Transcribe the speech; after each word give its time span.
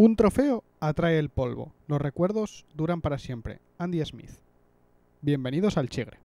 Un 0.00 0.16
trofeo 0.16 0.64
atrae 0.80 1.18
el 1.18 1.28
polvo. 1.28 1.74
Los 1.86 2.00
recuerdos 2.00 2.64
duran 2.72 3.02
para 3.02 3.18
siempre. 3.18 3.60
Andy 3.76 4.02
Smith. 4.02 4.30
Bienvenidos 5.20 5.76
al 5.76 5.90
Chigre. 5.90 6.20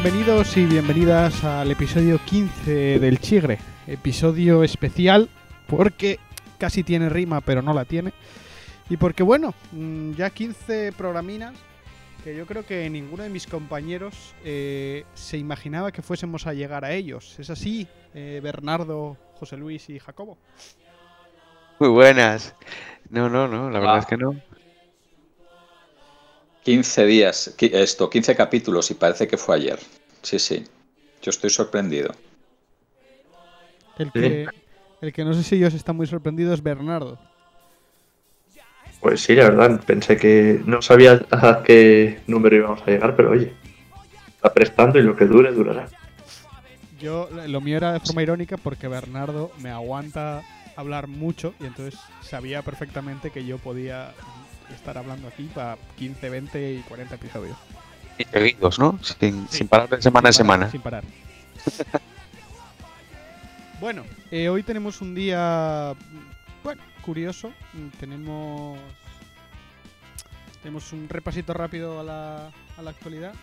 Bienvenidos 0.00 0.56
y 0.56 0.64
bienvenidas 0.64 1.42
al 1.42 1.72
episodio 1.72 2.20
15 2.24 3.00
del 3.00 3.18
Chigre. 3.18 3.58
Episodio 3.88 4.62
especial 4.62 5.28
porque 5.66 6.20
casi 6.56 6.84
tiene 6.84 7.08
rima 7.08 7.40
pero 7.40 7.62
no 7.62 7.74
la 7.74 7.84
tiene. 7.84 8.12
Y 8.88 8.96
porque 8.96 9.24
bueno, 9.24 9.54
mm, 9.72 10.12
ya 10.12 10.30
15 10.30 10.92
programinas 10.92 11.54
que 12.22 12.36
yo 12.36 12.46
creo 12.46 12.64
que 12.64 12.88
ninguno 12.88 13.24
de 13.24 13.28
mis 13.28 13.48
compañeros 13.48 14.34
eh, 14.44 15.04
se 15.14 15.36
imaginaba 15.36 15.90
que 15.90 16.02
fuésemos 16.02 16.46
a 16.46 16.54
llegar 16.54 16.84
a 16.84 16.92
ellos. 16.92 17.36
¿Es 17.40 17.50
así, 17.50 17.88
eh, 18.14 18.38
Bernardo, 18.40 19.16
José 19.34 19.56
Luis 19.56 19.90
y 19.90 19.98
Jacobo? 19.98 20.38
Muy 21.80 21.88
buenas. 21.88 22.54
No, 23.10 23.28
no, 23.28 23.48
no, 23.48 23.68
la 23.68 23.80
verdad 23.80 23.96
Ah. 23.96 24.00
es 24.00 24.06
que 24.06 24.16
no. 24.16 24.36
15 26.68 27.06
días, 27.06 27.54
esto, 27.58 28.10
15 28.10 28.36
capítulos 28.36 28.90
y 28.90 28.94
parece 28.94 29.26
que 29.26 29.38
fue 29.38 29.56
ayer. 29.56 29.78
Sí, 30.20 30.38
sí. 30.38 30.64
Yo 31.22 31.30
estoy 31.30 31.48
sorprendido. 31.48 32.14
El 33.96 34.12
que, 34.12 34.46
el 35.00 35.12
que 35.14 35.24
no 35.24 35.32
sé 35.32 35.44
si 35.44 35.54
ellos 35.54 35.72
están 35.72 35.96
muy 35.96 36.06
sorprendidos 36.06 36.58
es 36.58 36.62
Bernardo. 36.62 37.18
Pues 39.00 39.22
sí, 39.22 39.34
la 39.34 39.44
verdad, 39.44 39.82
pensé 39.86 40.18
que 40.18 40.60
no 40.66 40.82
sabía 40.82 41.22
a 41.30 41.62
qué 41.64 42.20
número 42.26 42.56
íbamos 42.56 42.82
a 42.82 42.90
llegar, 42.90 43.16
pero 43.16 43.30
oye, 43.30 43.54
está 44.26 44.52
prestando 44.52 44.98
y 44.98 45.04
lo 45.04 45.16
que 45.16 45.24
dure, 45.24 45.50
durará. 45.52 45.88
Yo, 47.00 47.30
lo 47.46 47.62
mío 47.62 47.78
era 47.78 47.94
de 47.94 48.00
forma 48.00 48.22
irónica 48.22 48.58
porque 48.58 48.88
Bernardo 48.88 49.52
me 49.62 49.70
aguanta 49.70 50.42
hablar 50.76 51.08
mucho 51.08 51.54
y 51.60 51.64
entonces 51.64 51.98
sabía 52.20 52.60
perfectamente 52.60 53.30
que 53.30 53.46
yo 53.46 53.56
podía 53.56 54.12
estar 54.74 54.98
hablando 54.98 55.28
aquí 55.28 55.44
para 55.54 55.76
15, 55.96 56.28
20 56.30 56.72
y 56.74 56.80
40 56.82 57.14
episodios. 57.14 57.56
Y 58.18 58.24
seguidos, 58.24 58.78
¿no? 58.78 58.98
Sin, 59.02 59.48
Sí. 59.48 59.58
sin 59.58 59.68
parar 59.68 59.88
de 59.88 60.02
semana 60.02 60.28
a 60.28 60.32
Sin 60.32 60.44
parar, 60.44 60.68
semana. 60.68 60.70
Sin 60.70 60.80
parar. 60.80 61.04
bueno, 63.80 64.04
eh, 64.30 64.48
hoy 64.48 64.62
tenemos 64.62 65.00
un 65.00 65.14
día, 65.14 65.94
bueno, 66.64 66.82
curioso. 67.02 67.52
Tenemos, 68.00 68.78
tenemos 70.62 70.92
un 70.92 71.08
repasito 71.08 71.54
rápido 71.54 72.00
a 72.00 72.02
la, 72.02 72.50
a 72.76 72.82
la 72.82 72.90
actualidad. 72.90 73.34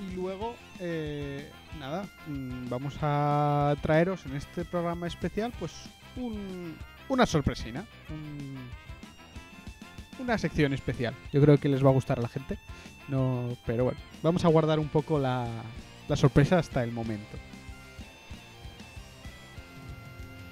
Y 0.00 0.14
luego, 0.14 0.56
eh, 0.78 1.50
nada, 1.78 2.06
mm, 2.26 2.70
vamos 2.70 2.94
a 3.02 3.74
traeros 3.82 4.24
en 4.24 4.36
este 4.36 4.64
programa 4.64 5.06
especial, 5.06 5.52
pues, 5.58 5.72
un- 6.16 6.76
una 7.08 7.26
sorpresina. 7.26 7.84
un- 8.08 8.89
una 10.20 10.38
sección 10.38 10.72
especial. 10.72 11.14
Yo 11.32 11.40
creo 11.40 11.58
que 11.58 11.68
les 11.68 11.84
va 11.84 11.88
a 11.90 11.92
gustar 11.92 12.18
a 12.18 12.22
la 12.22 12.28
gente. 12.28 12.58
No, 13.08 13.56
pero 13.66 13.84
bueno, 13.84 13.98
vamos 14.22 14.44
a 14.44 14.48
guardar 14.48 14.78
un 14.78 14.88
poco 14.88 15.18
la, 15.18 15.46
la 16.08 16.16
sorpresa 16.16 16.58
hasta 16.58 16.82
el 16.84 16.92
momento. 16.92 17.36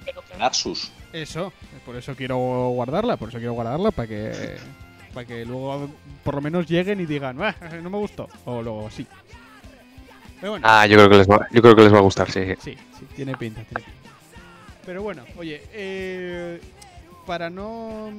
Pero 0.05 0.21
que 0.25 0.37
Naxus. 0.37 0.91
Eso, 1.13 1.53
por 1.85 1.95
eso 1.95 2.15
quiero 2.15 2.37
guardarla, 2.69 3.17
por 3.17 3.29
eso 3.29 3.37
quiero 3.37 3.53
guardarla 3.53 3.91
para 3.91 4.07
que 4.07 4.57
para 5.13 5.25
que 5.25 5.43
luego 5.43 5.89
por 6.23 6.35
lo 6.35 6.41
menos 6.41 6.67
lleguen 6.67 6.99
y 6.99 7.05
digan, 7.07 7.41
"Ah, 7.41 7.55
no 7.81 7.89
me 7.89 7.97
gustó 7.97 8.29
o 8.45 8.61
luego 8.61 8.89
sí. 8.91 9.07
Pero 10.39 10.51
bueno, 10.53 10.67
Ah, 10.69 10.85
yo 10.85 10.95
creo 10.97 11.09
que 11.09 11.17
les 11.17 11.27
va, 11.27 11.47
yo 11.51 11.61
creo 11.61 11.75
que 11.75 11.81
les 11.83 11.93
va 11.93 11.97
a 11.97 12.01
gustar, 12.01 12.29
sí. 12.31 12.41
sí, 12.61 12.75
sí, 12.97 13.05
tiene 13.15 13.35
pinta, 13.35 13.61
tiene 13.63 13.83
pinta. 13.85 13.99
Pero 14.85 15.01
bueno, 15.01 15.23
oye, 15.37 15.61
eh, 15.73 16.61
para 17.25 17.49
no 17.49 18.11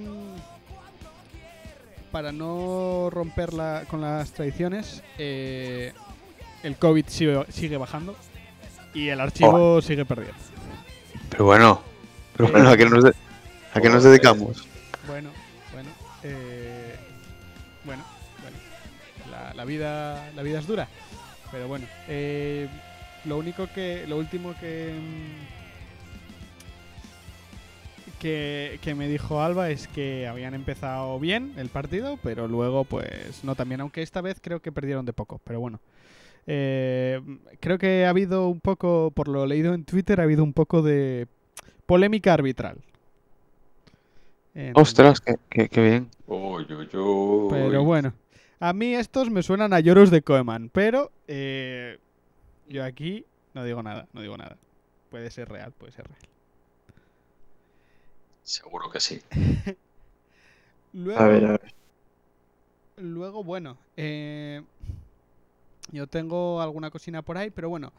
para 2.10 2.32
no 2.32 3.08
romper 3.10 3.52
la- 3.54 3.84
con 3.88 4.00
las 4.00 4.32
tradiciones, 4.32 5.02
eh, 5.18 5.92
el 6.62 6.76
COVID 6.76 7.04
sigue, 7.06 7.44
sigue 7.50 7.76
bajando 7.76 8.16
y 8.94 9.08
el 9.08 9.20
archivo 9.20 9.80
sigue 9.82 10.04
perdiendo. 10.04 10.36
Pero 11.30 11.44
bueno, 11.44 11.80
pero 12.36 12.50
bueno, 12.50 12.68
¿a 12.70 12.76
qué 12.76 12.84
nos, 12.86 13.04
de- 13.04 13.14
a 13.74 13.80
qué 13.80 13.88
nos 13.88 14.02
dedicamos? 14.04 14.66
Bueno, 15.06 15.30
bueno, 15.72 15.88
eh, 16.24 16.96
bueno, 17.84 18.02
bueno. 18.42 18.56
La, 19.30 19.54
la 19.54 19.64
vida, 19.64 20.30
la 20.34 20.42
vida 20.42 20.58
es 20.58 20.66
dura, 20.66 20.88
pero 21.52 21.68
bueno. 21.68 21.86
eh, 22.08 22.68
lo 23.26 23.36
único 23.36 23.66
que, 23.72 24.06
lo 24.08 24.16
último 24.16 24.54
que 24.58 24.92
que, 28.20 28.78
que 28.82 28.94
me 28.94 29.08
dijo 29.08 29.42
Alba 29.42 29.70
es 29.70 29.88
que 29.88 30.28
habían 30.28 30.54
empezado 30.54 31.18
bien 31.18 31.54
el 31.56 31.68
partido, 31.70 32.18
pero 32.22 32.46
luego 32.46 32.84
pues 32.84 33.42
no 33.42 33.56
también, 33.56 33.80
aunque 33.80 34.02
esta 34.02 34.20
vez 34.20 34.38
creo 34.40 34.60
que 34.60 34.70
perdieron 34.70 35.04
de 35.06 35.12
poco, 35.12 35.40
pero 35.44 35.58
bueno. 35.58 35.80
Eh, 36.46 37.20
creo 37.60 37.78
que 37.78 38.06
ha 38.06 38.10
habido 38.10 38.48
un 38.48 38.60
poco, 38.60 39.10
por 39.14 39.28
lo 39.28 39.46
leído 39.46 39.74
en 39.74 39.84
Twitter, 39.84 40.20
ha 40.20 40.24
habido 40.24 40.44
un 40.44 40.52
poco 40.52 40.82
de 40.82 41.26
polémica 41.86 42.32
arbitral. 42.34 42.78
En- 44.54 44.72
Ostras, 44.76 45.20
qué, 45.20 45.36
qué- 45.48 45.68
qué 45.68 45.82
bien. 45.82 46.08
Pero 47.50 47.84
bueno, 47.84 48.12
a 48.58 48.72
mí 48.72 48.94
estos 48.94 49.30
me 49.30 49.42
suenan 49.42 49.72
a 49.72 49.80
lloros 49.80 50.10
de 50.10 50.22
Koeman, 50.22 50.70
pero 50.72 51.10
eh, 51.28 51.98
yo 52.68 52.84
aquí 52.84 53.24
no 53.54 53.64
digo 53.64 53.82
nada, 53.82 54.06
no 54.12 54.20
digo 54.22 54.36
nada. 54.36 54.56
Puede 55.10 55.30
ser 55.30 55.48
real, 55.48 55.72
puede 55.72 55.92
ser 55.92 56.06
real. 56.06 56.29
Seguro 58.54 58.90
que 58.90 59.00
sí. 59.00 59.22
Luego, 60.92 61.20
A 61.20 61.26
ver, 61.28 61.44
a 61.44 61.50
ver. 61.52 61.74
luego 62.96 63.42
bueno, 63.42 63.78
eh, 63.96 64.62
yo 65.92 66.06
tengo 66.06 66.60
alguna 66.60 66.90
cocina 66.90 67.22
por 67.22 67.36
ahí, 67.38 67.50
pero 67.50 67.68
bueno, 67.68 67.92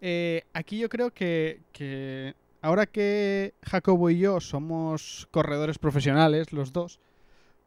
eh, 0.00 0.44
aquí 0.54 0.78
yo 0.78 0.88
creo 0.88 1.12
que, 1.12 1.62
que 1.72 2.34
ahora 2.62 2.86
que 2.86 3.54
Jacobo 3.62 4.10
y 4.10 4.18
yo 4.18 4.40
somos 4.40 5.28
corredores 5.30 5.78
profesionales, 5.78 6.52
los 6.52 6.72
dos, 6.72 7.00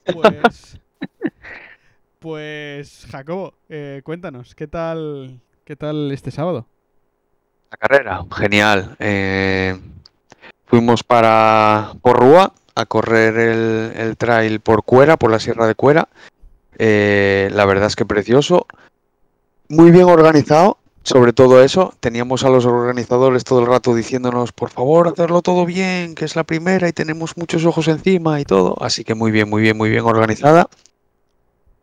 pues, 0.06 0.80
pues 2.20 3.06
Jacobo, 3.12 3.54
eh, 3.70 4.02
cuéntanos, 4.04 4.56
¿qué 4.56 4.68
tal, 4.68 5.42
qué 5.66 5.76
tal 5.76 6.12
este 6.12 6.32
sábado? 6.32 6.68
La 7.72 7.78
carrera, 7.78 8.26
genial. 8.32 8.96
Eh, 9.00 9.80
fuimos 10.68 11.04
para 11.04 11.94
Porrúa 12.02 12.54
a 12.76 12.86
correr 12.86 13.38
el, 13.38 13.94
el 13.96 14.18
trail 14.18 14.60
por 14.60 14.84
Cuera, 14.84 15.18
por 15.18 15.32
la 15.32 15.40
Sierra 15.40 15.66
de 15.66 15.76
Cuera. 15.76 16.08
Eh, 16.78 17.50
la 17.52 17.66
verdad 17.66 17.88
es 17.88 17.96
que 17.96 18.06
precioso. 18.06 18.68
Muy 19.70 19.92
bien 19.92 20.06
organizado. 20.06 20.78
Sobre 21.04 21.32
todo 21.32 21.64
eso, 21.64 21.94
teníamos 22.02 22.44
a 22.44 22.50
los 22.50 22.66
organizadores 22.66 23.46
todo 23.46 23.62
el 23.62 23.66
rato 23.66 23.96
diciéndonos, 23.96 24.52
por 24.52 24.70
favor, 24.70 25.08
hacerlo 25.08 25.42
todo 25.42 25.66
bien, 25.66 26.16
que 26.16 26.26
es 26.26 26.36
la 26.36 26.44
primera 26.44 26.90
y 26.90 26.92
tenemos 26.92 27.38
muchos 27.38 27.64
ojos 27.64 27.88
encima 27.88 28.42
y 28.42 28.44
todo. 28.44 28.76
Así 28.82 29.06
que 29.06 29.16
muy 29.16 29.32
bien, 29.32 29.50
muy 29.50 29.62
bien, 29.62 29.78
muy 29.78 29.90
bien 29.90 30.04
organizada. 30.04 30.68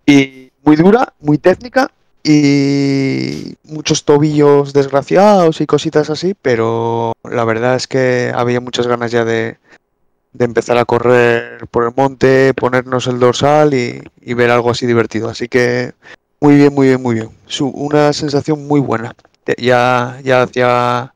Y 0.04 0.52
muy 0.62 0.76
dura, 0.76 1.14
muy 1.20 1.38
técnica, 1.38 1.90
y 2.24 3.54
muchos 3.64 4.04
tobillos 4.04 4.72
desgraciados 4.72 5.60
y 5.60 5.66
cositas 5.66 6.08
así, 6.08 6.34
pero 6.40 7.12
la 7.22 7.44
verdad 7.44 7.76
es 7.76 7.86
que 7.86 8.32
había 8.34 8.60
muchas 8.60 8.86
ganas 8.86 9.12
ya 9.12 9.26
de, 9.26 9.58
de 10.32 10.44
empezar 10.44 10.78
a 10.78 10.86
correr 10.86 11.66
por 11.70 11.84
el 11.84 11.92
monte, 11.94 12.54
ponernos 12.54 13.06
el 13.06 13.20
dorsal 13.20 13.74
y, 13.74 14.02
y 14.22 14.34
ver 14.34 14.50
algo 14.50 14.70
así 14.70 14.86
divertido. 14.86 15.28
Así 15.28 15.48
que 15.48 15.92
muy 16.40 16.56
bien, 16.56 16.74
muy 16.74 16.88
bien, 16.88 17.02
muy 17.02 17.14
bien. 17.14 17.30
Una 17.60 18.12
sensación 18.12 18.66
muy 18.66 18.80
buena. 18.80 19.14
Ya, 19.58 20.18
ya 20.24 20.42
hacía, 20.42 21.14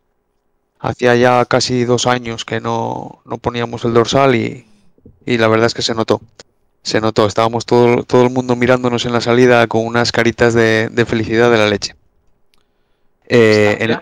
hacía 0.78 1.16
ya 1.16 1.44
casi 1.46 1.84
dos 1.84 2.06
años 2.06 2.44
que 2.44 2.60
no, 2.60 3.22
no 3.24 3.38
poníamos 3.38 3.84
el 3.86 3.94
dorsal 3.94 4.34
y, 4.34 4.66
y 5.24 5.38
la 5.38 5.48
verdad 5.48 5.66
es 5.66 5.74
que 5.74 5.82
se 5.82 5.94
notó. 5.94 6.20
Se 6.88 7.02
notó, 7.02 7.26
estábamos 7.26 7.66
todo, 7.66 8.02
todo 8.02 8.22
el 8.22 8.30
mundo 8.30 8.56
mirándonos 8.56 9.04
en 9.04 9.12
la 9.12 9.20
salida 9.20 9.66
con 9.66 9.84
unas 9.84 10.10
caritas 10.10 10.54
de, 10.54 10.88
de 10.88 11.04
felicidad 11.04 11.50
de 11.50 11.58
la 11.58 11.68
leche. 11.68 11.96
Eh, 13.26 13.94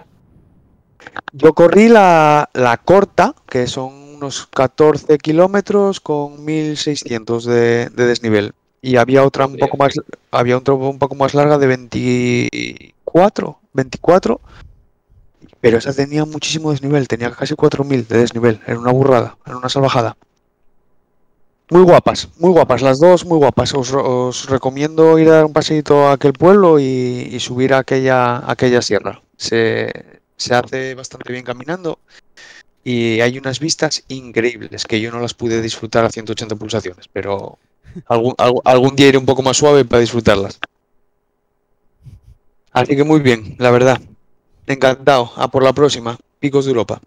yo 1.33 1.53
corrí 1.53 1.89
la, 1.89 2.49
la 2.53 2.77
corta, 2.77 3.35
que 3.49 3.67
son 3.67 3.93
unos 3.93 4.47
14 4.55 5.19
kilómetros 5.19 5.99
con 5.99 6.45
1600 6.45 7.45
de, 7.45 7.89
de 7.89 8.07
desnivel. 8.07 8.53
Y 8.81 8.99
había 8.99 9.25
otra 9.25 9.47
un 9.47 9.57
poco 9.57 9.77
más, 9.79 9.95
había 10.31 10.57
un 10.57 10.99
poco 11.01 11.15
más 11.17 11.35
larga 11.35 11.59
de 11.59 11.67
24, 11.67 13.59
24. 13.73 14.41
Pero 15.61 15.79
esa 15.79 15.93
tenía 15.93 16.25
muchísimo 16.25 16.71
desnivel, 16.71 17.09
tenía 17.09 17.33
casi 17.33 17.57
4000 17.57 18.07
de 18.07 18.19
desnivel. 18.19 18.61
Era 18.65 18.79
una 18.79 18.93
burrada, 18.93 19.39
era 19.45 19.57
una 19.57 19.69
salvajada. 19.69 20.17
Muy 21.69 21.83
guapas, 21.83 22.29
muy 22.39 22.51
guapas, 22.53 22.81
las 22.83 23.01
dos 23.01 23.25
muy 23.25 23.39
guapas. 23.39 23.75
Os, 23.75 23.93
os 23.93 24.49
recomiendo 24.49 25.19
ir 25.19 25.29
a 25.29 25.37
dar 25.37 25.45
un 25.47 25.53
paseíto 25.53 26.07
a 26.07 26.13
aquel 26.13 26.33
pueblo 26.33 26.79
y, 26.79 27.29
y 27.33 27.41
subir 27.41 27.75
a 27.75 27.79
aquella, 27.79 28.37
a 28.37 28.53
aquella 28.53 28.83
sierra. 28.83 29.21
Se, 29.37 29.93
se 30.37 30.55
hace 30.55 30.95
bastante 30.95 31.33
bien 31.33 31.45
caminando 31.45 31.99
y 32.85 33.21
hay 33.21 33.39
unas 33.39 33.61
vistas 33.61 34.05
increíbles 34.09 34.87
que 34.87 35.01
yo 35.01 35.11
no 35.13 35.21
las 35.21 35.35
pude 35.35 35.63
disfrutar 35.63 36.05
a 36.05 36.11
180 36.11 36.57
pulsaciones, 36.57 37.09
pero 37.13 37.59
algún, 38.07 38.35
algún, 38.39 38.63
algún 38.65 38.97
día 38.97 39.09
iré 39.09 39.19
un 39.19 39.27
poco 39.27 39.43
más 39.43 39.57
suave 39.59 39.85
para 39.85 40.01
disfrutarlas. 40.01 40.61
Así 42.73 42.95
que 42.97 43.03
muy 43.05 43.19
bien, 43.21 43.57
la 43.59 43.71
verdad. 43.73 44.01
Encantado. 44.67 45.33
A 45.37 45.49
por 45.51 45.63
la 45.65 45.73
próxima. 45.73 46.19
Picos 46.41 46.65
de 46.65 46.71
Europa. 46.71 47.01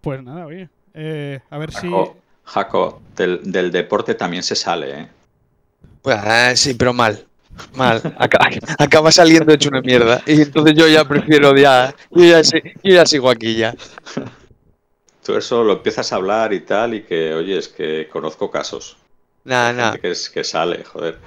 Pues 0.00 0.22
nada, 0.22 0.46
oye. 0.46 0.68
eh, 0.94 1.40
a 1.50 1.58
ver 1.58 1.72
si. 1.72 1.88
Jaco, 2.44 3.00
del, 3.16 3.40
del 3.50 3.70
deporte 3.70 4.14
también 4.14 4.42
se 4.42 4.54
sale, 4.54 5.00
¿eh? 5.00 5.08
Pues, 6.02 6.16
ah, 6.20 6.54
sí, 6.56 6.74
pero 6.74 6.92
mal. 6.92 7.24
Mal. 7.74 8.00
Acaba, 8.18 8.50
acaba 8.78 9.12
saliendo 9.12 9.52
hecho 9.52 9.68
una 9.68 9.80
mierda. 9.80 10.22
Y 10.26 10.42
entonces 10.42 10.74
yo 10.76 10.88
ya 10.88 11.06
prefiero 11.06 11.56
ya. 11.56 11.94
Yo 12.10 12.24
ya, 12.24 12.42
yo 12.42 12.60
ya 12.82 13.06
sigo 13.06 13.30
aquí 13.30 13.54
ya. 13.54 13.74
Tú 15.24 15.36
eso 15.36 15.62
lo 15.62 15.74
empiezas 15.74 16.12
a 16.12 16.16
hablar 16.16 16.52
y 16.52 16.60
tal, 16.60 16.94
y 16.94 17.02
que, 17.04 17.32
oye, 17.32 17.56
es 17.56 17.68
que 17.68 18.08
conozco 18.10 18.50
casos. 18.50 18.96
Nada, 19.44 19.72
nada. 19.72 19.98
Que, 19.98 20.10
es, 20.10 20.28
que 20.28 20.42
sale, 20.42 20.82
joder. 20.84 21.18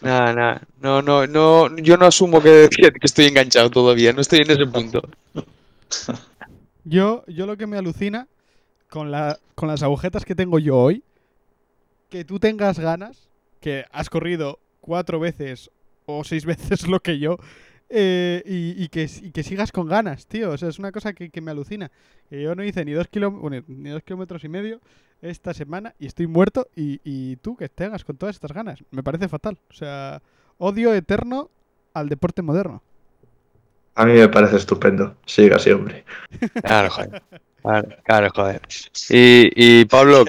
Nada, 0.00 0.32
nada. 0.32 0.62
No, 0.80 1.02
no, 1.02 1.26
no. 1.26 1.76
Yo 1.76 1.96
no 1.96 2.06
asumo 2.06 2.42
que, 2.42 2.68
que 2.70 2.90
estoy 3.02 3.26
enganchado 3.26 3.70
todavía. 3.70 4.12
No 4.12 4.20
estoy 4.20 4.40
en 4.40 4.50
ese 4.50 4.66
punto. 4.66 5.02
Yo, 6.84 7.24
yo 7.26 7.46
lo 7.46 7.56
que 7.56 7.66
me 7.66 7.76
alucina 7.76 8.26
con, 8.88 9.10
la, 9.10 9.38
con 9.54 9.68
las 9.68 9.82
agujetas 9.82 10.24
que 10.24 10.34
tengo 10.34 10.58
yo 10.58 10.76
hoy, 10.76 11.02
que 12.10 12.24
tú 12.24 12.38
tengas 12.38 12.78
ganas, 12.78 13.28
que 13.60 13.84
has 13.92 14.10
corrido 14.10 14.58
cuatro 14.80 15.20
veces 15.20 15.70
o 16.06 16.24
seis 16.24 16.44
veces 16.46 16.86
lo 16.88 17.00
que 17.00 17.18
yo, 17.18 17.38
eh, 17.90 18.42
y, 18.44 18.82
y 18.82 18.88
que, 18.88 19.08
y 19.22 19.30
que 19.30 19.42
sigas 19.42 19.72
con 19.72 19.88
ganas, 19.88 20.26
tío. 20.26 20.50
O 20.50 20.58
sea, 20.58 20.68
es 20.68 20.78
una 20.78 20.92
cosa 20.92 21.12
que, 21.12 21.30
que 21.30 21.40
me 21.40 21.50
alucina. 21.50 21.90
Que 22.28 22.42
yo 22.42 22.54
no 22.54 22.64
hice 22.64 22.84
ni 22.84 22.92
dos, 22.92 23.08
bueno, 23.12 23.64
ni 23.66 23.90
dos 23.90 24.02
kilómetros 24.02 24.44
y 24.44 24.48
medio 24.48 24.80
esta 25.20 25.52
semana 25.52 25.94
y 25.98 26.06
estoy 26.06 26.28
muerto 26.28 26.68
y, 26.76 27.00
y 27.02 27.36
tú 27.36 27.56
que 27.56 27.68
tengas 27.68 28.04
con 28.04 28.16
todas 28.16 28.36
estas 28.36 28.52
ganas. 28.52 28.84
Me 28.90 29.02
parece 29.02 29.28
fatal. 29.28 29.58
O 29.70 29.74
sea, 29.74 30.22
odio 30.58 30.94
eterno 30.94 31.50
al 31.94 32.08
deporte 32.08 32.42
moderno. 32.42 32.82
A 33.94 34.04
mí 34.04 34.12
me 34.12 34.28
parece 34.28 34.56
estupendo. 34.56 35.16
Siga 35.26 35.56
así, 35.56 35.70
hombre. 35.70 36.04
Claro, 36.62 36.90
joder. 36.90 37.22
Claro, 37.62 37.88
claro, 38.04 38.28
joder. 38.34 38.60
Y, 39.10 39.50
y 39.80 39.84
Pablo, 39.86 40.24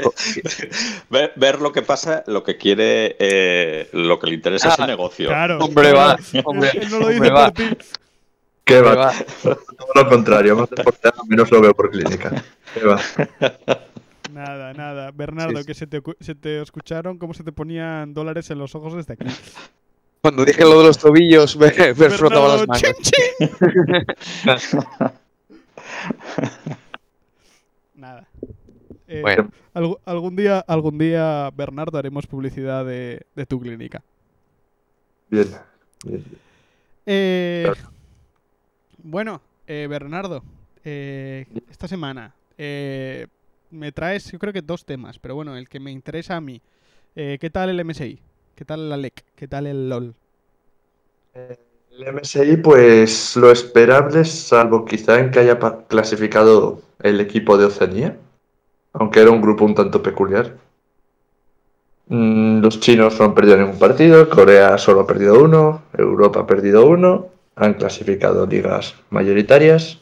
Ver, 1.09 1.31
ver 1.35 1.61
lo 1.61 1.71
que 1.71 1.81
pasa, 1.83 2.23
lo 2.27 2.43
que 2.43 2.57
quiere, 2.57 3.15
eh, 3.19 3.87
lo 3.93 4.19
que 4.19 4.27
le 4.27 4.33
interesa 4.35 4.69
es 4.69 4.79
Ah, 4.79 4.83
el 4.83 4.87
negocio. 4.89 5.27
Claro. 5.29 5.59
Hombre, 5.59 5.93
va, 5.93 6.17
hombre, 6.43 6.69
Él 6.73 6.89
no 6.89 6.99
lo 6.99 7.07
hombre, 7.07 7.29
va. 7.29 7.51
por 7.51 7.53
ti. 7.53 7.77
¿Qué 8.65 8.81
va? 8.81 8.95
va. 8.95 9.13
Todo 9.43 9.57
lo 9.95 10.09
contrario, 10.09 10.55
más 10.55 10.69
deporte, 10.69 11.09
menos 11.27 11.49
lo 11.51 11.61
veo 11.61 11.73
por 11.73 11.89
clínica. 11.91 12.43
¿Qué 12.73 12.83
va? 12.83 12.99
Nada, 14.33 14.73
nada. 14.73 15.11
Bernardo, 15.11 15.57
Sí, 15.57 15.61
sí. 15.63 15.65
que 15.67 15.73
se 15.73 15.87
te, 15.87 16.01
se 16.19 16.35
te 16.35 16.61
escucharon 16.61 17.17
cómo 17.17 17.33
se 17.33 17.43
te 17.43 17.51
ponían 17.51 18.13
dólares 18.13 18.49
en 18.51 18.59
los 18.59 18.75
ojos 18.75 18.93
desde 18.95 19.13
aquí. 19.13 19.25
Cuando 20.21 20.45
dije 20.45 20.61
lo 20.63 20.79
de 20.81 20.87
los 20.87 20.99
tobillos, 20.99 21.57
me, 21.57 21.67
me 21.71 22.09
frotaba 22.11 22.47
las 22.57 22.67
manos. 22.67 22.81
chin, 22.81 22.93
chin. 23.01 24.05
Eh, 29.11 29.21
Bueno. 29.23 29.49
algún 30.05 30.35
día, 30.35 30.59
algún 30.59 30.97
día, 30.99 31.49
Bernardo, 31.55 31.97
haremos 31.97 32.27
publicidad 32.27 32.85
de, 32.85 33.25
de 33.35 33.45
tu 33.47 33.59
clínica. 33.59 34.03
Bien. 35.29 35.47
bien. 36.05 36.23
Eh, 37.07 37.71
bueno, 39.01 39.41
eh, 39.67 39.87
Bernardo, 39.89 40.43
eh, 40.83 41.45
esta 41.71 41.87
semana 41.87 42.35
eh, 42.57 43.25
me 43.71 43.91
traes, 43.91 44.31
yo 44.31 44.37
creo 44.37 44.53
que 44.53 44.61
dos 44.61 44.85
temas, 44.85 45.17
pero 45.17 45.33
bueno, 45.35 45.55
el 45.57 45.67
que 45.67 45.79
me 45.79 45.91
interesa 45.91 46.35
a 46.35 46.41
mí. 46.41 46.61
Eh, 47.15 47.37
¿Qué 47.41 47.49
tal 47.49 47.69
el 47.69 47.83
MSI? 47.83 48.19
¿Qué 48.55 48.65
tal 48.65 48.89
la 48.89 48.97
LEC? 48.97 49.23
¿Qué 49.35 49.47
tal 49.47 49.65
el 49.65 49.89
LOL? 49.89 50.13
El 51.33 52.13
MSI, 52.13 52.57
pues 52.57 53.35
lo 53.37 53.51
esperable, 53.51 54.23
salvo 54.25 54.85
quizá 54.85 55.19
en 55.19 55.31
que 55.31 55.39
haya 55.39 55.57
clasificado 55.87 56.81
el 57.01 57.19
equipo 57.21 57.57
de 57.57 57.65
Oceanía, 57.65 58.17
aunque 58.93 59.21
era 59.21 59.31
un 59.31 59.41
grupo 59.41 59.65
un 59.65 59.75
tanto 59.75 60.01
peculiar. 60.01 60.55
Mm, 62.07 62.61
Los 62.61 62.79
chinos 62.79 63.19
no 63.19 63.25
han 63.25 63.35
perdido 63.35 63.57
ningún 63.57 63.77
partido, 63.79 64.29
Corea 64.29 64.77
solo 64.77 65.01
ha 65.01 65.07
perdido 65.07 65.43
uno, 65.43 65.83
Europa 65.97 66.41
ha 66.41 66.47
perdido 66.47 66.87
uno, 66.87 67.27
han 67.55 67.75
clasificado 67.75 68.45
ligas 68.45 68.95
mayoritarias. 69.09 69.99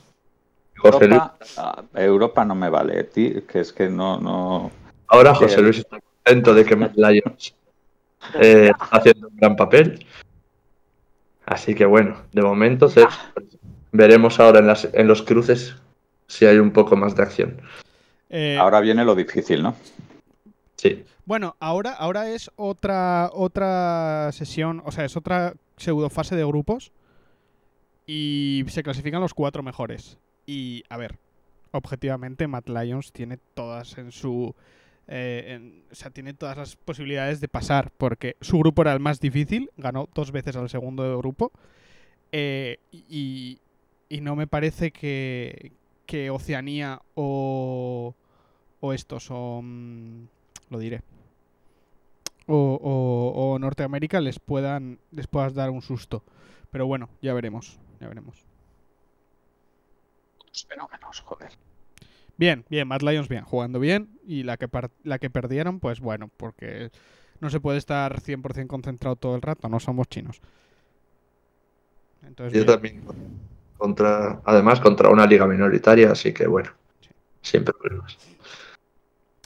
José 0.77 1.07
Luis, 1.07 1.19
Europa, 1.21 1.37
ah, 1.57 1.83
Europa 1.95 2.45
no 2.45 2.55
me 2.55 2.69
vale, 2.69 3.03
tío, 3.05 3.45
que 3.47 3.59
es 3.61 3.73
que 3.73 3.89
no, 3.89 4.19
no. 4.19 4.71
ahora 5.07 5.33
José 5.33 5.61
Luis 5.61 5.79
está 5.79 5.99
contento 5.99 6.53
de 6.53 6.65
que 6.65 6.75
Matt 6.75 6.93
Lyons 6.95 7.55
eh, 8.35 8.71
está 8.71 8.85
haciendo 8.97 9.27
un 9.27 9.35
gran 9.37 9.55
papel. 9.55 10.05
Así 11.45 11.73
que 11.75 11.85
bueno, 11.85 12.17
de 12.31 12.41
momento 12.41 12.89
se- 12.89 13.07
veremos 13.91 14.39
ahora 14.39 14.59
en, 14.59 14.67
las- 14.67 14.89
en 14.93 15.07
los 15.07 15.23
cruces 15.23 15.75
si 16.27 16.45
hay 16.45 16.57
un 16.59 16.71
poco 16.71 16.95
más 16.95 17.15
de 17.15 17.23
acción. 17.23 17.61
Eh, 18.29 18.57
Ahora 18.59 18.79
viene 18.81 19.03
lo 19.05 19.15
difícil, 19.15 19.63
¿no? 19.63 19.75
Sí, 20.75 21.03
Bueno, 21.25 21.55
ahora, 21.59 21.91
ahora 21.93 22.29
es 22.29 22.51
otra, 22.55 23.29
otra 23.33 24.29
sesión, 24.31 24.81
o 24.85 24.91
sea, 24.91 25.05
es 25.05 25.17
otra 25.17 25.55
pseudo 25.75 26.09
fase 26.09 26.35
de 26.35 26.45
grupos 26.45 26.91
y 28.05 28.63
se 28.69 28.83
clasifican 28.83 29.21
los 29.21 29.33
cuatro 29.33 29.63
mejores. 29.63 30.17
Y, 30.45 30.83
a 30.89 30.97
ver, 30.97 31.17
objetivamente 31.71 32.47
Matt 32.47 32.69
Lyons 32.69 33.11
tiene 33.11 33.37
todas 33.53 33.97
en 33.97 34.11
su... 34.11 34.55
eh, 35.07 35.45
en- 35.55 35.83
o 35.91 35.95
sea, 35.95 36.11
tiene 36.11 36.33
todas 36.33 36.57
las 36.57 36.75
posibilidades 36.75 37.41
de 37.41 37.47
pasar, 37.47 37.91
porque 37.97 38.35
su 38.41 38.59
grupo 38.59 38.81
era 38.83 38.93
el 38.93 38.99
más 38.99 39.19
difícil, 39.19 39.71
ganó 39.77 40.07
dos 40.13 40.31
veces 40.31 40.55
al 40.55 40.69
segundo 40.69 41.03
de 41.03 41.15
grupo, 41.17 41.51
eh, 42.31 42.79
y, 42.91 43.59
y 44.09 44.21
no 44.21 44.35
me 44.35 44.47
parece 44.47 44.91
que, 44.91 45.71
que 46.07 46.31
Oceanía 46.31 47.01
o, 47.15 48.15
o 48.79 48.93
estos, 48.93 49.27
o... 49.29 49.61
mm, 49.63 50.23
lo 50.71 50.79
diré. 50.79 51.01
O, 52.47 52.55
o- 52.81 53.53
o 53.53 53.59
Norteamérica 53.59 54.21
les 54.21 54.39
puedan 54.39 54.99
les 55.11 55.27
puedas 55.27 55.53
dar 55.53 55.69
un 55.69 55.81
susto. 55.81 56.23
Pero 56.71 56.87
bueno, 56.87 57.09
ya 57.21 57.33
veremos, 57.33 57.77
ya 57.99 58.07
veremos. 58.07 58.45
Los 60.47 60.65
fenómenos, 60.65 61.19
joder. 61.21 61.51
Bien, 62.37 62.65
bien, 62.69 62.87
Mad 62.87 63.01
Lions 63.01 63.27
bien, 63.27 63.43
jugando 63.43 63.79
bien 63.79 64.19
y 64.25 64.43
la 64.43 64.57
que 64.57 64.69
la 65.03 65.19
que 65.19 65.29
perdieron, 65.29 65.79
pues 65.79 65.99
bueno, 65.99 66.29
porque 66.37 66.91
no 67.41 67.49
se 67.49 67.59
puede 67.59 67.79
estar 67.79 68.21
100% 68.21 68.67
concentrado 68.67 69.15
todo 69.15 69.35
el 69.35 69.41
rato, 69.41 69.67
no 69.69 69.79
somos 69.79 70.07
chinos. 70.07 70.39
Entonces, 72.25 72.53
yo 72.53 72.65
bien. 72.65 72.67
también. 72.67 73.01
Contra, 73.77 74.41
además, 74.45 74.79
contra 74.79 75.09
una 75.09 75.25
liga 75.27 75.45
minoritaria, 75.47 76.11
así 76.11 76.33
que 76.33 76.47
bueno, 76.47 76.71
sin 77.41 77.63
problemas. 77.63 78.17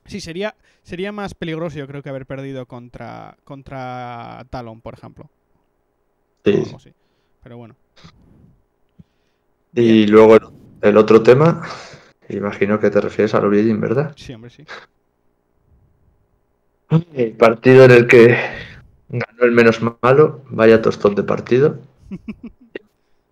Sí, 0.06 0.20
sería 0.22 0.56
sería 0.84 1.12
más 1.12 1.34
peligroso 1.36 1.78
yo 1.78 1.88
creo 1.88 2.02
que 2.02 2.10
haber 2.10 2.26
perdido 2.26 2.66
contra 2.66 3.38
contra 3.44 4.46
Talon, 4.50 4.82
por 4.82 4.94
ejemplo. 4.94 5.30
Sí. 6.44 6.64
Pero 7.44 7.58
bueno. 7.58 7.76
Y 9.74 10.08
luego 10.08 10.36
el- 10.36 10.48
el 10.82 10.98
otro 10.98 11.22
tema, 11.22 11.62
imagino 12.30 12.80
que 12.80 12.90
te 12.90 13.00
refieres 13.00 13.34
al 13.36 13.46
Oviedo, 13.46 13.78
¿verdad? 13.80 14.14
Sí, 14.18 14.34
hombre, 14.34 14.50
sí. 14.50 14.66
El 17.14 17.34
partido 17.34 17.86
en 17.86 17.92
el 17.92 18.08
que 18.08 18.38
ganó 19.08 19.44
el 19.44 19.52
menos 19.52 19.82
malo, 20.02 20.44
vaya 20.50 20.82
tostón 20.82 21.16
de 21.16 21.24
partido. 21.24 21.80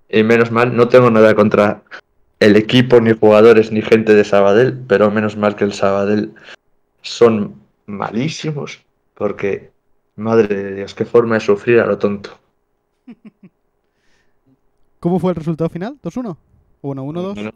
Y 0.09 0.23
menos 0.23 0.51
mal, 0.51 0.75
no 0.75 0.87
tengo 0.87 1.09
nada 1.11 1.35
contra 1.35 1.83
el 2.39 2.55
equipo, 2.55 2.99
ni 2.99 3.13
jugadores, 3.13 3.71
ni 3.71 3.81
gente 3.81 4.13
de 4.15 4.23
Sabadell, 4.23 4.77
pero 4.87 5.11
menos 5.11 5.37
mal 5.37 5.55
que 5.55 5.65
el 5.65 5.73
Sabadell 5.73 6.33
son 7.01 7.55
malísimos, 7.85 8.81
porque, 9.13 9.71
madre 10.15 10.55
de 10.63 10.75
Dios, 10.75 10.95
qué 10.95 11.05
forma 11.05 11.35
de 11.35 11.41
sufrir 11.41 11.79
a 11.79 11.85
lo 11.85 11.97
tonto. 11.97 12.37
¿Cómo 14.99 15.19
fue 15.19 15.31
el 15.31 15.35
resultado 15.35 15.69
final? 15.69 15.97
¿2-1? 16.01 16.35
¿O 16.81 16.93
1-1-2? 16.93 17.53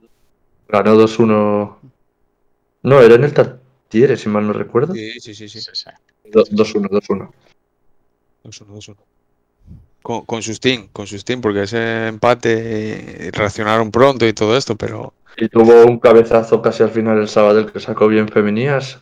Ganó 0.70 0.96
2-1. 0.96 1.76
No, 2.84 3.02
era 3.02 3.16
en 3.16 3.24
el 3.24 3.34
Tartiere, 3.34 4.16
si 4.18 4.30
mal 4.30 4.46
no 4.48 4.54
recuerdo. 4.54 4.94
Sí, 4.94 5.20
sí, 5.20 5.34
sí, 5.34 5.50
sí. 5.50 5.60
Do- 6.32 6.44
2-1, 6.46 6.88
2-1. 6.90 7.32
2-1, 8.44 8.66
2-1. 8.68 8.96
Con, 10.04 10.26
con 10.26 10.42
Sustín, 10.42 10.90
con 10.92 11.08
Sustín, 11.08 11.42
porque 11.42 11.64
ese 11.64 12.08
empate 12.08 13.28
eh, 13.28 13.32
reaccionaron 13.32 13.90
pronto 13.90 14.28
y 14.28 14.34
todo 14.34 14.56
esto, 14.58 14.76
pero 14.76 15.14
Y 15.38 15.48
tuvo 15.48 15.86
un 15.86 15.98
cabezazo 16.00 16.62
casi 16.62 16.84
al 16.84 16.90
final 16.92 17.18
el 17.20 17.28
Sabadell 17.30 17.72
que 17.72 17.80
sacó 17.80 18.08
bien 18.08 18.28
Femenías. 18.28 19.02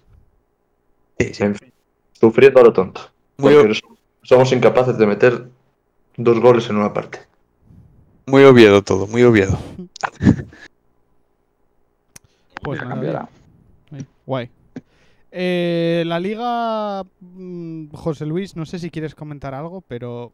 Sí, 1.20 1.34
sí. 1.34 1.43
En 1.43 1.55
fin, 1.55 1.74
sufriendo 2.13 2.60
a 2.62 2.63
lo 2.63 2.74
tonto. 2.74 3.01
Muy 3.38 3.53
so- 3.74 3.98
somos 4.24 4.51
incapaces 4.51 4.98
de 4.98 5.08
meter 5.08 5.48
dos 6.17 6.39
goles 6.39 6.70
en 6.70 6.77
una 6.77 6.93
parte. 6.93 7.20
Muy 8.27 8.43
Oviedo 8.43 8.84
todo, 8.84 9.08
muy 9.08 9.24
Oviedo. 9.24 9.58
Pues 12.62 12.79
cambiará. 12.79 13.27
bien. 13.89 14.01
Ahí, 14.01 14.08
Guay. 14.25 14.50
Eh, 15.31 16.03
la 16.05 16.20
liga, 16.20 17.03
mm, 17.20 17.88
José 17.93 18.25
Luis, 18.25 18.55
no 18.55 18.65
sé 18.65 18.77
si 18.79 18.91
quieres 18.91 19.15
comentar 19.15 19.53
algo, 19.55 19.81
pero 19.81 20.34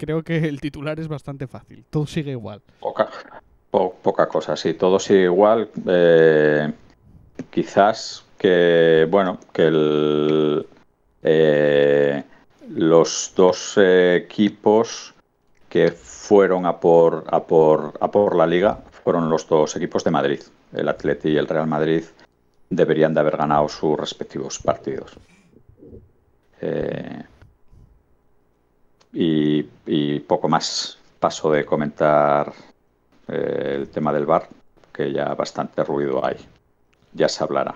creo 0.00 0.22
que 0.22 0.38
el 0.48 0.60
titular 0.60 0.98
es 0.98 1.08
bastante 1.08 1.46
fácil. 1.46 1.84
Todo 1.90 2.06
sigue 2.06 2.30
igual. 2.32 2.62
Poca, 2.80 3.08
po- 3.70 3.94
poca 4.02 4.26
cosa, 4.26 4.56
sí, 4.56 4.72
todo 4.74 4.98
sigue 4.98 5.24
igual. 5.24 5.68
eh, 5.86 6.72
quizás 7.50 8.24
que, 8.38 9.06
bueno, 9.10 9.38
que 9.52 9.66
el, 9.66 10.66
eh, 11.22 12.24
los 12.70 13.32
dos 13.36 13.74
equipos 13.76 15.12
que 15.68 15.90
fueron 15.92 16.64
a 16.64 16.80
por, 16.80 17.24
a, 17.30 17.40
por, 17.44 17.92
a 18.00 18.10
por 18.10 18.34
la 18.36 18.46
liga 18.46 18.78
fueron 19.04 19.28
los 19.28 19.46
dos 19.46 19.76
equipos 19.76 20.02
de 20.02 20.10
Madrid. 20.10 20.40
El 20.72 20.88
Atleti 20.88 21.28
y 21.28 21.36
el 21.36 21.46
Real 21.46 21.66
Madrid 21.66 22.04
deberían 22.70 23.12
de 23.12 23.20
haber 23.20 23.36
ganado 23.36 23.68
sus 23.68 23.98
respectivos 23.98 24.58
partidos. 24.58 25.12
Eh, 26.62 27.22
y, 29.12 29.66
y 29.86 30.20
poco 30.20 30.48
más. 30.48 30.98
Paso 31.18 31.52
de 31.52 31.66
comentar 31.66 32.52
eh, 33.28 33.74
el 33.76 33.88
tema 33.90 34.12
del 34.12 34.24
bar, 34.24 34.48
que 34.92 35.12
ya 35.12 35.34
bastante 35.34 35.84
ruido 35.84 36.24
hay. 36.24 36.36
Ya 37.12 37.28
se 37.28 37.44
hablará. 37.44 37.74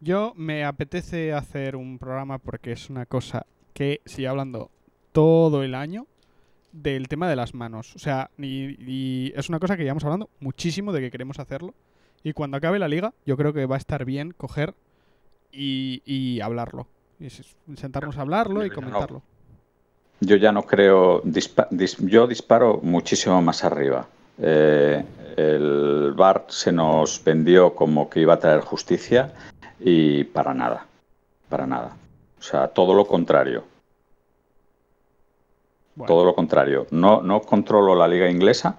Yo 0.00 0.32
me 0.34 0.64
apetece 0.64 1.34
hacer 1.34 1.76
un 1.76 1.98
programa 1.98 2.38
porque 2.38 2.72
es 2.72 2.88
una 2.88 3.04
cosa 3.04 3.44
que 3.74 4.00
sigue 4.06 4.28
hablando 4.28 4.70
todo 5.12 5.62
el 5.62 5.74
año 5.74 6.06
del 6.72 7.08
tema 7.08 7.28
de 7.28 7.36
las 7.36 7.52
manos. 7.52 7.94
O 7.96 7.98
sea, 7.98 8.30
y, 8.38 8.76
y 8.78 9.32
es 9.36 9.48
una 9.50 9.58
cosa 9.58 9.76
que 9.76 9.82
llevamos 9.82 10.04
hablando 10.04 10.30
muchísimo 10.40 10.92
de 10.92 11.00
que 11.00 11.10
queremos 11.10 11.38
hacerlo. 11.38 11.74
Y 12.22 12.32
cuando 12.32 12.56
acabe 12.56 12.78
la 12.78 12.88
liga, 12.88 13.12
yo 13.26 13.36
creo 13.36 13.52
que 13.52 13.66
va 13.66 13.76
a 13.76 13.78
estar 13.78 14.04
bien 14.04 14.32
coger 14.32 14.74
y, 15.52 16.02
y 16.04 16.40
hablarlo. 16.40 16.86
Y 17.18 17.28
sentarnos 17.76 18.16
a 18.16 18.22
hablarlo 18.22 18.64
y 18.64 18.70
comentarlo. 18.70 19.22
Yo 20.20 20.36
ya 20.36 20.52
no 20.52 20.62
creo. 20.62 21.22
dispa- 21.22 21.68
dis- 21.70 21.96
yo 22.00 22.26
disparo 22.26 22.78
muchísimo 22.82 23.40
más 23.42 23.64
arriba. 23.64 24.06
Eh, 24.38 25.04
el 25.36 26.12
bar 26.16 26.44
se 26.48 26.72
nos 26.72 27.22
vendió 27.24 27.74
como 27.74 28.08
que 28.10 28.20
iba 28.20 28.34
a 28.34 28.38
traer 28.38 28.60
justicia 28.60 29.32
y 29.78 30.24
para 30.24 30.52
nada. 30.54 30.86
Para 31.48 31.66
nada. 31.66 31.96
O 32.38 32.42
sea, 32.42 32.68
todo 32.68 32.94
lo 32.94 33.06
contrario. 33.06 33.64
Bueno, 35.94 36.06
Todo 36.08 36.24
lo 36.24 36.34
contrario. 36.34 36.86
No, 36.90 37.20
no 37.22 37.40
controlo 37.42 37.94
la 37.94 38.08
liga 38.08 38.28
inglesa. 38.30 38.76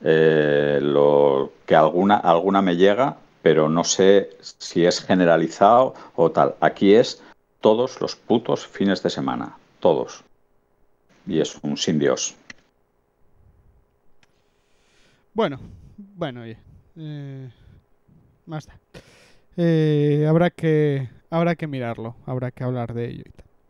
eh, 0.00 0.78
lo 0.80 1.50
que 1.66 1.74
alguna, 1.74 2.18
alguna 2.18 2.62
me 2.62 2.76
llega, 2.76 3.16
pero 3.42 3.68
no 3.68 3.82
sé 3.82 4.30
si 4.40 4.86
es 4.86 5.00
generalizado 5.04 5.94
o 6.14 6.30
tal. 6.30 6.54
Aquí 6.60 6.94
es 6.94 7.20
todos 7.60 8.00
los 8.00 8.14
putos 8.14 8.64
fines 8.64 9.02
de 9.02 9.10
semana. 9.10 9.56
Todos. 9.80 10.22
Y 11.28 11.40
es 11.40 11.58
un 11.62 11.76
sin 11.76 11.98
Dios. 11.98 12.34
bueno, 15.34 15.60
bueno, 15.96 16.40
oye. 16.42 16.58
eh, 16.96 17.48
más 18.46 18.66
da. 18.66 18.78
Eh, 19.56 20.26
habrá 20.28 20.50
que 20.50 21.08
habrá 21.30 21.54
que 21.54 21.66
mirarlo, 21.66 22.16
habrá 22.26 22.50
que 22.50 22.64
hablar 22.64 22.94
de 22.94 23.08
ello. 23.10 23.24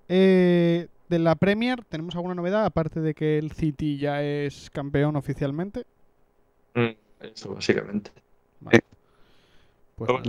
Eh, 0.09 0.89
de 1.09 1.19
la 1.19 1.35
Premier, 1.35 1.85
¿tenemos 1.85 2.15
alguna 2.15 2.35
novedad? 2.35 2.65
Aparte 2.65 3.01
de 3.01 3.13
que 3.15 3.39
el 3.39 3.53
City 3.53 3.99
ya 3.99 4.23
es 4.23 4.71
campeón 4.71 5.17
oficialmente. 5.17 5.85
Eso, 7.21 7.55
básicamente. 7.55 8.13
Vale. 8.61 8.81
Pues 9.97 10.11
Pues 10.13 10.27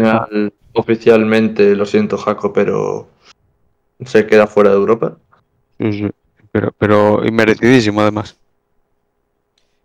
nada. 0.00 0.28
oficialmente, 0.74 1.76
lo 1.76 1.86
siento, 1.86 2.18
Jaco, 2.18 2.52
pero 2.52 3.08
se 4.04 4.26
queda 4.26 4.46
fuera 4.46 4.70
de 4.70 4.76
Europa. 4.76 5.16
sí, 5.78 5.92
sí. 5.92 6.10
Pero, 6.52 6.72
pero 6.78 7.24
inmerecidísimo 7.24 8.00
además. 8.02 8.36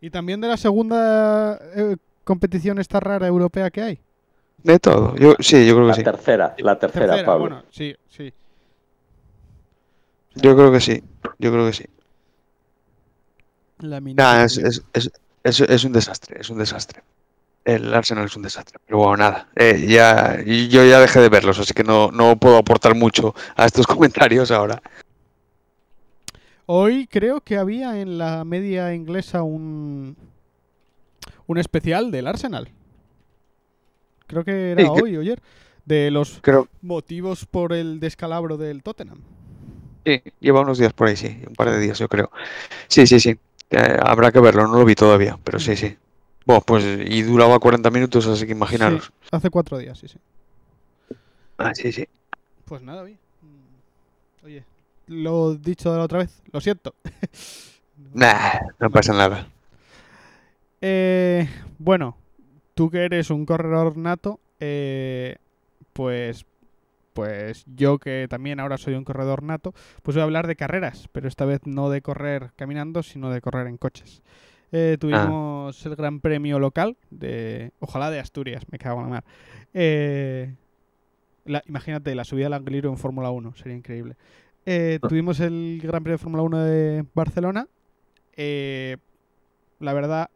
Y 0.02 0.10
también 0.10 0.42
de 0.42 0.48
la 0.48 0.58
segunda 0.58 1.60
eh, 1.76 1.96
competición 2.24 2.78
esta 2.80 3.00
rara 3.00 3.26
europea 3.28 3.72
que 3.72 3.82
hay. 3.82 4.00
De 4.64 4.80
todo. 4.80 5.16
Yo, 5.16 5.36
sí, 5.40 5.66
yo 5.66 5.74
creo 5.76 5.86
que 5.86 5.90
La 5.90 5.94
sí. 5.96 6.04
tercera, 6.04 6.56
la 6.60 6.78
tercera, 6.78 7.06
Tercera, 7.08 7.26
Pablo. 7.26 7.40
bueno, 7.50 7.64
sí, 7.72 7.96
sí. 8.10 8.34
Yo 10.36 10.56
creo 10.56 10.72
que 10.72 10.82
sí. 10.82 11.04
Yo 11.40 11.52
creo 11.52 11.66
que 11.68 11.74
sí. 11.74 11.86
La 13.80 14.00
Nah, 14.02 14.44
es, 14.44 14.58
es, 14.58 14.84
es, 14.94 15.12
es, 15.44 15.60
es 15.62 15.84
un 15.84 15.94
desastre, 15.94 16.38
es 16.42 16.50
un 16.50 16.58
desastre. 16.58 17.04
El 17.64 17.94
Arsenal 17.94 18.26
es 18.26 18.36
un 18.36 18.44
desastre. 18.44 18.80
Pero 18.86 19.00
bueno, 19.00 19.18
nada. 19.18 19.50
eh, 19.56 19.86
ya, 19.88 20.42
yo 20.44 20.84
ya 20.86 21.00
dejé 21.00 21.20
de 21.20 21.30
verlos, 21.30 21.60
así 21.60 21.74
que 21.74 21.84
no, 21.84 22.12
no 22.12 22.38
puedo 22.38 22.58
aportar 22.58 22.96
mucho 22.96 23.36
a 23.56 23.66
estos 23.66 23.86
comentarios 23.88 24.52
ahora. 24.52 24.82
Hoy 26.68 27.08
creo 27.08 27.42
que 27.42 27.58
había 27.58 28.00
en 28.00 28.18
la 28.20 28.44
media 28.46 28.94
inglesa 28.94 29.42
un 29.44 30.16
un 31.48 31.58
especial 31.58 32.12
del 32.12 32.28
Arsenal. 32.28 32.70
Creo 34.28 34.44
que 34.44 34.72
era 34.72 34.92
Sí, 34.92 34.92
hoy 34.92 35.16
o 35.18 35.22
ayer. 35.22 35.42
De 35.86 36.12
los 36.12 36.42
Creo 36.42 36.68
motivos 36.82 37.46
por 37.46 37.74
el 37.74 38.00
descalabro 38.00 38.58
del 38.58 38.84
Tottenham. 38.84 39.20
sí, 40.06 40.22
lleva 40.40 40.62
unos 40.62 40.78
días 40.78 40.94
por 40.94 41.08
ahí, 41.08 41.16
sí. 41.16 41.42
Un 41.48 41.54
par 41.56 41.70
de 41.72 41.80
días, 41.80 42.00
yo 42.00 42.08
creo. 42.08 42.32
Sí, 42.88 43.08
sí, 43.08 43.20
sí. 43.22 43.40
eh, 43.72 43.98
habrá 44.02 44.32
que 44.32 44.40
verlo, 44.40 44.68
no 44.68 44.80
lo 44.80 44.86
vi 44.86 44.96
todavía, 44.96 45.40
pero 45.44 45.60
sí, 45.60 45.76
sí. 45.78 45.98
Bueno, 46.46 46.62
pues 46.66 46.86
y 46.86 47.24
duraba 47.24 47.60
40 47.60 47.92
minutos, 47.92 48.28
así 48.28 48.46
que 48.46 48.54
imaginaros. 48.54 49.12
Sí, 49.22 49.28
hace 49.32 49.50
cuatro 49.50 49.78
días, 49.78 49.98
sí, 50.00 50.08
sí. 50.08 50.18
Ah, 51.58 51.74
sí, 51.76 51.92
sí. 51.92 52.08
Pues 52.66 52.82
nada, 52.82 53.04
oye. 53.04 53.18
Mm, 53.42 54.46
Oye, 54.46 54.66
lo 55.08 55.56
dicho 55.56 55.92
de 55.92 55.98
la 55.98 56.04
otra 56.06 56.20
vez, 56.20 56.42
lo 56.52 56.62
siento. 56.62 56.94
Nah, 58.14 58.60
no 58.80 58.90
pasa 58.92 59.12
nada. 59.14 59.48
Eh, 60.82 61.48
bueno, 61.80 62.18
tú 62.76 62.90
que 62.90 63.04
eres 63.06 63.30
un 63.30 63.46
corredor 63.46 63.98
nato, 63.98 64.40
eh, 64.60 65.38
pues, 65.94 66.46
pues 67.14 67.66
yo 67.76 67.98
que 68.00 68.28
también 68.30 68.60
ahora 68.60 68.78
soy 68.78 68.94
un 68.94 69.04
corredor 69.04 69.44
nato, 69.44 69.74
pues 70.04 70.16
voy 70.16 70.22
a 70.22 70.26
hablar 70.26 70.48
de 70.48 70.56
carreras, 70.56 71.10
pero 71.12 71.28
esta 71.28 71.46
vez 71.46 71.62
no 71.66 71.90
de 71.90 72.02
correr 72.02 72.52
caminando, 72.56 73.04
sino 73.04 73.32
de 73.32 73.42
correr 73.42 73.68
en 73.68 73.78
coches. 73.78 74.22
Eh, 74.72 74.98
tuvimos 75.00 75.86
el 75.86 75.96
Gran 75.96 76.20
Premio 76.20 76.60
local 76.60 76.98
de, 77.10 77.72
ojalá 77.80 78.12
de 78.12 78.20
Asturias, 78.20 78.66
me 78.72 78.78
cago 78.78 79.00
en 79.00 79.06
la 79.06 79.10
mar. 79.10 79.24
Eh, 79.74 80.54
la- 81.46 81.64
imagínate 81.68 82.14
la 82.16 82.26
subida 82.26 82.48
al 82.48 82.54
Angliru 82.54 82.90
en 82.90 82.98
Fórmula 82.98 83.32
1, 83.32 83.56
sería 83.56 83.78
increíble. 83.78 84.16
Eh, 84.70 85.00
tuvimos 85.08 85.40
el 85.40 85.80
Gran 85.82 86.04
Premio 86.04 86.18
de 86.18 86.22
Fórmula 86.22 86.44
1 86.44 86.64
de 86.66 87.06
Barcelona. 87.14 87.70
Eh, 88.36 88.98
la 89.80 89.94
verdad, 89.94 90.30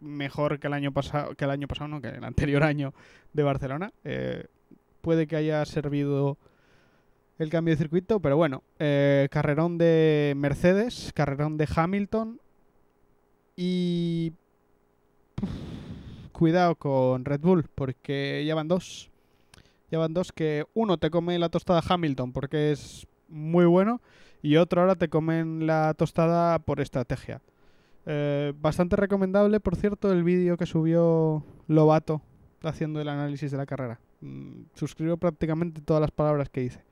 mejor 0.00 0.58
que 0.58 0.68
el 0.68 0.72
año 0.72 0.90
pasado, 0.90 1.34
que 1.34 1.44
el 1.44 1.50
año 1.50 1.68
pasado, 1.68 1.88
no, 1.88 2.00
que 2.00 2.08
el 2.08 2.24
anterior 2.24 2.62
año 2.64 2.94
de 3.34 3.42
Barcelona. 3.42 3.92
Eh, 4.04 4.46
puede 5.02 5.26
que 5.26 5.36
haya 5.36 5.62
servido 5.66 6.38
el 7.38 7.50
cambio 7.50 7.74
de 7.74 7.78
circuito, 7.78 8.20
pero 8.20 8.38
bueno, 8.38 8.62
eh, 8.78 9.28
carrerón 9.30 9.76
de 9.76 10.32
Mercedes, 10.34 11.12
carrerón 11.14 11.58
de 11.58 11.68
Hamilton 11.76 12.40
y 13.54 14.32
Uf, 15.42 15.50
cuidado 16.32 16.74
con 16.74 17.26
Red 17.26 17.40
Bull 17.40 17.66
porque 17.74 18.44
ya 18.46 18.54
van 18.54 18.66
dos, 18.66 19.10
ya 19.90 19.98
van 19.98 20.14
dos 20.14 20.32
que 20.32 20.64
uno 20.72 20.96
te 20.96 21.10
come 21.10 21.38
la 21.38 21.50
tostada 21.50 21.82
Hamilton 21.86 22.32
porque 22.32 22.72
es 22.72 23.06
muy 23.28 23.66
bueno 23.66 24.00
y 24.42 24.56
otro 24.56 24.80
ahora 24.80 24.94
te 24.94 25.08
comen 25.08 25.66
la 25.66 25.94
tostada 25.94 26.58
por 26.58 26.80
estrategia. 26.80 27.40
Eh, 28.06 28.52
bastante 28.60 28.96
recomendable, 28.96 29.60
por 29.60 29.76
cierto, 29.76 30.10
el 30.12 30.24
vídeo 30.24 30.56
que 30.56 30.66
subió 30.66 31.44
Lobato 31.66 32.22
haciendo 32.62 33.00
el 33.00 33.08
análisis 33.08 33.50
de 33.50 33.58
la 33.58 33.66
carrera. 33.66 34.00
Mm, 34.20 34.62
suscribo 34.74 35.16
prácticamente 35.16 35.80
todas 35.80 36.00
las 36.00 36.10
palabras 36.10 36.48
que 36.48 36.62
dice. 36.62 36.82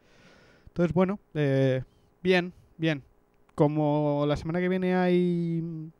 Entonces, 0.68 0.92
bueno, 0.92 1.18
eh, 1.34 1.82
bien, 2.22 2.52
bien. 2.76 3.02
Como 3.54 4.24
la 4.28 4.36
semana 4.36 4.60
que 4.60 4.68
viene 4.68 4.94
hay... 4.94 5.90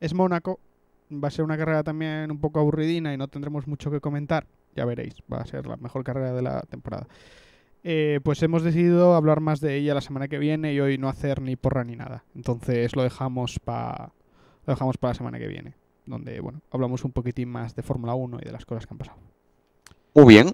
Es 0.00 0.14
Mónaco, 0.14 0.58
va 1.12 1.28
a 1.28 1.30
ser 1.30 1.44
una 1.44 1.56
carrera 1.56 1.82
también 1.82 2.30
un 2.30 2.40
poco 2.40 2.58
aburridina 2.58 3.12
y 3.12 3.16
no 3.16 3.28
tendremos 3.28 3.66
mucho 3.66 3.90
que 3.90 4.00
comentar. 4.00 4.46
Ya 4.74 4.84
veréis, 4.84 5.14
va 5.30 5.38
a 5.38 5.46
ser 5.46 5.66
la 5.66 5.76
mejor 5.76 6.02
carrera 6.02 6.32
de 6.32 6.42
la 6.42 6.62
temporada. 6.62 7.06
Eh, 7.84 8.20
pues 8.22 8.42
hemos 8.42 8.62
decidido 8.62 9.14
hablar 9.14 9.40
más 9.40 9.60
de 9.60 9.76
ella 9.76 9.94
la 9.94 10.00
semana 10.00 10.28
que 10.28 10.38
viene 10.38 10.72
y 10.72 10.80
hoy 10.80 10.98
no 10.98 11.08
hacer 11.08 11.42
ni 11.42 11.56
porra 11.56 11.82
ni 11.84 11.96
nada. 11.96 12.24
Entonces 12.36 12.94
lo 12.94 13.02
dejamos 13.02 13.58
para 13.58 14.12
lo 14.66 14.72
dejamos 14.74 14.96
para 14.98 15.10
la 15.10 15.14
semana 15.18 15.38
que 15.40 15.48
viene, 15.48 15.74
donde 16.06 16.38
bueno, 16.40 16.60
hablamos 16.70 17.04
un 17.04 17.10
poquitín 17.10 17.48
más 17.48 17.74
de 17.74 17.82
Fórmula 17.82 18.14
1 18.14 18.38
y 18.40 18.44
de 18.44 18.52
las 18.52 18.64
cosas 18.64 18.86
que 18.86 18.94
han 18.94 18.98
pasado. 18.98 19.18
Muy 20.14 20.26
bien. 20.34 20.52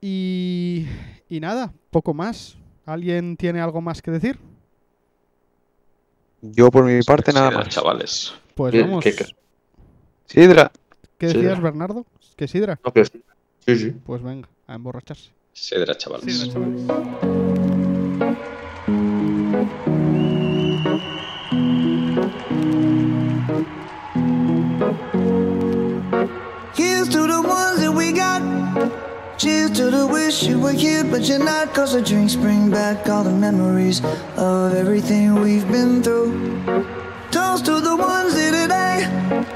Y, 0.00 0.86
y 1.28 1.40
nada, 1.40 1.72
poco 1.90 2.14
más. 2.14 2.56
¿Alguien 2.86 3.36
tiene 3.36 3.60
algo 3.60 3.80
más 3.80 4.00
que 4.00 4.10
decir? 4.12 4.38
Yo 6.40 6.70
por 6.70 6.84
mi 6.84 7.02
parte 7.02 7.32
nada 7.32 7.50
más. 7.50 7.68
Chavales. 7.68 8.32
Pues 8.54 8.72
¿Qué- 8.72 8.82
vamos. 8.82 9.04
qué- 9.04 9.14
qué? 9.16 9.24
Sidra. 10.26 10.70
¿Qué 11.18 11.26
decías, 11.28 11.60
Bernardo? 11.60 12.06
¿Que 12.36 12.46
sidra? 12.48 12.78
No, 12.84 12.92
que 12.92 13.04
sí. 13.04 13.22
Sí, 13.66 13.76
sí. 13.76 13.90
Pues 14.04 14.22
venga, 14.22 14.48
a 14.66 14.74
emborracharse. 14.74 15.30
Sidra, 15.56 15.94
chavales. 15.94 16.24
Sidra, 16.24 16.52
chavales. 16.52 17.96
Here's 26.74 27.08
to 27.08 27.26
the 27.26 27.42
ones 27.42 27.80
that 27.80 27.92
we 27.92 28.12
got. 28.12 28.42
Cheers 29.38 29.70
to 29.78 29.90
the 29.90 30.06
wish 30.06 30.42
you 30.42 30.60
were 30.60 30.72
here, 30.72 31.04
but 31.04 31.22
you're 31.26 31.38
not. 31.38 31.72
Cause 31.74 31.94
the 31.94 32.02
drinks 32.02 32.36
bring 32.36 32.70
back 32.70 33.08
all 33.08 33.24
the 33.24 33.32
memories 33.32 34.02
of 34.36 34.74
everything 34.74 35.34
we've 35.36 35.66
been 35.72 36.02
through. 36.02 36.54
Toast 37.30 37.64
to 37.64 37.80
the 37.80 37.96
ones 37.96 38.34
here 38.34 38.52
today. 38.52 39.55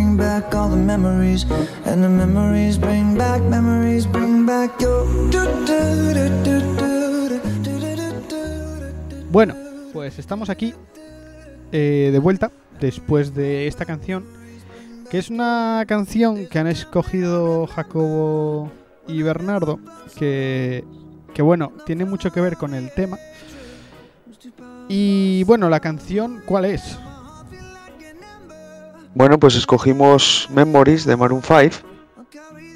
back 0.21 0.53
all 0.53 0.69
the 0.69 0.75
memories. 0.75 1.45
And 1.85 2.03
the 2.03 2.09
memories 2.09 2.77
bring 2.77 3.17
back, 3.17 3.41
memories 3.41 4.05
bring 4.05 4.45
back. 4.45 4.71
Bueno, 9.31 9.55
pues 9.93 10.19
estamos 10.19 10.49
aquí 10.49 10.73
eh, 11.71 12.09
de 12.11 12.19
vuelta 12.19 12.51
después 12.79 13.33
de 13.33 13.67
esta 13.67 13.85
canción, 13.85 14.25
que 15.09 15.17
es 15.17 15.29
una 15.29 15.85
canción 15.87 16.47
que 16.47 16.59
han 16.59 16.67
escogido 16.67 17.65
Jacobo 17.67 18.71
y 19.07 19.23
Bernardo, 19.23 19.79
que, 20.17 20.83
que 21.33 21.41
bueno, 21.41 21.71
tiene 21.85 22.05
mucho 22.05 22.31
que 22.31 22.41
ver 22.41 22.57
con 22.57 22.75
el 22.75 22.91
tema. 22.93 23.17
Y 24.87 25.43
bueno, 25.45 25.69
la 25.69 25.79
canción, 25.79 26.43
¿cuál 26.45 26.65
es? 26.65 26.99
Bueno, 29.13 29.39
pues 29.39 29.55
escogimos 29.55 30.47
Memories 30.53 31.05
de 31.05 31.15
Maroon 31.17 31.41
5. 31.43 31.87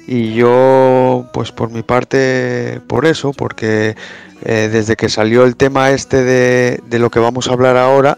Y 0.08 0.34
yo, 0.34 1.28
pues 1.32 1.50
por 1.50 1.70
mi 1.70 1.82
parte, 1.82 2.80
por 2.86 3.06
eso, 3.06 3.32
porque 3.32 3.96
eh, 4.44 4.68
desde 4.70 4.94
que 4.94 5.08
salió 5.08 5.44
el 5.44 5.56
tema 5.56 5.90
este 5.90 6.22
de, 6.22 6.80
de 6.88 6.98
lo 7.00 7.10
que 7.10 7.18
vamos 7.18 7.48
a 7.48 7.52
hablar 7.54 7.76
ahora, 7.76 8.16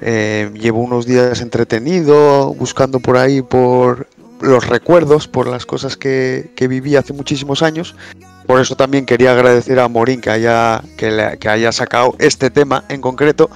eh, 0.00 0.50
llevo 0.54 0.80
unos 0.80 1.06
días 1.06 1.40
entretenido, 1.40 2.52
buscando 2.54 2.98
por 2.98 3.16
ahí 3.16 3.42
por 3.42 4.08
los 4.40 4.66
recuerdos, 4.66 5.28
por 5.28 5.46
las 5.46 5.66
cosas 5.66 5.96
que, 5.96 6.50
que 6.56 6.66
viví 6.66 6.96
hace 6.96 7.12
muchísimos 7.12 7.62
años. 7.62 7.94
Por 8.46 8.60
eso 8.60 8.74
también 8.74 9.06
quería 9.06 9.30
agradecer 9.30 9.78
a 9.78 9.86
Morín 9.86 10.20
que 10.20 10.30
haya, 10.30 10.82
que, 10.96 11.12
le- 11.12 11.38
que 11.38 11.48
haya 11.48 11.70
sacado 11.70 12.16
este 12.18 12.50
tema 12.50 12.82
en 12.88 13.00
concreto, 13.00 13.50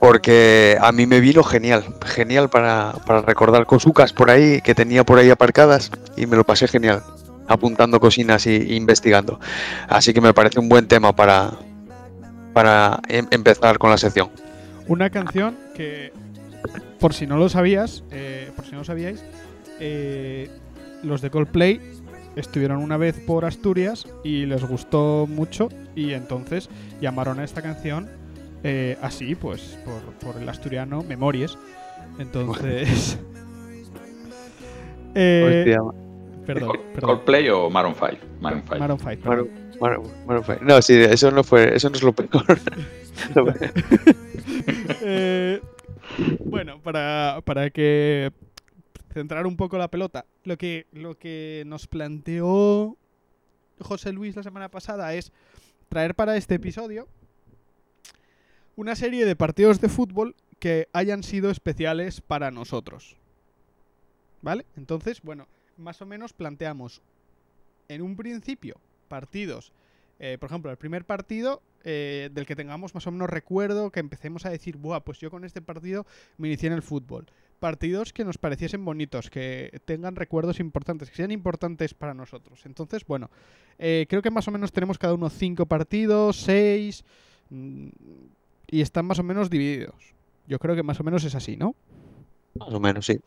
porque 0.00 0.78
a 0.80 0.92
mí 0.92 1.06
me 1.06 1.20
vino 1.20 1.44
genial, 1.44 1.84
genial 2.06 2.48
para, 2.48 2.94
para 3.06 3.20
recordar 3.20 3.66
cosucas 3.66 4.14
por 4.14 4.30
ahí 4.30 4.62
que 4.62 4.74
tenía 4.74 5.04
por 5.04 5.18
ahí 5.18 5.28
aparcadas 5.28 5.90
y 6.16 6.26
me 6.26 6.36
lo 6.36 6.44
pasé 6.44 6.66
genial, 6.66 7.02
apuntando 7.46 8.00
cocinas 8.00 8.46
y, 8.46 8.74
investigando. 8.74 9.38
Así 9.88 10.14
que 10.14 10.22
me 10.22 10.32
parece 10.32 10.58
un 10.58 10.70
buen 10.70 10.88
tema 10.88 11.14
para, 11.14 11.52
para 12.54 12.98
em- 13.08 13.26
empezar 13.30 13.78
con 13.78 13.90
la 13.90 13.98
sección. 13.98 14.30
Una 14.88 15.10
canción 15.10 15.58
que, 15.74 16.14
por 16.98 17.12
si 17.12 17.26
no 17.26 17.36
lo 17.36 17.50
sabías, 17.50 18.02
eh, 18.10 18.50
por 18.56 18.64
si 18.64 18.72
no 18.72 18.78
lo 18.78 18.84
sabíais, 18.84 19.22
eh, 19.80 20.50
los 21.02 21.20
de 21.20 21.28
Coldplay 21.28 21.78
estuvieron 22.36 22.78
una 22.78 22.96
vez 22.96 23.20
por 23.20 23.44
Asturias 23.44 24.06
y 24.24 24.46
les 24.46 24.64
gustó 24.64 25.26
mucho 25.28 25.68
y 25.94 26.14
entonces 26.14 26.70
llamaron 27.02 27.38
a 27.38 27.44
esta 27.44 27.60
canción 27.60 28.08
eh, 28.62 28.96
así, 29.02 29.34
pues, 29.34 29.78
por, 29.84 30.00
por 30.14 30.40
el 30.40 30.48
asturiano 30.48 31.02
Memories. 31.02 31.56
Entonces... 32.18 33.18
eh, 35.14 35.76
perdón, 36.46 36.76
perdón. 36.94 37.08
¿Coldplay 37.16 37.48
o 37.48 37.70
Maroon 37.70 37.94
5? 37.94 38.26
Maroon 38.40 38.62
5. 38.66 38.78
Maroon 38.78 38.98
5. 38.98 39.22
Bueno, 39.24 39.46
bueno, 39.78 40.02
bueno, 40.26 40.42
fue- 40.42 40.58
no, 40.60 40.80
sí, 40.82 40.94
eso 40.94 41.30
no 41.30 41.42
fue, 41.44 41.74
eso 41.74 41.88
no 41.90 41.96
es 41.96 42.02
lo 42.04 42.12
peor. 42.12 42.28
Eh, 45.02 45.60
bueno, 46.44 46.80
para, 46.80 47.40
para 47.44 47.70
que 47.70 48.30
centrar 49.12 49.46
un 49.46 49.56
poco 49.56 49.78
la 49.78 49.88
pelota, 49.88 50.26
lo 50.44 50.56
que, 50.56 50.86
lo 50.92 51.16
que 51.16 51.62
nos 51.66 51.86
planteó 51.86 52.96
José 53.80 54.12
Luis 54.12 54.36
la 54.36 54.42
semana 54.42 54.68
pasada 54.68 55.14
es 55.14 55.32
traer 55.88 56.14
para 56.14 56.36
este 56.36 56.56
episodio 56.56 57.08
una 58.80 58.96
serie 58.96 59.26
de 59.26 59.36
partidos 59.36 59.78
de 59.82 59.90
fútbol 59.90 60.34
que 60.58 60.88
hayan 60.94 61.22
sido 61.22 61.50
especiales 61.50 62.22
para 62.22 62.50
nosotros. 62.50 63.18
¿Vale? 64.40 64.64
Entonces, 64.74 65.20
bueno, 65.20 65.48
más 65.76 66.00
o 66.00 66.06
menos 66.06 66.32
planteamos 66.32 67.02
en 67.88 68.00
un 68.00 68.16
principio 68.16 68.80
partidos. 69.06 69.74
eh, 70.18 70.38
por 70.40 70.48
ejemplo, 70.48 70.70
el 70.70 70.78
primer 70.78 71.04
partido 71.04 71.60
eh, 71.84 72.30
del 72.32 72.46
que 72.46 72.56
tengamos 72.56 72.94
más 72.94 73.06
o 73.06 73.10
menos 73.10 73.28
recuerdo, 73.28 73.90
que 73.90 74.00
empecemos 74.00 74.46
a 74.46 74.50
decir, 74.50 74.78
Buah, 74.78 75.00
pues 75.00 75.18
yo 75.18 75.30
con 75.30 75.44
este 75.44 75.60
partido 75.60 76.06
me 76.38 76.48
inicié 76.48 76.68
en 76.68 76.72
el 76.72 76.82
fútbol. 76.82 77.26
Partidos 77.58 78.14
que 78.14 78.24
nos 78.24 78.38
pareciesen 78.38 78.82
bonitos, 78.82 79.28
que 79.28 79.78
tengan 79.84 80.16
recuerdos 80.16 80.58
importantes, 80.58 81.10
que 81.10 81.16
sean 81.16 81.32
importantes 81.32 81.92
para 81.92 82.14
nosotros. 82.14 82.64
Entonces, 82.64 83.04
bueno, 83.04 83.30
eh, 83.78 84.06
creo 84.08 84.22
que 84.22 84.30
más 84.30 84.48
o 84.48 84.50
menos 84.50 84.72
tenemos 84.72 84.96
cada 84.96 85.12
uno 85.12 85.28
cinco 85.28 85.66
partidos, 85.66 86.40
seis, 86.40 87.04
mm, 87.50 87.88
y 88.70 88.80
están 88.80 89.06
más 89.06 89.18
o 89.18 89.22
menos 89.22 89.50
divididos. 89.50 90.14
Yo 90.46 90.58
creo 90.58 90.74
que 90.74 90.82
más 90.82 91.00
o 91.00 91.04
menos 91.04 91.24
es 91.24 91.34
así, 91.34 91.56
¿no? 91.56 91.74
Más 92.54 92.72
o 92.72 92.80
menos, 92.80 93.06
sí. 93.06 93.20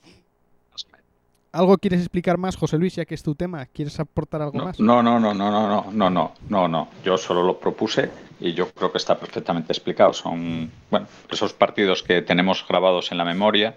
¿Algo 1.52 1.78
quieres 1.78 2.00
explicar 2.00 2.40
más, 2.40 2.56
José 2.56 2.80
Luis, 2.80 2.96
ya 2.96 3.06
que 3.06 3.14
es 3.14 3.22
tu 3.22 3.36
tema? 3.36 3.68
¿Quieres 3.68 4.00
aportar 4.00 4.42
algo 4.42 4.58
No, 4.58 4.66
más? 4.66 4.80
no, 4.80 5.04
no, 5.04 5.20
no, 5.20 5.36
no, 5.36 5.52
no, 5.52 5.68
no, 5.68 5.92
no, 5.92 6.10
no, 6.10 6.34
no, 6.50 6.68
no. 6.68 6.88
Yo 7.04 7.16
solo 7.16 7.44
lo 7.44 7.60
propuse 7.60 8.10
y 8.40 8.54
yo 8.54 8.72
creo 8.72 8.92
que 8.92 8.98
está 8.98 9.20
perfectamente 9.20 9.72
explicado. 9.72 10.14
Son, 10.14 10.72
bueno, 10.90 11.06
esos 11.30 11.54
partidos 11.54 12.02
que 12.02 12.24
tenemos 12.24 12.66
grabados 12.68 13.12
en 13.12 13.20
la 13.20 13.26
memoria 13.26 13.76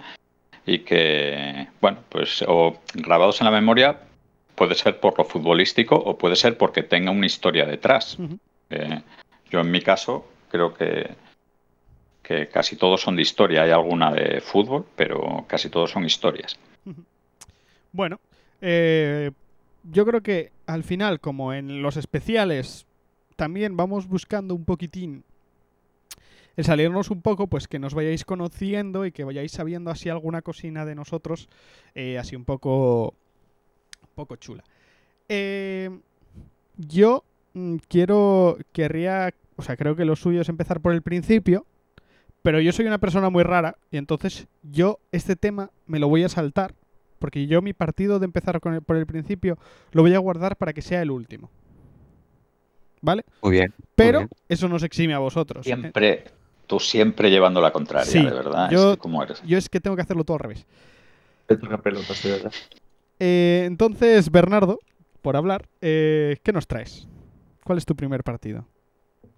y 0.65 0.79
que, 0.81 1.69
bueno, 1.83 1.99
pues, 2.09 2.43
o 2.49 2.79
grabados 2.95 3.43
en 3.43 3.45
la 3.45 3.51
memoria 3.51 4.01
puede 4.55 4.75
ser 4.75 4.99
por 4.99 5.19
lo 5.19 5.25
futbolístico 5.27 5.97
o 5.97 6.17
puede 6.17 6.35
ser 6.37 6.57
porque 6.57 6.83
tenga 6.83 7.11
una 7.11 7.27
historia 7.27 7.67
detrás. 7.67 8.17
Eh, 8.71 9.03
yo 9.51 9.61
en 9.61 9.71
mi 9.71 9.83
caso 9.83 10.27
creo 10.51 10.73
que, 10.73 11.11
que 12.27 12.49
casi 12.49 12.77
todos 12.77 13.01
son 13.01 13.17
de 13.17 13.23
historia. 13.23 13.63
Hay 13.63 13.71
alguna 13.71 14.13
de 14.13 14.41
fútbol, 14.41 14.85
pero 14.97 15.45
casi 15.47 15.69
todos 15.71 15.91
son 15.91 16.05
historias. 16.05 16.59
Bueno, 17.93 18.21
eh, 18.61 19.31
yo 19.91 20.05
creo 20.05 20.21
que 20.21 20.53
al 20.67 20.85
final, 20.85 21.19
como 21.19 21.55
en 21.55 21.81
los 21.81 21.97
especiales, 21.97 22.85
también 23.37 23.75
vamos 23.75 24.07
buscando 24.07 24.55
un 24.55 24.67
poquitín 24.67 25.25
el 26.57 26.65
salirnos 26.65 27.11
un 27.11 27.23
poco, 27.23 27.47
pues 27.47 27.69
que 27.69 27.79
nos 27.79 27.95
vayáis 27.95 28.27
conociendo 28.27 29.07
y 29.07 29.13
que 29.13 29.25
vayáis 29.25 29.53
sabiendo 29.53 29.91
así 29.91 30.11
alguna 30.11 30.43
cocina 30.43 30.85
de 30.85 30.95
nosotros, 30.95 31.49
eh, 31.95 32.19
así 32.19 32.37
un 32.37 32.45
poco, 32.45 33.15
poco 34.15 34.37
chula. 34.37 34.63
Eh, 35.31 35.89
yo 36.77 37.25
mm, 37.55 37.77
quiero, 37.89 38.59
querría, 38.73 39.33
o 39.57 39.63
sea, 39.63 39.79
creo 39.79 39.97
que 39.97 40.05
lo 40.05 40.17
suyo 40.17 40.43
es 40.43 40.51
empezar 40.51 40.81
por 40.81 40.93
el 40.93 41.01
principio, 41.01 41.65
pero 42.47 42.61
yo 42.61 42.71
soy 42.71 42.87
una 42.87 42.99
persona 42.99 43.29
muy 43.29 43.43
rara 43.43 43.77
y 43.91 43.97
entonces 43.97 44.47
yo 44.63 45.01
este 45.11 45.35
tema 45.35 45.71
me 45.85 45.99
lo 45.99 46.07
voy 46.07 46.23
a 46.23 46.29
saltar 46.29 46.77
porque 47.19 47.49
yo 47.49 47.61
mi 47.61 47.73
partido 47.73 48.21
de 48.21 48.25
empezar 48.27 48.61
con 48.61 48.73
el- 48.75 48.83
por 48.83 48.95
el 48.95 49.05
principio 49.05 49.59
lo 49.91 50.03
voy 50.03 50.15
a 50.15 50.21
guardar 50.21 50.55
para 50.55 50.73
que 50.73 50.81
sea 50.81 51.03
el 51.03 51.11
último. 51.11 51.51
¿Vale? 53.01 53.25
Muy 53.43 53.51
bien. 53.51 53.75
muy 53.77 53.87
Pero 53.97 54.19
bien. 54.21 54.31
eso 54.49 54.69
nos 54.69 54.85
exime 54.85 55.13
a 55.13 55.19
vosotros. 55.19 55.65
Siempre, 55.67 56.23
tú 56.69 56.79
siempre 56.79 57.33
llevando 57.33 57.61
la 57.61 57.73
contraria, 57.73 58.13
Sí, 58.13 58.23
de 58.25 58.31
verdad. 58.31 58.71
yo- 58.71 58.91
Es 58.91 58.97
que 58.97 59.01
¿Cómo 59.03 59.25
eres? 59.25 59.43
Yo 59.43 59.59
es 59.59 59.69
que 59.69 59.81
tengo 59.81 59.97
que 59.97 60.03
hacerlo 60.03 60.23
todo 60.23 60.37
al 60.37 60.43
revés. 60.45 60.65
Pelotas, 61.49 62.23
de 62.23 62.31
verdad. 62.31 62.53
Eh, 63.19 63.65
entonces, 63.67 64.31
Bernardo, 64.31 64.79
por 65.21 65.37
hablar, 65.37 65.67
eh, 65.81 66.37
¿qué 66.45 66.53
nos 66.53 66.69
traes? 66.69 67.09
¿Cuál 67.65 67.79
es 67.79 67.85
tu 67.85 67.97
primer 67.97 68.23
partido? 68.23 68.69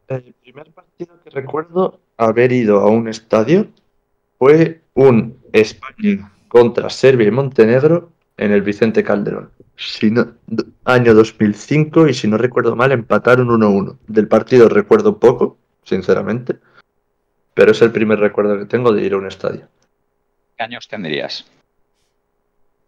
El 0.09 0.35
primer 0.35 0.71
partido 0.73 1.19
que 1.25 1.31
recuerdo 1.31 2.01
haber 2.19 2.53
ido 2.53 2.81
a 2.81 2.89
un 2.91 3.09
estadio 3.09 3.69
fue 4.39 4.83
un 4.95 5.39
España 5.53 6.31
contra 6.49 6.91
Serbia 6.91 7.29
y 7.29 7.31
Montenegro 7.31 8.11
en 8.37 8.53
el 8.53 8.63
Vicente 8.63 9.03
Calderón. 9.03 9.51
Si 9.77 10.11
no- 10.11 10.35
año 10.85 11.15
2005 11.15 12.09
y 12.09 12.15
si 12.15 12.27
no 12.29 12.37
recuerdo 12.37 12.75
mal 12.77 12.93
empataron 12.93 13.49
1-1. 13.49 13.99
Del 14.07 14.29
partido 14.29 14.69
recuerdo 14.69 15.19
poco, 15.19 15.57
sinceramente, 15.85 16.59
pero 17.55 17.73
es 17.73 17.81
el 17.83 17.93
primer 17.93 18.19
recuerdo 18.19 18.59
que 18.59 18.67
tengo 18.67 18.93
de 18.93 19.03
ir 19.03 19.13
a 19.15 19.19
un 19.19 19.27
estadio. 19.27 19.69
¿Qué 20.57 20.65
años 20.65 20.89
tendrías? 20.89 21.47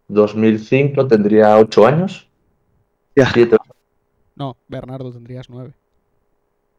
2005 0.09 1.07
tendría 1.07 1.57
8 1.57 1.85
años. 1.87 2.27
Ya. 3.15 3.29
Siete- 3.31 3.57
No, 4.35 4.57
Bernardo 4.67 5.11
tendrías 5.11 5.49
nueve. 5.49 5.73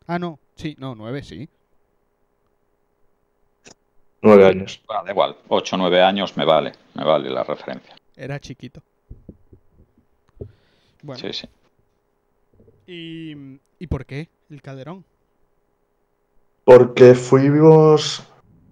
Ah, 0.07 0.19
no, 0.19 0.39
sí, 0.57 0.75
no, 0.79 0.95
nueve, 0.95 1.23
sí. 1.23 1.49
9 4.23 4.47
años. 4.47 4.83
Bueno, 4.87 5.05
da 5.05 5.11
igual, 5.11 5.37
8 5.49 5.77
o 5.77 5.79
9 5.79 6.03
años 6.03 6.37
me 6.37 6.45
vale, 6.45 6.73
me 6.95 7.05
vale 7.05 7.31
la 7.31 7.45
referencia. 7.45 7.95
Era 8.17 8.39
chiquito. 8.41 8.83
Bueno, 11.03 11.21
Sí, 11.21 11.33
sí. 11.33 11.49
¿y, 12.87 13.59
¿y 13.79 13.87
por 13.89 14.07
qué 14.07 14.29
el 14.51 14.63
Calderón? 14.63 15.05
Porque 16.65 17.15
fuimos 17.15 18.23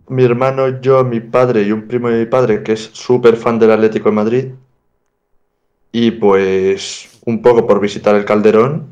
mi 0.08 0.24
hermano, 0.24 0.80
yo, 0.80 1.04
mi 1.04 1.20
padre 1.20 1.62
y 1.62 1.72
un 1.72 1.88
primo 1.88 2.08
de 2.08 2.20
mi 2.20 2.26
padre 2.26 2.62
que 2.62 2.72
es 2.72 2.90
súper 2.92 3.36
fan 3.36 3.58
del 3.58 3.72
Atlético 3.72 4.08
de 4.10 4.14
Madrid. 4.14 4.46
Y 5.92 6.12
pues 6.12 7.20
un 7.26 7.42
poco 7.42 7.66
por 7.66 7.80
visitar 7.80 8.14
el 8.14 8.24
Calderón. 8.24 8.86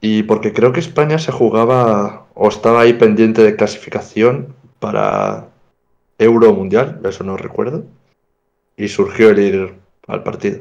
Y 0.00 0.24
porque 0.24 0.52
creo 0.52 0.72
que 0.72 0.80
España 0.80 1.18
se 1.18 1.32
jugaba 1.32 2.26
o 2.34 2.48
estaba 2.48 2.80
ahí 2.80 2.94
pendiente 2.94 3.42
de 3.42 3.56
clasificación 3.56 4.54
para 4.80 5.48
Euro 6.22 6.52
Mundial, 6.52 7.00
eso 7.04 7.24
no 7.24 7.36
recuerdo. 7.36 7.84
Y 8.76 8.88
surgió 8.88 9.30
el 9.30 9.38
ir 9.38 9.74
al 10.06 10.22
partido. 10.22 10.60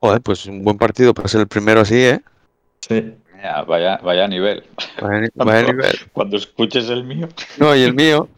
Joder, 0.00 0.20
pues 0.20 0.46
un 0.46 0.62
buen 0.62 0.76
partido 0.76 1.14
para 1.14 1.28
ser 1.28 1.40
el 1.42 1.48
primero 1.48 1.80
así, 1.80 1.96
¿eh? 1.96 2.20
Sí. 2.80 3.14
Ya, 3.42 3.62
vaya, 3.62 3.98
vaya 4.02 4.26
nivel. 4.28 4.64
Vaya, 5.00 5.28
Tanto. 5.36 5.72
nivel. 5.72 5.92
Cuando 6.12 6.36
escuches 6.36 6.88
el 6.88 7.04
mío. 7.04 7.28
No, 7.58 7.74
y 7.76 7.82
el 7.82 7.94
mío. 7.94 8.28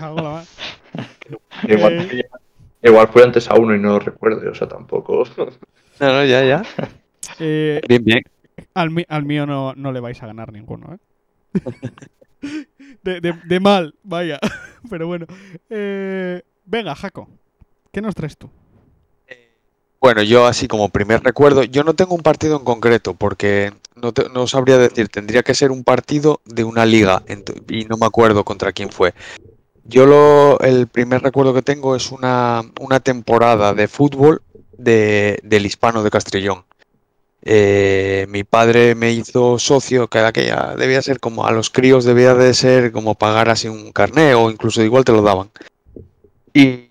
Mar. 0.00 0.44
Igual, 1.68 2.26
igual 2.82 3.08
fue 3.08 3.22
antes 3.24 3.50
a 3.50 3.54
uno 3.54 3.74
y 3.74 3.78
no 3.78 3.90
lo 3.94 3.98
recuerdo, 4.00 4.50
o 4.50 4.54
sea, 4.54 4.68
tampoco. 4.68 5.24
No, 6.00 6.06
no, 6.06 6.24
ya, 6.24 6.44
ya. 6.44 6.62
Eh, 7.38 7.80
Bien, 7.88 8.04
bien. 8.04 8.22
al, 8.74 9.04
al 9.08 9.24
mío 9.24 9.44
no, 9.46 9.74
no 9.74 9.92
le 9.92 10.00
vais 10.00 10.22
a 10.22 10.26
ganar 10.26 10.52
ninguno, 10.52 10.94
¿eh? 10.94 11.60
De, 13.02 13.20
de- 13.20 13.60
mal, 13.60 13.94
vaya. 14.02 14.38
Pero 14.90 15.06
bueno. 15.06 15.26
Eh, 15.70 16.42
venga, 16.64 16.94
Jaco. 16.94 17.28
¿Qué 17.92 18.00
nos 18.00 18.14
traes 18.14 18.36
tú? 18.36 18.50
Bueno, 20.00 20.22
yo 20.22 20.46
así 20.46 20.68
como 20.68 20.90
primer 20.90 21.22
recuerdo, 21.24 21.64
yo 21.64 21.82
no 21.82 21.94
tengo 21.94 22.14
un 22.14 22.22
partido 22.22 22.56
en 22.56 22.64
concreto 22.64 23.14
porque 23.14 23.72
no, 23.96 24.12
te- 24.12 24.28
no 24.28 24.46
sabría 24.46 24.78
decir, 24.78 25.08
tendría 25.08 25.42
que 25.42 25.54
ser 25.54 25.72
un 25.72 25.82
partido 25.82 26.40
de 26.44 26.62
una 26.62 26.86
liga 26.86 27.24
y 27.68 27.84
no 27.86 27.96
me 27.96 28.06
acuerdo 28.06 28.44
contra 28.44 28.72
quién 28.72 28.90
fue. 28.90 29.12
Yo 29.84 30.06
lo, 30.06 30.60
el 30.60 30.86
primer 30.86 31.22
recuerdo 31.22 31.52
que 31.52 31.62
tengo 31.62 31.96
es 31.96 32.12
una, 32.12 32.62
una 32.80 33.00
temporada 33.00 33.74
de 33.74 33.88
fútbol 33.88 34.42
de, 34.76 35.40
del 35.42 35.66
Hispano 35.66 36.04
de 36.04 36.10
Castrillón. 36.10 36.64
Eh, 37.50 38.26
mi 38.28 38.44
padre 38.44 38.94
me 38.94 39.10
hizo 39.10 39.58
socio, 39.58 40.08
que 40.08 40.18
aquella 40.18 40.74
debía 40.76 41.00
ser 41.00 41.18
como 41.18 41.46
a 41.46 41.50
los 41.50 41.70
críos 41.70 42.04
debía 42.04 42.34
de 42.34 42.52
ser 42.52 42.92
como 42.92 43.14
pagar 43.14 43.48
así 43.48 43.68
un 43.68 43.90
carné 43.90 44.34
o 44.34 44.50
incluso 44.50 44.82
igual 44.82 45.06
te 45.06 45.12
lo 45.12 45.22
daban. 45.22 45.50
Y, 46.52 46.90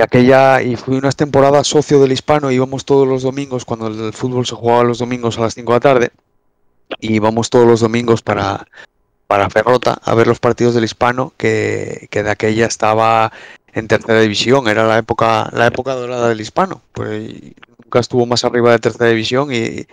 aquella, 0.00 0.62
y 0.62 0.76
fui 0.76 0.96
unas 0.96 1.16
temporadas 1.16 1.66
socio 1.66 1.98
del 1.98 2.12
Hispano, 2.12 2.52
íbamos 2.52 2.84
todos 2.84 3.08
los 3.08 3.24
domingos, 3.24 3.64
cuando 3.64 3.88
el 3.88 4.12
fútbol 4.12 4.46
se 4.46 4.54
jugaba 4.54 4.84
los 4.84 5.00
domingos 5.00 5.38
a 5.38 5.40
las 5.40 5.54
5 5.54 5.72
de 5.72 5.76
la 5.76 5.80
tarde, 5.80 6.10
y 7.00 7.16
íbamos 7.16 7.50
todos 7.50 7.66
los 7.66 7.80
domingos 7.80 8.22
para, 8.22 8.68
para 9.26 9.50
Ferrota 9.50 9.98
a 10.04 10.14
ver 10.14 10.28
los 10.28 10.38
partidos 10.38 10.76
del 10.76 10.84
Hispano, 10.84 11.32
que, 11.36 12.06
que 12.12 12.22
de 12.22 12.30
aquella 12.30 12.66
estaba 12.66 13.32
en 13.72 13.88
tercera 13.88 14.20
división, 14.20 14.68
era 14.68 14.86
la 14.86 14.98
época, 14.98 15.50
la 15.52 15.66
época 15.66 15.94
dorada 15.94 16.28
del 16.28 16.40
Hispano, 16.40 16.80
pues 16.92 17.32
estuvo 18.00 18.26
más 18.26 18.44
arriba 18.44 18.72
de 18.72 18.78
tercera 18.78 19.10
división 19.10 19.52
y, 19.52 19.86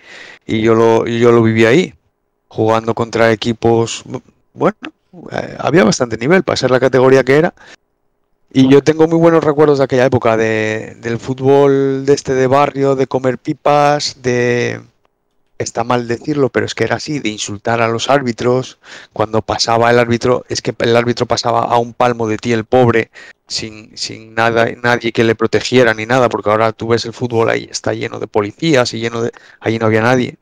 y 0.46 0.62
yo 0.62 0.76
lo, 0.76 1.06
yo 1.08 1.32
lo 1.32 1.42
viví 1.44 1.66
ahí, 1.66 1.94
jugando 2.48 2.94
contra 2.94 3.32
equipos, 3.32 4.04
bueno, 4.54 4.78
eh, 5.32 5.56
había 5.60 5.84
bastante 5.84 6.18
nivel 6.18 6.44
para 6.44 6.58
ser 6.58 6.72
la 6.72 6.80
categoría 6.80 7.24
que 7.24 7.38
era. 7.38 7.54
Y 8.54 8.68
yo 8.68 8.84
tengo 8.84 9.08
muy 9.08 9.18
buenos 9.18 9.44
recuerdos 9.44 9.78
de 9.78 9.86
aquella 9.86 10.06
época, 10.06 10.36
de, 10.36 10.98
del 11.00 11.20
fútbol 11.20 12.06
de 12.06 12.14
este 12.14 12.34
de 12.34 12.48
barrio, 12.48 12.96
de 12.96 13.08
comer 13.08 13.38
pipas, 13.38 14.22
de... 14.22 14.82
Está 15.58 15.84
mal 15.84 16.08
decirlo, 16.08 16.50
pero 16.50 16.66
es 16.66 16.74
que 16.74 16.84
era 16.84 16.96
así, 16.96 17.20
de 17.20 17.30
insultar 17.30 17.82
a 17.82 17.88
los 17.88 18.10
árbitros. 18.10 18.80
Cuando 19.14 19.42
pasaba 19.44 19.92
el 19.92 20.00
árbitro, 20.00 20.44
es 20.50 20.62
que 20.62 20.74
el 20.80 20.96
árbitro 20.98 21.28
pasaba 21.28 21.62
a 21.62 21.78
un 21.78 21.94
palmo 21.94 22.28
de 22.28 22.38
ti, 22.38 22.52
el 22.52 22.66
pobre, 22.66 23.12
sin, 23.52 23.96
sin 23.98 24.34
nada, 24.34 24.68
nadie 24.82 25.12
que 25.12 25.24
le 25.24 25.36
protegiera 25.36 25.94
ni 25.94 26.06
nada, 26.06 26.30
porque 26.30 26.50
ahora 26.50 26.72
tú 26.72 26.88
ves 26.88 27.06
el 27.06 27.14
fútbol 27.14 27.50
ahí, 27.50 27.68
está 27.70 27.94
lleno 27.94 28.20
de 28.20 28.28
policías 28.28 28.94
y 28.94 29.00
lleno 29.00 29.22
de... 29.22 29.32
Allí 29.60 29.78
no 29.78 29.88
había 29.88 30.02
nadie. 30.02 30.38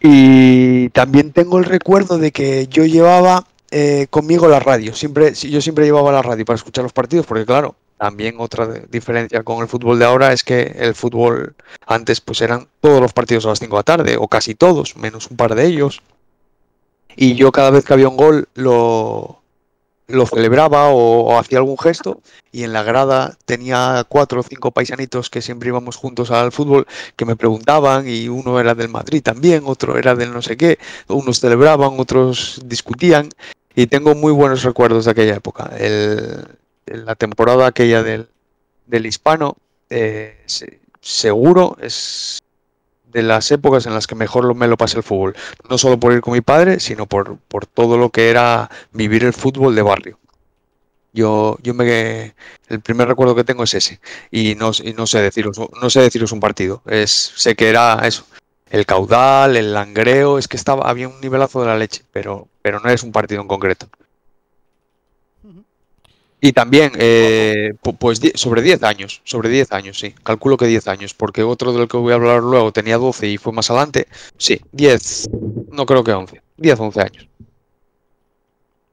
Y 0.00 0.88
también 0.90 1.32
tengo 1.32 1.58
el 1.58 1.64
recuerdo 1.64 2.16
de 2.18 2.30
que 2.30 2.68
yo 2.68 2.86
llevaba 2.86 3.46
eh, 3.72 4.06
conmigo 4.08 4.48
la 4.48 4.60
radio. 4.60 4.94
Siempre, 4.94 5.34
yo 5.34 5.60
siempre 5.60 5.84
llevaba 5.84 6.12
la 6.12 6.22
radio 6.22 6.44
para 6.44 6.56
escuchar 6.56 6.84
los 6.84 6.92
partidos, 6.92 7.26
porque 7.26 7.44
claro, 7.44 7.74
también 7.98 8.36
otra 8.38 8.66
diferencia 8.88 9.42
con 9.42 9.60
el 9.60 9.68
fútbol 9.68 9.98
de 9.98 10.04
ahora 10.04 10.32
es 10.32 10.44
que 10.44 10.72
el 10.78 10.94
fútbol 10.94 11.54
antes 11.86 12.20
pues 12.20 12.40
eran 12.40 12.68
todos 12.80 13.00
los 13.00 13.12
partidos 13.12 13.44
a 13.46 13.48
las 13.50 13.58
5 13.58 13.76
de 13.76 13.78
la 13.78 13.82
tarde, 13.82 14.16
o 14.16 14.28
casi 14.28 14.54
todos, 14.54 14.96
menos 14.96 15.28
un 15.28 15.36
par 15.36 15.56
de 15.56 15.66
ellos. 15.66 16.02
Y 17.16 17.34
yo 17.34 17.50
cada 17.50 17.70
vez 17.70 17.84
que 17.84 17.92
había 17.92 18.08
un 18.08 18.16
gol 18.16 18.48
lo 18.54 19.39
lo 20.12 20.26
celebraba 20.26 20.88
o, 20.90 21.38
hacía 21.38 21.58
algún 21.58 21.78
gesto 21.78 22.20
y 22.52 22.64
en 22.64 22.72
la 22.72 22.82
grada 22.82 23.36
tenía 23.44 24.04
cuatro 24.08 24.40
o 24.40 24.42
cinco 24.42 24.70
paisanitos 24.70 25.30
que 25.30 25.42
siempre 25.42 25.68
íbamos 25.68 25.96
juntos 25.96 26.30
al 26.30 26.52
fútbol 26.52 26.86
que 27.16 27.24
me 27.24 27.36
preguntaban 27.36 28.08
y 28.08 28.28
uno 28.28 28.60
era 28.60 28.74
del 28.74 28.88
Madrid 28.88 29.22
también, 29.22 29.62
otro 29.66 29.96
era 29.98 30.14
del 30.14 30.32
no 30.32 30.42
sé 30.42 30.56
qué, 30.56 30.78
unos 31.08 31.40
celebraban, 31.40 31.98
otros 31.98 32.60
discutían 32.64 33.30
y 33.74 33.86
tengo 33.86 34.14
muy 34.14 34.32
buenos 34.32 34.62
recuerdos 34.62 35.04
de 35.04 35.10
aquella 35.12 35.36
época. 35.36 35.70
El- 35.78 36.44
la 36.86 37.14
temporada 37.14 37.66
aquella 37.66 38.02
del, 38.02 38.26
del 38.86 39.06
hispano, 39.06 39.56
eh, 39.90 40.42
se- 40.46 40.80
seguro 41.00 41.76
es 41.80 42.40
de 43.12 43.22
las 43.22 43.50
épocas 43.50 43.86
en 43.86 43.94
las 43.94 44.06
que 44.06 44.14
mejor 44.14 44.54
me 44.54 44.68
lo 44.68 44.76
pasé 44.76 44.96
el 44.98 45.02
fútbol. 45.02 45.36
No 45.68 45.78
solo 45.78 45.98
por 45.98 46.12
ir 46.12 46.20
con 46.20 46.34
mi 46.34 46.40
padre, 46.40 46.80
sino 46.80 47.06
por, 47.06 47.38
por 47.48 47.66
todo 47.66 47.96
lo 47.98 48.10
que 48.10 48.30
era 48.30 48.70
vivir 48.92 49.24
el 49.24 49.32
fútbol 49.32 49.74
de 49.74 49.82
barrio. 49.82 50.18
Yo, 51.12 51.58
yo 51.62 51.74
me, 51.74 52.34
el 52.68 52.80
primer 52.80 53.08
recuerdo 53.08 53.34
que 53.34 53.44
tengo 53.44 53.64
es 53.64 53.74
ese. 53.74 54.00
Y 54.30 54.54
no, 54.54 54.70
y 54.82 54.92
no 54.92 55.06
sé 55.06 55.20
deciros, 55.20 55.58
no 55.58 55.90
sé 55.90 56.00
deciros 56.00 56.32
un 56.32 56.40
partido. 56.40 56.82
Es, 56.86 57.32
sé 57.36 57.56
que 57.56 57.68
era 57.68 58.00
eso. 58.04 58.24
El 58.70 58.86
caudal, 58.86 59.56
el 59.56 59.74
langreo, 59.74 60.38
es 60.38 60.46
que 60.46 60.56
estaba, 60.56 60.88
había 60.88 61.08
un 61.08 61.20
nivelazo 61.20 61.60
de 61.60 61.66
la 61.66 61.76
leche, 61.76 62.04
pero, 62.12 62.48
pero 62.62 62.78
no 62.80 62.88
es 62.90 63.02
un 63.02 63.10
partido 63.10 63.42
en 63.42 63.48
concreto. 63.48 63.88
Y 66.40 66.52
también, 66.52 66.92
eh, 66.98 67.74
pu- 67.82 67.96
pues 67.98 68.20
sobre 68.34 68.62
10 68.62 68.82
años, 68.82 69.20
sobre 69.24 69.50
10 69.50 69.70
años, 69.72 69.98
sí. 69.98 70.14
Calculo 70.22 70.56
que 70.56 70.66
10 70.66 70.88
años, 70.88 71.12
porque 71.12 71.42
otro 71.42 71.72
del 71.72 71.86
que 71.86 71.98
voy 71.98 72.12
a 72.12 72.16
hablar 72.16 72.42
luego 72.42 72.72
tenía 72.72 72.96
12 72.96 73.28
y 73.28 73.36
fue 73.36 73.52
más 73.52 73.70
adelante. 73.70 74.06
Sí, 74.38 74.58
10, 74.72 75.28
no 75.70 75.84
creo 75.84 76.02
que 76.02 76.12
11, 76.12 76.40
10, 76.56 76.80
11 76.80 77.00
años. 77.02 77.28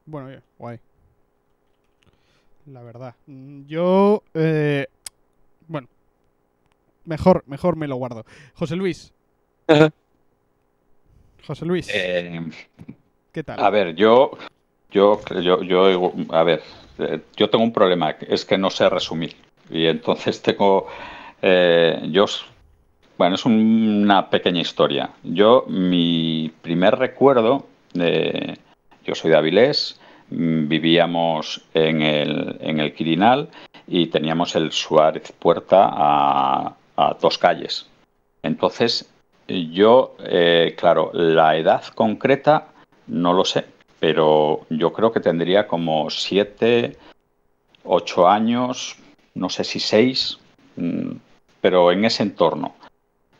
Bueno, 0.06 0.28
oye, 0.28 0.42
guay. 0.58 0.80
La 2.66 2.82
verdad. 2.84 3.16
Mm, 3.28 3.66
Yo, 3.66 4.24
eh, 4.34 4.88
bueno, 5.68 5.88
mejor, 7.06 7.44
mejor 7.48 7.78
me 7.78 7.88
lo 7.88 7.96
guardo. 7.96 8.26
José 8.56 8.76
Luis. 8.76 9.14
José 11.46 11.66
Luis, 11.66 11.88
Eh, 11.94 12.42
¿qué 13.32 13.42
tal? 13.44 13.58
a 13.64 13.70
ver, 13.70 13.96
yo, 13.96 14.32
yo, 14.92 15.22
yo, 15.42 15.62
yo, 15.64 16.12
a 16.30 16.44
ver, 16.44 16.62
yo 17.36 17.50
tengo 17.50 17.64
un 17.64 17.74
problema, 17.74 18.12
es 18.28 18.46
que 18.46 18.58
no 18.58 18.70
sé 18.70 18.90
resumir. 18.90 19.36
Y 19.70 19.86
entonces 19.88 20.42
tengo, 20.48 20.88
eh, 21.42 22.00
yo, 22.12 22.26
bueno, 23.18 23.36
es 23.36 23.46
un- 23.46 24.02
una 24.04 24.30
pequeña 24.30 24.62
historia. 24.62 25.10
Yo, 25.24 25.66
mi 25.68 26.52
primer 26.62 26.98
recuerdo, 26.98 27.66
de, 27.94 28.58
yo 29.06 29.16
soy 29.16 29.32
de 29.32 29.38
Avilés, 29.38 30.00
vivíamos 30.30 31.62
en 31.74 32.02
el, 32.02 32.58
en 32.60 32.80
el 32.80 32.94
Quirinal 32.94 33.50
y 33.88 34.08
teníamos 34.08 34.56
el 34.56 34.72
Suárez 34.72 35.32
Puerta 35.32 35.90
a, 35.92 36.76
a 36.98 37.14
dos 37.22 37.38
calles. 37.38 37.88
Entonces, 38.44 39.10
yo, 39.48 40.16
eh, 40.26 40.76
claro, 40.78 41.12
la 41.14 41.56
edad 41.56 41.84
concreta 41.96 42.68
no 43.08 43.32
lo 43.34 43.46
sé, 43.46 43.66
pero 44.00 44.66
yo 44.70 44.94
creo 44.94 45.12
que 45.12 45.20
tendría 45.20 45.68
como 45.68 46.10
siete, 46.10 46.98
ocho 47.84 48.28
años, 48.28 48.98
no 49.34 49.50
sé 49.50 49.64
si 49.64 49.80
seis, 49.80 50.38
mm, 50.76 51.12
pero 51.62 51.92
en 51.92 52.06
ese 52.06 52.24
entorno. 52.24 52.76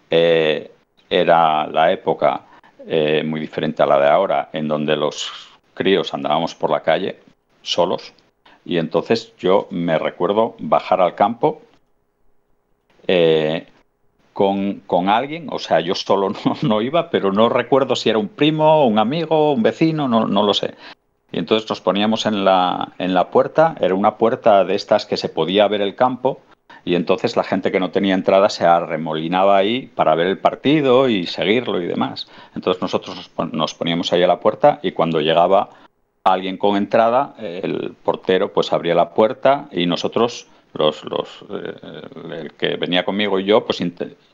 Eh, 0.10 0.72
era 1.10 1.68
la 1.68 1.92
época 1.92 2.42
eh, 2.86 3.24
muy 3.24 3.40
diferente 3.40 3.84
a 3.84 3.86
la 3.86 4.00
de 4.00 4.08
ahora, 4.08 4.50
en 4.54 4.68
donde 4.68 4.96
los 4.96 5.32
críos 5.74 6.14
andábamos 6.14 6.56
por 6.56 6.72
la 6.72 6.82
calle 6.82 7.20
solos, 7.62 8.14
y 8.66 8.78
entonces 8.78 9.34
yo 9.38 9.68
me 9.72 9.98
recuerdo 9.98 10.56
bajar 10.60 11.02
al 11.02 11.16
campo. 11.16 11.62
eh, 13.08 13.68
con, 14.38 14.82
con 14.86 15.10
alguien, 15.10 15.48
o 15.52 15.58
sea, 15.58 15.80
yo 15.80 15.96
solo 15.96 16.30
no, 16.46 16.56
no 16.62 16.82
iba, 16.84 17.10
pero 17.10 17.32
no 17.34 17.50
recuerdo 17.50 17.96
si 17.96 18.10
era 18.12 18.20
un 18.20 18.28
primo, 18.28 18.86
un 18.86 19.00
amigo, 19.00 19.52
un 19.52 19.64
vecino, 19.64 20.08
no, 20.08 20.28
no 20.28 20.44
lo 20.44 20.54
sé. 20.54 20.76
Y 21.32 21.40
entonces 21.40 21.68
nos 21.68 21.82
poníamos 21.82 22.28
en 22.28 22.46
la, 22.46 22.94
en 23.00 23.16
la 23.16 23.32
puerta, 23.32 23.74
era 23.82 23.96
una 23.96 24.18
puerta 24.18 24.64
de 24.64 24.76
estas 24.76 25.08
que 25.08 25.18
se 25.18 25.28
podía 25.30 25.68
ver 25.68 25.82
el 25.82 25.96
campo, 25.96 26.40
y 26.86 26.94
entonces 26.94 27.36
la 27.36 27.44
gente 27.44 27.72
que 27.72 27.80
no 27.80 27.90
tenía 27.90 28.14
entrada 28.14 28.50
se 28.50 28.64
arremolinaba 28.68 29.58
ahí 29.58 29.88
para 29.88 30.14
ver 30.14 30.28
el 30.28 30.38
partido 30.38 31.10
y 31.10 31.26
seguirlo 31.26 31.82
y 31.82 31.88
demás. 31.88 32.28
Entonces 32.56 32.80
nosotros 32.80 33.16
nos, 33.16 33.30
pon- 33.30 33.50
nos 33.54 33.74
poníamos 33.74 34.14
ahí 34.14 34.22
a 34.22 34.28
la 34.28 34.40
puerta 34.40 34.80
y 34.84 34.92
cuando 34.92 35.20
llegaba 35.20 35.70
alguien 36.24 36.58
con 36.58 36.78
entrada, 36.78 37.34
el 37.40 37.96
portero 38.04 38.54
pues 38.54 38.72
abría 38.72 38.94
la 38.94 39.10
puerta 39.16 39.68
y 39.72 39.88
nosotros, 39.88 40.46
los, 40.78 41.04
los, 41.04 41.44
eh, 41.50 42.42
el 42.42 42.54
que 42.54 42.76
venía 42.78 43.04
conmigo 43.04 43.40
y 43.40 43.46
yo, 43.46 43.66
pues 43.66 43.82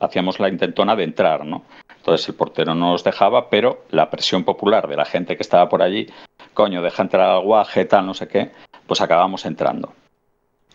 hacíamos 0.00 0.38
la 0.40 0.48
intentona 0.48 0.94
de 0.94 1.04
entrar, 1.04 1.44
¿no? 1.44 1.64
Entonces 1.96 2.28
el 2.28 2.34
portero 2.34 2.74
no 2.74 2.92
nos 2.92 3.04
dejaba, 3.04 3.48
pero 3.48 3.84
la 3.90 4.10
presión 4.10 4.44
popular 4.44 4.86
de 4.88 4.96
la 4.96 5.04
gente 5.04 5.36
que 5.36 5.42
estaba 5.42 5.68
por 5.68 5.82
allí, 5.82 6.06
coño, 6.52 6.82
deja 6.82 7.02
entrar 7.02 7.30
al 7.30 7.42
guaje, 7.42 7.84
tal, 7.86 8.06
no 8.06 8.14
sé 8.14 8.28
qué, 8.28 8.50
pues 8.86 9.00
acabamos 9.00 9.44
entrando. 9.46 9.92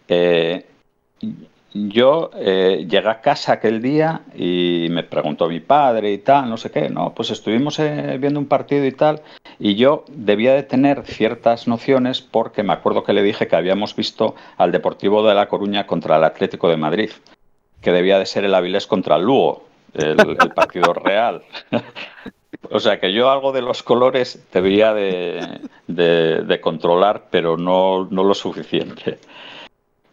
Eh, 0.07 0.65
yo 1.73 2.31
eh, 2.35 2.85
llegué 2.89 3.07
a 3.09 3.21
casa 3.21 3.53
aquel 3.53 3.81
día 3.81 4.21
y 4.35 4.87
me 4.89 5.03
preguntó 5.03 5.47
mi 5.47 5.59
padre 5.59 6.11
y 6.11 6.17
tal, 6.17 6.49
no 6.49 6.57
sé 6.57 6.71
qué, 6.71 6.89
no, 6.89 7.13
pues 7.13 7.29
estuvimos 7.31 7.77
eh, 7.79 8.17
viendo 8.19 8.39
un 8.39 8.47
partido 8.47 8.85
y 8.85 8.91
tal, 8.91 9.21
y 9.59 9.75
yo 9.75 10.03
debía 10.09 10.53
de 10.55 10.63
tener 10.63 11.03
ciertas 11.05 11.67
nociones 11.67 12.21
porque 12.21 12.63
me 12.63 12.73
acuerdo 12.73 13.03
que 13.03 13.13
le 13.13 13.21
dije 13.23 13.47
que 13.47 13.55
habíamos 13.55 13.95
visto 13.95 14.35
al 14.57 14.71
Deportivo 14.71 15.27
de 15.27 15.35
La 15.35 15.47
Coruña 15.47 15.85
contra 15.85 16.17
el 16.17 16.23
Atlético 16.23 16.69
de 16.69 16.77
Madrid, 16.77 17.11
que 17.81 17.91
debía 17.91 18.17
de 18.19 18.25
ser 18.25 18.45
el 18.45 18.55
Avilés 18.55 18.87
contra 18.87 19.15
el 19.17 19.23
Lugo, 19.23 19.65
el, 19.93 20.19
el 20.19 20.51
partido 20.55 20.93
real. 20.93 21.43
O 22.71 22.79
sea 22.79 22.99
que 22.99 23.13
yo 23.13 23.29
algo 23.29 23.51
de 23.51 23.61
los 23.61 23.83
colores 23.83 24.43
debía 24.51 24.93
de, 24.93 25.59
de- 25.87 26.41
de 26.43 26.61
controlar, 26.61 27.25
pero 27.29 27.57
no, 27.57 28.07
no 28.09 28.23
lo 28.23 28.33
suficiente. 28.33 29.19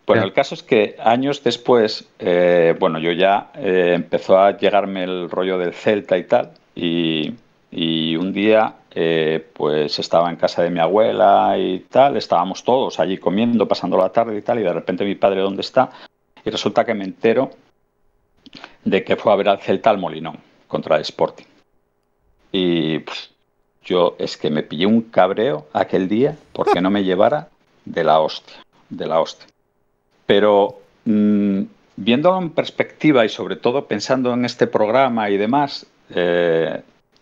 Bueno, 0.06 0.22
el 0.22 0.32
caso 0.32 0.54
es 0.54 0.62
que 0.62 0.96
años 1.00 1.42
después, 1.42 2.08
eh, 2.20 2.76
bueno, 2.78 3.00
yo 3.00 3.10
ya 3.10 3.50
eh, 3.56 3.92
empezó 3.94 4.38
a 4.38 4.56
llegarme 4.56 5.02
el 5.02 5.28
rollo 5.28 5.58
del 5.58 5.74
Celta 5.74 6.16
y 6.16 6.24
tal, 6.24 6.52
y, 6.76 7.34
y 7.72 8.14
un 8.14 8.32
día 8.32 8.74
eh, 8.92 9.44
pues 9.52 9.98
estaba 9.98 10.30
en 10.30 10.36
casa 10.36 10.62
de 10.62 10.70
mi 10.70 10.78
abuela 10.78 11.56
y 11.58 11.80
tal, 11.80 12.16
estábamos 12.16 12.62
todos 12.62 13.00
allí 13.00 13.18
comiendo, 13.18 13.66
pasando 13.66 13.98
la 13.98 14.10
tarde 14.10 14.38
y 14.38 14.42
tal, 14.42 14.60
y 14.60 14.62
de 14.62 14.72
repente 14.72 15.04
mi 15.04 15.16
padre, 15.16 15.40
¿dónde 15.40 15.62
está? 15.62 15.90
Y 16.44 16.50
resulta 16.50 16.84
que 16.84 16.94
me 16.94 17.04
entero 17.04 17.50
de 18.84 19.02
que 19.02 19.16
fue 19.16 19.32
a 19.32 19.36
ver 19.36 19.48
al 19.48 19.58
Celta 19.58 19.90
al 19.90 19.98
Molinón 19.98 20.38
contra 20.68 20.96
el 20.96 21.02
Sporting. 21.02 21.46
Y 22.52 23.00
pff, 23.00 23.26
yo 23.84 24.14
es 24.20 24.36
que 24.36 24.50
me 24.50 24.62
pillé 24.62 24.86
un 24.86 25.02
cabreo 25.02 25.66
aquel 25.72 26.08
día 26.08 26.36
porque 26.52 26.80
no 26.80 26.90
me 26.90 27.02
llevara 27.02 27.48
de 27.84 28.04
la 28.04 28.20
hostia, 28.20 28.56
de 28.88 29.06
la 29.06 29.20
hostia. 29.20 29.48
Pero 30.26 30.80
mm, 31.04 31.60
viéndolo 31.96 32.38
en 32.38 32.50
perspectiva 32.50 33.24
y 33.24 33.28
sobre 33.28 33.56
todo 33.56 33.86
pensando 33.86 34.32
en 34.34 34.44
este 34.44 34.66
programa 34.66 35.30
y 35.30 35.36
demás, 35.36 35.86
eh, 36.14 36.80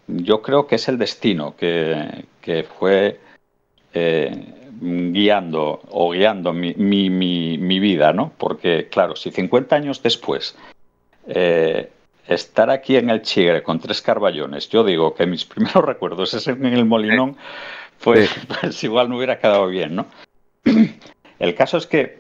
yo 0.09 0.43
creo 0.43 0.67
que 0.67 0.75
es 0.77 0.89
el 0.89 0.99
destino 0.99 1.55
que, 1.57 2.25
que 2.41 2.65
fue 2.65 3.19
eh, 3.95 4.45
guiando 4.81 5.81
o 5.91 6.11
guiando 6.13 6.53
mi, 6.53 6.75
mi- 6.75 7.11
mi- 7.11 7.59
mi 7.59 7.79
vida, 7.79 8.13
¿no? 8.13 8.33
Porque, 8.37 8.89
claro, 8.91 9.17
si 9.17 9.31
50 9.31 9.77
años 9.77 10.03
después 10.03 10.57
eh, 11.29 11.91
estar 12.27 12.71
aquí 12.71 12.97
en 12.97 13.09
el 13.11 13.23
Chigre 13.23 13.63
con 13.63 13.79
tres 13.81 14.03
carballones, 14.03 14.69
yo 14.69 14.83
digo 14.85 15.15
que 15.15 15.27
mis 15.27 15.45
primeros 15.53 15.85
recuerdos 15.85 16.35
es 16.35 16.47
en 16.49 16.65
el 16.67 16.85
Molinón, 16.85 17.37
pues, 18.03 18.31
pues 18.61 18.83
igual 18.85 19.09
no 19.09 19.17
hubiera 19.17 19.39
quedado 19.39 19.67
bien, 19.69 19.95
¿no? 19.95 20.07
El 21.39 21.55
caso 21.55 21.77
es 21.79 21.87
que 21.87 22.19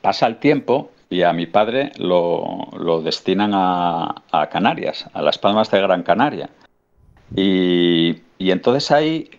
pasa 0.00 0.26
el 0.26 0.36
tiempo 0.36 0.90
y 1.08 1.22
a 1.22 1.32
mi 1.32 1.46
padre 1.46 1.92
lo, 1.98 2.68
lo 2.78 3.02
destinan 3.02 3.52
a, 3.54 4.22
Canarias, 4.50 5.06
a 5.12 5.22
las 5.22 5.38
Palmas 5.38 5.70
de 5.70 5.80
Gran 5.80 6.02
Canaria. 6.02 6.48
Y, 7.34 8.16
y 8.38 8.50
entonces 8.50 8.90
ahí 8.90 9.30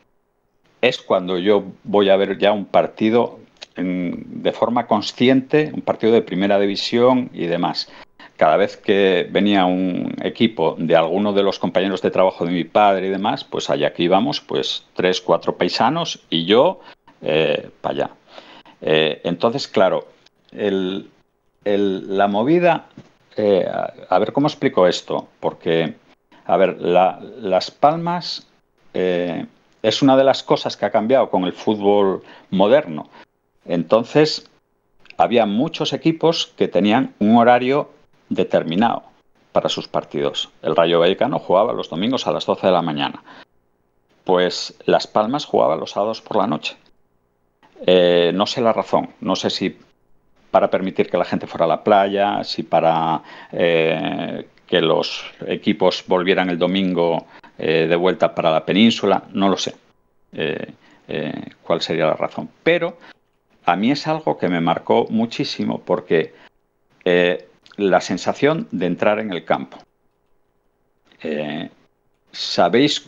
es 0.81 1.01
cuando 1.01 1.37
yo 1.37 1.63
voy 1.83 2.09
a 2.09 2.15
ver 2.15 2.37
ya 2.37 2.51
un 2.51 2.65
partido 2.65 3.39
de 3.75 4.51
forma 4.51 4.85
consciente, 4.85 5.71
un 5.73 5.81
partido 5.81 6.11
de 6.11 6.21
primera 6.21 6.59
división 6.59 7.29
y 7.33 7.45
demás. 7.47 7.89
Cada 8.35 8.57
vez 8.57 8.75
que 8.75 9.27
venía 9.31 9.65
un 9.65 10.15
equipo 10.23 10.75
de 10.77 10.95
alguno 10.95 11.31
de 11.31 11.43
los 11.43 11.59
compañeros 11.59 12.01
de 12.01 12.11
trabajo 12.11 12.45
de 12.45 12.51
mi 12.51 12.63
padre 12.63 13.07
y 13.07 13.11
demás, 13.11 13.43
pues 13.43 13.69
allá 13.69 13.93
que 13.93 14.03
íbamos, 14.03 14.41
pues 14.41 14.85
tres, 14.93 15.21
cuatro 15.21 15.55
paisanos 15.55 16.19
y 16.29 16.45
yo 16.45 16.81
para 17.21 17.93
allá. 17.93 18.09
Eh, 18.81 19.21
entonces, 19.23 19.67
claro, 19.67 20.07
la 20.51 22.27
movida, 22.27 22.85
eh, 23.37 23.65
a, 24.09 24.19
ver 24.19 24.33
cómo 24.33 24.47
explico 24.47 24.87
esto, 24.87 25.27
porque, 25.39 25.95
a 26.45 26.57
ver, 26.57 26.81
la- 26.81 27.19
Las 27.39 27.71
Palmas 27.71 28.47
eh, 28.93 29.45
es 29.81 30.01
una 30.01 30.17
de 30.17 30.23
las 30.23 30.43
cosas 30.43 30.75
que 30.75 30.85
ha 30.85 30.91
cambiado 30.91 31.29
con 31.29 31.45
el 31.45 31.53
fútbol 31.53 32.23
moderno. 32.49 33.09
Entonces, 33.65 34.49
había 35.17 35.45
muchos 35.45 35.93
equipos 35.93 36.51
que 36.57 36.67
tenían 36.67 37.13
un 37.19 37.37
horario 37.37 37.89
determinado 38.29 39.03
para 39.51 39.69
sus 39.69 39.87
partidos. 39.87 40.49
El 40.61 40.75
Rayo 40.75 40.99
Vallecano 40.99 41.39
jugaba 41.39 41.73
los 41.73 41.89
domingos 41.89 42.27
a 42.27 42.31
las 42.31 42.45
12 42.45 42.67
de 42.67 42.73
la 42.73 42.81
mañana. 42.81 43.23
Pues 44.23 44.75
Las 44.85 45.07
Palmas 45.07 45.45
jugaba 45.45 45.75
los 45.75 45.91
sábados 45.91 46.21
por 46.21 46.37
la 46.37 46.47
noche. 46.47 46.77
Eh, 47.85 48.31
no 48.33 48.45
sé 48.45 48.61
la 48.61 48.73
razón, 48.73 49.09
no 49.21 49.35
sé 49.35 49.49
si 49.49 49.77
para 50.51 50.69
permitir 50.69 51.09
que 51.09 51.17
la 51.17 51.25
gente 51.25 51.47
fuera 51.47 51.65
a 51.65 51.69
la 51.69 51.83
playa, 51.83 52.43
si 52.43 52.63
para 52.63 53.21
eh, 53.51 54.45
que 54.67 54.81
los 54.81 55.25
equipos 55.47 56.03
volvieran 56.07 56.49
el 56.49 56.59
domingo 56.59 57.25
eh, 57.57 57.87
de 57.87 57.95
vuelta 57.95 58.35
para 58.35 58.51
la 58.51 58.65
península, 58.65 59.23
no 59.33 59.49
lo 59.49 59.57
sé 59.57 59.75
cuál 61.63 61.81
sería 61.81 62.05
la 62.05 62.13
razón. 62.13 62.49
Pero 62.63 62.97
a 63.65 63.75
mí 63.75 63.91
es 63.91 64.07
algo 64.07 64.37
que 64.37 64.47
me 64.47 64.61
marcó 64.61 65.07
muchísimo 65.09 65.81
porque 65.81 66.33
la 67.75 67.99
sensación 67.99 68.69
de 68.71 68.85
entrar 68.85 69.19
en 69.19 69.33
el 69.33 69.43
campo. 69.43 69.77
¿Sabéis 72.31 73.05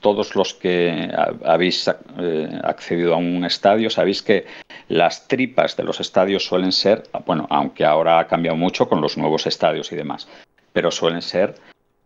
todos 0.00 0.34
los 0.34 0.54
que 0.54 1.10
habéis 1.44 1.88
eh, 2.18 2.60
accedido 2.62 3.14
a 3.14 3.16
un 3.16 3.44
estadio, 3.44 3.90
sabéis 3.90 4.22
que 4.22 4.46
las 4.88 5.26
tripas 5.28 5.76
de 5.76 5.84
los 5.84 6.00
estadios 6.00 6.44
suelen 6.44 6.72
ser, 6.72 7.04
bueno, 7.24 7.46
aunque 7.50 7.84
ahora 7.84 8.18
ha 8.18 8.26
cambiado 8.26 8.56
mucho 8.56 8.88
con 8.88 9.00
los 9.00 9.16
nuevos 9.16 9.46
estadios 9.46 9.90
y 9.92 9.96
demás, 9.96 10.28
pero 10.72 10.90
suelen 10.90 11.22
ser 11.22 11.54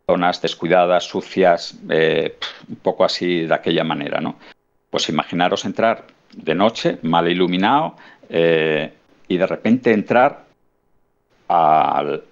zonas 0.07 0.41
descuidadas, 0.43 1.05
sucias, 1.05 1.79
eh, 1.89 2.37
un 2.69 2.77
poco 2.77 3.05
así 3.05 3.47
de 3.47 3.55
aquella 3.55 3.85
manera, 3.85 4.21
¿no? 4.21 4.37
Pues 4.91 5.09
imaginaros 5.09 5.65
entrar 5.65 6.07
de 6.33 6.55
noche, 6.55 6.99
mal 7.03 7.29
iluminado, 7.29 7.97
eh, 8.29 8.93
y 9.29 9.37
de 9.37 9.47
repente 9.47 9.93
entrar 9.93 10.45
al, 11.49 12.25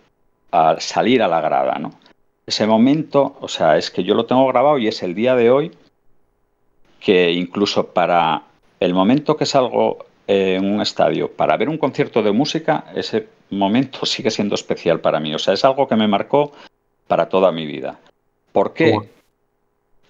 al 0.51 0.81
salir 0.81 1.23
a 1.23 1.29
la 1.29 1.40
grada, 1.40 1.79
¿no? 1.79 1.92
Ese 2.49 2.67
momento, 2.67 3.37
o 3.41 3.49
sea, 3.49 3.77
es 3.77 3.91
que 3.91 4.03
yo 4.05 4.15
lo 4.15 4.25
tengo 4.25 4.47
grabado 4.47 4.79
y 4.79 4.89
es 4.89 5.03
el 5.03 5.15
día 5.15 5.37
de 5.37 5.51
hoy 5.51 5.71
que 6.99 7.31
incluso 7.33 7.89
para 7.89 8.43
el 8.81 8.95
momento 8.95 9.37
que 9.37 9.45
salgo 9.45 10.07
en 10.27 10.65
un 10.65 10.81
estadio 10.81 11.31
para 11.31 11.59
ver 11.59 11.69
un 11.69 11.77
concierto 11.77 12.23
de 12.23 12.33
música, 12.33 12.87
ese 12.95 13.29
momento 13.51 14.07
sigue 14.07 14.31
siendo 14.31 14.55
especial 14.55 15.01
para 15.01 15.21
mí. 15.21 15.35
O 15.35 15.39
sea, 15.39 15.53
es 15.53 15.63
algo 15.63 15.87
que 15.87 15.97
me 15.97 16.09
marcó 16.09 16.53
para 17.07 17.29
toda 17.29 17.53
mi 17.53 17.67
vida. 17.67 17.99
¿Por 18.53 18.73
qué? 18.73 18.99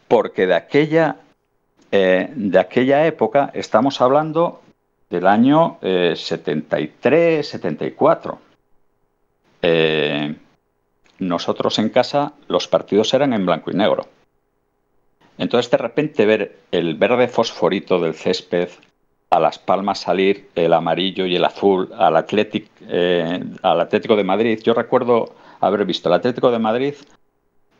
Porque 0.07 0.47
de 0.47 0.55
aquella, 0.55 1.17
eh, 1.91 2.31
de 2.35 2.59
aquella 2.61 3.05
época 3.05 3.51
estamos 3.53 4.01
hablando 4.01 4.63
del 5.11 5.27
año 5.27 5.79
73, 5.83 7.47
74. 7.47 8.39
Eh, 9.61 10.37
nosotros 11.19 11.79
en 11.79 11.89
casa 11.89 12.33
los 12.49 12.69
partidos 12.69 13.13
eran 13.15 13.33
en 13.33 13.47
blanco 13.47 13.71
y 13.71 13.75
negro. 13.75 14.07
Entonces 15.37 15.71
de 15.71 15.77
repente 15.77 16.27
ver 16.27 16.59
el 16.73 16.95
verde 16.95 17.29
fosforito 17.29 18.01
del 18.01 18.15
césped, 18.15 18.69
a 19.31 19.39
Las 19.39 19.59
Palmas 19.59 20.01
salir 20.01 20.49
el 20.55 20.73
amarillo 20.73 21.27
y 21.27 21.37
el 21.37 21.45
azul, 21.45 21.91
al, 21.97 22.25
eh, 22.89 23.45
al 23.63 23.81
Atlético 23.81 24.17
de 24.17 24.25
Madrid. 24.25 24.61
Yo 24.63 24.75
recuerdo 24.75 25.35
haber 25.61 25.85
visto 25.85 26.09
el 26.09 26.15
Atlético 26.15 26.51
de 26.51 26.59
Madrid 26.59 26.95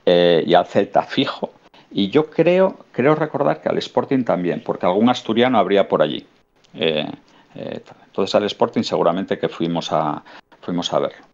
eh, 0.05 0.45
y 0.47 0.55
al 0.55 0.67
Celta 0.67 1.03
fijo. 1.03 1.53
Y 1.91 2.11
yo 2.11 2.29
creo, 2.29 2.77
creo 2.93 3.15
recordar 3.15 3.63
que 3.63 3.71
al 3.71 3.79
Sporting 3.79 4.25
también, 4.25 4.63
porque 4.63 4.85
algún 4.85 5.09
asturiano 5.09 5.59
habría 5.59 5.89
por 5.89 6.03
allí. 6.03 6.27
Eh, 6.75 7.11
entonces 7.55 8.35
al 8.35 8.45
Sporting 8.45 8.83
seguramente 8.83 9.39
que 9.39 9.49
fuimos 9.49 9.91
a, 9.91 10.23
fuimos 10.61 10.93
a 10.93 10.99
verlo. 10.99 11.27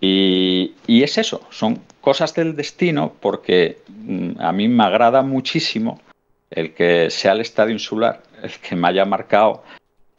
Y, 0.00 0.63
es 0.86 1.18
eso, 1.18 1.40
son 1.50 1.80
cosas 2.00 2.34
del 2.34 2.54
destino 2.54 3.14
porque 3.20 3.78
mm, 3.88 4.40
a 4.40 4.52
mí 4.52 4.68
me 4.68 4.84
agrada 4.84 5.22
muchísimo 5.22 6.00
el 6.50 6.74
que 6.74 7.10
sea 7.10 7.32
el 7.32 7.40
estadio 7.40 7.72
insular 7.72 8.22
el 8.42 8.52
que 8.58 8.76
me 8.76 8.88
haya 8.88 9.04
marcado 9.04 9.64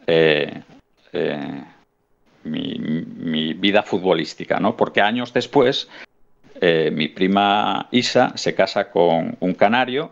eh, 0.08 0.62
eh, 1.14 1.64
mi, 2.44 3.54
vida 3.54 3.82
futbolística, 3.84 4.60
¿no? 4.60 4.76
Porque 4.78 5.02
años 5.02 5.34
después 5.34 5.88
eh, 6.62 6.92
mi 6.92 7.08
prima 7.08 7.88
Isa 7.92 8.34
se 8.36 8.54
casa 8.54 8.92
con 8.92 9.36
un 9.40 9.54
canario 9.54 10.12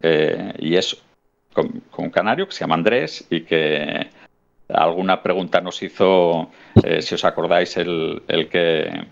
y 0.00 0.76
es 0.76 0.96
con, 1.52 1.82
un 1.96 2.10
canario 2.10 2.46
que 2.46 2.52
se 2.52 2.60
llama 2.60 2.76
Andrés 2.76 3.26
y 3.30 3.40
que 3.42 4.08
alguna 4.68 5.22
pregunta 5.22 5.60
nos 5.60 5.82
hizo, 5.82 6.50
eh, 6.82 7.02
si 7.02 7.14
os 7.14 7.24
acordáis, 7.24 7.76
el, 7.76 8.22
el 8.28 8.48
que 8.48 9.06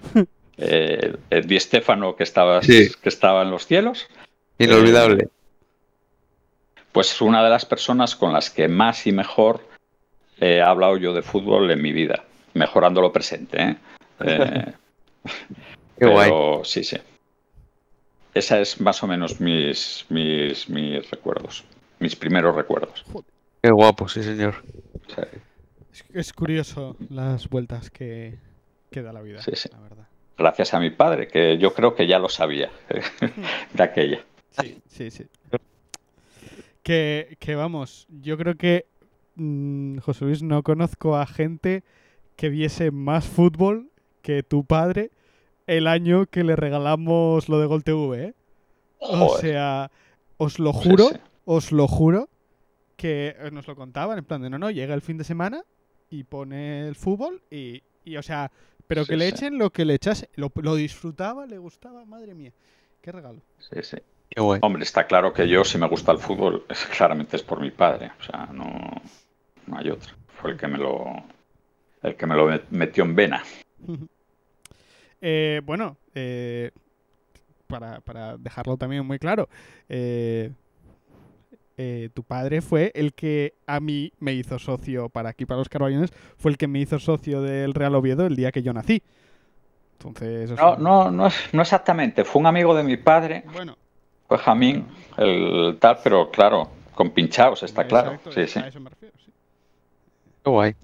eh, 0.59 1.17
Di 1.45 1.61
Stefano 1.61 2.17
que 2.17 2.23
estaba, 2.23 2.61
que 2.61 2.91
estaba 3.05 3.43
en 3.43 3.51
los 3.51 3.67
cielos. 3.67 4.07
Inolvidable. 4.59 5.25
Eh, 5.25 5.29
pues 6.93 7.21
una 7.21 7.45
de 7.45 7.51
las 7.51 7.67
personas 7.67 8.17
con 8.17 8.33
las 8.33 8.49
que 8.51 8.69
más 8.69 9.07
y 9.07 9.13
mejor 9.13 9.61
he 10.39 10.63
hablado 10.63 10.97
yo 10.97 11.13
de 11.13 11.23
fútbol 11.23 11.71
en 11.71 11.83
mi 11.83 11.93
vida, 11.93 12.25
mejorando 12.55 13.01
lo 13.01 13.13
presente. 13.13 13.77
Qué 14.19 14.75
pero, 15.99 16.63
Sí, 16.65 16.85
sí. 16.85 16.97
Esa 18.35 18.61
es 18.61 18.81
más 18.81 19.03
o 19.03 19.07
menos 19.07 19.41
mis, 19.41 20.05
mis, 20.11 20.69
mis 20.69 21.11
recuerdos, 21.11 21.65
mis 21.99 22.15
primeros 22.17 22.55
recuerdos. 22.55 23.05
Qué 23.63 23.71
guapo, 23.71 24.09
sí, 24.09 24.23
señor. 24.23 24.63
Es, 26.13 26.33
curioso 26.33 26.97
las 27.09 27.49
vueltas 27.49 27.91
que, 27.91 28.39
da 28.91 29.13
la 29.13 29.23
vida, 29.23 29.41
la 29.73 29.81
verdad. 29.81 30.09
Gracias 30.39 30.75
a 30.75 30.81
mi 30.81 30.91
padre, 30.91 31.29
que 31.29 31.57
yo 31.59 31.73
creo 31.73 31.95
que 31.95 32.07
ya 32.07 32.19
lo 32.19 32.29
sabía 32.29 32.71
de 33.73 33.83
aquella. 33.83 34.25
Sí, 34.51 34.83
sí, 34.87 35.11
sí. 35.11 35.25
Que, 36.83 37.55
vamos, 37.57 38.07
yo 38.09 38.37
creo 38.37 38.57
que, 38.57 38.87
mm, 39.35 39.99
José 39.99 40.25
Luis, 40.25 40.43
no 40.43 40.63
conozco 40.63 41.17
a 41.17 41.27
gente 41.27 41.83
que 42.37 42.49
viese 42.49 42.91
más 42.91 43.25
fútbol 43.25 43.91
que 44.23 44.43
tu 44.43 44.65
padre 44.65 45.11
el 45.67 45.87
año 45.87 46.27
que 46.27 46.45
le 46.45 46.55
regalamos 46.55 47.49
lo 47.49 47.59
de 47.59 47.67
Gol 47.67 47.83
TV, 47.83 48.25
¿eh? 48.25 48.35
O 48.99 49.37
sea, 49.39 49.91
os 50.37 50.59
lo 50.59 50.73
juro, 50.73 51.09
os 51.45 51.73
lo 51.73 51.89
juro, 51.89 52.29
que 52.97 53.35
nos 53.53 53.67
lo 53.67 53.75
contaban, 53.75 54.19
en 54.19 54.25
plan 54.25 54.43
de 54.43 54.51
no, 54.51 54.59
no, 54.59 54.71
llega 54.71 54.95
el 54.95 55.03
fin 55.03 55.19
de 55.19 55.25
semana 55.25 55.65
y 56.09 56.25
pone 56.25 56.87
el 56.87 56.95
fútbol 56.95 57.43
y, 57.51 57.83
y 58.05 58.17
o 58.17 58.23
sea, 58.23 58.51
pero 58.87 59.05
que 59.05 59.17
le 59.17 59.29
echen 59.29 59.59
lo 59.59 59.71
que 59.71 59.85
le 59.85 59.95
echase, 59.95 60.29
lo, 60.37 60.53
lo, 60.55 60.75
disfrutaba, 60.75 61.47
le 61.47 61.59
gustaba, 61.59 62.05
madre 62.05 62.35
mía, 62.35 62.53
qué 63.01 63.13
regalo. 63.13 63.41
Sí, 63.59 63.83
sí. 63.83 63.97
Qué 64.29 64.41
Hombre, 64.41 64.83
está 64.83 65.07
claro 65.07 65.33
que 65.33 65.49
yo, 65.49 65.65
si 65.65 65.79
me 65.79 65.87
gusta 65.87 66.13
el 66.13 66.19
fútbol, 66.19 66.65
claramente 66.97 67.37
es 67.37 67.43
por 67.43 67.61
mi 67.61 67.71
padre, 67.71 68.11
o 68.21 68.23
sea, 68.23 68.49
no, 68.53 68.91
no 69.67 69.79
hay 69.79 69.91
otro. 69.91 70.15
Fue 70.41 70.53
el 70.53 70.57
que 70.57 70.67
me 70.67 70.79
lo, 70.79 71.25
el 72.03 72.17
que 72.17 72.27
me 72.27 72.35
lo 72.35 72.49
metió 72.71 73.05
en 73.05 73.15
vena. 73.15 73.43
eh, 75.21 75.61
bueno, 75.65 75.97
eh, 76.15 76.71
para, 77.67 78.01
para, 78.01 78.37
dejarlo 78.37 78.77
también 78.77 79.07
muy 79.07 79.19
claro, 79.19 79.49
eh, 79.89 80.51
eh, 81.79 82.09
tu 82.15 82.23
padre 82.23 82.63
fue 82.63 82.91
el 82.95 83.13
que 83.13 83.55
a 83.67 83.81
mí 83.81 84.13
me 84.19 84.33
hizo 84.33 84.59
socio 84.59 85.11
para 85.11 85.29
aquí, 85.29 85.45
para 85.45 85.59
los 85.59 85.69
Carballones, 85.69 86.11
fue 86.39 86.51
el 86.51 86.57
que 86.57 86.69
me 86.69 86.79
hizo 86.79 86.99
socio 86.99 87.43
del 87.43 87.75
Real 87.75 87.95
Oviedo 87.95 88.27
el 88.27 88.35
día 88.35 88.51
que 88.51 88.63
yo 88.63 88.73
nací. 88.73 89.03
Entonces, 89.99 90.53
no, 90.53 90.77
no, 90.77 91.11
no, 91.11 91.29
no, 91.53 91.63
exactamente. 91.63 92.25
Fue 92.25 92.41
un 92.41 92.47
amigo 92.47 92.75
de 92.75 92.83
mi 92.83 92.97
padre. 92.97 93.45
Bueno. 93.53 93.77
Fue 94.27 94.39
Jamín, 94.39 94.87
el 95.19 95.77
tal, 95.79 95.99
pero 96.03 96.31
claro, 96.31 96.71
con 96.95 97.11
pinchados, 97.11 97.63
está 97.63 97.87
claro. 97.87 98.19
Sí, 98.31 98.47
sí. 98.47 98.59
A 98.59 98.69
eso 98.69 98.81
me 98.81 98.91
refiero, 98.91 99.15
sí. 99.25 99.31
Qué 100.43 100.51
guay. 100.51 100.75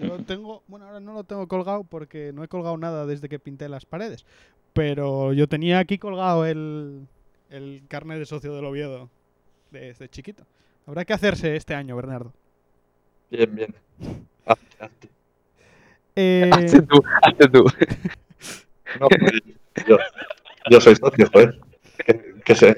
yo 0.00 0.24
tengo, 0.24 0.62
bueno, 0.68 0.86
ahora 0.86 1.00
no 1.00 1.12
lo 1.12 1.24
tengo 1.24 1.46
colgado 1.48 1.84
porque 1.84 2.32
no 2.32 2.44
he 2.44 2.48
colgado 2.48 2.76
nada 2.78 3.06
desde 3.06 3.28
que 3.28 3.38
pinté 3.38 3.68
las 3.68 3.84
paredes. 3.84 4.24
Pero 4.72 5.32
yo 5.32 5.48
tenía 5.48 5.80
aquí 5.80 5.98
colgado 5.98 6.46
el, 6.46 7.06
el 7.50 7.82
carnet 7.88 8.18
de 8.18 8.26
socio 8.26 8.54
del 8.54 8.64
Oviedo 8.64 9.10
desde 9.70 10.08
chiquito. 10.08 10.44
Habrá 10.86 11.04
que 11.04 11.12
hacerse 11.12 11.56
este 11.56 11.74
año, 11.74 11.96
Bernardo. 11.96 12.32
Bien, 13.30 13.54
bien. 13.54 13.74
Eh... 16.16 16.50
Hazte 16.52 16.82
tú, 16.82 17.02
hazte 17.22 17.48
tú. 17.48 17.64
No, 18.98 19.06
pues, 19.06 19.30
yo, 19.86 19.98
yo, 20.68 20.80
soy 20.80 20.96
socio, 20.96 21.24
joder. 21.32 21.60
Que, 22.44 22.56
se, 22.56 22.74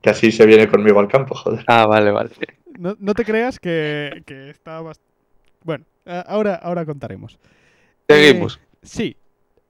que, 0.00 0.10
así 0.10 0.32
se 0.32 0.44
viene 0.44 0.66
conmigo 0.66 0.98
al 0.98 1.06
campo, 1.06 1.36
joder. 1.36 1.64
Ah, 1.68 1.86
vale, 1.86 2.10
vale. 2.10 2.30
No, 2.76 2.96
no 2.98 3.14
te 3.14 3.24
creas 3.24 3.60
que, 3.60 4.24
que 4.26 4.50
está 4.50 4.82
Bueno, 5.62 5.84
ahora, 6.04 6.56
ahora 6.56 6.84
contaremos. 6.84 7.38
Seguimos. 8.08 8.56
Eh, 8.56 8.78
sí. 8.82 9.16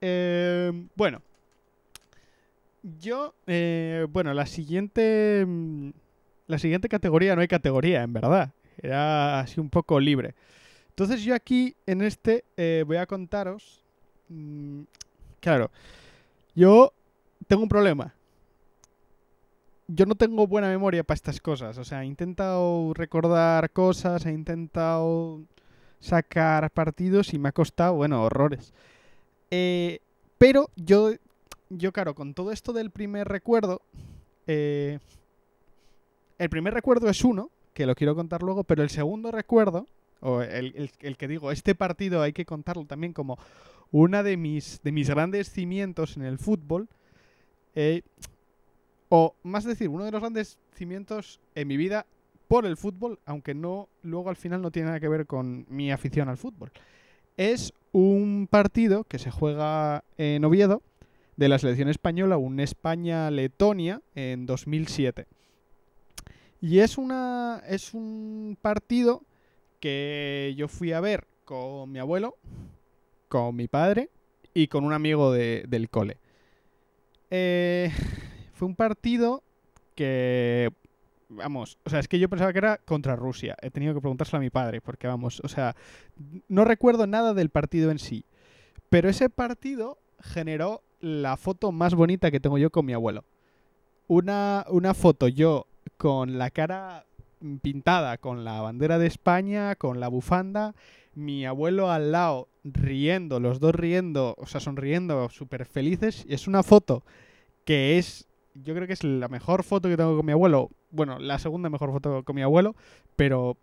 Eh, 0.01 0.71
bueno. 0.95 1.21
Yo, 2.99 3.35
eh, 3.47 4.07
bueno, 4.09 4.33
la 4.33 4.45
siguiente 4.45 5.45
mm, 5.47 5.91
la 6.53 6.59
siguiente 6.59 6.87
categoría 6.87 7.35
no 7.35 7.41
hay 7.41 7.47
categoría, 7.47 8.03
en 8.03 8.13
verdad. 8.13 8.53
Era 8.77 9.39
así 9.41 9.59
un 9.59 9.69
poco 9.69 9.99
libre. 9.99 10.35
Entonces 10.89 11.23
yo 11.23 11.33
aquí, 11.33 11.75
en 11.85 12.01
este, 12.01 12.45
eh, 12.57 12.83
voy 12.85 12.97
a 12.97 13.07
contaros... 13.07 13.83
mm, 14.29 14.83
claro, 15.39 15.71
yo 16.55 16.93
tengo 17.47 17.63
un 17.63 17.69
problema. 17.69 18.13
Yo 19.87 20.05
no 20.05 20.15
tengo 20.15 20.47
buena 20.47 20.69
memoria 20.69 21.03
para 21.03 21.15
estas 21.15 21.41
cosas. 21.41 21.77
O 21.77 21.83
sea, 21.83 22.03
he 22.03 22.05
intentado 22.05 22.93
recordar 22.93 23.71
cosas, 23.71 24.25
he 24.25 24.31
intentado 24.31 25.41
sacar 25.99 26.69
partidos 26.71 27.33
y 27.33 27.39
me 27.39 27.49
ha 27.49 27.51
costado, 27.51 27.95
bueno, 27.95 28.23
horrores. 28.23 28.73
Eh, 29.49 29.99
pero 30.37 30.69
yo, 30.75 31.13
yo, 31.69 31.91
claro, 31.91 32.13
con 32.13 32.33
todo 32.33 32.51
esto 32.51 32.73
del 32.73 32.91
primer 32.91 33.27
recuerdo, 33.27 33.81
eh, 34.45 34.99
el 36.37 36.49
primer 36.49 36.73
recuerdo 36.73 37.09
es 37.09 37.23
uno, 37.23 37.49
que 37.73 37.85
lo 37.85 37.95
quiero 37.95 38.15
contar 38.15 38.43
luego, 38.43 38.63
pero 38.63 38.83
el 38.83 38.89
segundo 38.89 39.31
recuerdo, 39.31 39.87
o 40.19 40.41
el, 40.41 40.89
que 41.17 41.27
digo, 41.27 41.51
este 41.51 41.75
partido 41.75 42.21
hay 42.21 42.33
que 42.33 42.45
contarlo 42.45 42.85
también 42.85 43.13
como 43.13 43.37
una 43.91 44.23
de 44.23 44.37
mis, 44.37 44.81
de 44.83 44.91
mis 44.91 45.09
grandes 45.09 45.51
cimientos 45.51 46.17
en 46.17 46.23
el 46.23 46.37
fútbol, 46.37 46.87
eh, 47.75 48.01
o 49.09 49.35
más 49.43 49.63
decir, 49.63 49.89
uno 49.89 50.05
de 50.05 50.11
los 50.11 50.21
grandes 50.21 50.57
cimientos 50.75 51.39
en 51.55 51.67
mi 51.67 51.77
vida 51.77 52.05
por 52.47 52.65
el 52.65 52.77
fútbol, 52.77 53.19
aunque 53.25 53.53
no 53.53 53.89
luego 54.01 54.29
al 54.29 54.35
final 54.35 54.61
no 54.61 54.71
tiene 54.71 54.87
nada 54.87 54.99
que 54.99 55.07
ver 55.07 55.25
con 55.25 55.65
mi 55.69 55.91
afición 55.91 56.29
al 56.29 56.37
fútbol. 56.37 56.71
Es 57.37 57.73
un 57.91 58.47
partido 58.49 59.03
que 59.05 59.19
se 59.19 59.31
juega 59.31 60.03
en 60.17 60.45
Oviedo 60.45 60.81
de 61.35 61.49
la 61.49 61.59
selección 61.59 61.89
española, 61.89 62.37
un 62.37 62.59
España-Letonia 62.59 64.01
en 64.15 64.45
2007. 64.45 65.25
Y 66.63 66.79
es 66.79 66.97
una 66.97 67.61
es 67.67 67.93
un 67.93 68.57
partido 68.61 69.21
que 69.81 70.53
yo 70.55 70.69
fui 70.69 70.93
a 70.93 71.01
ver 71.01 71.27
con 71.43 71.91
mi 71.91 71.99
abuelo, 71.99 72.37
con 73.27 73.53
mi 73.57 73.67
padre 73.67 74.09
y 74.53 74.67
con 74.67 74.85
un 74.85 74.93
amigo 74.93 75.33
de- 75.33 75.65
del 75.67 75.89
cole. 75.89 76.15
Eh, 77.31 77.91
fue 78.53 78.65
un 78.69 78.77
partido 78.77 79.43
que 79.93 80.69
vamos, 81.27 81.77
o 81.83 81.89
sea, 81.89 81.99
es 81.99 82.07
que 82.07 82.17
yo 82.17 82.29
pensaba 82.29 82.53
que 82.53 82.59
era 82.59 82.77
contra 82.77 83.17
Rusia. 83.17 83.57
He 83.61 83.69
tenido 83.69 83.93
que 83.93 83.99
preguntárselo 83.99 84.37
a 84.37 84.41
mi 84.41 84.49
padre, 84.49 84.79
porque 84.79 85.07
vamos, 85.07 85.41
o 85.43 85.49
sea, 85.49 85.75
no 86.47 86.63
recuerdo 86.63 87.07
nada 87.07 87.33
del 87.33 87.49
partido 87.49 87.91
en 87.91 87.99
sí. 87.99 88.23
Pero 88.89 89.09
ese 89.09 89.29
partido 89.29 89.97
generó 90.21 90.81
la 91.01 91.35
foto 91.35 91.73
más 91.73 91.93
bonita 91.93 92.31
que 92.31 92.39
tengo 92.39 92.57
yo 92.57 92.69
con 92.69 92.85
mi 92.85 92.93
abuelo. 92.93 93.25
Una, 94.07 94.65
una 94.69 94.93
foto 94.93 95.27
yo 95.27 95.67
con 96.03 96.37
la 96.37 96.49
cara 96.49 97.05
pintada 97.61 98.17
con 98.17 98.43
la 98.43 98.59
bandera 98.59 98.99
de 98.99 99.07
España, 99.07 99.75
con 99.75 100.01
la 100.01 100.09
bufanda, 100.09 100.75
mi 101.15 101.45
abuelo 101.45 101.91
al 101.91 102.11
lado 102.11 102.49
riendo, 102.65 103.39
los 103.39 103.61
dos 103.61 103.73
riendo, 103.73 104.35
o 104.37 104.45
sea, 104.45 104.59
sonriendo, 104.59 105.29
súper 105.29 105.63
felices. 105.65 106.25
Es 106.27 106.45
una 106.45 106.61
foto 106.61 107.03
que 107.63 107.97
es, 107.97 108.27
yo 108.53 108.75
creo 108.75 108.85
que 108.85 108.91
es 108.91 109.05
la 109.05 109.29
mejor 109.29 109.63
foto 109.63 109.87
que 109.87 109.95
tengo 109.95 110.17
con 110.17 110.25
mi 110.25 110.33
abuelo. 110.33 110.71
Bueno, 110.91 111.19
la 111.19 111.39
segunda 111.39 111.69
mejor 111.69 111.93
foto 111.93 112.23
con 112.23 112.35
mi 112.35 112.41
abuelo, 112.41 112.75
pero 113.15 113.55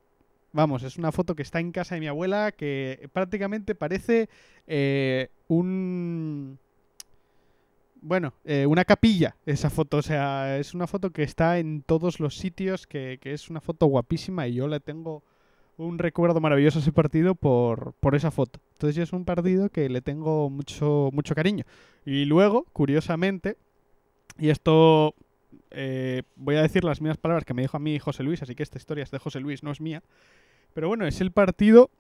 vamos, 0.55 0.83
es 0.83 0.97
una 0.97 1.13
foto 1.13 1.35
que 1.35 1.43
está 1.43 1.61
en 1.61 1.73
casa 1.73 1.95
de 1.95 2.01
mi 2.01 2.07
abuela 2.07 2.53
que 2.53 3.11
prácticamente 3.13 3.75
parece 3.75 4.31
eh, 4.67 5.29
un... 5.47 6.59
Bueno, 8.03 8.33
eh, 8.45 8.67
una 8.67 8.85
capilla 8.85 9.37
esa 9.45 9.69
foto, 9.69 9.99
o 9.99 10.03
sea, 10.03 10.59
es 10.59 10.75
una 10.75 10.87
foto 10.87 11.11
que 11.11 11.23
está 11.23 11.59
en 11.59 11.83
todos 11.83 12.19
los 12.19 12.37
sitios, 12.37 12.87
que, 12.87 13.19
que 13.21 13.33
es 13.33 13.51
una 13.51 13.61
foto 13.61 13.87
guapísima 13.87 14.49
y 14.49 14.55
yo 14.55 14.69
le 14.69 14.81
tengo 14.81 15.23
un 15.77 15.99
recuerdo 15.99 16.41
maravilloso 16.41 16.79
a 16.79 16.83
ese 16.83 16.93
partido 16.93 17.35
por, 17.35 17.95
por 18.01 18.15
esa 18.15 18.31
foto. 18.31 18.61
Entonces 18.73 18.99
es 19.03 19.13
un 19.13 19.25
partido 19.25 19.71
que 19.71 19.89
le 19.89 20.01
tengo 20.01 20.51
mucho, 20.51 21.11
mucho 21.13 21.35
cariño. 21.35 21.65
Y 22.05 22.25
luego, 22.25 22.67
curiosamente, 22.73 23.57
y 24.39 24.51
esto 24.51 25.15
eh, 25.71 26.23
voy 26.37 26.57
a 26.57 26.63
decir 26.63 26.85
las 26.85 27.01
mismas 27.01 27.19
palabras 27.19 27.45
que 27.45 27.55
me 27.55 27.63
dijo 27.63 27.77
a 27.77 27.81
mí 27.81 27.99
José 27.99 28.23
Luis, 28.23 28.43
así 28.43 28.55
que 28.55 28.63
esta 28.63 28.79
historia 28.79 29.05
es 29.05 29.11
de 29.11 29.19
José 29.19 29.41
Luis, 29.41 29.63
no 29.63 29.71
es 29.71 29.81
mía. 29.81 30.03
Pero 30.75 30.89
bueno, 30.89 31.07
es 31.07 31.21
el 31.21 31.33
partido 31.33 31.91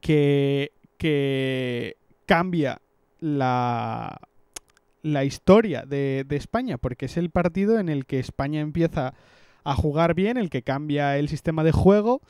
que, 0.00 0.72
que 0.98 1.96
cambia 2.26 2.80
la, 3.20 4.20
la 5.06 5.24
historia 5.24 5.84
de, 5.86 6.24
de 6.26 6.36
España, 6.36 6.78
porque 6.78 7.06
es 7.06 7.16
el 7.16 7.30
partido 7.30 7.78
en 7.78 7.88
el 7.88 8.06
que 8.06 8.18
España 8.18 8.60
empieza 8.60 9.14
a 9.64 9.74
jugar 9.74 10.14
bien, 10.14 10.36
el 10.36 10.50
que 10.50 10.62
cambia 10.62 11.16
el 11.18 11.28
sistema 11.28 11.64
de 11.64 11.72
juego 11.72 12.20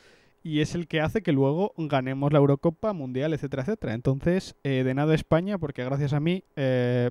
y 0.43 0.61
es 0.61 0.75
el 0.75 0.87
que 0.87 1.01
hace 1.01 1.23
que 1.23 1.33
luego 1.33 1.73
ganemos 1.77 2.33
la 2.33 2.39
Eurocopa 2.39 2.93
Mundial, 2.93 3.33
etcétera, 3.33 3.63
etcétera. 3.63 3.95
Entonces, 3.95 4.55
eh, 4.63 4.83
de 4.85 4.95
nada 4.95 5.15
España, 5.15 5.59
porque 5.59 5.85
gracias 5.85 6.13
a 6.13 6.21
mí 6.21 6.45
eh, 6.55 7.11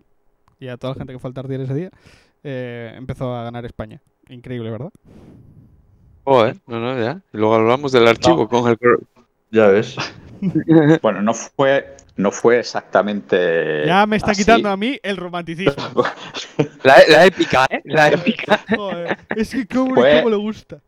y 0.59 0.67
a 0.67 0.77
toda 0.77 0.93
la 0.93 0.99
gente 0.99 1.13
que 1.13 1.19
fue 1.19 1.27
al 1.29 1.33
Tartier 1.33 1.61
ese 1.61 1.73
día, 1.73 1.89
eh, 2.43 2.93
empezó 2.95 3.35
a 3.35 3.43
ganar 3.43 3.65
España. 3.65 4.01
Increíble, 4.29 4.69
¿verdad? 4.71 4.91
Joder, 6.23 6.57
no, 6.67 6.79
no, 6.79 6.99
ya. 6.99 7.21
Y 7.33 7.37
luego 7.37 7.55
hablamos 7.55 7.91
del 7.91 8.07
archivo 8.07 8.43
No. 8.43 8.47
con 8.47 8.69
el. 8.69 8.77
Ya 9.51 9.67
ves. 9.67 9.95
Bueno, 11.01 11.21
no 11.21 11.33
fue, 11.33 11.95
no 12.17 12.31
fue 12.31 12.59
exactamente. 12.59 13.85
Ya 13.85 14.05
me 14.05 14.15
está 14.17 14.31
así. 14.31 14.41
quitando 14.41 14.69
a 14.69 14.77
mí 14.77 14.97
el 15.03 15.17
romanticismo. 15.17 15.73
La, 16.83 16.97
la 17.09 17.25
épica, 17.25 17.65
¿eh? 17.69 17.81
La 17.85 18.09
épica. 18.09 18.63
Joder, 18.75 19.17
es 19.35 19.49
que 19.51 19.65
cómo, 19.67 19.95
Fue- 19.95 20.17
cómo 20.17 20.29
le 20.29 20.35
gusta. 20.37 20.79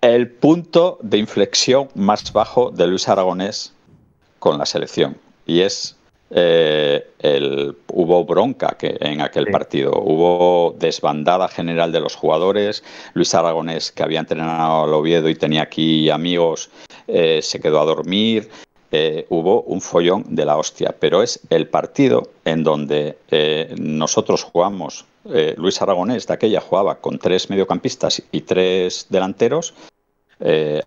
El 0.00 0.30
punto 0.30 0.98
de 1.02 1.18
inflexión 1.18 1.88
más 1.94 2.32
bajo 2.32 2.70
de 2.70 2.86
Luis 2.86 3.06
Aragonés 3.08 3.74
con 4.38 4.58
la 4.58 4.64
selección. 4.66 5.16
Y 5.46 5.60
es. 5.60 5.96
eh, 6.30 7.06
el, 7.18 7.76
hubo 7.92 8.24
bronca 8.24 8.76
que, 8.78 8.96
en 9.00 9.20
aquel 9.20 9.46
Sí. 9.46 9.50
partido. 9.52 9.92
Hubo 10.00 10.74
desbandada 10.78 11.48
general 11.48 11.92
de 11.92 12.00
los 12.00 12.14
jugadores. 12.14 12.82
Luis 13.14 13.34
Aragonés, 13.34 13.90
que 13.92 14.02
había 14.02 14.20
entrenado 14.20 14.84
al 14.84 14.94
Oviedo 14.94 15.28
y 15.28 15.34
tenía 15.34 15.62
aquí 15.62 16.08
amigos, 16.08 16.70
eh, 17.08 17.40
se 17.42 17.60
quedó 17.60 17.80
a 17.80 17.84
dormir. 17.84 18.48
Eh, 18.92 19.26
hubo 19.28 19.62
un 19.62 19.80
follón 19.80 20.24
de 20.34 20.44
la 20.44 20.56
hostia, 20.56 20.94
pero 20.98 21.22
es 21.22 21.40
el 21.48 21.68
partido 21.68 22.30
en 22.44 22.64
donde 22.64 23.18
eh, 23.30 23.72
nosotros 23.78 24.42
jugamos, 24.42 25.04
eh, 25.26 25.54
Luis 25.56 25.80
Aragonés 25.80 26.26
de 26.26 26.34
aquella 26.34 26.60
jugaba 26.60 26.96
con 26.96 27.18
tres 27.18 27.50
mediocampistas 27.50 28.20
y 28.32 28.40
tres 28.40 29.06
delanteros, 29.08 29.74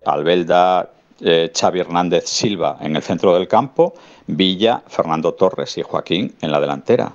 Albelda, 0.04 0.90
Xavi 1.20 1.80
Hernández 1.80 2.26
Silva 2.26 2.80
en 2.82 2.96
el 2.96 3.04
centro 3.04 3.36
del 3.36 3.48
campo, 3.48 3.94
Villa, 4.26 4.82
Fernando 4.88 5.36
Torres 5.36 5.78
y 5.78 5.84
Joaquín 5.84 6.34
en 6.42 6.52
la 6.52 6.60
delantera. 6.60 7.14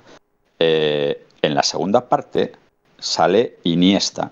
En 0.57 1.53
la 1.53 1.63
segunda 1.63 2.07
parte 2.07 2.53
sale 2.97 3.57
Iniesta, 3.63 4.31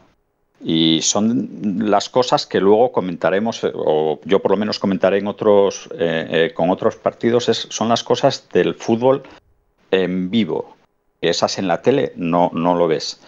y 0.63 1.01
son 1.01 1.49
las 1.89 2.09
cosas 2.09 2.45
que 2.47 2.59
luego 2.59 2.91
comentaremos, 2.91 3.63
eh, 3.63 3.71
o 3.75 4.19
yo 4.25 4.41
por 4.41 4.51
lo 4.51 4.57
menos 4.57 4.79
comentaré 4.79 5.19
en 5.19 5.27
otros, 5.27 5.87
eh, 5.93 6.27
eh, 6.29 6.53
con 6.53 6.69
otros 6.69 6.95
partidos, 6.95 7.49
es- 7.49 7.67
son 7.69 7.89
las 7.89 8.03
cosas 8.03 8.47
del 8.51 8.73
fútbol 8.75 9.23
en 9.91 10.29
vivo. 10.29 10.75
Esas 11.21 11.57
en 11.59 11.67
la 11.67 11.81
tele 11.81 12.13
no, 12.15 12.49
no 12.53 12.75
lo 12.75 12.87
ves. 12.87 13.19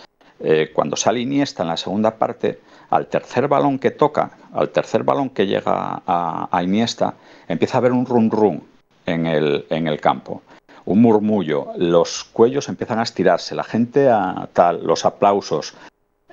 Cuando 0.74 0.96
sale 0.96 1.20
Iniesta 1.20 1.64
en 1.64 1.70
la 1.70 1.76
segunda 1.76 2.16
parte, 2.16 2.60
al 2.92 3.08
tercer 3.08 3.50
balón 3.50 3.78
que 3.78 3.92
toca, 3.92 4.38
al 4.54 4.70
tercer 4.70 5.04
balón 5.04 5.30
que 5.32 5.46
llega 5.46 6.02
a, 6.08 6.48
a 6.50 6.64
Iniesta, 6.64 7.16
empieza 7.50 7.76
a 7.78 7.80
haber 7.80 7.92
un 7.92 8.06
rum 8.06 8.30
rum 8.30 8.62
en 9.06 9.26
el, 9.26 9.66
en 9.70 9.88
el 9.88 10.00
campo. 10.00 10.42
Un 10.86 11.02
murmullo, 11.02 11.74
los 11.76 12.24
cuellos 12.24 12.70
empiezan 12.70 13.00
a 13.00 13.04
estirarse, 13.04 13.54
la 13.54 13.66
gente 13.66 14.08
a 14.10 14.48
tal, 14.54 14.86
los 14.86 15.04
aplausos, 15.04 15.74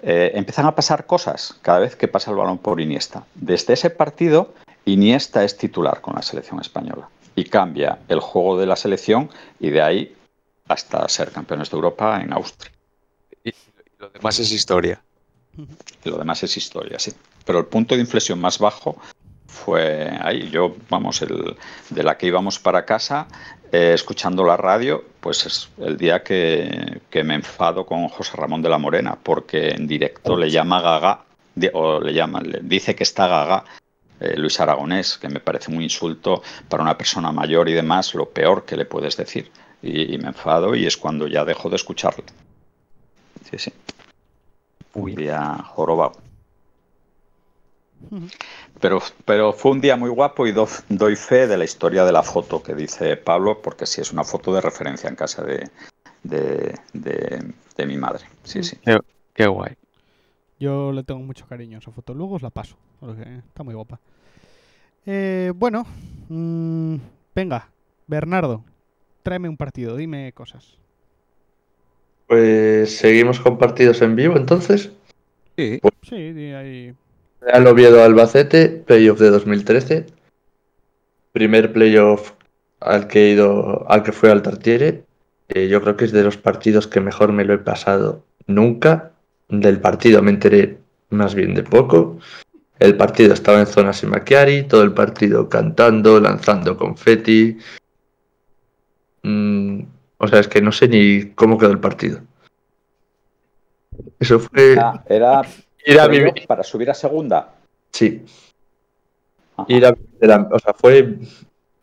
eh, 0.03 0.33
empiezan 0.35 0.67
a 0.67 0.75
pasar 0.75 1.07
cosas 1.07 1.57
cada 1.63 1.79
vez 1.81 1.97
que 1.97 2.09
pasa 2.09 2.31
el 2.31 2.37
balón 2.37 2.59
por 2.59 2.81
Iniesta. 2.81 3.25
Desde 3.35 3.75
ese 3.75 3.91
partido, 3.91 4.55
Iniesta 4.85 5.45
es 5.45 5.57
titular 5.57 6.01
con 6.01 6.15
la 6.15 6.23
selección 6.23 6.61
española 6.61 7.09
y 7.35 7.45
cambia 7.45 7.99
el 8.09 8.21
juego 8.21 8.59
de 8.59 8.67
la 8.67 8.77
selección 8.77 9.31
y 9.61 9.71
de 9.71 9.83
ahí 9.83 10.17
hasta 10.69 11.09
ser 11.09 11.31
campeones 11.33 11.71
de 11.71 11.77
Europa 11.77 12.21
en 12.23 12.33
Austria. 12.33 12.73
Y 13.45 13.53
lo 13.99 14.11
demás 14.11 14.39
es 14.39 14.53
historia. 14.53 15.01
Y 16.05 16.09
lo 16.09 16.19
demás 16.19 16.43
es 16.43 16.57
historia, 16.57 16.99
sí. 16.99 17.13
Pero 17.45 17.59
el 17.61 17.67
punto 17.67 17.95
de 17.95 18.01
inflexión 18.01 18.41
más 18.41 18.59
bajo 18.59 18.97
fue 19.47 20.11
ahí. 20.21 20.51
Yo, 20.51 20.77
vamos, 20.91 21.23
el, 21.23 21.57
de 21.91 22.03
la 22.03 22.19
que 22.19 22.27
íbamos 22.27 22.59
para 22.59 22.85
casa, 22.85 23.27
eh, 23.77 23.93
escuchando 23.95 24.43
la 24.45 24.57
radio, 24.57 25.05
pues 25.21 25.45
es 25.47 25.69
el 25.79 25.97
día 25.97 26.23
que, 26.23 27.01
que 27.11 27.23
me 27.23 27.35
enfado 27.35 27.85
con 27.85 28.09
José 28.09 28.37
Ramón 28.37 28.63
de 28.63 28.69
la 28.69 28.79
Morena, 28.79 29.19
porque 29.23 29.71
en 29.71 29.87
directo 29.87 30.37
le 30.37 30.51
llama 30.51 30.81
Gaga, 30.81 31.25
o 31.73 32.01
le 32.01 32.13
llama, 32.13 32.41
le 32.41 32.61
dice 32.63 32.95
que 32.95 33.05
está 33.05 33.27
Gaga. 33.27 33.65
eh, 34.21 34.35
Luis 34.37 34.61
Aragonés, 34.61 35.19
que 35.19 35.29
me 35.29 35.41
parece 35.41 35.71
un 35.71 35.83
insulto 35.83 36.43
para 36.69 36.83
una 36.83 36.97
persona 36.97 37.33
mayor 37.33 37.69
y 37.69 37.75
demás, 37.75 38.15
lo 38.15 38.27
peor 38.31 38.65
que 38.65 38.77
le 38.77 38.85
puedes 38.85 39.17
decir. 39.17 39.51
Y, 39.83 40.15
y 40.15 40.19
me 40.19 40.29
enfado 40.29 40.75
y 40.75 40.87
es 40.87 40.97
cuando 40.97 41.27
ya 41.27 41.45
dejo 41.45 41.69
de 41.69 41.77
escucharle. 41.77 42.25
Sí, 43.51 43.59
sí. 43.59 43.73
Un 44.95 45.15
día 45.15 45.55
jorobado. 45.75 46.26
Pero, 48.81 49.01
pero 49.25 49.53
fue 49.53 49.73
un 49.73 49.81
día 49.81 49.97
muy 49.97 50.11
guapo 50.11 50.47
y 50.47 50.53
do- 50.53 50.69
doy 50.89 51.17
fe 51.17 51.47
de 51.47 51.57
la 51.57 51.65
historia 51.65 52.05
de 52.05 52.13
la 52.13 52.23
foto 52.23 52.63
que 52.63 52.75
dice 52.75 53.17
Pablo, 53.17 53.61
porque 53.63 53.87
sí 53.87 54.01
es 54.01 54.13
una 54.13 54.25
foto 54.25 54.55
de 54.55 54.61
referencia 54.61 55.09
en 55.09 55.17
casa 55.17 55.43
de, 55.43 55.71
de, 56.23 56.75
de- 56.93 57.53
de 57.77 57.87
mi 57.87 57.97
madre. 57.97 58.25
Sí, 58.45 58.63
sí. 58.63 58.77
Qué 59.35 59.47
guay. 59.47 59.75
Yo 60.59 60.93
le 60.93 61.03
tengo 61.05 61.21
mucho 61.21 61.47
cariño 61.47 61.77
a 61.77 61.81
esa 61.81 61.91
foto. 61.91 62.15
Luego 62.15 62.37
os 62.37 62.43
la 62.43 62.51
paso, 62.51 62.77
porque 63.01 63.23
está 63.47 63.63
muy 63.63 63.75
guapa. 63.75 64.01
Eh, 65.05 65.53
bueno, 65.55 65.85
mm, 66.29 66.97
venga, 67.35 67.71
Bernardo, 68.07 68.65
tráeme 69.23 69.49
un 69.49 69.57
partido, 69.57 69.97
dime 69.97 70.33
cosas. 70.33 70.79
Pues 72.27 72.97
seguimos 72.99 73.39
con 73.41 73.57
partidos 73.59 74.03
en 74.03 74.17
vivo 74.17 74.37
entonces. 74.37 74.91
Sí. 75.57 75.81
Sí, 76.03 76.33
di 76.33 76.53
ahí. 76.53 76.95
Real 77.41 77.67
Oviedo 77.67 78.03
Albacete, 78.03 78.69
playoff 78.69 79.19
de 79.19 79.31
2013. 79.31 80.07
Primer 81.33 81.73
playoff 81.73 82.33
al 82.81 83.07
que 83.07 83.27
he 83.27 83.33
ido, 83.33 83.89
al 83.91 84.03
que 84.03 84.13
fue 84.13 84.31
al 84.31 84.43
Tartiere. 84.43 85.05
Eh, 85.49 85.69
yo 85.69 85.81
creo 85.81 85.97
que 85.97 86.07
es 86.07 86.13
de 86.13 86.25
los 86.25 86.37
partidos 86.37 86.87
que 86.87 87.01
mejor 87.01 87.33
me 87.33 87.45
lo 87.45 87.55
he 87.55 87.59
pasado 87.59 88.25
nunca. 88.47 89.13
Del 89.49 89.81
partido 89.81 90.23
me 90.23 90.31
enteré 90.31 90.79
más 91.11 91.35
bien 91.35 91.55
de 91.55 91.63
poco. 91.63 92.19
El 92.79 92.97
partido 92.97 93.33
estaba 93.33 93.61
en 93.61 93.67
zona 93.67 93.93
Simachiari, 93.93 94.65
todo 94.65 94.83
el 94.83 94.93
partido 94.93 95.49
cantando, 95.49 96.21
lanzando 96.21 96.77
confeti. 96.77 97.59
Mm, 99.23 99.81
o 100.19 100.29
sea, 100.29 100.41
es 100.41 100.49
que 100.49 100.61
no 100.61 100.73
sé 100.73 100.89
ni 100.89 101.31
cómo 101.35 101.59
quedó 101.59 101.71
el 101.71 101.81
partido. 101.81 102.21
Eso 104.19 104.41
fue 104.41 104.77
Ah, 104.79 105.03
era 105.09 105.43
ir 105.87 105.99
a 106.01 106.07
vivir. 106.09 106.47
para 106.47 106.63
subir 106.63 106.91
a 106.91 106.95
segunda. 106.95 107.55
Sí, 107.93 108.25
Ajá. 109.57 109.67
Ir 109.69 109.85
a- 109.87 110.49
o 110.53 110.59
sea, 110.59 110.75
fue 110.75 111.19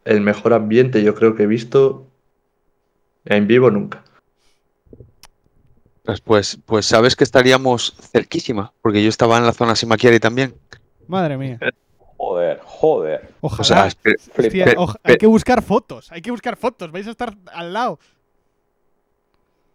el 0.06 0.22
mejor 0.22 0.54
ambiente 0.54 1.02
yo 1.04 1.16
creo 1.16 1.34
que 1.36 1.44
he 1.44 1.48
visto 1.48 2.06
en 3.26 3.48
vivo 3.48 3.72
nunca. 3.72 4.04
Pues, 6.04 6.20
pues, 6.22 6.60
pues 6.66 6.86
sabes 6.86 7.16
que 7.16 7.24
estaríamos 7.24 7.96
cerquísima, 8.12 8.74
porque 8.82 9.02
yo 9.02 9.10
estaba 9.10 9.38
en 9.38 9.46
la 9.46 9.54
zona 9.54 9.76
Simaquiari 9.76 10.20
también. 10.20 10.54
Madre 11.08 11.38
mía. 11.38 11.58
Joder, 12.18 12.60
joder. 12.64 13.30
Ojalá. 13.42 13.62
O 13.62 13.64
sea, 13.64 13.88
es 13.88 13.96
que- 13.96 14.12
Hostia, 14.12 14.66
Flipa. 14.66 14.82
oj- 14.82 14.96
hay 15.04 15.16
que 15.18 15.28
buscar 15.28 15.62
fotos, 15.64 16.12
hay 16.12 16.22
que 16.22 16.32
buscar 16.32 16.58
fotos, 16.58 16.92
vais 16.92 17.08
a 17.08 17.12
estar 17.12 17.34
al 17.54 17.74
lado. 17.74 18.00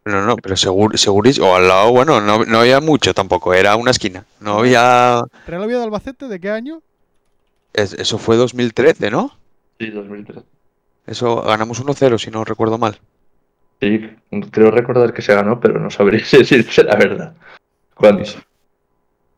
No, 0.09 0.23
no, 0.23 0.37
pero 0.37 0.57
seguro, 0.57 0.97
segurísimo. 0.99 1.49
O 1.51 1.55
al 1.57 1.69
lado, 1.69 1.91
bueno, 1.93 2.21
no, 2.21 2.45
no 2.45 2.59
había 2.61 2.81
mucho 2.81 3.15
tampoco, 3.15 3.55
era 3.55 3.77
una 3.77 3.91
esquina. 3.93 4.25
No 4.41 4.59
había. 4.59 5.23
¿Real 5.47 5.63
Oviedo 5.63 5.83
Albacete 5.85 6.27
de 6.29 6.41
qué 6.41 6.51
año? 6.51 6.83
es- 7.75 7.93
eso 7.93 8.19
fue 8.19 8.37
2013, 8.37 9.11
¿no? 9.11 9.37
Sí, 9.79 9.91
2003. 9.91 10.43
Eso 11.07 11.43
ganamos 11.43 11.81
1-0, 11.81 12.19
si 12.19 12.31
no 12.31 12.45
recuerdo 12.45 12.77
mal. 12.79 12.99
Sí, 13.81 14.11
creo 14.51 14.71
recordar 14.73 15.13
que 15.15 15.23
se 15.23 15.35
ganó, 15.35 15.61
pero 15.61 15.79
no 15.79 15.91
sabría 15.91 16.25
decirte 16.33 16.83
la 16.83 16.97
verdad. 16.97 17.35
¿Cuándo? 17.95 18.25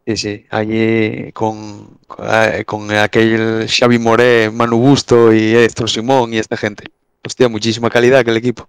Sí, 0.07 0.16
sí, 0.16 0.47
allí 0.51 1.31
con, 1.33 1.99
con, 2.07 2.27
eh, 2.29 2.64
con 2.64 2.91
aquel 2.91 3.66
Xavi 3.68 3.99
Moré, 3.99 4.51
Manu 4.51 4.79
Busto 4.79 5.33
y 5.33 5.55
Héctor 5.55 5.91
Simón 5.91 6.33
y 6.33 6.39
esta 6.39 6.57
gente. 6.57 6.85
Hostia, 7.25 7.49
muchísima 7.49 7.91
calidad 7.91 8.21
aquel 8.21 8.39
equipo. 8.39 8.68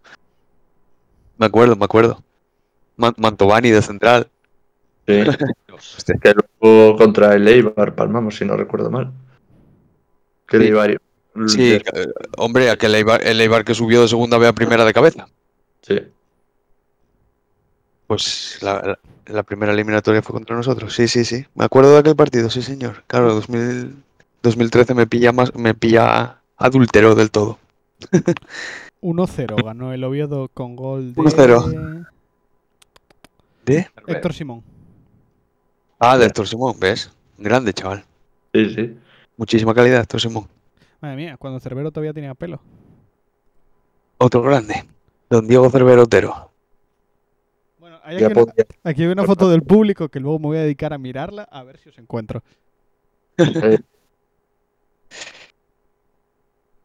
Me 1.42 1.48
acuerdo, 1.48 1.76
me 1.76 1.86
acuerdo. 1.86 2.22
Man- 2.98 3.16
Mantovani 3.18 3.72
de 3.72 3.82
central. 3.82 4.28
Sí, 5.08 5.24
Hostia. 5.74 6.16
que 6.22 6.34
luego 6.62 6.96
contra 6.98 7.34
el 7.34 7.48
Eibar 7.48 7.96
palmamos, 7.96 8.36
si 8.38 8.46
no 8.46 8.56
recuerdo 8.56 8.92
mal. 8.92 9.12
Que 10.48 10.58
el 10.58 10.64
Sí. 10.64 10.70
Eibar- 10.70 11.02
Sí, 11.48 11.72
eh, 11.74 11.82
hombre, 12.38 12.70
aquel 12.70 12.94
Eibar, 12.94 13.26
el 13.26 13.42
Eibar 13.42 13.66
que 13.66 13.74
subió 13.74 14.02
de 14.04 14.08
segunda 14.08 14.38
B 14.38 14.46
a 14.48 14.54
primera 14.54 14.86
de 14.86 14.94
cabeza. 14.94 15.28
Sí. 15.82 16.00
Pues 18.06 18.60
la, 18.62 18.74
la- 18.82 19.00
la 19.34 19.42
primera 19.44 19.72
eliminatoria 19.72 20.22
fue 20.22 20.34
contra 20.34 20.56
nosotros. 20.56 20.94
Sí, 20.94 21.08
sí, 21.08 21.26
sí. 21.26 21.44
Me 21.56 21.66
acuerdo 21.66 21.94
de 21.94 22.00
aquel 22.00 22.16
partido, 22.16 22.52
sí, 22.52 22.62
señor. 22.62 23.04
Claro, 23.08 23.34
2000 23.34 23.96
2013 24.44 24.94
me 24.94 25.08
pilla 25.08 25.32
más, 25.32 25.56
me 25.56 25.74
pilla 25.74 26.42
adúltero 26.58 27.16
del 27.16 27.32
todo. 27.32 27.58
1-0 29.02 29.64
ganó 29.64 29.94
el 29.94 30.04
Oviedo 30.04 30.50
con 30.54 30.76
gol 30.76 31.14
de 31.14 31.22
1-0. 31.22 32.08
¿De? 33.66 33.88
Héctor 34.08 34.34
Simón. 34.34 34.64
Ah, 36.00 36.18
de 36.18 36.26
Héctor 36.26 36.48
Simón, 36.48 36.76
¿ves? 36.80 37.12
Grande, 37.38 37.74
chaval. 37.74 38.04
Sí, 38.54 38.70
sí. 38.74 38.98
Muchísima 39.38 39.74
calidad, 39.74 40.02
Héctor 40.02 40.22
Simón. 40.22 40.48
Madre 41.00 41.16
mía, 41.16 41.38
cuando 41.38 41.60
Cerbero 41.60 41.92
todavía 41.92 42.14
tenía 42.14 42.34
pelo. 42.36 42.60
Otro 44.18 44.42
grande. 44.42 44.84
Don 45.30 45.48
Diego 45.48 45.70
Cervero 45.70 46.04
Otero. 46.04 46.52
Bueno, 47.80 48.00
hay 48.04 48.16
aquí, 48.18 48.26
una, 48.26 48.34
podía- 48.36 48.66
aquí 48.84 49.04
hay 49.04 49.10
una 49.10 49.24
foto 49.24 49.50
del 49.50 49.64
público 49.64 50.10
que 50.10 50.20
luego 50.20 50.38
me 50.40 50.46
voy 50.48 50.58
a 50.58 50.62
dedicar 50.62 50.94
a 50.94 50.98
mirarla 50.98 51.44
a 51.44 51.64
ver 51.64 51.78
si 51.78 51.90
os 51.90 51.98
encuentro. 51.98 52.44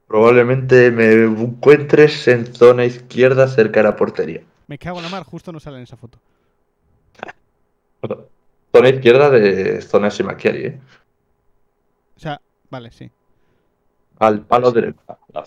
probablemente 0.06 0.90
me 0.90 1.12
encuentres 1.24 2.28
en 2.28 2.46
zona 2.54 2.84
izquierda 2.84 3.48
cerca 3.48 3.80
de 3.80 3.84
la 3.84 3.96
portería. 3.96 4.42
Me 4.66 4.78
cago 4.78 4.98
en 4.98 5.04
la 5.04 5.10
mar, 5.10 5.24
justo 5.24 5.52
no 5.52 5.60
sale 5.60 5.76
en 5.78 5.82
esa 5.84 5.96
foto. 5.96 6.18
Zona 8.72 8.88
izquierda 8.90 9.30
de 9.30 9.80
zona 9.80 10.10
Simachiari, 10.10 10.64
¿eh? 10.66 10.80
O 12.16 12.20
sea, 12.20 12.40
vale, 12.68 12.90
sí. 12.90 13.10
Al 14.18 14.42
palo 14.42 14.70
derecho. 14.70 15.00
La- 15.32 15.44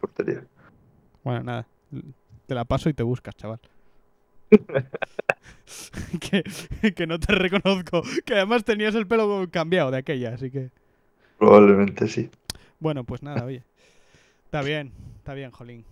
Portería. 0.00 0.42
Bueno, 1.22 1.44
nada. 1.44 1.66
Te 2.46 2.54
la 2.56 2.64
paso 2.64 2.88
y 2.88 2.94
te 2.94 3.04
buscas, 3.04 3.36
chaval. 3.36 3.60
que, 6.20 6.42
que 6.92 7.06
no 7.06 7.20
te 7.20 7.34
reconozco. 7.34 8.02
Que 8.24 8.34
además 8.34 8.64
tenías 8.64 8.94
el 8.96 9.06
pelo 9.06 9.46
cambiado 9.50 9.90
de 9.92 9.98
aquella, 9.98 10.34
así 10.34 10.50
que. 10.50 10.70
Probablemente 11.38 12.08
sí. 12.08 12.30
Bueno, 12.80 13.04
pues 13.04 13.22
nada, 13.22 13.44
oye. 13.44 13.62
Está 14.52 14.60
bien, 14.60 14.92
está 15.16 15.32
bien, 15.32 15.50
Jolín. 15.50 15.82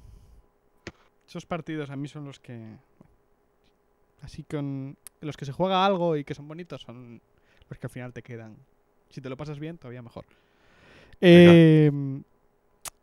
Esos 1.26 1.46
partidos 1.46 1.88
a 1.88 1.96
mí 1.96 2.08
son 2.08 2.26
los 2.26 2.38
que. 2.40 2.60
Así 4.20 4.42
con. 4.42 4.98
Los 5.22 5.38
que 5.38 5.46
se 5.46 5.52
juega 5.52 5.86
algo 5.86 6.14
y 6.14 6.24
que 6.24 6.34
son 6.34 6.46
bonitos 6.46 6.82
son 6.82 7.22
los 7.70 7.78
que 7.78 7.86
al 7.86 7.90
final 7.90 8.12
te 8.12 8.20
quedan. 8.20 8.58
Si 9.08 9.22
te 9.22 9.30
lo 9.30 9.38
pasas 9.38 9.58
bien, 9.58 9.78
todavía 9.78 10.02
mejor. 10.02 10.26
Eh, 11.22 11.90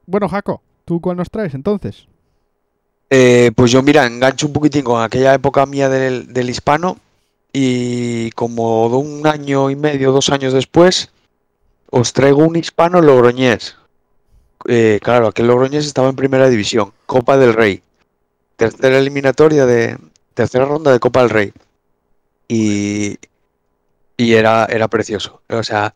bueno, 0.05 0.30
Jaco, 0.30 0.62
¿tú 0.86 1.01
cuál 1.01 1.18
nos 1.18 1.32
traes 1.32 1.55
entonces? 1.55 2.08
Eh, 3.10 3.51
pues 3.55 3.72
yo, 3.72 3.82
mira, 3.82 4.05
engancho 4.05 4.45
un 4.45 4.53
poquitín 4.53 4.84
con 4.84 5.01
aquella 5.01 5.34
época 5.34 5.66
mía 5.66 5.89
del, 5.89 6.32
del 6.32 6.51
hispano 6.51 6.99
y 7.51 8.30
como 8.34 8.89
de 8.89 8.97
un 8.97 9.26
año 9.26 9.72
y 9.72 9.76
medio, 9.76 10.12
dos 10.12 10.30
años 10.30 10.53
después, 10.53 11.12
os 11.89 12.14
traigo 12.14 12.45
un 12.45 12.58
hispano 12.58 13.01
logroñés. 13.01 13.76
Eh, 14.68 14.99
claro, 15.01 15.28
aquel 15.28 15.47
logroñés 15.47 15.86
estaba 15.86 16.10
en 16.10 16.16
primera 16.16 16.49
división, 16.49 16.93
Copa 17.05 17.38
del 17.38 17.53
Rey, 17.53 17.82
tercera 18.55 18.97
eliminatoria 18.97 19.66
de 19.66 19.97
tercera 20.34 20.66
ronda 20.66 20.91
de 20.91 20.99
Copa 20.99 21.22
del 21.22 21.30
Rey 21.30 21.53
y, 22.47 23.18
y 24.18 24.34
era, 24.34 24.66
era 24.66 24.88
precioso. 24.88 25.41
O 25.49 25.64
sea, 25.64 25.93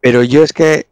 pero 0.00 0.22
yo 0.22 0.42
es 0.42 0.52
que 0.52 0.86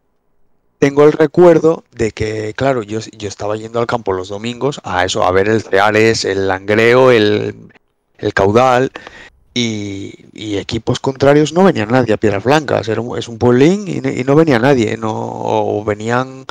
tengo 0.79 1.05
el 1.05 1.13
recuerdo 1.13 1.85
de 1.93 2.11
que, 2.13 2.53
claro, 2.55 2.83
yo, 2.83 3.01
yo 3.17 3.29
estaba 3.29 3.57
yendo 3.57 3.81
al 3.81 3.87
campo 3.87 4.13
los 4.13 4.29
domingos 4.29 4.81
a 4.85 5.05
eso, 5.05 5.25
a 5.25 5.31
ver 5.31 5.49
el 5.49 5.63
Ceares, 5.63 6.25
el 6.25 6.49
Langreo, 6.49 7.11
el, 7.11 7.55
el 8.19 8.35
Caudal 8.35 8.91
y, 9.59 10.59
equipos 10.59 11.01
contrarios 11.01 11.55
no 11.55 11.65
venía 11.65 11.87
nadie 11.87 12.13
a 12.13 12.19
Piedras 12.19 12.45
Blancas, 12.45 12.89
era 12.89 13.01
un- 13.01 13.17
es 13.17 13.27
un 13.27 13.39
pueblín 13.39 13.89
y, 13.89 14.01
no- 14.03 14.11
venía 14.37 14.59
nadie, 14.59 14.99
no, 14.99 15.13
o 15.15 15.83
venían 15.83 16.45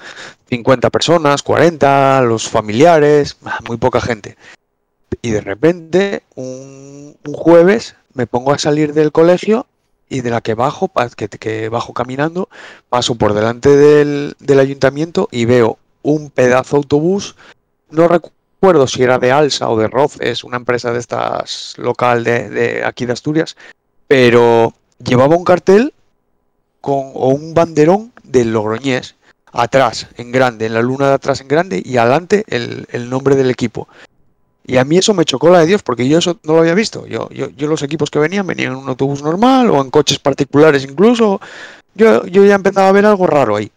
50 0.50 0.90
personas, 0.90 1.44
40, 1.44 2.22
los 2.22 2.50
familiares, 2.50 3.38
ah, 3.46 3.60
muy 3.68 3.78
poca 3.78 4.02
gente. 4.02 4.38
Y 5.22 5.30
de 5.30 5.42
repente, 5.42 6.24
un, 6.34 7.16
un 7.26 7.34
jueves, 7.34 7.96
me 8.16 8.26
pongo 8.26 8.52
a 8.54 8.58
salir 8.58 8.94
del 8.94 9.12
colegio 9.12 9.68
y 10.10 10.22
de 10.22 10.32
la 10.32 10.42
que 10.42 10.56
bajo, 10.56 10.92
que 11.40 11.70
bajo 11.70 11.94
caminando, 11.94 12.50
paso 12.90 13.16
por 13.16 13.34
delante 13.34 13.70
del, 13.76 14.36
del 14.40 14.60
ayuntamiento 14.60 15.28
y 15.32 15.46
veo 15.46 15.78
un 16.02 16.32
pedazo 16.32 16.76
de 16.78 16.80
autobús, 16.80 17.36
no 17.92 18.08
recuerdo 18.08 18.35
si 18.88 19.04
era 19.04 19.20
de 19.20 19.32
Alsa 19.32 19.70
o 19.70 19.78
de 19.78 19.88
Roces, 19.88 20.44
una 20.44 20.58
empresa 20.58 20.92
de 20.92 21.00
estas 21.00 21.76
local 21.78 22.24
de, 22.24 22.84
aquí 22.86 23.06
de 23.06 23.14
Asturias, 23.14 23.56
pero 24.08 24.74
llevaba 25.04 25.36
un 25.36 25.44
cartel 25.44 25.94
con, 26.82 27.12
o 27.14 27.30
un 27.30 27.54
banderón 27.54 28.12
del 28.24 28.52
Logroñés, 28.52 29.16
atrás 29.52 30.08
en 30.18 30.32
grande, 30.32 30.66
en 30.66 30.74
la 30.74 30.82
luna 30.82 31.08
de 31.08 31.14
atrás 31.14 31.42
en 31.42 31.48
grande 31.48 31.82
y 31.84 31.98
adelante 31.98 32.44
el, 32.48 32.88
el 32.92 33.10
nombre 33.10 33.36
del 33.36 33.50
equipo. 33.50 33.88
Y 34.68 34.78
a 34.78 34.84
mí 34.84 34.98
eso 34.98 35.14
me 35.14 35.26
chocó 35.26 35.50
la 35.50 35.60
de 35.60 35.68
Dios, 35.68 35.84
porque 35.84 36.08
yo 36.08 36.18
eso 36.18 36.40
no 36.44 36.54
lo 36.54 36.60
había 36.60 36.74
visto. 36.74 37.06
Yo, 37.06 37.30
yo, 37.30 37.50
yo 37.50 37.68
los 37.68 37.84
equipos 37.84 38.10
que 38.10 38.18
venían, 38.18 38.48
venían 38.48 38.72
en 38.72 38.80
un 38.80 38.90
autobús 38.90 39.22
normal 39.22 39.70
o 39.70 39.80
en 39.82 39.92
coches 39.92 40.18
particulares 40.18 40.84
incluso. 40.84 41.40
Yo, 41.94 42.26
yo 42.26 42.44
ya 42.46 42.56
empezaba 42.56 42.90
a 42.90 42.92
ver 42.92 43.06
algo 43.06 43.28
raro 43.28 43.56
ahí. 43.56 43.72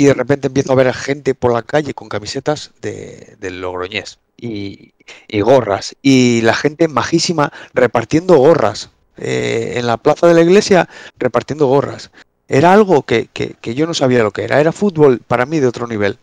Y 0.00 0.06
de 0.06 0.14
repente 0.14 0.46
empiezo 0.46 0.72
a 0.72 0.76
ver 0.76 0.88
a 0.88 0.94
gente 0.94 1.34
por 1.34 1.52
la 1.52 1.62
calle 1.62 1.92
con 1.92 2.08
camisetas 2.08 2.70
de, 2.80 3.36
del 3.38 3.60
Logroñés 3.60 4.18
y, 4.38 4.94
gorras. 5.42 5.94
Y 6.00 6.40
la 6.40 6.54
gente 6.54 6.88
majísima 6.88 7.52
repartiendo 7.74 8.36
gorras. 8.38 8.88
eh, 9.18 9.74
en 9.76 9.86
la 9.86 9.98
plaza 9.98 10.26
de 10.26 10.32
la 10.32 10.40
iglesia 10.40 10.88
repartiendo 11.18 11.66
gorras. 11.66 12.10
Era 12.48 12.72
algo 12.72 13.02
que, 13.02 13.28
que- 13.32 13.54
que 13.60 13.74
yo 13.74 13.86
no 13.86 13.92
sabía 13.92 14.22
lo 14.22 14.30
que 14.30 14.44
era. 14.44 14.58
Era 14.58 14.72
fútbol 14.72 15.20
para 15.20 15.44
mí 15.44 15.60
de 15.60 15.66
otro 15.66 15.86
nivel. 15.86 16.16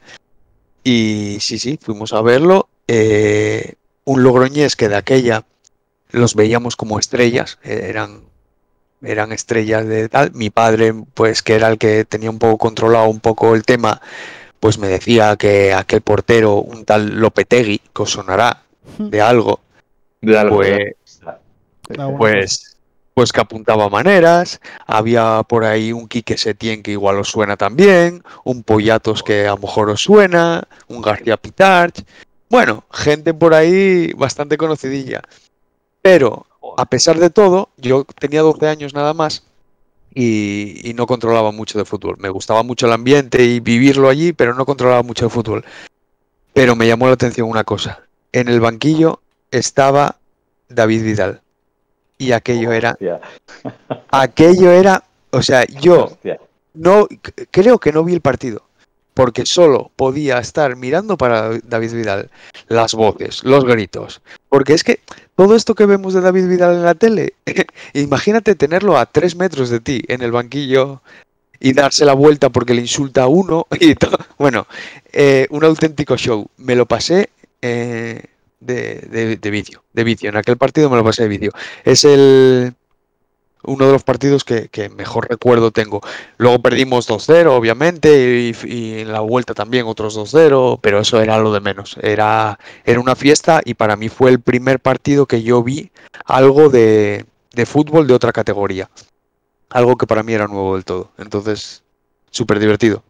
Y 0.84 1.38
sí, 1.40 1.60
sí, 1.60 1.78
fuimos 1.82 2.14
a 2.14 2.22
verlo. 2.22 2.70
eh, 2.88 3.76
un 4.06 4.24
Logroñés 4.24 4.76
que 4.76 4.88
de 4.90 4.96
aquella 4.96 5.46
los 6.10 6.34
veíamos 6.34 6.76
como 6.76 6.98
estrellas. 6.98 7.60
eh, 7.64 7.86
eran, 7.90 8.22
eran 9.02 9.32
estrellas 9.32 9.88
de 9.88 10.10
tal. 10.10 10.32
Mi 10.34 10.50
padre, 10.50 10.94
pues 11.14 11.42
que 11.42 11.56
era 11.56 11.70
el 11.70 11.78
que 11.78 12.06
tenía 12.06 12.30
un 12.30 12.40
poco 12.40 12.58
controlado 12.58 13.08
un 13.08 13.20
poco 13.20 13.56
el 13.56 13.64
tema, 13.64 14.02
pues 14.60 14.78
me 14.78 14.88
decía 14.88 15.36
que 15.38 15.74
aquel 15.74 16.02
portero, 16.02 16.56
un 16.56 16.86
tal 16.86 17.20
Lopetegui, 17.20 17.82
que 17.94 18.02
os 18.02 18.12
sonará 18.12 18.64
de 18.98 19.22
algo, 19.22 19.60
De 20.22 20.38
algo, 20.38 20.58
pues, 20.58 20.96
Ah, 21.98 22.10
pues, 22.18 22.78
pues 23.14 23.32
que 23.32 23.40
apuntaba 23.40 23.90
maneras, 23.90 24.60
había 24.86 25.42
por 25.44 25.64
ahí 25.64 25.94
un 25.94 26.08
Quique 26.08 26.38
Setién 26.38 26.84
que 26.84 26.92
igual 26.92 27.18
os 27.18 27.30
suena 27.30 27.56
también, 27.56 28.24
un 28.44 28.64
Pollatos 28.64 29.24
que 29.24 29.48
a 29.48 29.52
lo 29.52 29.58
mejor 29.60 29.90
os 29.90 30.02
suena, 30.02 30.68
un 30.88 31.02
García 31.02 31.38
Pitarch, 31.38 32.04
bueno, 32.50 32.84
gente 32.92 33.34
por 33.34 33.54
ahí 33.54 34.12
bastante 34.14 34.58
conocidilla. 34.58 35.22
Pero, 36.02 36.47
a 36.78 36.86
pesar 36.86 37.20
de 37.20 37.30
todo, 37.30 37.70
yo 37.78 38.06
tenía 38.20 38.42
12 38.42 38.68
años 38.68 38.94
nada 38.94 39.14
más 39.14 39.44
y, 40.14 40.88
y 40.88 40.94
no 40.94 41.08
controlaba 41.08 41.52
mucho 41.52 41.78
de 41.78 41.86
fútbol. 41.86 42.18
Me 42.20 42.30
gustaba 42.30 42.64
mucho 42.64 42.86
el 42.86 42.94
ambiente 42.94 43.44
y 43.44 43.60
vivirlo 43.60 44.10
allí, 44.10 44.32
pero 44.32 44.54
no 44.54 44.66
controlaba 44.66 45.02
mucho 45.04 45.26
de 45.26 45.32
fútbol. 45.32 45.66
Pero 46.54 46.76
me 46.76 46.88
llamó 46.88 47.08
la 47.08 47.14
atención 47.14 47.50
una 47.50 47.64
cosa. 47.64 48.04
En 48.32 48.48
el 48.48 48.60
banquillo 48.60 49.22
estaba 49.52 50.18
David 50.70 51.04
Vidal. 51.04 51.42
Y 52.20 52.32
aquello 52.32 52.72
era, 52.72 52.98
aquello 54.10 54.72
era, 54.72 55.04
o 55.32 55.42
sea, 55.42 55.66
yo 55.66 56.06
hostia. 56.06 56.40
no 56.74 57.08
creo 57.52 57.78
que 57.78 57.92
no 57.92 58.04
vi 58.04 58.14
el 58.14 58.22
partido, 58.22 58.64
porque 59.14 59.46
solo 59.46 59.92
podía 59.96 60.40
estar 60.40 60.76
mirando 60.76 61.16
para 61.16 61.60
David 61.64 61.94
Vidal 61.94 62.32
las 62.70 62.96
voces, 62.96 63.44
los 63.44 63.66
gritos, 63.66 64.22
porque 64.50 64.74
es 64.74 64.84
que 64.84 65.00
todo 65.38 65.56
esto 65.56 65.76
que 65.76 65.86
vemos 65.86 66.16
de 66.16 66.22
David 66.22 66.48
Vidal 66.48 66.76
en 66.76 66.84
la 66.84 66.96
tele, 66.96 67.36
imagínate 67.94 68.56
tenerlo 68.56 68.98
a 68.98 69.06
tres 69.06 69.36
metros 69.36 69.70
de 69.70 69.80
ti 69.80 70.02
en 70.08 70.24
el 70.24 70.32
banquillo 70.32 71.04
y 71.60 71.74
darse 71.74 72.06
la 72.06 72.14
vuelta 72.14 72.50
porque 72.50 72.74
le 72.74 72.82
insulta 72.82 73.24
a 73.24 73.28
uno 73.28 73.68
y 73.80 73.94
todo. 73.94 74.18
Bueno, 74.40 74.66
eh, 75.14 75.46
un 75.52 75.64
auténtico 75.64 76.18
show. 76.18 76.48
Me 76.58 76.76
lo 76.76 76.88
pasé 76.88 77.30
eh, 77.62 78.24
de, 78.60 78.96
de, 79.12 79.38
de 79.38 79.52
vicio, 79.52 79.84
de 79.94 80.04
vicio. 80.04 80.28
En 80.28 80.38
aquel 80.38 80.58
partido 80.58 80.90
me 80.90 80.98
lo 80.98 81.04
pasé 81.04 81.24
de 81.24 81.30
vicio. 81.30 81.52
Es 81.86 82.04
el 82.04 82.74
uno 83.68 83.86
de 83.86 83.92
los 83.92 84.04
partidos 84.04 84.44
que, 84.44 84.70
que 84.70 84.90
mejor 84.90 85.30
recuerdo 85.30 85.72
tengo. 85.72 86.02
Luego 86.38 86.60
perdimos 86.62 87.08
2-0, 87.08 87.48
obviamente, 87.52 88.40
y, 88.40 88.56
y 88.68 89.00
en 89.02 89.12
la 89.12 89.20
vuelta 89.20 89.54
también 89.54 89.86
otros 89.86 90.18
2-0, 90.18 90.80
pero 90.82 91.00
eso 91.00 91.22
era 91.22 91.38
lo 91.38 91.54
de 91.54 91.60
menos. 91.60 91.98
Era, 92.02 92.58
era 92.86 93.00
una 93.00 93.16
fiesta 93.16 93.62
y 93.64 93.76
para 93.76 93.96
mí 93.96 94.10
fue 94.10 94.32
el 94.32 94.40
primer 94.40 94.80
partido 94.80 95.26
que 95.28 95.44
yo 95.44 95.62
vi 95.64 95.92
algo 96.26 96.70
de, 96.70 97.26
de 97.54 97.66
fútbol 97.66 98.08
de 98.08 98.14
otra 98.14 98.32
categoría. 98.32 98.90
Algo 99.70 99.98
que 99.98 100.08
para 100.08 100.24
mí 100.24 100.34
era 100.34 100.48
nuevo 100.48 100.76
del 100.76 100.86
todo. 100.86 101.12
Entonces, 101.18 101.84
súper 102.32 102.60
divertido. 102.60 103.04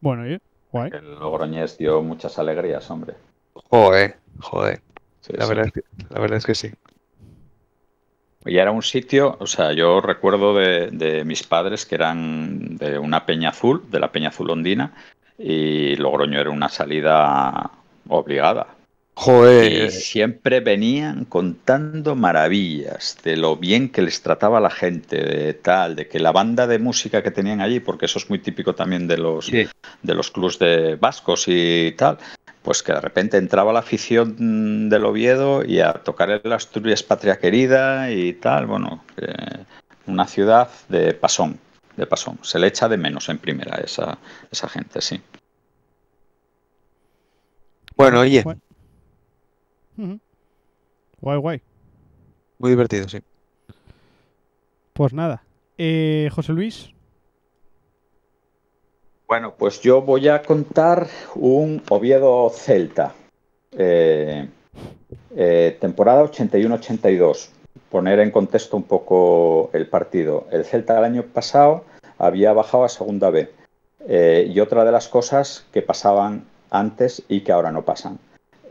Bueno, 0.00 0.22
oye, 0.22 0.40
guay. 0.72 0.90
El 0.92 1.14
Logroñés 1.18 1.78
dio 1.78 2.02
muchas 2.02 2.38
alegrías, 2.38 2.90
hombre. 2.90 3.14
Joder, 3.70 4.16
joder. 4.40 4.80
Sí, 5.20 5.32
La 5.34 5.44
sí. 5.44 5.48
verdad, 5.48 5.66
es 5.66 5.72
que, 5.72 5.80
la 6.10 6.20
verdad 6.20 6.38
es 6.38 6.46
que 6.46 6.54
sí. 6.54 6.70
Y 8.46 8.56
era 8.56 8.70
un 8.70 8.82
sitio, 8.82 9.36
o 9.40 9.46
sea, 9.46 9.72
yo 9.72 10.00
recuerdo 10.00 10.54
de, 10.54 10.90
de 10.90 11.24
mis 11.24 11.42
padres 11.42 11.84
que 11.84 11.96
eran 11.96 12.76
de 12.76 12.98
una 12.98 13.26
peña 13.26 13.50
azul, 13.50 13.82
de 13.90 14.00
la 14.00 14.12
peña 14.12 14.28
azul 14.28 14.50
ondina, 14.50 14.94
y 15.38 15.96
Logroño 15.96 16.40
era 16.40 16.50
una 16.50 16.68
salida 16.68 17.70
obligada. 18.08 18.68
Y 18.70 19.20
Joder. 19.20 19.90
siempre 19.90 20.60
venían 20.60 21.24
contando 21.24 22.14
maravillas 22.14 23.16
de 23.24 23.36
lo 23.36 23.56
bien 23.56 23.88
que 23.88 24.00
les 24.02 24.22
trataba 24.22 24.60
la 24.60 24.70
gente, 24.70 25.16
de 25.16 25.54
tal, 25.54 25.96
de 25.96 26.06
que 26.06 26.20
la 26.20 26.30
banda 26.30 26.68
de 26.68 26.78
música 26.78 27.20
que 27.22 27.32
tenían 27.32 27.60
allí, 27.60 27.80
porque 27.80 28.06
eso 28.06 28.20
es 28.20 28.30
muy 28.30 28.38
típico 28.38 28.76
también 28.76 29.08
de 29.08 29.18
los, 29.18 29.46
Sí. 29.46 29.66
de 30.02 30.14
los 30.14 30.30
clubs 30.30 30.60
de 30.60 30.94
vascos 30.94 31.44
y 31.48 31.92
tal, 31.98 32.18
pues 32.68 32.82
que 32.82 32.92
de 32.92 33.00
repente 33.00 33.38
entraba 33.38 33.72
la 33.72 33.78
afición 33.78 34.90
del 34.90 35.06
Oviedo 35.06 35.64
y 35.64 35.80
a 35.80 35.94
tocar 35.94 36.28
el 36.28 36.52
Asturias 36.52 37.02
Patria 37.02 37.38
Querida 37.38 38.10
y 38.10 38.34
tal, 38.34 38.66
bueno, 38.66 39.02
eh, 39.16 39.64
una 40.06 40.26
ciudad 40.26 40.68
de 40.90 41.14
pasón, 41.14 41.58
de 41.96 42.06
pasón. 42.06 42.38
Se 42.42 42.58
le 42.58 42.66
echa 42.66 42.86
de 42.86 42.98
menos 42.98 43.30
en 43.30 43.38
primera 43.38 43.76
esa, 43.76 44.18
esa 44.50 44.68
gente, 44.68 45.00
sí. 45.00 45.18
Bueno, 47.96 48.20
oye. 48.20 48.44
Guay, 51.22 51.38
guay. 51.38 51.62
muy 52.58 52.68
divertido, 52.68 53.08
sí. 53.08 53.20
Pues 54.92 55.14
nada. 55.14 55.42
Eh, 55.78 56.28
José 56.34 56.52
Luis. 56.52 56.90
Bueno, 59.28 59.52
pues 59.58 59.82
yo 59.82 60.00
voy 60.00 60.26
a 60.28 60.40
contar 60.40 61.06
un 61.34 61.82
Oviedo 61.90 62.48
Celta. 62.48 63.12
Eh, 63.72 64.48
eh, 65.36 65.76
temporada 65.78 66.24
81-82. 66.24 67.50
Poner 67.90 68.20
en 68.20 68.30
contexto 68.30 68.78
un 68.78 68.84
poco 68.84 69.68
el 69.74 69.86
partido. 69.86 70.46
El 70.50 70.64
Celta 70.64 70.96
el 70.96 71.04
año 71.04 71.24
pasado 71.24 71.84
había 72.16 72.54
bajado 72.54 72.84
a 72.84 72.88
Segunda 72.88 73.28
B. 73.28 73.50
Eh, 74.08 74.50
y 74.50 74.60
otra 74.60 74.86
de 74.86 74.92
las 74.92 75.08
cosas 75.08 75.66
que 75.74 75.82
pasaban 75.82 76.46
antes 76.70 77.22
y 77.28 77.42
que 77.42 77.52
ahora 77.52 77.70
no 77.70 77.82
pasan. 77.82 78.18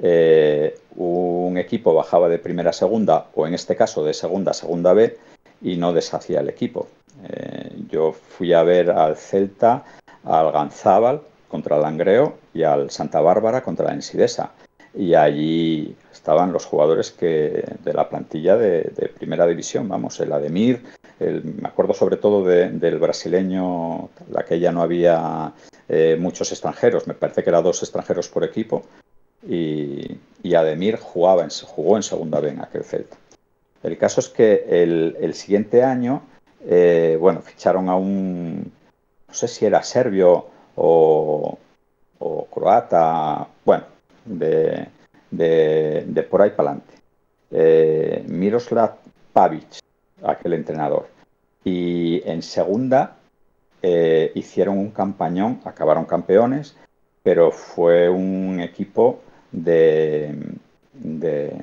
Eh, 0.01 0.75
un 0.95 1.59
equipo 1.59 1.93
bajaba 1.93 2.29
de 2.29 2.39
primera 2.39 2.71
a 2.71 2.73
segunda, 2.73 3.27
o 3.35 3.45
en 3.45 3.53
este 3.53 3.75
caso 3.75 4.03
de 4.03 4.15
segunda 4.15 4.51
a 4.51 4.55
segunda 4.55 4.93
B, 4.93 5.19
y 5.61 5.77
no 5.77 5.93
deshacía 5.93 6.39
el 6.39 6.49
equipo. 6.49 6.87
Eh, 7.29 7.69
yo 7.91 8.11
fui 8.11 8.53
a 8.53 8.63
ver 8.63 8.89
al 8.89 9.17
Celta 9.17 9.85
al 10.25 10.51
Ganzábal 10.51 11.21
contra 11.47 11.75
el 11.77 11.81
Langreo 11.83 12.35
y 12.53 12.63
al 12.63 12.89
Santa 12.91 13.21
Bárbara 13.21 13.61
contra 13.63 13.87
la 13.87 13.93
Ensidesa. 13.93 14.51
Y 14.93 15.13
allí 15.13 15.95
estaban 16.11 16.51
los 16.51 16.65
jugadores 16.65 17.11
que 17.11 17.63
de 17.83 17.93
la 17.93 18.09
plantilla 18.09 18.57
de, 18.57 18.91
primera 19.17 19.45
división, 19.45 19.87
vamos, 19.87 20.19
el 20.19 20.31
Ademir, 20.33 20.83
el- 21.19 21.43
me 21.43 21.67
acuerdo 21.67 21.93
sobre 21.93 22.17
todo 22.17 22.43
de- 22.43 22.69
del 22.69 22.97
brasileño, 22.99 24.09
la 24.31 24.43
que 24.43 24.59
ya 24.59 24.71
no 24.71 24.81
había 24.81 25.53
eh, 25.89 26.17
muchos 26.19 26.51
extranjeros, 26.51 27.07
me 27.07 27.13
parece 27.13 27.43
que 27.43 27.49
eran 27.49 27.63
dos 27.63 27.81
extranjeros 27.81 28.27
por 28.27 28.43
equipo, 28.43 28.83
y, 29.47 30.17
y 30.43 30.55
Ademir 30.55 30.97
jugaba 30.97 31.43
en, 31.43 31.49
jugó 31.49 31.95
en 31.95 32.03
segunda 32.03 32.39
B 32.41 32.49
en 32.49 32.61
aquel 32.61 32.83
Celta. 32.83 33.15
El 33.83 33.97
caso 33.97 34.19
es 34.19 34.27
que 34.29 34.65
el, 34.69 35.15
el 35.21 35.33
siguiente 35.33 35.83
año, 35.83 36.23
eh, 36.65 37.17
bueno, 37.21 37.41
ficharon 37.41 37.87
a 37.87 37.95
un, 37.95 38.71
no 39.27 39.33
sé 39.33 39.47
si 39.47 39.65
era 39.65 39.83
serbio 39.83 40.47
o, 40.75 41.57
croata, 42.51 43.47
bueno, 43.65 43.83
de, 44.25 44.87
de, 45.31 46.03
de 46.07 46.23
por 46.23 46.41
ahí 46.41 46.51
para 46.51 46.71
adelante. 46.71 46.93
Eh, 47.51 48.23
Miroslav 48.27 48.95
Pavic, 49.33 49.79
aquel 50.23 50.53
entrenador. 50.53 51.07
Y 51.63 52.21
en 52.27 52.41
segunda 52.41 53.17
eh, 53.81 54.31
hicieron 54.35 54.77
un 54.77 54.91
campañón, 54.91 55.61
acabaron 55.65 56.05
campeones, 56.05 56.75
pero 57.23 57.51
fue 57.51 58.09
un 58.09 58.59
equipo 58.59 59.19
de, 59.51 60.35
de 60.93 61.53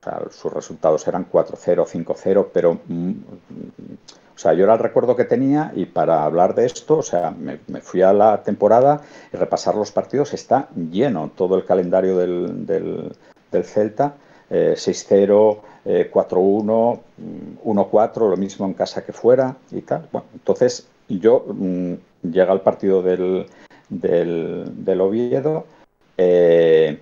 o 0.00 0.04
sea, 0.04 0.22
sus 0.30 0.52
resultados 0.52 1.06
eran 1.08 1.30
4-0, 1.30 1.86
5-0, 1.86 2.48
pero 2.52 2.80
mm, 2.86 3.12
o 4.34 4.38
sea, 4.38 4.52
yo 4.52 4.64
era 4.64 4.74
el 4.74 4.80
recuerdo 4.80 5.14
que 5.14 5.24
tenía 5.24 5.72
y 5.74 5.86
para 5.86 6.24
hablar 6.24 6.54
de 6.54 6.66
esto, 6.66 6.98
o 6.98 7.02
sea, 7.02 7.30
me, 7.30 7.60
me 7.68 7.80
fui 7.80 8.02
a 8.02 8.12
la 8.12 8.42
temporada 8.42 9.02
y 9.32 9.36
repasar 9.36 9.76
los 9.76 9.92
partidos, 9.92 10.34
está 10.34 10.68
lleno. 10.74 11.30
Todo 11.36 11.56
el 11.56 11.64
calendario 11.64 12.16
del, 12.16 12.66
del, 12.66 13.12
del 13.52 13.64
Celta, 13.64 14.14
eh, 14.50 14.74
6-0, 14.76 15.58
eh, 15.84 16.10
4-1, 16.12 17.00
mm, 17.18 17.68
1-4, 17.68 18.30
lo 18.30 18.36
mismo 18.36 18.66
en 18.66 18.74
casa 18.74 19.04
que 19.04 19.12
fuera 19.12 19.56
y 19.70 19.82
tal. 19.82 20.08
Bueno, 20.10 20.26
entonces 20.32 20.88
yo 21.08 21.44
mm, 21.46 21.94
llega 22.22 22.52
el 22.52 22.60
partido 22.60 23.02
del, 23.02 23.46
del, 23.88 24.84
del 24.84 25.00
Oviedo, 25.00 25.66
eh, 26.16 27.00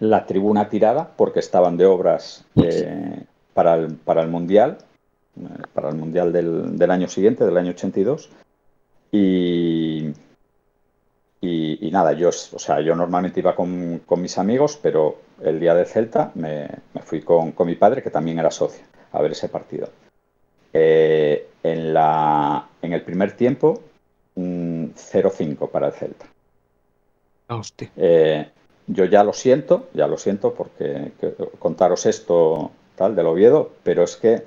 la 0.00 0.26
tribuna 0.26 0.68
tirada 0.68 1.10
porque 1.16 1.40
estaban 1.40 1.76
de 1.76 1.86
obras 1.86 2.44
eh, 2.56 3.24
para, 3.54 3.74
el, 3.74 3.94
para 3.96 4.22
el 4.22 4.28
Mundial, 4.28 4.78
para 5.72 5.90
el 5.90 5.96
Mundial 5.96 6.32
del, 6.32 6.76
del 6.78 6.90
año 6.90 7.08
siguiente, 7.08 7.44
del 7.44 7.56
año 7.56 7.70
82. 7.70 8.30
Y, 9.12 10.10
y, 11.40 11.86
y 11.86 11.90
nada, 11.90 12.12
yo, 12.12 12.28
o 12.28 12.32
sea, 12.58 12.80
yo 12.80 12.94
normalmente 12.96 13.40
iba 13.40 13.54
con, 13.54 14.00
con 14.06 14.20
mis 14.20 14.38
amigos, 14.38 14.78
pero 14.82 15.18
el 15.42 15.60
día 15.60 15.74
de 15.74 15.84
Celta 15.84 16.32
me, 16.34 16.68
me 16.94 17.02
fui 17.02 17.20
con, 17.22 17.52
con 17.52 17.66
mi 17.66 17.74
padre, 17.76 18.02
que 18.02 18.10
también 18.10 18.38
era 18.38 18.50
socio, 18.50 18.84
a 19.12 19.22
ver 19.22 19.32
ese 19.32 19.48
partido. 19.48 19.88
Eh, 20.72 21.48
en, 21.62 21.94
la, 21.94 22.68
en 22.82 22.92
el 22.92 23.02
primer 23.02 23.32
tiempo, 23.36 23.80
mm, 24.34 24.86
0-5 24.94 25.70
para 25.70 25.88
el 25.88 25.92
Celta. 25.92 26.26
Ah, 27.48 27.56
hostia. 27.56 27.90
Eh, 27.96 28.48
yo 28.88 29.04
ya 29.04 29.22
lo 29.24 29.32
siento, 29.32 29.88
ya 29.94 30.06
lo 30.06 30.16
siento 30.18 30.54
porque 30.54 31.12
que- 31.20 31.34
contaros 31.58 32.06
esto 32.06 32.70
tal 32.96 33.14
del 33.14 33.26
Oviedo, 33.26 33.72
pero 33.82 34.02
es 34.04 34.16
que 34.16 34.42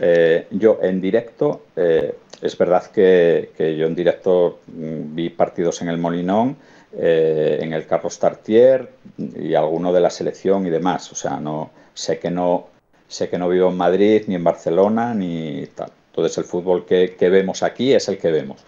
eh, 0.00 0.46
yo 0.50 0.78
en 0.82 1.00
directo, 1.00 1.66
eh, 1.76 2.14
es 2.40 2.56
verdad 2.56 2.86
que, 2.90 3.50
yo 3.58 3.86
en 3.86 3.94
directo 3.94 4.60
mm, 4.66 5.14
vi 5.14 5.30
partidos 5.30 5.82
en 5.82 5.88
el 5.88 5.98
Molinón, 5.98 6.56
eh, 6.96 7.58
en 7.60 7.72
el 7.72 7.86
Carlos 7.86 8.18
Tartier 8.18 8.88
y 9.16 9.54
alguno 9.54 9.92
de 9.92 10.00
la 10.00 10.10
selección 10.10 10.66
y 10.66 10.70
demás. 10.70 11.10
O 11.12 11.14
sea, 11.14 11.38
no 11.38 11.70
sé 11.94 12.18
que 12.18 12.30
no 12.30 12.68
sé 13.08 13.28
que 13.28 13.38
no 13.38 13.48
vivo 13.48 13.68
en 13.68 13.76
Madrid 13.76 14.24
ni 14.26 14.34
en 14.34 14.44
Barcelona 14.44 15.14
ni 15.14 15.66
tal. 15.74 15.90
Entonces 16.10 16.38
el 16.38 16.44
fútbol 16.44 16.84
que, 16.84 17.14
que 17.18 17.28
vemos 17.28 17.62
aquí 17.62 17.92
es 17.92 18.08
el 18.08 18.18
que 18.18 18.30
vemos. 18.30 18.62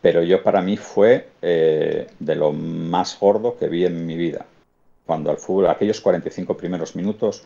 Pero 0.00 0.22
yo 0.22 0.42
para 0.42 0.62
mí 0.62 0.76
fue 0.76 1.28
de 1.40 2.36
lo 2.36 2.52
más 2.52 3.18
gordo 3.18 3.56
que 3.58 3.66
vi 3.66 3.84
en 3.84 4.06
mi 4.06 4.16
vida. 4.16 4.46
Cuando 5.04 5.30
al 5.30 5.38
fútbol, 5.38 5.66
aquellos 5.66 6.00
45 6.00 6.56
primeros 6.56 6.94
minutos, 6.94 7.44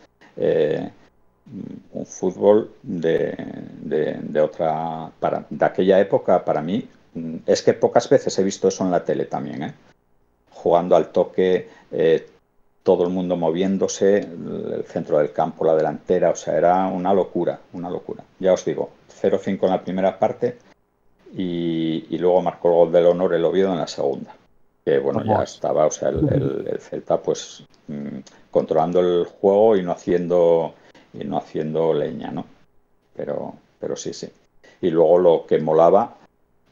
un 1.92 2.06
fútbol 2.06 2.70
de, 2.82 3.34
de, 3.82 4.18
de 4.22 4.40
otra, 4.40 5.10
para, 5.20 5.44
de 5.50 5.64
aquella 5.64 5.98
época 6.00 6.44
para 6.44 6.62
mí, 6.62 6.86
mm, 7.14 7.36
es 7.46 7.62
que 7.62 7.72
pocas 7.74 8.08
veces 8.08 8.38
he 8.38 8.44
visto 8.44 8.68
eso 8.68 8.84
en 8.84 8.90
la 8.90 9.04
tele 9.04 9.24
también, 9.24 9.62
¿eh? 9.62 9.74
jugando 10.52 10.94
al 10.96 11.08
toque, 11.08 11.68
eh, 11.90 12.26
todo 12.82 13.04
el 13.04 13.10
mundo 13.10 13.36
moviéndose, 13.36 14.18
el 14.18 14.84
centro 14.86 15.18
del 15.18 15.32
campo, 15.32 15.64
la 15.64 15.74
delantera, 15.74 16.30
o 16.30 16.36
sea, 16.36 16.56
era 16.56 16.86
una 16.86 17.12
locura, 17.12 17.58
una 17.72 17.90
locura. 17.90 18.24
Ya 18.38 18.52
os 18.52 18.64
digo, 18.64 18.90
0-5 19.22 19.64
en 19.64 19.70
la 19.70 19.82
primera 19.82 20.18
parte 20.18 20.56
y, 21.36 22.06
y 22.10 22.18
luego 22.18 22.42
marcó 22.42 22.68
el 22.68 22.74
gol 22.74 22.92
del 22.92 23.06
honor 23.06 23.34
el 23.34 23.44
Oviedo 23.44 23.72
en 23.72 23.78
la 23.78 23.86
segunda. 23.86 24.34
Que 24.84 24.98
bueno, 24.98 25.22
ya 25.24 25.42
estaba, 25.44 25.86
o 25.86 25.90
sea, 25.90 26.08
el, 26.08 26.26
el- 26.32 26.68
el 26.70 26.78
Celta 26.80 27.18
pues 27.20 27.64
mm, 27.88 28.18
controlando 28.50 29.00
el 29.00 29.24
juego 29.26 29.76
y 29.76 29.82
no 29.82 29.92
haciendo 29.92 30.74
y 31.12 31.24
no 31.24 31.38
haciendo 31.38 31.92
leña, 31.94 32.30
¿no? 32.30 32.46
Pero, 33.14 33.54
pero 33.78 33.96
sí, 33.96 34.12
sí. 34.12 34.28
Y 34.80 34.90
luego 34.90 35.18
lo 35.18 35.46
que 35.46 35.58
molaba, 35.58 36.16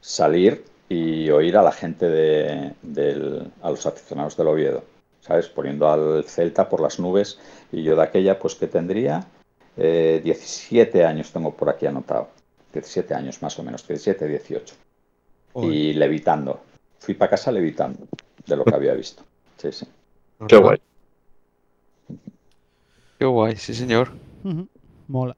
salir 0.01 0.65
y 0.89 1.29
oír 1.31 1.57
a 1.57 1.63
la 1.63 1.73
gente 1.73 2.09
de, 2.09 2.73
del- 2.83 3.51
a 3.63 3.71
los 3.71 3.85
aficionados 3.87 4.37
del 4.37 4.49
Oviedo, 4.49 4.83
¿sabes? 5.21 5.49
Poniendo 5.49 5.89
al 5.89 6.25
Celta 6.25 6.69
por 6.69 6.81
las 6.81 6.99
nubes 6.99 7.39
y 7.73 7.83
yo 7.83 7.97
de 7.97 8.03
aquella, 8.03 8.39
pues 8.39 8.55
que 8.55 8.67
tendría 8.69 9.27
eh, 9.77 10.21
17 10.25 11.05
años, 11.05 11.31
tengo 11.33 11.53
por 11.55 11.69
aquí 11.69 11.87
anotado. 11.87 12.29
17 12.73 13.15
años 13.15 13.43
más 13.43 13.59
o 13.59 13.63
menos, 13.63 13.87
17, 13.87 14.27
18. 14.27 14.75
Y 15.73 15.93
levitando. 15.95 16.61
Fui 17.01 17.15
para 17.15 17.31
casa 17.31 17.51
levitando 17.53 18.07
de 18.47 18.57
lo 18.57 18.65
que 18.65 18.75
había 18.75 18.95
visto. 18.95 19.23
Sí, 19.57 19.73
sí. 19.73 19.87
Qué 20.47 20.57
guay. 20.57 20.79
Qué 23.19 23.25
guay, 23.27 23.57
sí, 23.57 23.75
señor. 23.75 24.11
Mola, 25.09 25.37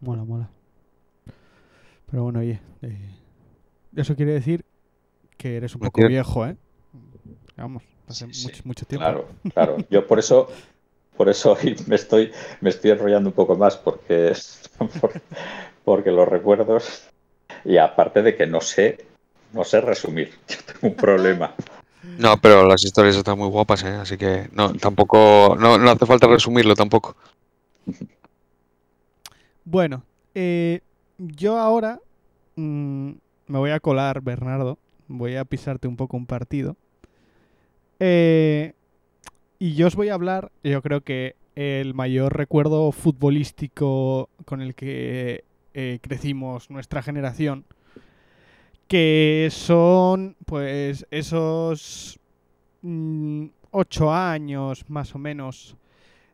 mola, 0.00 0.24
mola. 0.24 0.50
Pero 2.10 2.24
bueno, 2.24 2.40
oye, 2.40 2.60
eh, 2.82 3.10
eso 3.96 4.14
quiere 4.16 4.32
decir 4.32 4.64
que 5.36 5.56
eres 5.56 5.74
un 5.74 5.80
poco 5.80 6.06
viejo, 6.06 6.46
¿eh? 6.46 6.56
Vamos, 7.56 7.82
hace 8.06 8.26
Sí, 8.26 8.34
sí. 8.34 8.46
mucho, 8.46 8.62
mucho 8.64 8.86
tiempo. 8.86 9.04
Claro, 9.06 9.28
claro. 9.54 9.76
Yo 9.90 10.06
por 10.06 10.18
eso, 10.18 10.48
por 11.16 11.28
eso 11.28 11.52
hoy 11.52 11.76
me 11.86 11.96
estoy, 11.96 12.32
me 12.60 12.70
estoy 12.70 12.90
enrollando 12.90 13.30
un 13.30 13.34
poco 13.34 13.56
más 13.56 13.76
porque, 13.76 14.32
por- 15.00 15.12
porque 15.84 16.10
los 16.10 16.28
recuerdos 16.28 17.08
y 17.64 17.76
aparte 17.78 18.22
de 18.22 18.36
que 18.36 18.46
no 18.46 18.60
sé, 18.60 18.98
no 19.52 19.64
sé 19.64 19.80
resumir. 19.80 20.30
Yo 20.48 20.56
tengo 20.66 20.94
un 20.94 20.94
problema. 20.94 21.54
No, 22.18 22.36
pero 22.36 22.66
las 22.66 22.84
historias 22.84 23.16
están 23.16 23.38
muy 23.38 23.48
guapas, 23.48 23.84
¿eh? 23.84 23.94
Así 23.94 24.18
que 24.18 24.48
no, 24.52 24.74
tampoco, 24.74 25.56
no, 25.58 25.78
no 25.78 25.90
hace 25.90 26.04
falta 26.04 26.26
resumirlo 26.26 26.74
tampoco. 26.74 27.16
Bueno, 29.64 30.04
eh, 30.34 30.80
yo 31.18 31.58
ahora 31.58 32.00
mm, 32.56 33.10
me 33.46 33.58
voy 33.58 33.70
a 33.70 33.80
colar, 33.80 34.20
Bernardo. 34.20 34.78
Voy 35.06 35.36
a 35.36 35.44
pisarte 35.44 35.86
un 35.86 35.96
poco 35.96 36.16
un 36.16 36.26
partido. 36.26 36.76
Eh, 38.00 38.72
y 39.58 39.74
yo 39.74 39.86
os 39.86 39.94
voy 39.94 40.08
a 40.08 40.14
hablar, 40.14 40.50
yo 40.64 40.82
creo 40.82 41.02
que 41.02 41.36
el 41.54 41.94
mayor 41.94 42.36
recuerdo 42.36 42.90
futbolístico 42.90 44.28
con 44.44 44.60
el 44.60 44.74
que 44.74 45.44
eh, 45.74 45.98
crecimos 46.02 46.68
nuestra 46.68 47.02
generación, 47.02 47.64
que 48.88 49.48
son 49.52 50.34
pues 50.44 51.06
esos 51.12 52.18
mm, 52.80 53.46
ocho 53.70 54.12
años 54.12 54.84
más 54.88 55.14
o 55.14 55.18
menos 55.18 55.76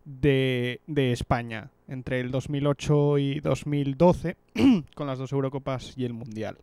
de, 0.09 0.81
de 0.87 1.13
España 1.13 1.71
entre 1.87 2.21
el 2.21 2.31
2008 2.31 3.19
y 3.19 3.41
2012 3.41 4.37
con 4.95 5.07
las 5.07 5.19
dos 5.19 5.33
Eurocopas 5.33 5.93
y 5.97 6.05
el 6.05 6.15
Mundial. 6.15 6.57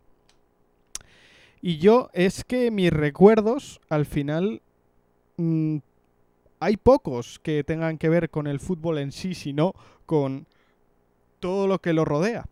Y 1.62 1.78
yo 1.78 2.10
es 2.12 2.44
que 2.44 2.70
mis 2.70 2.92
recuerdos 2.92 3.80
al 3.88 4.04
final 4.04 4.62
mm, 5.36 5.76
hay 6.60 6.76
pocos 6.76 7.38
que 7.38 7.64
tengan 7.64 7.98
que 7.98 8.08
ver 8.08 8.30
con 8.30 8.46
el 8.46 8.60
fútbol 8.60 8.98
en 8.98 9.12
sí, 9.12 9.34
sino 9.34 9.74
con 10.06 10.46
todo 11.40 11.66
lo 11.66 11.78
que 11.80 11.92
lo 11.92 12.04
rodea. 12.04 12.46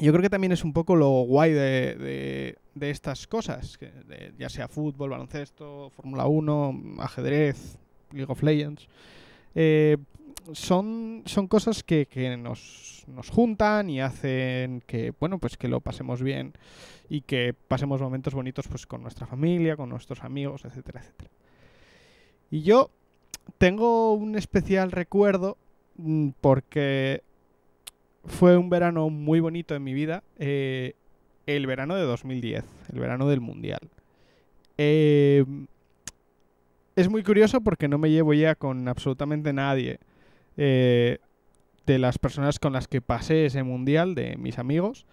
Yo 0.00 0.12
creo 0.12 0.22
que 0.22 0.30
también 0.30 0.52
es 0.52 0.64
un 0.64 0.72
poco 0.72 0.96
lo 0.96 1.08
guay 1.22 1.52
de, 1.52 1.94
de- 1.96 2.56
de 2.74 2.90
estas 2.90 3.26
cosas, 3.26 3.76
que 3.76 3.90
ya 4.38 4.48
sea 4.48 4.68
fútbol, 4.68 5.10
baloncesto, 5.10 5.90
Fórmula 5.90 6.26
1, 6.26 6.94
ajedrez, 7.00 7.76
League 8.12 8.30
of 8.30 8.42
Legends. 8.42 8.88
Eh, 9.54 9.96
son, 10.52 11.22
son 11.26 11.46
cosas 11.48 11.82
que, 11.82 12.06
que 12.06 12.36
nos, 12.36 13.04
nos 13.08 13.30
juntan 13.30 13.90
y 13.90 14.00
hacen 14.00 14.82
que, 14.86 15.12
bueno, 15.18 15.38
pues 15.38 15.56
que 15.56 15.68
lo 15.68 15.80
pasemos 15.80 16.22
bien 16.22 16.54
y 17.08 17.22
que 17.22 17.54
pasemos 17.68 18.00
momentos 18.00 18.34
bonitos 18.34 18.68
pues 18.68 18.86
con 18.86 19.02
nuestra 19.02 19.26
familia, 19.26 19.76
con 19.76 19.88
nuestros 19.88 20.22
amigos, 20.22 20.64
etcétera, 20.64 21.00
etcétera. 21.00 21.30
Y 22.50 22.62
yo 22.62 22.90
tengo 23.58 24.14
un 24.14 24.36
especial 24.36 24.92
recuerdo 24.92 25.56
mm, 25.96 26.30
porque 26.40 27.22
fue 28.24 28.56
un 28.56 28.70
verano 28.70 29.10
muy 29.10 29.40
bonito 29.40 29.74
en 29.74 29.84
mi 29.84 29.94
vida, 29.94 30.22
eh, 30.38 30.94
el 31.46 31.66
verano 31.66 31.96
de 31.96 32.02
2010, 32.02 32.64
el 32.92 33.00
verano 33.00 33.28
del 33.28 33.40
Mundial. 33.40 33.80
Eh, 34.78 35.44
es 37.00 37.08
muy 37.08 37.22
curioso 37.22 37.60
porque 37.60 37.88
no 37.88 37.98
me 37.98 38.10
llevo 38.10 38.34
ya 38.34 38.54
con 38.54 38.88
absolutamente 38.88 39.52
nadie 39.52 39.98
eh, 40.56 41.18
de 41.86 41.98
las 41.98 42.18
personas 42.18 42.58
con 42.58 42.72
las 42.72 42.88
que 42.88 43.00
pasé 43.00 43.46
ese 43.46 43.62
mundial, 43.62 44.14
de 44.14 44.36
mis 44.36 44.58
amigos. 44.58 45.06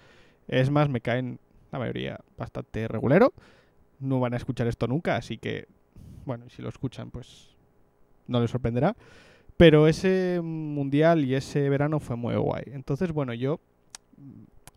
Es 0.47 0.69
más, 0.69 0.89
me 0.89 1.01
caen 1.01 1.39
la 1.71 1.79
mayoría 1.79 2.19
bastante 2.37 2.87
regulero. 2.87 3.33
No 3.99 4.19
van 4.19 4.33
a 4.33 4.37
escuchar 4.37 4.67
esto 4.67 4.87
nunca, 4.87 5.15
así 5.15 5.37
que, 5.37 5.67
bueno, 6.25 6.49
si 6.49 6.61
lo 6.61 6.69
escuchan, 6.69 7.09
pues 7.09 7.55
no 8.27 8.39
les 8.39 8.51
sorprenderá. 8.51 8.95
Pero 9.57 9.87
ese 9.87 10.39
mundial 10.43 11.25
y 11.25 11.33
ese 11.33 11.67
verano 11.69 11.99
fue 11.99 12.15
muy 12.15 12.35
guay. 12.35 12.63
Entonces, 12.67 13.11
bueno, 13.11 13.33
yo, 13.33 13.59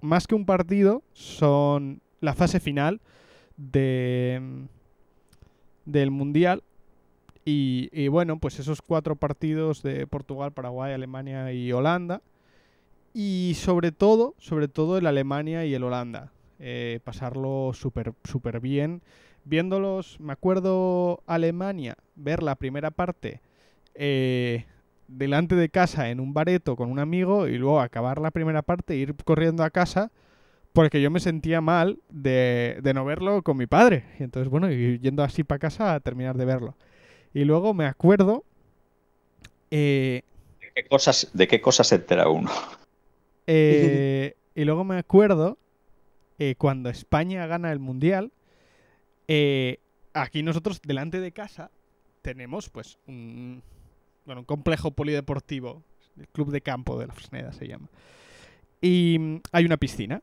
más 0.01 0.27
que 0.27 0.35
un 0.35 0.47
partido, 0.47 1.03
son 1.13 2.01
la 2.21 2.35
fase 2.35 2.61
final 2.61 3.01
de, 3.57 4.41
del 5.85 6.11
mundial. 6.11 6.63
Y, 7.45 7.89
y 7.93 8.09
bueno, 8.09 8.39
pues 8.39 8.59
esos 8.59 8.83
cuatro 8.83 9.17
partidos 9.17 9.83
de 9.83 10.07
Portugal, 10.07 10.53
Paraguay, 10.53 10.93
Alemania 10.93 11.53
y 11.53 11.73
Holanda. 11.73 12.23
Y 13.13 13.55
sobre 13.57 13.93
todo, 13.93 14.35
sobre 14.39 14.69
todo 14.69 14.99
el 14.99 15.07
Alemania 15.07 15.65
y 15.65 15.75
el 15.75 15.85
Holanda. 15.85 16.33
Eh, 16.59 17.01
pasarlo 17.05 17.73
súper 17.73 18.13
súper 18.25 18.61
bien. 18.61 19.03
Viéndolos, 19.45 20.21
me 20.21 20.35
acuerdo 20.35 21.23
Alemania, 21.27 21.97
ver 22.15 22.43
la 22.43 22.55
primera 22.57 22.91
parte 22.91 23.41
eh, 23.95 24.67
delante 25.09 25.57
de 25.57 25.71
casa 25.71 26.11
en 26.11 26.21
un 26.21 26.35
bareto 26.35 26.77
con 26.77 26.91
un 26.91 26.99
amigo 26.99 27.49
y 27.49 27.57
luego 27.57 27.81
acabar 27.81 28.21
la 28.21 28.31
primera 28.31 28.61
parte 28.61 28.93
e 28.95 28.99
ir 28.99 29.15
corriendo 29.25 29.65
a 29.65 29.71
casa 29.71 30.13
porque 30.75 31.01
yo 31.01 31.11
me 31.11 31.19
sentía 31.19 31.63
mal 31.63 31.99
de, 32.11 32.79
de 32.83 32.95
no 32.95 33.05
verlo 33.07 33.43
con 33.43 33.57
mi 33.57 33.67
padre. 33.67 34.05
Y 34.19 34.23
entonces, 34.23 34.51
bueno, 34.51 34.71
y 34.71 34.99
yendo 34.99 35.25
así 35.25 35.43
para 35.43 35.59
casa 35.59 35.95
a 35.95 36.01
terminar 36.01 36.37
de 36.37 36.45
verlo. 36.45 36.77
Y 37.35 37.45
luego 37.45 37.75
me 37.75 37.87
acuerdo 37.87 38.45
Eh, 39.71 40.23
¿De 40.61 40.73
qué 40.75 40.89
cosas, 40.89 41.31
de 41.33 41.47
qué 41.49 41.61
cosas 41.61 41.89
se 41.89 41.97
entera 41.97 42.29
uno? 42.29 42.51
eh, 43.47 44.35
y 44.55 44.65
luego 44.65 44.85
me 44.85 44.99
acuerdo 44.99 45.59
eh, 46.39 46.55
cuando 46.57 46.89
España 46.91 47.47
gana 47.47 47.71
el 47.73 47.79
Mundial, 47.79 48.33
eh, 49.29 49.79
aquí 50.13 50.43
nosotros 50.43 50.81
delante 50.83 51.21
de 51.21 51.33
casa 51.33 51.71
tenemos 52.23 52.69
pues 52.69 52.99
un, 53.07 53.63
bueno, 54.27 54.41
un 54.41 54.45
complejo 54.45 54.91
polideportivo, 54.91 55.83
el 56.19 56.29
Club 56.29 56.51
de 56.51 56.61
Campo 56.63 56.99
de 56.99 57.07
la 57.07 57.15
Fresneda 57.15 57.53
se 57.53 57.69
llama. 57.69 57.89
Y 58.81 59.41
hay 59.53 59.65
una 59.65 59.77
piscina. 59.77 60.23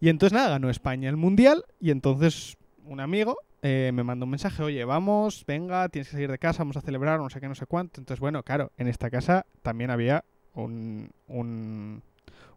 Y 0.00 0.08
entonces 0.08 0.34
nada, 0.34 0.50
ganó 0.50 0.68
España 0.68 1.08
el 1.08 1.16
Mundial 1.16 1.64
y 1.80 1.90
entonces 1.90 2.56
un 2.84 2.98
amigo 3.00 3.38
eh, 3.62 3.90
me 3.94 4.02
mandó 4.02 4.24
un 4.24 4.30
mensaje, 4.30 4.62
oye, 4.62 4.84
vamos, 4.84 5.44
venga, 5.46 5.88
tienes 5.88 6.08
que 6.08 6.12
salir 6.12 6.30
de 6.30 6.38
casa, 6.38 6.60
vamos 6.60 6.76
a 6.76 6.80
celebrar, 6.80 7.20
no 7.20 7.30
sé 7.30 7.40
qué, 7.40 7.48
no 7.48 7.54
sé 7.54 7.66
cuánto. 7.66 8.00
Entonces, 8.00 8.20
bueno, 8.20 8.42
claro, 8.42 8.72
en 8.76 8.88
esta 8.88 9.10
casa 9.10 9.46
también 9.62 9.90
había 9.90 10.24
un, 10.54 11.10
un- 11.28 12.02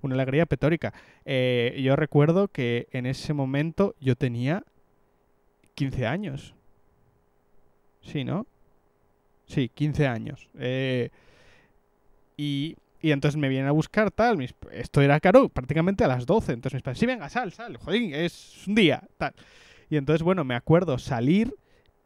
una 0.02 0.16
alegría 0.16 0.46
petórica. 0.46 0.94
Eh, 1.26 1.80
yo 1.84 1.96
recuerdo 1.96 2.48
que 2.48 2.88
en 2.92 3.06
ese 3.06 3.34
momento 3.34 3.96
yo 4.00 4.16
tenía 4.16 4.64
15 5.76 6.06
años. 6.08 6.54
Sí, 8.02 8.24
¿no? 8.24 8.46
Sí, 9.48 9.70
15 9.70 10.08
años. 10.08 10.50
Eh, 10.60 11.10
y, 12.38 12.76
y 13.02 13.12
entonces 13.12 13.40
me 13.40 13.50
vienen 13.50 13.68
a 13.68 13.72
buscar, 13.72 14.12
tal. 14.12 14.38
mis- 14.38 14.54
esto 14.72 15.02
era 15.02 15.20
caro, 15.20 15.50
prácticamente 15.50 16.04
a 16.04 16.08
las 16.08 16.26
12. 16.26 16.54
Entonces 16.54 16.76
mis 16.76 16.84
padres, 16.84 17.00
sí, 17.00 17.06
venga, 17.06 17.30
sal, 17.30 17.52
sal, 17.52 17.78
joder, 17.78 18.14
es 18.14 18.64
un 18.68 18.76
día, 18.76 19.04
tal. 19.18 19.34
Y 19.90 19.98
entonces, 19.98 20.24
bueno, 20.24 20.44
me 20.44 20.56
acuerdo 20.56 20.98
salir. 20.98 21.56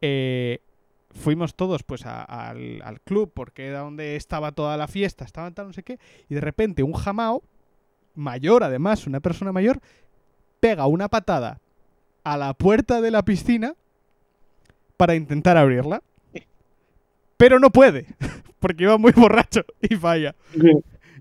eh, 0.02 0.60
fuimos 1.14 1.56
todos 1.56 1.82
pues 1.84 2.06
a- 2.06 2.24
al, 2.24 2.82
al 2.84 3.02
club 3.02 3.32
porque 3.34 3.66
era 3.68 3.80
donde 3.80 4.16
estaba 4.16 4.52
toda 4.52 4.78
la 4.78 4.88
fiesta, 4.88 5.26
estaba 5.26 5.50
tal, 5.52 5.68
no 5.68 5.74
sé 5.74 5.84
qué. 5.84 5.98
Y 6.30 6.36
de 6.36 6.42
repente 6.42 6.84
un 6.84 6.94
jamao, 6.94 7.42
mayor 8.16 8.64
además, 8.64 9.08
una 9.08 9.20
persona 9.20 9.52
mayor, 9.52 9.80
pega 10.60 10.86
una 10.88 11.08
patada 11.10 11.60
a 12.24 12.38
la 12.38 12.54
puerta 12.54 13.02
de 13.02 13.12
la 13.12 13.24
piscina 13.24 13.74
para 14.98 15.16
intentar 15.16 15.58
abrirla. 15.58 16.02
Pero 17.38 17.60
no 17.60 17.70
puede, 17.72 18.06
porque 18.60 18.84
iba 18.84 18.98
muy 18.98 19.12
borracho 19.14 19.62
y 19.82 19.96
falla. 19.96 20.36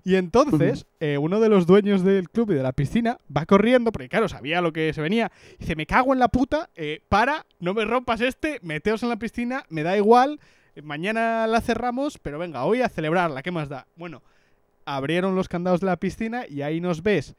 Y 0.03 0.15
entonces, 0.15 0.85
eh, 0.99 1.17
uno 1.17 1.39
de 1.39 1.49
los 1.49 1.65
dueños 1.65 2.03
del 2.03 2.29
club 2.29 2.51
y 2.51 2.55
de 2.55 2.63
la 2.63 2.73
piscina 2.73 3.17
va 3.35 3.45
corriendo, 3.45 3.91
porque 3.91 4.09
claro, 4.09 4.29
sabía 4.29 4.61
lo 4.61 4.73
que 4.73 4.93
se 4.93 5.01
venía. 5.01 5.31
Dice, 5.57 5.75
me 5.75 5.85
cago 5.85 6.13
en 6.13 6.19
la 6.19 6.27
puta, 6.27 6.69
eh, 6.75 7.01
para, 7.09 7.45
no 7.59 7.73
me 7.73 7.85
rompas 7.85 8.21
este, 8.21 8.59
meteos 8.61 9.03
en 9.03 9.09
la 9.09 9.17
piscina, 9.17 9.65
me 9.69 9.83
da 9.83 9.97
igual, 9.97 10.39
eh, 10.75 10.81
mañana 10.81 11.47
la 11.47 11.61
cerramos, 11.61 12.17
pero 12.17 12.39
venga, 12.39 12.65
hoy 12.65 12.81
a 12.81 12.89
celebrarla, 12.89 13.41
¿qué 13.41 13.51
más 13.51 13.69
da? 13.69 13.87
Bueno, 13.95 14.21
abrieron 14.85 15.35
los 15.35 15.47
candados 15.47 15.81
de 15.81 15.87
la 15.87 15.97
piscina 15.97 16.45
y 16.47 16.61
ahí 16.61 16.81
nos 16.81 17.03
ves 17.03 17.35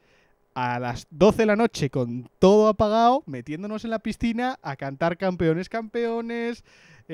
a 0.53 0.79
las 0.79 1.07
12 1.11 1.37
de 1.37 1.45
la 1.45 1.55
noche 1.55 1.89
con 1.89 2.29
todo 2.39 2.67
apagado, 2.67 3.23
metiéndonos 3.25 3.85
en 3.85 3.91
la 3.91 3.99
piscina 3.99 4.57
a 4.61 4.75
cantar 4.75 5.17
campeones, 5.17 5.69
campeones, 5.69 6.63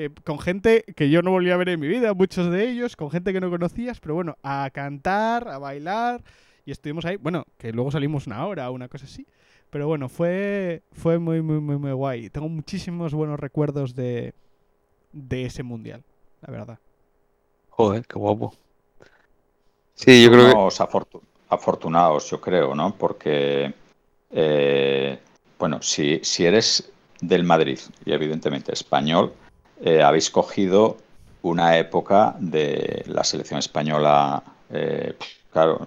eh, 0.00 0.10
con 0.22 0.38
gente 0.38 0.84
que 0.94 1.10
yo 1.10 1.22
no 1.22 1.32
volví 1.32 1.50
a 1.50 1.56
ver 1.56 1.70
en 1.70 1.80
mi 1.80 1.88
vida, 1.88 2.14
muchos 2.14 2.52
de 2.52 2.70
ellos, 2.70 2.94
con 2.94 3.10
gente 3.10 3.32
que 3.32 3.40
no 3.40 3.50
conocías, 3.50 3.98
pero 3.98 4.14
bueno, 4.14 4.36
a 4.44 4.70
cantar, 4.72 5.48
a 5.48 5.58
bailar, 5.58 6.22
y 6.64 6.70
estuvimos 6.70 7.04
ahí, 7.04 7.16
bueno, 7.16 7.44
que 7.56 7.72
luego 7.72 7.90
salimos 7.90 8.28
una 8.28 8.46
hora, 8.46 8.70
una 8.70 8.86
cosa 8.86 9.06
así, 9.06 9.26
pero 9.70 9.88
bueno, 9.88 10.08
fue, 10.08 10.84
fue 10.92 11.18
muy, 11.18 11.42
muy, 11.42 11.58
muy, 11.58 11.78
muy 11.78 11.90
guay. 11.90 12.30
Tengo 12.30 12.48
muchísimos 12.48 13.12
buenos 13.12 13.40
recuerdos 13.40 13.96
de, 13.96 14.34
de 15.12 15.46
ese 15.46 15.64
mundial, 15.64 16.04
la 16.42 16.52
verdad. 16.52 16.78
Joder, 17.70 18.06
qué 18.06 18.20
guapo. 18.20 18.54
Sí, 19.94 20.22
yo 20.22 20.30
creo 20.30 20.68
que. 20.68 21.18
Afortunados, 21.48 22.30
yo 22.30 22.40
creo, 22.40 22.72
¿no? 22.72 22.94
Porque, 22.94 23.74
eh, 24.30 25.18
bueno, 25.58 25.82
si, 25.82 26.20
si 26.22 26.44
eres 26.44 26.92
del 27.20 27.42
Madrid 27.42 27.80
y 28.04 28.12
evidentemente 28.12 28.72
español, 28.72 29.32
eh, 29.82 30.02
habéis 30.02 30.30
cogido 30.30 30.96
una 31.42 31.78
época 31.78 32.34
de 32.38 33.04
la 33.06 33.24
selección 33.24 33.58
española. 33.58 34.42
eh, 34.70 35.14
claro, 35.52 35.86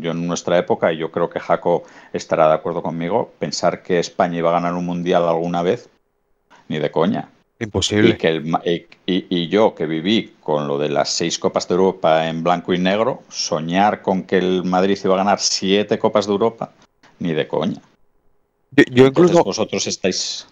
yo 0.00 0.10
en 0.10 0.26
nuestra 0.26 0.58
época, 0.58 0.92
y 0.92 0.98
yo 0.98 1.10
creo 1.10 1.30
que 1.30 1.40
Jaco 1.40 1.84
estará 2.12 2.48
de 2.48 2.54
acuerdo 2.54 2.82
conmigo, 2.82 3.32
pensar 3.38 3.82
que 3.82 3.98
España 3.98 4.38
iba 4.38 4.50
a 4.50 4.60
ganar 4.60 4.74
un 4.74 4.84
mundial 4.86 5.26
alguna 5.26 5.62
vez, 5.62 5.88
ni 6.68 6.78
de 6.78 6.90
coña. 6.90 7.28
Y, 7.60 7.64
Imposible. 7.64 8.16
que 8.18 8.28
el 8.28 8.46
y, 8.64 8.86
y- 9.06 9.26
y 9.30 9.48
yo 9.48 9.74
que 9.74 9.86
viví 9.86 10.34
con 10.40 10.68
lo 10.68 10.78
de 10.78 10.88
las 10.90 11.08
seis 11.10 11.38
Copas 11.38 11.66
de 11.66 11.74
Europa 11.74 12.28
en 12.28 12.44
blanco 12.44 12.72
y 12.72 12.78
negro, 12.78 13.22
soñar 13.30 14.02
con 14.02 14.22
que 14.22 14.38
el 14.38 14.62
Madrid 14.64 14.98
iba 15.02 15.14
a 15.14 15.18
ganar 15.18 15.40
siete 15.40 15.98
Copas 15.98 16.26
de 16.26 16.32
Europa, 16.32 16.70
ni 17.18 17.32
de 17.32 17.48
coña. 17.48 17.80
Yo, 18.76 18.84
yo 18.92 19.06
Entonces 19.06 19.36
vosotros 19.42 19.86
estáis... 19.86 20.46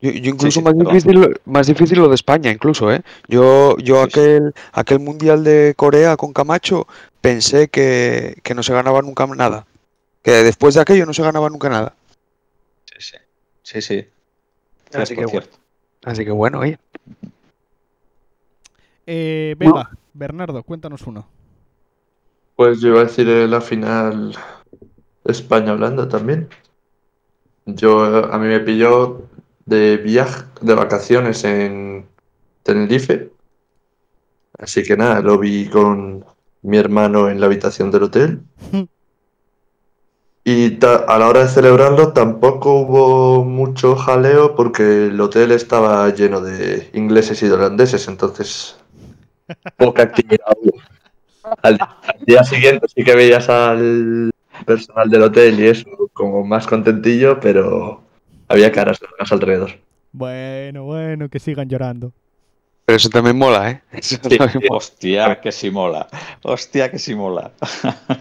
yo, 0.00 0.10
yo 0.10 0.30
incluso 0.30 0.60
sí, 0.60 0.62
más 0.62 0.74
perdón. 0.74 0.94
difícil, 0.94 1.40
más 1.44 1.66
difícil 1.66 1.98
lo 1.98 2.08
de 2.08 2.14
España, 2.14 2.50
incluso, 2.50 2.92
¿eh? 2.92 3.02
Yo, 3.28 3.76
yo 3.78 4.02
Sí, 4.04 4.10
sí. 4.10 4.20
aquel, 4.20 4.54
aquel 4.72 5.00
mundial 5.00 5.44
de 5.44 5.74
Corea 5.76 6.16
con 6.16 6.32
Camacho 6.32 6.86
pensé 7.20 7.68
que, 7.68 8.38
que 8.42 8.54
no 8.54 8.62
se 8.62 8.72
ganaba 8.72 9.02
nunca 9.02 9.26
nada. 9.26 9.66
Que 10.22 10.30
después 10.42 10.74
de 10.74 10.80
aquello 10.82 11.06
no 11.06 11.14
se 11.14 11.22
ganaba 11.22 11.48
nunca 11.50 11.68
nada. 11.68 11.94
Sí, 12.84 12.96
sí. 13.00 13.16
Sí, 13.62 13.82
sí. 13.82 14.06
Así 14.92 15.14
que 15.14 15.24
bueno. 15.26 15.30
cierto. 15.30 15.58
Así 16.04 16.24
que 16.24 16.30
bueno, 16.30 16.60
oye. 16.60 16.78
Eh, 19.06 19.54
venga, 19.58 19.90
Bernardo, 20.12 20.62
cuéntanos 20.62 21.02
uno. 21.06 21.26
Pues 22.56 22.80
yo 22.80 22.88
iba 22.88 23.00
a 23.00 23.04
decir 23.04 23.26
la 23.26 23.60
final 23.60 24.34
España-Holanda 25.24 26.08
también. 26.08 26.48
Yo, 27.66 28.32
a 28.32 28.38
mí 28.38 28.46
me 28.48 28.60
pilló 28.60 29.22
de 29.70 29.98
viaje, 29.98 30.42
de 30.60 30.74
vacaciones 30.74 31.44
en 31.44 32.06
Tenerife. 32.64 33.30
Así 34.58 34.82
que 34.82 34.96
nada, 34.96 35.20
lo 35.20 35.38
vi 35.38 35.68
con 35.68 36.24
mi 36.62 36.76
hermano 36.76 37.30
en 37.30 37.40
la 37.40 37.46
habitación 37.46 37.90
del 37.90 38.02
hotel. 38.04 38.40
Y 40.42 40.78
a 40.82 41.18
la 41.18 41.28
hora 41.28 41.42
de 41.42 41.48
celebrarlo 41.48 42.14
tampoco 42.14 42.80
hubo 42.80 43.44
mucho 43.44 43.94
jaleo 43.94 44.56
porque 44.56 45.08
el 45.08 45.20
hotel 45.20 45.52
estaba 45.52 46.08
lleno 46.14 46.40
de 46.40 46.88
ingleses 46.94 47.42
y 47.42 47.46
de 47.46 47.52
holandeses, 47.52 48.08
entonces 48.08 48.76
poca 49.76 50.04
actividad 50.04 50.46
hubo. 50.62 50.80
Al, 51.62 51.78
al 51.78 52.24
día 52.24 52.42
siguiente 52.42 52.88
sí 52.88 53.04
que 53.04 53.14
veías 53.14 53.50
al 53.50 54.30
personal 54.64 55.10
del 55.10 55.24
hotel 55.24 55.60
y 55.60 55.66
eso 55.66 55.86
como 56.14 56.42
más 56.42 56.66
contentillo, 56.66 57.38
pero 57.38 58.00
había 58.50 58.70
caras 58.72 59.00
largas 59.00 59.32
alrededor. 59.32 59.70
Bueno, 60.12 60.84
bueno, 60.84 61.28
que 61.28 61.38
sigan 61.38 61.68
llorando. 61.68 62.12
Pero 62.84 62.96
eso 62.96 63.08
también 63.08 63.38
mola, 63.38 63.70
¿eh? 63.70 63.82
Eso 63.92 64.16
Sí, 64.28 64.36
también 64.36 64.50
sí. 64.50 64.58
mola. 64.68 64.76
Hostia, 64.76 65.40
que 65.40 65.52
sí 65.52 65.70
mola. 65.70 66.08
Hostia, 66.42 66.90
que 66.90 66.98
sí 66.98 67.14
mola. 67.14 67.52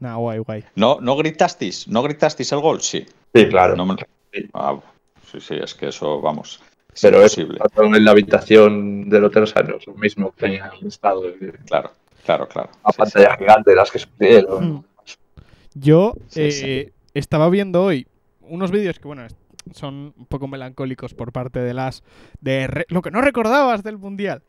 Nah, 0.00 0.16
guay, 0.16 0.38
guay. 0.38 0.64
¿No, 0.74 0.98
¿No 1.00 1.16
gritasteis? 1.16 1.88
¿No 1.88 2.02
gritasteis 2.02 2.52
el 2.52 2.60
gol? 2.60 2.82
Sí. 2.82 3.06
Sí, 3.34 3.48
claro. 3.48 3.74
No 3.76 3.86
me- 3.86 3.94
Sí. 4.32 4.48
Ah, 4.52 4.76
sí, 5.30 5.40
sí, 5.40 5.54
es 5.54 5.72
que 5.74 5.88
eso, 5.88 6.20
vamos, 6.20 6.60
es 6.92 7.00
Pero 7.02 7.22
es 7.22 7.38
imposible. 7.38 7.96
en 7.96 8.04
la 8.04 8.10
habitación 8.10 9.08
del 9.08 9.24
hotel, 9.24 9.44
o 9.44 9.46
sea, 9.46 9.62
no 9.62 9.76
es 9.76 9.86
lo 9.86 9.94
mismo 9.94 10.32
que 10.32 10.40
tenía 10.40 10.70
el 10.80 10.88
estado 10.88 11.22
de 11.22 11.52
Claro, 11.66 11.92
claro, 12.26 12.48
claro. 12.48 12.68
Sí, 12.74 12.80
sí. 12.90 12.98
pantalla 12.98 13.36
gigante 13.38 13.70
de 13.70 13.76
las 13.76 13.90
que 13.92 13.98
sucedieron. 14.00 14.72
Mm. 14.72 14.84
Yo 15.74 16.14
Sí, 16.28 16.50
sí. 16.52 16.64
eh, 16.66 16.92
estaba 17.14 17.48
viendo 17.50 17.82
hoy 17.84 18.06
unos 18.40 18.70
vídeos 18.70 18.98
que, 18.98 19.06
bueno, 19.08 19.26
son 19.72 20.12
un 20.16 20.26
poco 20.26 20.46
melancólicos 20.48 21.14
por 21.14 21.32
parte 21.32 21.60
de 21.60 21.72
las... 21.74 22.02
de 22.40 22.66
re- 22.66 22.86
lo 22.88 23.00
que 23.02 23.10
no 23.10 23.20
recordabas 23.22 23.82
del 23.82 23.96
Mundial. 23.98 24.42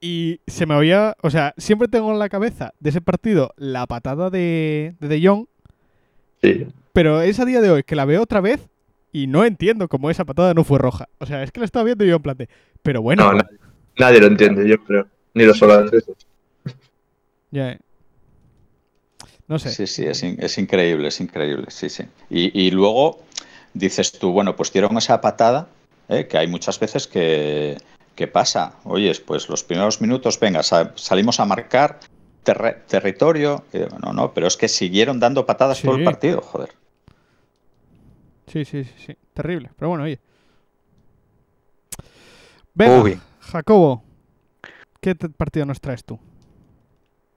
Y 0.00 0.40
se 0.46 0.66
me 0.66 0.74
había... 0.74 1.16
O 1.22 1.30
sea, 1.30 1.54
siempre 1.56 1.88
tengo 1.88 2.12
en 2.12 2.18
la 2.18 2.28
cabeza 2.28 2.72
de 2.80 2.90
ese 2.90 3.00
partido 3.00 3.52
la 3.56 3.86
patada 3.86 4.28
de 4.30 4.94
de, 5.00 5.08
de 5.08 5.26
Jong, 5.26 5.46
Sí. 6.42 6.66
pero 6.94 7.20
es 7.20 7.38
a 7.38 7.44
día 7.44 7.60
de 7.60 7.70
hoy 7.70 7.82
que 7.82 7.96
la 7.96 8.04
veo 8.06 8.22
otra 8.22 8.40
vez 8.40 8.68
y 9.12 9.26
no 9.26 9.44
entiendo 9.44 9.88
cómo 9.88 10.08
esa 10.10 10.24
patada 10.24 10.54
no 10.54 10.64
fue 10.64 10.78
roja. 10.78 11.08
O 11.18 11.26
sea, 11.26 11.42
es 11.42 11.52
que 11.52 11.60
la 11.60 11.66
estaba 11.66 11.84
viendo 11.84 12.04
y 12.04 12.08
yo 12.08 12.16
en 12.16 12.22
plan 12.22 12.36
de... 12.36 12.48
Pero 12.82 13.02
bueno, 13.02 13.24
No, 13.26 13.32
nadie, 13.38 13.58
nadie 13.98 14.20
lo 14.20 14.26
entiende, 14.26 14.66
yo 14.68 14.82
creo. 14.84 15.06
Ni 15.34 15.44
los 15.44 15.60
holandeses. 15.62 16.14
ya, 17.50 17.72
eh. 17.72 17.78
No 19.50 19.58
sé. 19.58 19.70
Sí, 19.70 19.86
sí, 19.88 20.06
es, 20.06 20.22
in- 20.22 20.36
es 20.40 20.56
increíble, 20.58 21.08
es 21.08 21.20
increíble, 21.20 21.66
sí, 21.70 21.88
sí. 21.88 22.04
Y, 22.30 22.58
y 22.58 22.70
luego 22.70 23.18
dices 23.74 24.12
tú, 24.12 24.30
bueno, 24.30 24.54
pues 24.54 24.72
dieron 24.72 24.96
esa 24.96 25.20
patada, 25.20 25.66
¿eh? 26.08 26.28
que 26.28 26.38
hay 26.38 26.46
muchas 26.46 26.78
veces 26.78 27.08
que, 27.08 27.76
que 28.14 28.28
pasa. 28.28 28.74
Oyes, 28.84 29.18
pues 29.18 29.48
los 29.48 29.64
primeros 29.64 30.00
minutos, 30.00 30.38
venga, 30.38 30.62
sa- 30.62 30.92
salimos 30.94 31.40
a 31.40 31.46
marcar 31.46 31.98
territorio. 32.44 33.64
Y 33.72 33.78
digo, 33.78 33.98
no, 33.98 34.12
no, 34.12 34.32
pero 34.32 34.46
es 34.46 34.56
que 34.56 34.68
siguieron 34.68 35.18
dando 35.18 35.44
patadas 35.44 35.82
todo 35.82 35.94
Sí. 35.94 35.98
el 35.98 36.04
partido, 36.04 36.40
joder. 36.42 36.70
Sí, 38.46 38.64
sí, 38.64 38.84
sí, 38.84 38.90
sí. 39.04 39.16
Terrible. 39.34 39.70
Pero 39.76 39.88
bueno, 39.88 40.04
oye. 40.04 40.20
Venga, 42.74 43.02
Uy. 43.02 43.20
Jacobo. 43.40 44.04
¿qué 45.00 45.14
partido 45.16 45.66
nos 45.66 45.80
traes 45.80 46.04
tú? 46.04 46.20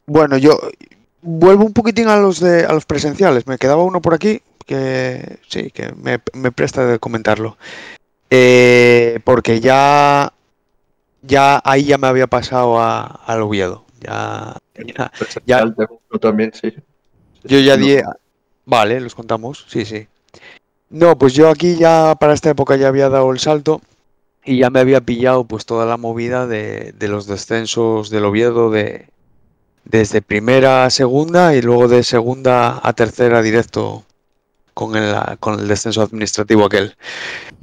Bueno, 0.05 0.37
yo 0.37 0.59
vuelvo 1.23 1.65
un 1.65 1.73
poquitín 1.73 2.07
a 2.07 2.17
los 2.17 2.39
de 2.39 2.65
a 2.65 2.73
los 2.73 2.85
presenciales. 2.85 3.47
Me 3.47 3.57
quedaba 3.57 3.83
uno 3.83 4.01
por 4.01 4.13
aquí 4.13 4.41
que 4.65 5.39
sí, 5.47 5.71
que 5.71 5.91
me, 5.93 6.19
me 6.33 6.51
presta 6.51 6.85
de 6.85 6.99
comentarlo. 6.99 7.57
Eh, 8.29 9.19
porque 9.23 9.59
ya, 9.59 10.33
ya 11.21 11.61
ahí 11.63 11.85
ya 11.85 11.97
me 11.97 12.07
había 12.07 12.27
pasado 12.27 12.79
a, 12.79 13.03
al 13.25 13.41
Oviedo. 13.41 13.85
Ya, 13.99 14.55
ya- 14.95 15.11
Ya. 15.45 15.63
también, 16.19 16.51
sí. 16.53 16.73
yo 17.43 17.59
ya 17.59 17.77
di. 17.77 17.97
Vale, 18.65 18.99
los 19.01 19.15
contamos, 19.15 19.65
sí, 19.67 19.85
sí. 19.85 20.07
No, 20.89 21.17
pues 21.17 21.33
yo 21.33 21.49
aquí 21.49 21.75
ya 21.75 22.15
para 22.19 22.33
esta 22.33 22.49
época 22.49 22.75
ya 22.75 22.87
había 22.87 23.09
dado 23.09 23.31
el 23.31 23.39
salto 23.39 23.81
y 24.45 24.57
ya 24.59 24.69
me 24.69 24.79
había 24.79 25.01
pillado 25.01 25.43
pues 25.45 25.65
toda 25.65 25.85
la 25.85 25.97
movida 25.97 26.47
de, 26.47 26.93
de 26.93 27.07
los 27.07 27.25
descensos 27.27 28.09
del 28.09 28.25
Oviedo 28.25 28.69
de 28.69 29.07
desde 29.85 30.21
primera 30.21 30.85
a 30.85 30.89
segunda 30.89 31.55
y 31.55 31.61
luego 31.61 31.87
de 31.87 32.03
segunda 32.03 32.79
a 32.83 32.93
tercera 32.93 33.41
directo 33.41 34.03
con 34.73 34.95
el, 34.95 35.15
con 35.39 35.59
el 35.59 35.67
descenso 35.67 36.01
administrativo 36.01 36.65
aquel. 36.65 36.95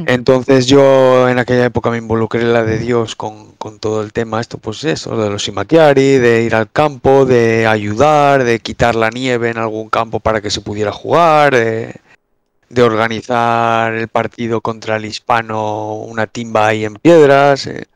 Entonces 0.07 0.66
yo 0.66 1.29
en 1.29 1.39
aquella 1.39 1.66
época 1.66 1.91
me 1.91 1.99
involucré 1.99 2.43
en 2.43 2.53
la 2.53 2.62
de 2.62 2.79
Dios 2.79 3.16
con, 3.16 3.53
con 3.53 3.79
todo 3.79 4.03
el 4.03 4.12
tema, 4.12 4.41
esto 4.41 4.59
pues 4.59 4.85
eso, 4.85 5.16
de 5.16 5.29
los 5.29 5.47
Imakiari, 5.49 6.18
de 6.18 6.43
ir 6.43 6.55
al 6.55 6.71
campo, 6.71 7.27
de 7.27 7.66
ayudar, 7.66 8.45
de 8.45 8.61
quitar 8.61 8.95
la 8.95 9.11
nieve 9.11 9.51
en 9.51 9.59
algún 9.59 9.91
campo 9.91 10.21
para 10.21 10.41
que 10.41 10.51
se 10.51 10.61
pudiera 10.61 10.93
jugar, 10.93 11.55
de, 11.55 11.95
de 12.71 12.83
organizar 12.83 13.95
el 13.95 14.09
partido 14.09 14.61
contra 14.61 14.97
el 14.97 15.05
hispano, 15.05 15.95
una 15.97 16.27
timba 16.27 16.68
ahí 16.68 16.85
en 16.85 16.95
piedras, 16.95 17.66
eh, 17.66 17.87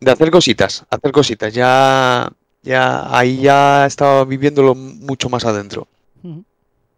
de 0.00 0.10
hacer 0.10 0.30
cositas, 0.30 0.84
hacer 0.90 1.12
cositas, 1.12 1.54
ya, 1.54 2.32
ya 2.64 3.16
ahí 3.16 3.40
ya 3.42 3.86
estaba 3.86 4.24
viviéndolo 4.24 4.74
mucho 4.74 5.28
más 5.28 5.44
adentro. 5.44 5.86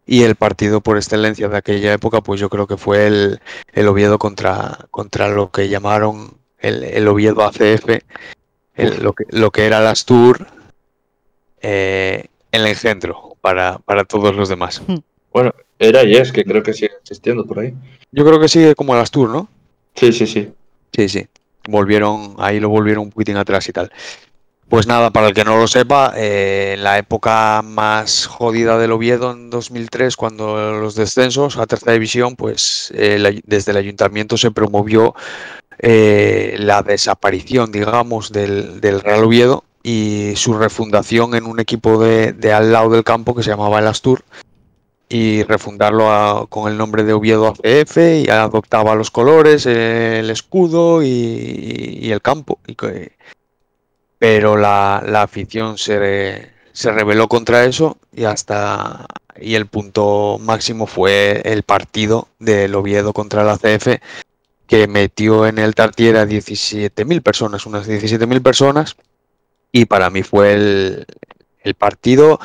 Y 0.09 0.23
el 0.23 0.37
partido 0.37 0.81
por 0.81 0.97
excelencia 0.97 1.49
de 1.49 1.57
aquella 1.57 1.93
época, 1.93 2.21
pues 2.21 2.39
yo 2.41 2.49
creo 2.49 2.69
que 2.69 2.77
fue 2.77 3.09
el, 3.09 3.41
el 3.73 3.89
Oviedo 3.89 4.19
contra, 4.21 4.87
contra 4.93 5.29
lo 5.29 5.51
que 5.51 5.69
llamaron 5.69 6.35
el, 6.61 6.85
el 6.85 7.09
Oviedo 7.09 7.43
ACF, 7.45 7.89
el- 8.77 9.03
lo, 9.03 9.13
que, 9.15 9.25
lo 9.31 9.51
que 9.51 9.67
era 9.67 9.79
el 9.81 9.87
Astur, 9.89 10.47
eh, 11.61 12.27
el 12.53 12.67
engendro 12.67 13.37
para, 13.41 13.79
para 13.79 14.05
todos 14.05 14.35
los 14.37 14.49
demás. 14.49 14.81
Bueno, 15.33 15.53
era 15.79 16.05
y 16.05 16.15
es, 16.15 16.31
que 16.33 16.45
creo 16.45 16.63
que 16.63 16.73
sigue 16.73 16.93
existiendo 17.01 17.45
por 17.45 17.59
ahí. 17.59 17.75
Yo 18.13 18.25
creo 18.25 18.39
que 18.41 18.49
sigue 18.49 18.75
como 18.75 18.95
el 18.95 19.01
Astur, 19.01 19.29
¿no? 19.29 19.49
Sí, 19.95 20.13
sí, 20.13 20.27
sí. 20.27 20.53
Sí, 20.93 21.09
sí. 21.09 21.27
Volvieron, 21.69 22.37
ahí 22.39 22.61
lo 22.61 22.69
volvieron 22.69 23.05
un 23.05 23.11
poquitín 23.11 23.37
atrás 23.37 23.69
y 23.69 23.73
tal. 23.73 23.91
Pues 24.69 24.89
nada, 24.89 25.11
para 25.11 25.29
el 25.29 25.35
que 25.35 25.45
no 25.45 25.57
lo 25.57 25.69
sepa, 25.69 26.13
eh, 26.17 26.75
en 26.77 26.83
la 26.83 26.99
época 26.99 27.63
más 27.63 28.27
jodida 28.27 28.77
del 28.79 28.91
Oviedo 28.91 29.31
en 29.31 29.49
2003, 29.49 30.17
cuando 30.17 30.73
los 30.81 30.97
descensos 30.97 31.57
a 31.57 31.67
tercera 31.67 31.93
división, 31.93 32.35
pues 32.35 32.93
eh, 32.97 33.41
desde 33.45 33.71
el 33.71 33.77
ayuntamiento 33.77 34.37
se 34.37 34.51
promovió 34.51 35.15
eh, 35.79 36.57
la 36.59 36.83
desaparición, 36.83 37.71
digamos, 37.71 38.33
del, 38.33 38.81
del 38.81 39.01
Real 39.01 39.23
Oviedo 39.25 39.63
y 39.85 40.33
su 40.35 40.55
refundación 40.59 41.37
en 41.37 41.47
un 41.47 41.61
equipo 41.61 42.03
de, 42.03 42.35
al 42.53 42.73
lado 42.73 42.91
del 42.91 43.05
campo 43.05 43.37
que 43.37 43.45
se 43.45 43.51
llamaba 43.51 43.79
el 43.79 43.87
Astur 43.87 44.25
y 45.09 45.45
refundarlo 45.45 46.11
a- 46.11 46.49
con 46.49 46.69
el 46.71 46.77
nombre 46.77 47.05
de 47.05 47.13
Oviedo 47.13 47.47
ACF 47.47 47.99
y 48.25 48.29
adoptaba 48.31 48.97
los 48.97 49.13
colores, 49.13 49.65
el 49.67 50.29
escudo 50.29 51.05
y, 51.05 52.11
el 52.11 52.21
campo. 52.21 52.59
Pero 54.19 54.57
la, 54.57 55.03
la 55.07 55.23
afición 55.23 55.79
se, 55.79 56.51
se 56.73 56.91
rebeló 56.91 57.29
contra 57.29 57.65
eso 57.65 57.99
y 58.13 58.25
hasta 58.25 59.07
y 59.39 59.55
el 59.55 59.67
punto 59.67 60.39
máximo 60.41 60.87
fue 60.87 61.43
el 61.45 61.63
partido 61.63 62.29
del 62.39 62.75
Oviedo 62.75 63.13
contra 63.13 63.43
el 63.43 63.51
ACF 63.51 64.01
que 64.67 64.89
metió 64.89 65.47
en 65.47 65.59
el 65.59 65.75
Tartier 65.75 66.17
a 66.17 66.27
17.000 66.27 67.23
personas, 67.23 67.67
unas 67.67 67.87
17.000 67.87 68.43
personas 68.43 68.97
y 69.73 69.85
para 69.85 70.11
mí 70.11 70.23
fue 70.23 70.55
el, 70.55 71.07
el 71.61 71.75
partido 71.75 72.41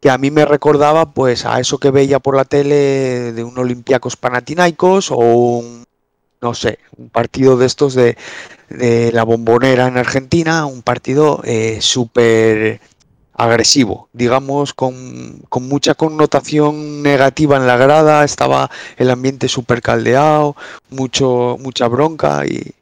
que 0.00 0.10
a 0.10 0.18
mí 0.18 0.30
me 0.30 0.44
recordaba 0.44 1.12
pues 1.12 1.44
a 1.46 1.60
eso 1.60 1.78
que 1.78 1.90
veía 1.90 2.20
por 2.20 2.36
la 2.36 2.44
tele 2.44 3.32
de 3.32 3.44
un 3.44 3.56
Olympiacos 3.58 4.16
Panathinaikos 4.16 5.10
o 5.10 5.16
un 5.16 5.84
no 6.44 6.52
sé, 6.52 6.78
un 6.98 7.08
partido 7.08 7.56
de 7.56 7.64
estos 7.64 7.94
de, 7.94 8.18
de 8.78 9.12
la 9.12 9.24
bombonera 9.24 9.88
en 9.88 9.96
Argentina, 9.96 10.66
un 10.66 10.82
partido 10.82 11.40
eh, 11.44 11.78
súper 11.80 12.80
agresivo, 13.34 14.08
digamos, 14.12 14.74
con, 14.74 15.42
con 15.48 15.66
mucha 15.68 15.94
connotación 15.94 17.02
negativa 17.02 17.56
en 17.56 17.66
la 17.66 17.76
grada, 17.76 18.24
estaba 18.24 18.70
el 18.96 19.10
ambiente 19.10 19.48
súper 19.48 19.82
caldeado, 19.82 20.56
mucho, 20.90 21.56
mucha 21.60 21.88
bronca 21.88 22.44
y, 22.46 22.72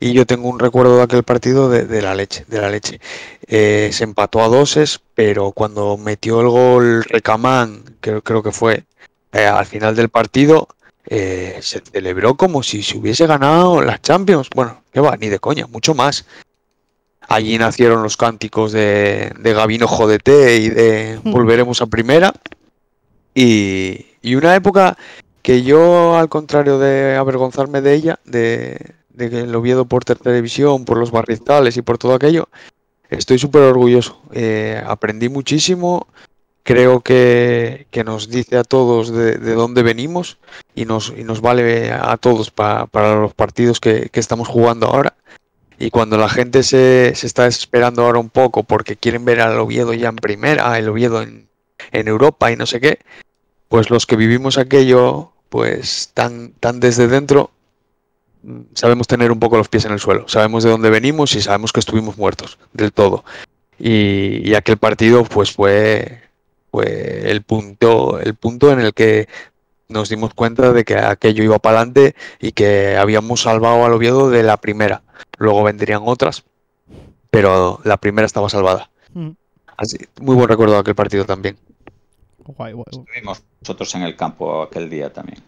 y 0.00 0.12
yo 0.14 0.26
tengo 0.26 0.48
un 0.48 0.58
recuerdo 0.58 0.96
de 0.96 1.02
aquel 1.04 1.22
partido 1.22 1.68
de, 1.68 1.84
de 1.84 2.02
la 2.02 2.14
leche, 2.14 2.44
de 2.48 2.60
la 2.60 2.70
leche. 2.70 3.00
Eh, 3.46 3.90
se 3.92 4.04
empató 4.04 4.42
a 4.42 4.48
doses, 4.48 5.00
pero 5.14 5.52
cuando 5.52 5.96
metió 5.96 6.40
el 6.40 6.48
gol 6.48 7.04
Recamán, 7.04 7.84
creo, 8.00 8.42
que 8.42 8.50
fue 8.50 8.84
eh, 9.32 9.46
al 9.46 9.66
final 9.66 9.94
del 9.94 10.08
partido, 10.08 10.68
eh, 11.06 11.58
se 11.62 11.82
celebró 11.92 12.36
como 12.36 12.62
si 12.62 12.82
se 12.82 12.98
hubiese 12.98 13.26
ganado 13.26 13.80
las 13.82 14.02
Champions. 14.02 14.48
Bueno, 14.54 14.81
que 14.92 15.00
va, 15.00 15.16
ni 15.16 15.28
de 15.28 15.38
coña, 15.38 15.66
mucho 15.66 15.94
más. 15.94 16.26
Allí 17.28 17.56
nacieron 17.56 18.02
los 18.02 18.16
cánticos 18.16 18.72
de, 18.72 19.32
de 19.38 19.54
Gabino 19.54 19.88
Jodete 19.88 20.56
y 20.56 20.68
de 20.68 21.20
Volveremos 21.24 21.80
a 21.80 21.86
Primera. 21.86 22.32
Y, 23.34 24.06
y 24.20 24.34
una 24.34 24.54
época 24.54 24.98
que 25.40 25.62
yo, 25.62 26.16
al 26.16 26.28
contrario 26.28 26.78
de 26.78 27.16
avergonzarme 27.16 27.80
de 27.80 27.94
ella, 27.94 28.20
de, 28.24 28.94
de 29.10 29.30
que 29.30 29.40
el 29.40 29.54
Oviedo 29.54 29.86
por 29.86 30.04
tercera 30.04 30.34
división, 30.34 30.84
por 30.84 30.98
los 30.98 31.10
barrizales 31.10 31.76
y 31.76 31.82
por 31.82 31.98
todo 31.98 32.14
aquello, 32.14 32.48
estoy 33.08 33.38
súper 33.38 33.62
orgulloso. 33.62 34.20
Eh, 34.32 34.82
aprendí 34.86 35.28
muchísimo, 35.28 36.06
creo 36.62 37.00
que, 37.00 37.86
que 37.90 38.04
nos 38.04 38.28
dice 38.28 38.56
a 38.56 38.64
todos 38.64 39.10
de, 39.12 39.36
de 39.38 39.54
dónde 39.54 39.82
venimos 39.82 40.38
y 40.74 40.84
nos, 40.84 41.12
y 41.16 41.24
nos 41.24 41.40
vale 41.40 41.90
a 41.92 42.16
todos 42.16 42.50
pa- 42.50 42.86
para 42.86 43.16
los 43.20 43.34
partidos 43.34 43.80
que, 43.80 44.08
que 44.10 44.20
estamos 44.20 44.48
jugando 44.48 44.86
ahora. 44.86 45.14
Y 45.78 45.90
cuando 45.90 46.16
la 46.16 46.28
gente 46.28 46.62
se, 46.62 47.12
se 47.16 47.26
está 47.26 47.44
desesperando 47.44 48.02
ahora 48.04 48.20
un 48.20 48.30
poco 48.30 48.62
porque 48.62 48.96
quieren 48.96 49.24
ver 49.24 49.40
al 49.40 49.58
Oviedo 49.58 49.92
ya 49.94 50.10
en 50.10 50.16
primera, 50.16 50.78
el 50.78 50.88
Oviedo 50.88 51.22
en, 51.22 51.48
en 51.90 52.08
Europa 52.08 52.52
y 52.52 52.56
no 52.56 52.66
sé 52.66 52.80
qué, 52.80 53.00
pues 53.68 53.90
los 53.90 54.06
que 54.06 54.14
vivimos 54.16 54.58
aquello, 54.58 55.32
pues 55.48 56.10
tan, 56.14 56.52
tan 56.60 56.78
desde 56.78 57.08
dentro, 57.08 57.50
mm, 58.44 58.60
sabemos 58.74 59.08
tener 59.08 59.32
un 59.32 59.40
poco 59.40 59.56
los 59.56 59.68
pies 59.68 59.84
en 59.84 59.92
el 59.92 59.98
suelo, 59.98 60.28
sabemos 60.28 60.62
de 60.62 60.70
dónde 60.70 60.90
venimos 60.90 61.34
y 61.34 61.42
sabemos 61.42 61.72
que 61.72 61.80
estuvimos 61.80 62.16
muertos 62.16 62.58
del 62.72 62.92
todo. 62.92 63.24
Y, 63.78 64.48
y 64.48 64.54
aquel 64.54 64.76
partido 64.76 65.24
pues 65.24 65.50
fue, 65.50 66.22
fue 66.72 67.30
el 67.30 67.42
punto, 67.42 68.18
el 68.18 68.34
punto 68.34 68.72
en 68.72 68.80
el 68.80 68.92
que 68.94 69.28
nos 69.88 70.08
dimos 70.08 70.32
cuenta 70.34 70.72
de 70.72 70.84
que 70.84 70.96
aquello 70.96 71.44
iba 71.44 71.58
para 71.58 71.76
adelante 71.80 72.16
y 72.40 72.52
que 72.52 72.96
habíamos 72.96 73.42
salvado 73.42 73.84
al 73.84 73.92
Oviedo 73.92 74.30
de 74.30 74.42
la 74.42 74.56
primera. 74.56 75.02
Luego 75.36 75.62
vendrían 75.62 76.02
otras, 76.06 76.44
pero 77.30 77.78
la 77.84 77.98
primera 77.98 78.24
estaba 78.26 78.48
salvada. 78.48 78.90
Mm. 79.12 79.30
Así, 79.76 79.98
muy 80.20 80.34
buen 80.34 80.48
recuerdo 80.48 80.74
de 80.74 80.80
aquel 80.80 80.94
partido 80.94 81.26
también. 81.26 81.58
Guay, 82.38 82.72
guay. 82.72 82.84
Estuvimos 82.90 83.42
nosotros 83.60 83.94
en 83.94 84.02
el 84.02 84.16
campo 84.16 84.62
aquel 84.62 84.88
día 84.88 85.12
también. 85.12 85.38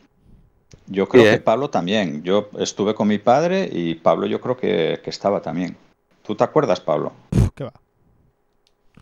Yo 0.86 1.08
creo 1.08 1.22
Sí, 1.22 1.28
¿eh? 1.28 1.32
que 1.32 1.40
Pablo 1.40 1.70
también. 1.70 2.22
Yo 2.22 2.50
estuve 2.58 2.94
con 2.94 3.08
mi 3.08 3.16
padre 3.18 3.68
y 3.72 3.94
Pablo 3.94 4.26
yo 4.26 4.40
creo 4.42 4.56
que, 4.58 5.00
que 5.02 5.08
estaba 5.10 5.40
también. 5.40 5.76
¿Tú 6.22 6.34
te 6.34 6.44
acuerdas, 6.44 6.80
Pablo? 6.80 7.12
Uf, 7.32 7.48
qué 7.54 7.64
va. 7.64 7.72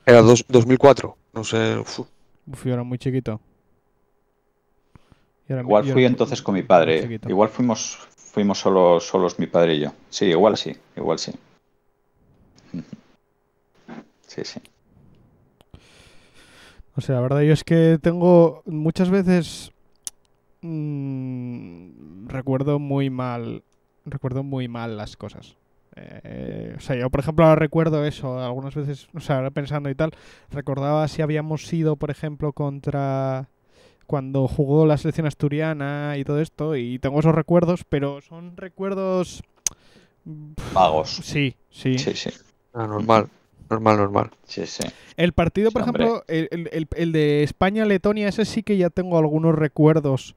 Era 0.07 0.23
dos- 0.23 0.45
2004, 0.49 1.17
no 1.33 1.45
sé. 1.45 1.79
uf. 1.79 2.01
Uf, 2.47 2.65
yo 2.67 2.75
era 2.75 2.83
muy 2.83 2.99
chiquito. 2.99 3.41
Era- 5.49 5.61
Igual 5.63 5.85
fui 5.85 6.05
entonces 6.05 6.43
con 6.43 6.55
mi 6.55 6.63
padre. 6.63 7.21
Igual 7.29 7.49
fuimos 7.49 7.99
fuimos 8.17 8.59
solos, 8.59 9.07
solos 9.07 9.39
mi 9.39 9.47
padre 9.47 9.75
y 9.75 9.81
yo. 9.81 9.93
Sí, 10.09 10.27
igual 10.27 10.57
sí, 10.57 10.75
igual 10.97 11.19
sí. 11.19 11.33
Sí, 14.27 14.43
sí. 14.45 14.61
O 16.97 17.01
sea, 17.03 17.17
la 17.17 17.21
verdad 17.21 17.43
yo 17.43 17.53
es 17.53 17.65
que 17.65 17.99
tengo 18.01 18.63
muchas 18.65 19.11
veces 19.11 19.73
mm, 20.63 22.29
recuerdo 22.29 22.79
muy 22.79 23.11
mal, 23.11 23.63
recuerdo 24.07 24.43
muy 24.43 24.69
mal 24.69 24.97
las 24.97 25.17
cosas. 25.17 25.57
Eh, 25.97 26.75
o 26.77 26.81
sea, 26.81 26.97
yo 26.97 27.11
por 27.11 27.21
ejemplo 27.21 27.45
ahora 27.45 27.57
recuerdo 27.57 28.05
eso, 28.05 28.39
algunas 28.41 28.75
veces, 28.75 29.09
o 29.15 29.21
sea, 29.21 29.37
ahora 29.37 29.51
pensando 29.51 29.91
y 29.91 29.95
tal, 29.95 30.13
recordaba 30.51 31.07
si 31.09 31.21
habíamos 31.23 31.71
ido, 31.73 31.97
por 31.97 32.11
ejemplo, 32.11 32.53
contra 32.53 33.49
cuando 34.07 34.49
jugó 34.49 34.87
la 34.87 34.97
selección 34.99 35.27
asturiana 35.27 36.17
y 36.19 36.25
todo 36.25 36.41
esto, 36.41 36.77
y 36.77 36.99
tengo 36.99 37.21
esos 37.21 37.35
recuerdos, 37.35 37.85
pero 37.89 38.21
son 38.21 38.57
recuerdos... 38.57 39.43
Vagos. 40.73 41.11
Sí, 41.25 41.57
sí. 41.71 41.99
Sí, 41.99 42.15
sí. 42.15 42.31
Ah, 42.75 42.87
normal. 42.87 43.29
Normal, 43.71 43.97
normal. 43.97 44.31
Sí, 44.45 44.67
sí. 44.67 44.85
El 45.17 45.33
partido, 45.33 45.71
por 45.71 45.83
Sí, 45.83 45.89
ejemplo, 45.89 46.25
el, 46.29 46.49
el- 46.51 46.69
el- 46.73 46.89
el 46.95 47.13
de 47.13 47.43
España-Letonia, 47.43 48.29
ese 48.29 48.45
sí 48.45 48.63
que 48.63 48.77
ya 48.77 48.91
tengo 48.91 49.19
algunos 49.19 49.55
recuerdos 49.55 50.35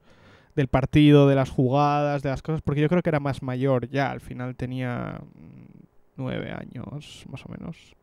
del 0.56 0.68
partido, 0.68 1.28
de 1.28 1.34
las 1.34 1.50
jugadas, 1.50 2.22
de 2.22 2.30
las 2.30 2.42
cosas, 2.42 2.62
porque 2.62 2.80
yo 2.80 2.88
creo 2.88 3.02
que 3.02 3.10
era 3.10 3.20
más 3.20 3.42
mayor 3.42 3.88
ya, 3.88 4.10
al 4.10 4.20
final 4.20 4.56
tenía 4.56 5.20
mm, 5.34 5.84
nueve 6.16 6.50
años, 6.50 7.24
más 7.30 7.44
o 7.44 7.50
menos. 7.50 7.94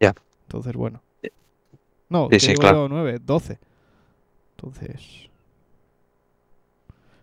Ya. 0.00 0.14
Entonces, 0.42 0.74
bueno. 0.74 1.02
No, 2.08 2.28
Sí, 2.32 2.40
sí, 2.40 2.54
claro. 2.54 2.88
nueve, 2.88 3.18
doce. 3.20 3.58
Entonces... 4.56 5.28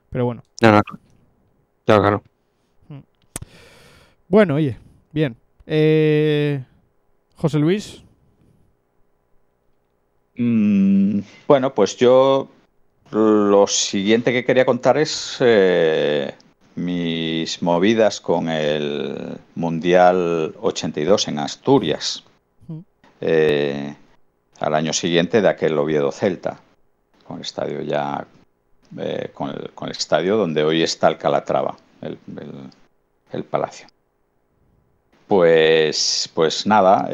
Pero 0.10 0.26
bueno. 0.26 0.44
No, 0.62 0.72
no. 0.72 0.82
Claro, 1.86 2.02
claro. 2.02 2.24
Bueno, 4.28 4.56
oye, 4.56 4.78
bien. 5.12 5.36
Eh, 5.66 6.64
José 7.36 7.60
Luis, 7.60 8.04
Mm, 10.42 11.20
bueno, 11.48 11.76
pues 11.76 11.98
yo 11.98 12.48
lo 13.12 13.66
siguiente 13.68 14.32
que 14.32 14.46
quería 14.46 14.66
contar 14.66 14.98
es 14.98 15.38
eh, 15.40 16.34
mis 16.76 17.62
movidas 17.62 18.22
con 18.22 18.50
el 18.50 19.38
Mundial 19.56 20.56
82 20.62 21.28
en 21.28 21.40
Asturias. 21.40 22.24
Eh, 23.22 23.96
al 24.60 24.74
año 24.74 24.94
siguiente 24.94 25.42
de 25.42 25.48
aquel 25.50 25.78
Oviedo 25.78 26.12
Celta, 26.12 26.60
con 27.26 27.38
el 27.38 27.42
estadio 27.44 27.82
ya, 27.82 28.26
eh, 28.98 29.30
con, 29.34 29.50
el, 29.50 29.72
con 29.72 29.88
el 29.90 29.96
estadio 29.96 30.38
donde 30.38 30.64
hoy 30.64 30.84
está 30.84 31.08
el 31.08 31.18
Calatrava, 31.18 31.76
el, 32.02 32.18
el- 32.38 32.70
el 33.32 33.44
palacio. 33.44 33.88
Pues, 35.28 36.30
pues 36.34 36.66
nada, 36.66 37.08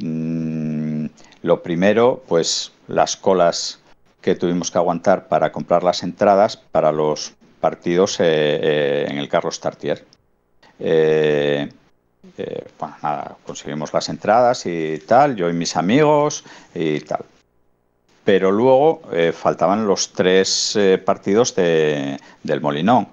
mm, 0.00 1.06
lo 1.42 1.62
primero, 1.62 2.22
pues 2.28 2.72
las 2.86 3.16
colas 3.16 3.80
que 4.26 4.34
tuvimos 4.34 4.72
que 4.72 4.78
aguantar 4.78 5.28
para 5.28 5.52
comprar 5.52 5.84
las 5.84 6.02
entradas 6.02 6.56
para 6.56 6.90
los 6.90 7.34
partidos 7.60 8.18
eh, 8.18 8.24
eh, 8.26 9.06
en 9.08 9.18
el 9.18 9.28
Carlos 9.28 9.60
Tartier. 9.60 10.04
Eh, 10.80 11.70
bueno, 12.76 12.96
nada, 13.04 13.36
conseguimos 13.46 13.92
las 13.94 14.08
entradas 14.08 14.66
y 14.66 14.98
tal, 15.06 15.36
yo 15.36 15.48
y 15.48 15.52
mis 15.52 15.76
amigos 15.76 16.42
y 16.74 16.98
tal. 17.02 17.24
Pero 18.24 18.50
luego 18.50 19.02
eh, 19.12 19.30
faltaban 19.32 19.86
los 19.86 20.12
tres 20.12 20.74
eh, 20.74 20.98
partidos 20.98 21.54
de- 21.54 22.18
del 22.42 22.60
Molinón. 22.60 23.06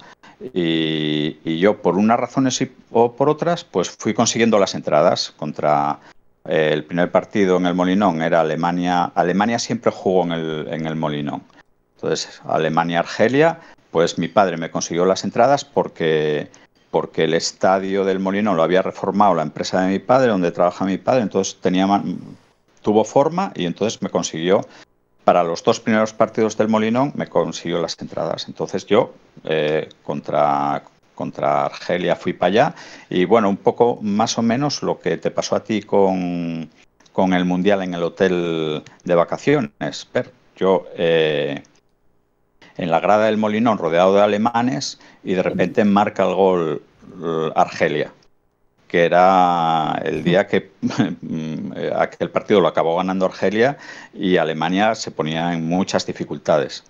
Y, 0.51 1.37
y 1.45 1.59
yo, 1.59 1.79
por 1.79 1.95
unas 1.95 2.19
razones 2.19 2.59
y- 2.61 2.71
o 2.91 3.11
por 3.13 3.29
otras, 3.29 3.63
pues 3.63 3.91
fui 3.91 4.15
consiguiendo 4.15 4.57
las 4.57 4.73
entradas 4.73 5.31
contra 5.37 5.99
el 6.45 6.83
primer 6.83 7.11
partido 7.11 7.57
en 7.57 7.65
el 7.65 7.73
Molinón. 7.73 8.21
Era 8.21 8.41
Alemania. 8.41 9.11
Alemania 9.15 9.59
siempre 9.59 9.91
jugó 9.91 10.23
en 10.23 10.31
el, 10.33 10.67
en 10.69 10.85
el 10.85 10.95
Molinón. 10.95 11.43
Entonces, 11.95 12.41
Alemania-Argelia, 12.45 13.59
pues 13.91 14.17
mi 14.17 14.27
padre 14.27 14.57
me 14.57 14.71
consiguió 14.71 15.05
las 15.05 15.23
entradas 15.23 15.63
porque, 15.63 16.49
porque 16.91 17.23
el 17.23 17.33
estadio 17.33 18.03
del 18.03 18.19
Molinón 18.19 18.57
lo 18.57 18.63
había 18.63 18.81
reformado 18.81 19.35
la 19.35 19.43
empresa 19.43 19.81
de 19.81 19.91
mi 19.91 19.99
padre, 19.99 20.31
donde 20.31 20.51
trabaja 20.51 20.85
mi 20.85 20.97
padre. 20.97 21.21
Entonces 21.21 21.57
tenía 21.61 21.87
tuvo 22.81 23.03
forma 23.05 23.51
y 23.55 23.65
entonces 23.65 24.01
me 24.01 24.09
consiguió 24.09 24.67
para 25.23 25.43
los 25.43 25.63
dos 25.63 25.79
primeros 25.79 26.13
partidos 26.13 26.57
del 26.57 26.67
Molinón 26.67 27.13
me 27.15 27.27
consiguió 27.27 27.81
las 27.81 27.99
entradas. 27.99 28.47
Entonces 28.47 28.85
yo 28.85 29.13
eh, 29.45 29.89
contra, 30.03 30.83
contra 31.15 31.65
Argelia 31.65 32.15
fui 32.15 32.33
para 32.33 32.47
allá 32.47 32.75
y 33.09 33.25
bueno, 33.25 33.49
un 33.49 33.57
poco 33.57 33.99
más 34.01 34.37
o 34.37 34.41
menos 34.41 34.83
lo 34.83 34.99
que 34.99 35.17
te 35.17 35.31
pasó 35.31 35.55
a 35.55 35.63
ti 35.63 35.81
con, 35.81 36.69
con 37.11 37.33
el 37.33 37.45
Mundial 37.45 37.83
en 37.83 37.93
el 37.93 38.03
hotel 38.03 38.83
de 39.03 39.15
vacaciones. 39.15 40.05
Per. 40.11 40.31
Yo 40.55 40.85
eh, 40.95 41.63
en 42.77 42.91
la 42.91 42.99
grada 42.99 43.25
del 43.25 43.37
Molinón 43.37 43.77
rodeado 43.77 44.15
de 44.15 44.21
alemanes 44.21 44.99
y 45.23 45.33
de 45.33 45.43
repente 45.43 45.83
marca 45.83 46.23
el 46.23 46.35
gol 46.35 46.83
eh, 47.23 47.51
Argelia 47.55 48.11
que 48.93 49.05
era 49.05 49.99
el 50.05 50.23
día 50.23 50.45
que 50.45 50.69
aquel 51.95 52.29
partido 52.29 52.61
lo 52.61 52.67
acabó 52.67 52.95
ganando 52.97 53.25
Argelia 53.25 53.79
y 54.13 54.37
Alemania 54.37 54.93
se 54.93 55.09
ponía 55.09 55.51
en 55.51 55.67
muchas 55.67 56.05
dificultades 56.05 56.83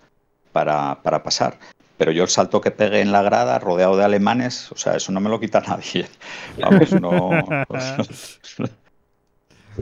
para, 0.52 1.02
para 1.02 1.24
pasar. 1.24 1.58
Pero 2.04 2.12
yo 2.12 2.24
el 2.24 2.30
salto 2.30 2.60
que 2.60 2.70
pegué 2.70 3.00
en 3.00 3.14
la 3.14 3.22
grada, 3.22 3.58
rodeado 3.60 3.96
de 3.96 4.04
alemanes, 4.04 4.70
o 4.74 4.76
sea, 4.76 4.98
eso 4.98 5.14
no 5.14 5.22
me 5.22 5.30
lo 5.30 5.40
quita 5.40 5.62
nadie. 5.66 6.06
Vamos, 6.60 6.92
no. 7.00 7.30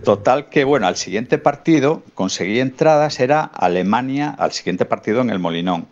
Total 0.04 0.48
que, 0.50 0.64
bueno, 0.64 0.86
al 0.86 0.98
siguiente 0.98 1.40
partido 1.40 2.04
conseguí 2.14 2.60
entradas, 2.60 3.20
era 3.20 3.42
Alemania, 3.42 4.36
al 4.38 4.52
siguiente 4.52 4.86
partido 4.86 5.22
en 5.22 5.32
el 5.32 5.40
Molinón. 5.40 5.88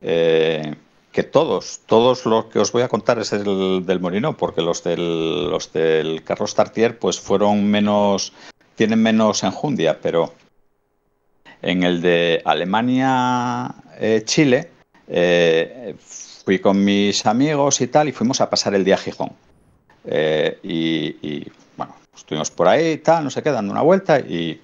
Eh, 0.00 0.76
que 1.12 1.24
todos, 1.24 1.80
todos 1.84 2.24
los 2.24 2.46
que 2.46 2.58
os 2.58 2.72
voy 2.72 2.80
a 2.80 2.88
contar 2.88 3.18
es 3.18 3.34
el 3.34 3.84
del 3.84 4.00
Molinón, 4.00 4.34
porque 4.34 4.62
los 4.62 4.82
del, 4.82 5.50
los 5.50 5.74
del 5.74 6.24
Carlos 6.24 6.54
Tartier 6.54 6.98
pues 6.98 7.20
fueron 7.20 7.66
menos, 7.66 8.32
tienen 8.76 9.02
menos 9.02 9.44
enjundia, 9.44 10.00
pero 10.00 10.32
en 11.60 11.82
el 11.82 12.00
de 12.00 12.40
Alemania-Chile 12.46 14.56
eh, 14.56 14.70
fui 16.46 16.58
con 16.60 16.84
mis 16.84 17.26
amigos 17.26 17.80
y 17.80 17.88
tal 17.88 18.08
y 18.08 18.12
fuimos 18.12 18.40
a 18.40 18.48
pasar 18.48 18.74
el 18.74 18.84
día 18.84 18.94
a 18.94 18.98
Gijón. 18.98 19.32
Eh, 20.06 20.58
y, 20.62 21.44
bueno, 21.76 21.96
estuvimos 22.14 22.50
por 22.50 22.68
ahí 22.68 22.92
y 22.92 22.98
tal, 22.98 23.24
no 23.24 23.30
sé 23.30 23.42
qué, 23.42 23.50
dando 23.50 23.72
una 23.72 23.82
vuelta 23.82 24.20
y 24.20 24.60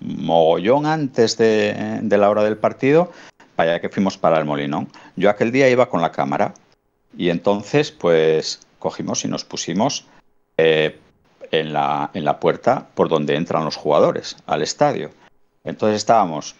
mogollón 0.00 0.86
antes 0.86 1.36
de, 1.36 2.00
la 2.08 2.30
hora 2.30 2.44
del 2.44 2.56
partido 2.56 3.10
para 3.56 3.80
que 3.80 3.88
fuimos 3.88 4.16
para 4.16 4.38
el 4.38 4.44
Molinón. 4.44 4.88
Yo 5.16 5.28
aquel 5.28 5.50
día 5.50 5.68
iba 5.68 5.88
con 5.88 6.00
la 6.00 6.12
cámara 6.12 6.54
y 7.16 7.30
entonces 7.30 7.90
pues 7.90 8.60
cogimos 8.78 9.24
y 9.24 9.28
nos 9.28 9.44
pusimos 9.44 10.06
eh, 10.58 10.98
en, 11.50 11.72
la, 11.72 12.38
puerta 12.40 12.86
por 12.94 13.08
donde 13.08 13.34
entran 13.34 13.64
los 13.64 13.76
jugadores 13.76 14.36
al 14.46 14.62
estadio. 14.62 15.10
Entonces 15.64 15.96
estábamos 15.96 16.54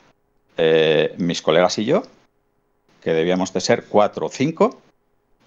eh, 0.57 1.15
mis 1.19 1.43
colegas 1.43 1.79
y 1.79 1.85
yo, 1.85 2.03
que 3.07 3.15
debíamos 3.15 3.53
de 3.53 3.61
ser 3.61 3.85
cuatro 3.85 4.27
o 4.27 4.29
cinco, 4.29 4.81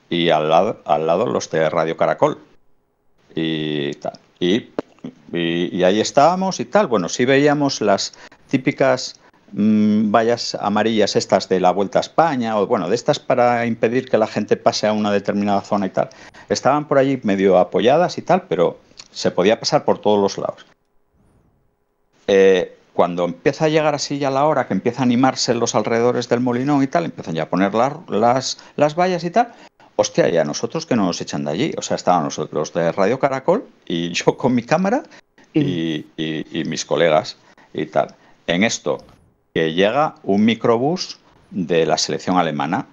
y 0.10 0.30
al 0.30 0.47
lado, 0.47 0.82
al 0.86 1.05
lado 1.05 1.26
los 1.26 1.51
de 1.51 1.70
Radio 1.70 1.97
Caracol. 1.97 2.39
Y 3.36 3.95
tal. 3.95 4.18
Y, 4.39 4.70
ahí 5.84 5.99
estábamos 5.99 6.62
y 6.62 6.66
tal. 6.66 6.88
Bueno, 6.88 7.10
sí 7.10 7.26
veíamos 7.26 7.82
las 7.82 8.14
típicas 8.47 9.20
mm, 9.51 10.10
vallas 10.10 10.55
amarillas 10.55 11.18
estas 11.18 11.49
de 11.49 11.60
la 11.60 11.72
Vuelta 11.72 11.99
a 11.99 12.07
España, 12.07 12.57
o 12.57 12.66
bueno, 12.66 12.88
de 12.88 12.95
estas 12.95 13.20
para 13.20 13.66
impedir 13.66 14.07
que 14.10 14.18
la 14.18 14.28
gente 14.28 14.55
pase 14.55 14.88
a 14.88 14.93
una 14.93 15.12
determinada 15.12 15.60
zona 15.60 15.88
y 15.88 15.89
tal. 15.89 16.07
Estaban 16.47 16.88
por 16.88 16.97
allí 16.97 17.20
medio 17.24 17.57
apoyadas 17.57 18.18
y 18.18 18.22
tal, 18.22 18.44
pero 18.44 18.80
se 19.11 19.31
podía 19.31 19.60
pasar 19.60 19.84
por 19.84 19.99
todos 19.99 20.22
los 20.22 20.38
lados. 20.38 20.65
Eh, 22.26 22.78
cuando 23.00 23.24
empieza 23.24 23.64
a 23.64 23.70
llegar 23.70 23.96
así 23.96 24.20
ya 24.20 24.30
la 24.30 24.44
hora, 24.44 24.68
que 24.68 24.74
empieza 24.74 25.00
a 25.00 25.04
animarse 25.04 25.54
los 25.54 25.74
alrededores 25.74 26.28
del 26.28 26.42
molinón 26.42 26.84
y 26.84 26.88
tal, 26.88 27.06
empiezan 27.06 27.34
ya 27.34 27.44
a 27.44 27.50
poner 27.50 27.74
la- 27.74 28.02
las, 28.10 28.58
las 28.76 28.94
vallas 29.00 29.24
y 29.24 29.30
tal. 29.32 29.54
Hostia, 29.96 30.28
y 30.28 30.36
a 30.36 30.44
nosotros 30.44 30.86
que 30.86 30.98
no 30.98 31.06
nos 31.06 31.22
echan 31.22 31.46
de 31.46 31.52
allí. 31.52 31.72
O 31.78 31.82
sea, 31.82 31.96
estaban 31.96 32.26
nosotros 32.26 32.74
de 32.74 32.92
Radio 32.92 33.18
Caracol 33.18 33.66
y 33.86 34.10
yo 34.20 34.36
con 34.36 34.54
mi 34.54 34.64
cámara 34.64 35.04
y, 35.54 36.08
y- 36.18 36.60
y 36.60 36.66
mis 36.66 36.84
colegas 36.84 37.38
y 37.74 37.86
tal. 37.86 38.16
En 38.48 38.66
esto, 38.66 38.98
que 39.54 39.72
llega 39.74 40.16
un 40.24 40.44
microbús 40.44 41.20
de 41.52 41.86
la 41.86 41.98
selección 41.98 42.36
alemana 42.38 42.88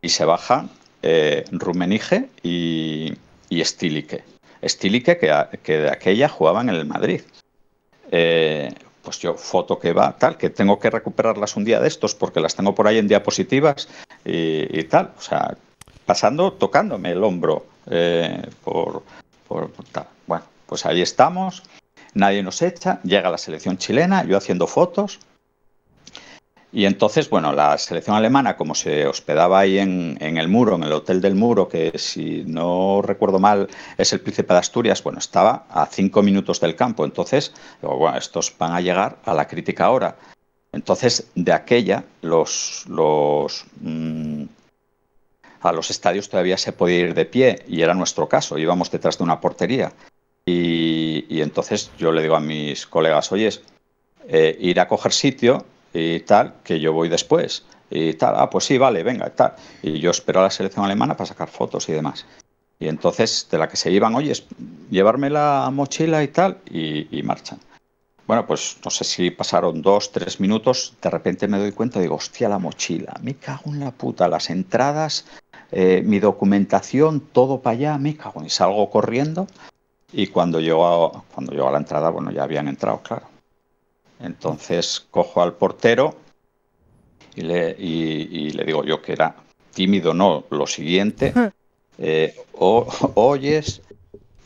y 0.00 0.08
se 0.08 0.24
bajan 0.24 0.70
eh, 1.02 1.44
Rummenigge 1.52 2.30
y, 2.42 3.12
y 3.50 3.62
Stilike. 3.62 4.24
Stilike, 4.66 5.18
que, 5.18 5.58
que 5.62 5.76
de 5.80 5.90
aquella 5.90 6.30
jugaba 6.30 6.62
en 6.62 6.70
el 6.70 6.86
Madrid. 6.86 7.20
Eh, 8.10 8.72
pues 9.02 9.18
yo, 9.18 9.34
foto 9.34 9.78
que 9.78 9.92
va, 9.92 10.16
tal, 10.18 10.36
que 10.36 10.50
tengo 10.50 10.78
que 10.78 10.90
recuperarlas 10.90 11.56
un 11.56 11.64
día 11.64 11.80
de 11.80 11.88
estos 11.88 12.14
porque 12.14 12.40
las 12.40 12.54
tengo 12.54 12.74
por 12.74 12.86
ahí 12.86 12.98
en 12.98 13.08
diapositivas 13.08 13.88
y, 14.24 14.78
y 14.78 14.84
tal. 14.84 15.12
O 15.18 15.20
sea, 15.20 15.56
pasando, 16.06 16.52
tocándome 16.52 17.12
el 17.12 17.22
hombro 17.24 17.66
eh, 17.90 18.42
por, 18.64 19.02
por- 19.48 19.70
por 19.70 19.84
tal. 19.86 20.06
Bueno, 20.26 20.44
pues 20.66 20.84
ahí 20.86 21.00
estamos, 21.02 21.62
nadie 22.14 22.42
nos 22.42 22.60
echa, 22.62 23.00
llega 23.02 23.30
la 23.30 23.38
selección 23.38 23.78
chilena, 23.78 24.24
yo 24.24 24.36
haciendo 24.36 24.66
fotos. 24.66 25.18
Y 26.72 26.84
entonces, 26.84 27.28
bueno, 27.28 27.52
la 27.52 27.76
selección 27.78 28.14
alemana, 28.14 28.56
como 28.56 28.76
se 28.76 29.06
hospedaba 29.06 29.58
ahí 29.58 29.78
en, 29.78 30.16
el 30.20 30.48
muro, 30.48 30.76
en 30.76 30.84
el 30.84 30.92
Hotel 30.92 31.20
del 31.20 31.34
Muro, 31.34 31.68
que 31.68 31.98
si 31.98 32.44
no 32.46 33.02
recuerdo 33.02 33.40
mal 33.40 33.68
es 33.98 34.12
el 34.12 34.20
Príncipe 34.20 34.52
de 34.52 34.60
Asturias, 34.60 35.02
bueno, 35.02 35.18
estaba 35.18 35.66
a 35.68 35.86
cinco 35.86 36.22
minutos 36.22 36.60
del 36.60 36.76
campo. 36.76 37.04
Entonces, 37.04 37.52
digo, 37.82 37.96
bueno, 37.96 38.16
estos 38.18 38.54
van 38.56 38.72
a 38.72 38.80
llegar 38.80 39.18
a 39.24 39.34
la 39.34 39.48
crítica 39.48 39.90
hora. 39.90 40.16
Entonces, 40.72 41.26
de 41.34 41.52
aquella, 41.52 42.04
los, 42.22 42.84
mm, 43.80 44.44
a 45.62 45.72
los 45.72 45.90
estadios 45.90 46.28
todavía 46.28 46.56
se 46.56 46.72
podía 46.72 47.00
ir 47.00 47.14
de 47.14 47.24
pie, 47.24 47.64
y 47.66 47.82
era 47.82 47.94
nuestro 47.94 48.28
caso, 48.28 48.58
íbamos 48.58 48.92
detrás 48.92 49.18
de 49.18 49.24
una 49.24 49.40
portería. 49.40 49.92
Y, 50.46 51.40
entonces 51.40 51.90
yo 51.98 52.12
le 52.12 52.22
digo 52.22 52.36
a 52.36 52.40
mis 52.40 52.86
colegas, 52.86 53.32
oye, 53.32 53.50
eh, 54.28 54.56
ir 54.60 54.78
a 54.80 54.88
coger 54.88 55.12
sitio 55.12 55.64
y 55.92 56.20
tal, 56.20 56.54
que 56.64 56.80
yo 56.80 56.92
voy 56.92 57.08
después. 57.08 57.64
Y 57.90 58.14
tal, 58.14 58.34
ah, 58.36 58.48
pues 58.48 58.64
sí, 58.64 58.78
vale, 58.78 59.02
venga, 59.02 59.28
tal. 59.30 59.54
Y 59.82 59.98
yo 59.98 60.10
espero 60.10 60.40
a 60.40 60.44
la 60.44 60.50
selección 60.50 60.84
alemana 60.84 61.16
para 61.16 61.26
sacar 61.26 61.48
fotos 61.48 61.88
y 61.88 61.92
demás. 61.92 62.24
Y 62.78 62.88
entonces, 62.88 63.46
de 63.50 63.58
la 63.58 63.68
que 63.68 63.76
se 63.76 63.90
iban, 63.90 64.14
oye, 64.14 64.32
es 64.32 64.46
llevarme 64.90 65.28
la 65.28 65.68
mochila 65.72 66.22
y 66.22 66.28
tal, 66.28 66.58
y, 66.70 67.22
marchan. 67.22 67.58
Bueno, 68.26 68.46
pues 68.46 68.78
no 68.84 68.90
sé 68.90 69.04
si 69.04 69.30
pasaron 69.30 69.82
dos, 69.82 70.12
tres 70.12 70.40
minutos, 70.40 70.94
de 71.02 71.10
repente 71.10 71.48
me 71.48 71.58
doy 71.58 71.72
cuenta, 71.72 72.00
digo, 72.00 72.14
hostia, 72.14 72.48
la 72.48 72.58
mochila, 72.58 73.12
me 73.22 73.34
cago 73.34 73.72
en 73.72 73.80
la 73.80 73.90
puta, 73.90 74.28
las 74.28 74.50
entradas, 74.50 75.26
eh, 75.72 76.02
mi 76.06 76.20
documentación, 76.20 77.20
todo 77.20 77.60
para 77.60 77.76
allá, 77.76 77.98
me 77.98 78.16
cago 78.16 78.42
y 78.44 78.48
salgo 78.48 78.88
corriendo, 78.88 79.48
y 80.12 80.28
cuando 80.28 80.60
llego, 80.60 80.86
a, 80.86 81.24
cuando 81.34 81.52
llego 81.52 81.68
a 81.68 81.72
la 81.72 81.78
entrada, 81.78 82.08
bueno, 82.10 82.30
ya 82.30 82.44
habían 82.44 82.68
entrado, 82.68 83.00
claro. 83.02 83.29
Entonces 84.22 85.06
cojo 85.10 85.42
al 85.42 85.54
portero 85.54 86.14
y 87.34 87.42
le, 87.42 87.76
y- 87.78 88.28
y 88.30 88.50
le 88.50 88.64
digo 88.64 88.84
yo 88.84 89.00
que 89.02 89.12
era 89.12 89.36
tímido, 89.74 90.14
no, 90.14 90.44
lo 90.50 90.66
siguiente, 90.66 91.32
eh, 91.98 92.34
o- 92.52 92.86
oyes, 93.14 93.82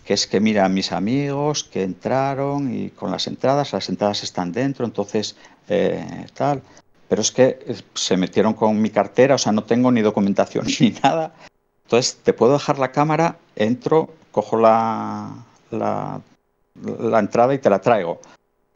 que 0.04 0.14
es 0.14 0.26
que 0.26 0.38
mira, 0.40 0.68
mis 0.68 0.92
amigos 0.92 1.64
que 1.64 1.82
entraron 1.82 2.74
y 2.74 2.90
con 2.90 3.10
las 3.10 3.26
entradas, 3.26 3.72
las 3.72 3.88
entradas 3.88 4.22
están 4.22 4.52
dentro, 4.52 4.84
entonces 4.84 5.36
eh, 5.68 6.26
tal. 6.34 6.62
Pero 7.08 7.22
es 7.22 7.30
que 7.32 7.58
eh, 7.66 7.76
se 7.94 8.16
metieron 8.16 8.54
con 8.54 8.80
mi 8.80 8.90
cartera, 8.90 9.34
o 9.36 9.38
sea, 9.38 9.52
no 9.52 9.64
tengo 9.64 9.90
ni 9.90 10.02
documentación 10.02 10.66
ni 10.80 10.90
nada. 11.02 11.34
Entonces, 11.86 12.18
te 12.22 12.32
puedo 12.32 12.52
dejar 12.54 12.78
la 12.78 12.92
cámara, 12.92 13.38
entro, 13.56 14.10
cojo 14.30 14.58
la, 14.58 15.30
la, 15.70 16.20
la 16.98 17.18
entrada 17.18 17.54
y 17.54 17.58
te 17.58 17.70
la 17.70 17.80
traigo. 17.80 18.20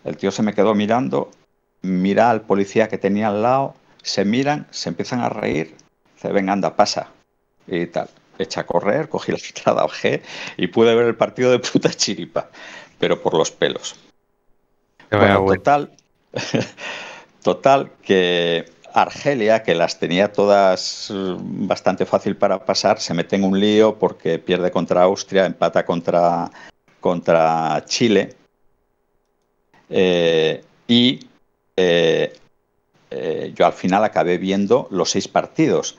El 0.05 0.17
tío 0.17 0.31
se 0.31 0.43
me 0.43 0.55
quedó 0.55 0.75
mirando, 0.75 1.31
mira 1.83 2.31
al 2.31 2.43
policía 2.43 2.89
que 2.89 2.99
tenía 2.99 3.29
al 3.29 3.43
lado, 3.43 3.75
se 4.03 4.25
miran, 4.25 4.67
se 4.71 4.89
empiezan 4.89 5.21
a 5.21 5.29
reír, 5.29 5.75
dice, 6.15 6.33
venga, 6.33 6.53
anda, 6.53 6.77
pasa. 6.77 7.09
Y 7.67 7.87
tal. 7.87 8.09
Echa 8.39 8.61
a 8.61 8.67
correr, 8.67 9.09
cogí 9.09 9.33
la 9.33 9.39
entrada 9.39 9.85
G 9.89 10.23
y 10.57 10.69
pude 10.69 10.95
ver 10.95 11.07
el 11.07 11.17
partido 11.17 11.51
de 11.51 11.59
puta 11.59 11.91
chiripa, 11.91 12.49
pero 12.99 13.21
por 13.21 13.35
los 13.35 13.51
pelos. 13.51 13.97
Bueno, 15.11 15.45
total, 15.45 15.91
total, 17.43 17.91
que 18.03 18.67
Argelia, 18.93 19.63
que 19.63 19.75
las 19.75 19.99
tenía 19.99 20.33
todas 20.33 21.11
eh, 21.11 21.37
bastante 21.39 22.07
fácil 22.07 22.37
para 22.37 22.65
pasar, 22.65 23.01
se 23.01 23.15
mete 23.15 23.37
en 23.37 23.45
un 23.45 23.59
lío 23.59 23.99
porque 23.99 24.39
pierde 24.39 24.71
contra 24.71 25.03
Austria, 25.03 25.47
empata 25.47 25.85
contra, 25.85 26.51
contra 27.01 27.83
Chile. 27.87 28.37
Eh, 29.91 30.65
y 30.87 31.21
eh, 31.77 32.33
eh, 33.11 33.53
yo 33.55 33.67
al 33.67 33.73
final 33.73 34.05
acabé 34.05 34.39
viendo 34.39 34.89
los 34.91 35.11
seis 35.11 35.29
partidos. 35.29 35.97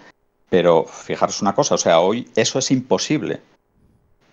Pero 0.50 0.86
fijaros 0.86 1.42
una 1.42 1.54
cosa, 1.54 1.76
o 1.76 1.78
sea, 1.78 2.00
hoy 2.00 2.28
eso 2.36 2.58
es 2.58 2.72
imposible, 2.72 3.40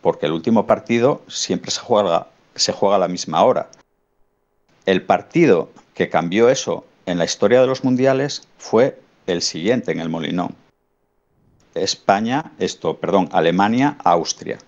porque 0.01 0.27
el 0.27 0.33
último 0.33 0.66
partido 0.66 1.23
siempre 1.28 1.70
se 1.70 1.81
juega, 1.81 2.28
se 2.55 2.73
juega 2.73 2.97
a 2.97 3.01
la 3.01 3.09
misma 3.09 3.45
hora. 3.45 3.69
El 4.87 5.03
partido 5.03 5.70
que 5.95 6.09
cambió 6.09 6.49
eso 6.49 6.87
en 7.05 7.19
la 7.19 7.27
historia 7.27 7.61
de 7.61 7.66
los 7.66 7.85
mundiales 7.85 8.49
fue 8.57 8.99
el 9.27 9.43
siguiente 9.43 9.93
en 9.93 10.01
el 10.01 10.09
Molinón. 10.09 10.55
España, 11.74 12.53
esto, 12.59 12.97
perdón, 12.97 13.28
Alemania, 13.33 13.99
Austria. 14.03 14.59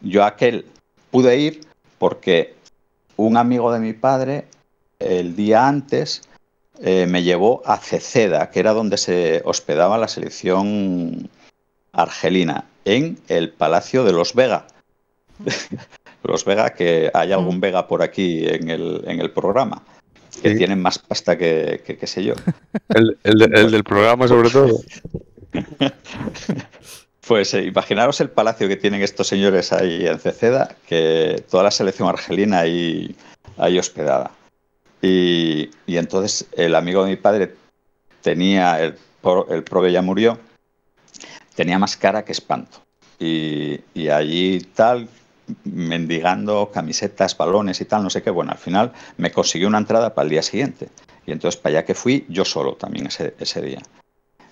Yo 0.00 0.24
aquel 0.24 0.66
pude 1.10 1.36
ir 1.36 1.60
porque 1.98 2.53
un 3.16 3.36
amigo 3.36 3.72
de 3.72 3.80
mi 3.80 3.92
padre 3.92 4.46
el 4.98 5.36
día 5.36 5.66
antes 5.66 6.22
eh, 6.80 7.06
me 7.06 7.22
llevó 7.22 7.62
a 7.64 7.76
Ceceda, 7.76 8.50
que 8.50 8.60
era 8.60 8.72
donde 8.72 8.96
se 8.96 9.42
hospedaba 9.44 9.98
la 9.98 10.08
selección 10.08 11.28
argelina, 11.92 12.64
en 12.84 13.18
el 13.28 13.50
Palacio 13.50 14.04
de 14.04 14.12
los 14.12 14.34
Vega. 14.34 14.66
los 16.24 16.44
Vega, 16.44 16.70
que 16.70 17.10
hay 17.14 17.32
algún 17.32 17.60
Vega 17.60 17.86
por 17.86 18.02
aquí 18.02 18.46
en 18.46 18.70
el, 18.70 19.02
en 19.06 19.20
el 19.20 19.30
programa, 19.30 19.82
que 20.42 20.50
Sí. 20.50 20.56
tienen 20.58 20.82
más 20.82 20.98
pasta 20.98 21.38
que, 21.38 21.82
que, 21.86 21.96
qué 21.96 22.06
sé 22.06 22.24
yo. 22.24 22.34
El, 22.88 23.16
el 23.22 23.42
el 23.56 23.70
del 23.70 23.84
programa, 23.84 24.26
sobre 24.26 24.50
todo. 24.50 24.80
Pues 27.26 27.54
eh, 27.54 27.64
imaginaros 27.64 28.20
el 28.20 28.28
palacio 28.30 28.68
que 28.68 28.76
tienen 28.76 29.02
estos 29.02 29.28
señores 29.28 29.72
ahí 29.72 30.06
en 30.06 30.18
Ceceda, 30.18 30.76
que 30.86 31.42
toda 31.50 31.64
la 31.64 31.70
selección 31.70 32.08
argelina 32.08 32.60
ahí, 32.60 33.16
ahí 33.56 33.78
hospedada. 33.78 34.30
Y, 35.00 35.70
y 35.86 35.96
entonces 35.96 36.46
el 36.52 36.74
amigo 36.74 37.04
de 37.04 37.10
mi 37.10 37.16
padre 37.16 37.54
tenía, 38.20 38.82
el, 38.82 38.96
el 39.50 39.64
pro 39.64 39.82
que 39.82 39.92
ya 39.92 40.02
murió, 40.02 40.38
tenía 41.54 41.78
más 41.78 41.96
cara 41.96 42.24
que 42.24 42.32
espanto. 42.32 42.82
Y, 43.18 43.80
y 43.94 44.08
allí 44.08 44.60
tal, 44.74 45.08
mendigando 45.64 46.70
camisetas, 46.72 47.36
balones 47.36 47.80
y 47.80 47.86
tal, 47.86 48.02
no 48.02 48.10
sé 48.10 48.22
qué. 48.22 48.30
Bueno, 48.30 48.52
al 48.52 48.58
final 48.58 48.92
me 49.16 49.30
consiguió 49.30 49.68
una 49.68 49.78
entrada 49.78 50.14
para 50.14 50.24
el 50.24 50.30
día 50.30 50.42
siguiente. 50.42 50.88
Y 51.26 51.32
entonces 51.32 51.58
para 51.58 51.78
allá 51.78 51.86
que 51.86 51.94
fui, 51.94 52.26
yo 52.28 52.44
solo 52.44 52.74
también 52.74 53.06
ese, 53.06 53.34
ese 53.38 53.62
día. 53.62 53.80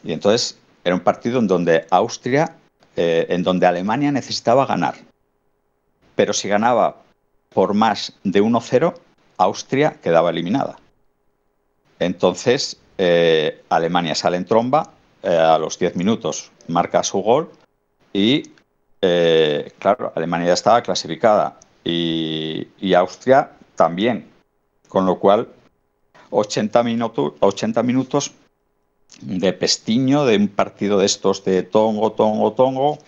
Y 0.05 0.13
entonces 0.13 0.59
era 0.85 0.95
un 0.95 1.03
partido 1.03 1.39
en 1.39 1.47
donde 1.47 1.87
Austria, 1.91 2.57
eh, 2.97 3.27
en 3.31 3.43
donde 3.43 3.67
Alemania 3.67 4.13
necesitaba 4.13 4.67
ganar. 4.67 4.95
Pero 6.15 6.33
si 6.33 6.49
ganaba 6.49 6.97
por 7.55 7.75
más 7.75 8.15
de 8.25 8.43
1-0, 8.43 8.95
Austria 9.39 9.97
quedaba 10.03 10.31
eliminada. 10.31 10.77
Entonces, 11.99 12.79
eh, 12.99 13.63
Alemania 13.69 14.15
sale 14.15 14.37
en 14.37 14.45
tromba, 14.45 14.93
eh, 15.23 15.37
a 15.37 15.59
los 15.59 15.79
10 15.79 15.97
minutos 15.97 16.51
marca 16.69 17.03
su 17.03 17.19
gol 17.19 17.51
y, 18.13 18.51
claro, 19.79 20.13
Alemania 20.15 20.49
ya 20.49 20.53
estaba 20.55 20.83
clasificada 20.83 21.59
y, 21.85 22.69
y 22.81 22.95
Austria 22.95 23.51
también. 23.75 24.31
Con 24.89 25.07
lo 25.07 25.19
cual, 25.19 25.49
80, 26.31 26.83
minutos 26.83 27.33
80 27.41 27.83
minutos 27.83 28.33
de 29.21 29.53
pestiño, 29.53 30.25
de 30.25 30.37
un 30.37 30.49
partido 30.49 30.99
de 30.99 31.07
estos 31.07 31.45
de 31.45 31.63
tongo, 31.63 32.13
tongo, 32.13 32.53
tongo. 32.53 32.99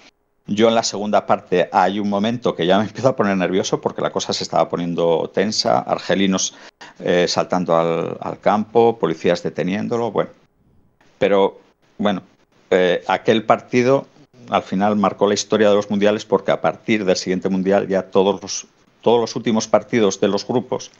Yo 0.47 0.69
en 0.69 0.75
la 0.75 0.83
segunda 0.83 1.25
parte 1.27 1.71
hay 1.73 1.99
un 1.99 2.09
momento 2.09 2.55
que 2.55 2.67
ya 2.67 2.79
me 2.79 2.85
empiezo 2.89 3.09
a 3.09 3.17
poner 3.17 3.37
nervioso 3.37 3.81
porque 3.81 4.03
la 4.03 4.11
cosa 4.11 4.33
se 4.33 4.45
estaba 4.45 4.69
poniendo 4.69 5.31
tensa, 5.33 5.79
argelinos 5.79 6.55
eh, 7.01 7.27
saltando 7.29 7.77
al, 8.21 8.41
campo, 8.41 8.99
policías 8.99 9.43
deteniéndolo, 9.43 10.11
bueno. 10.11 10.31
Pero 11.19 11.61
bueno, 11.97 12.23
eh, 12.71 13.03
aquel 13.07 13.45
partido 13.45 14.07
al 14.51 14.63
final 14.63 14.97
marcó 14.97 15.27
la 15.27 15.35
historia 15.35 15.71
de 15.71 15.77
los 15.77 15.89
mundiales 15.91 16.25
porque 16.25 16.51
a 16.51 16.61
partir 16.61 17.05
del 17.05 17.17
siguiente 17.17 17.49
mundial 17.49 17.89
ya 17.89 18.03
todos 18.03 18.43
los, 18.43 18.67
todos 19.01 19.21
los 19.21 19.37
últimos 19.37 19.67
partidos 19.67 20.21
de 20.21 20.29
los 20.29 20.47
grupos 20.47 20.91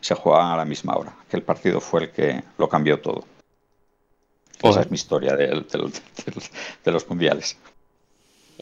se 0.00 0.14
juegan 0.14 0.52
a 0.52 0.56
la 0.56 0.64
misma 0.64 0.96
hora. 0.96 1.14
Aquel 1.26 1.42
partido 1.42 1.80
fue 1.80 2.04
el 2.04 2.10
que 2.10 2.42
lo 2.58 2.68
cambió 2.68 3.00
todo. 3.00 3.24
Esa 4.70 4.80
es 4.82 4.90
mi 4.90 4.94
historia 4.96 5.36
de 5.36 5.64
los 6.92 7.08
mundiales. 7.08 7.56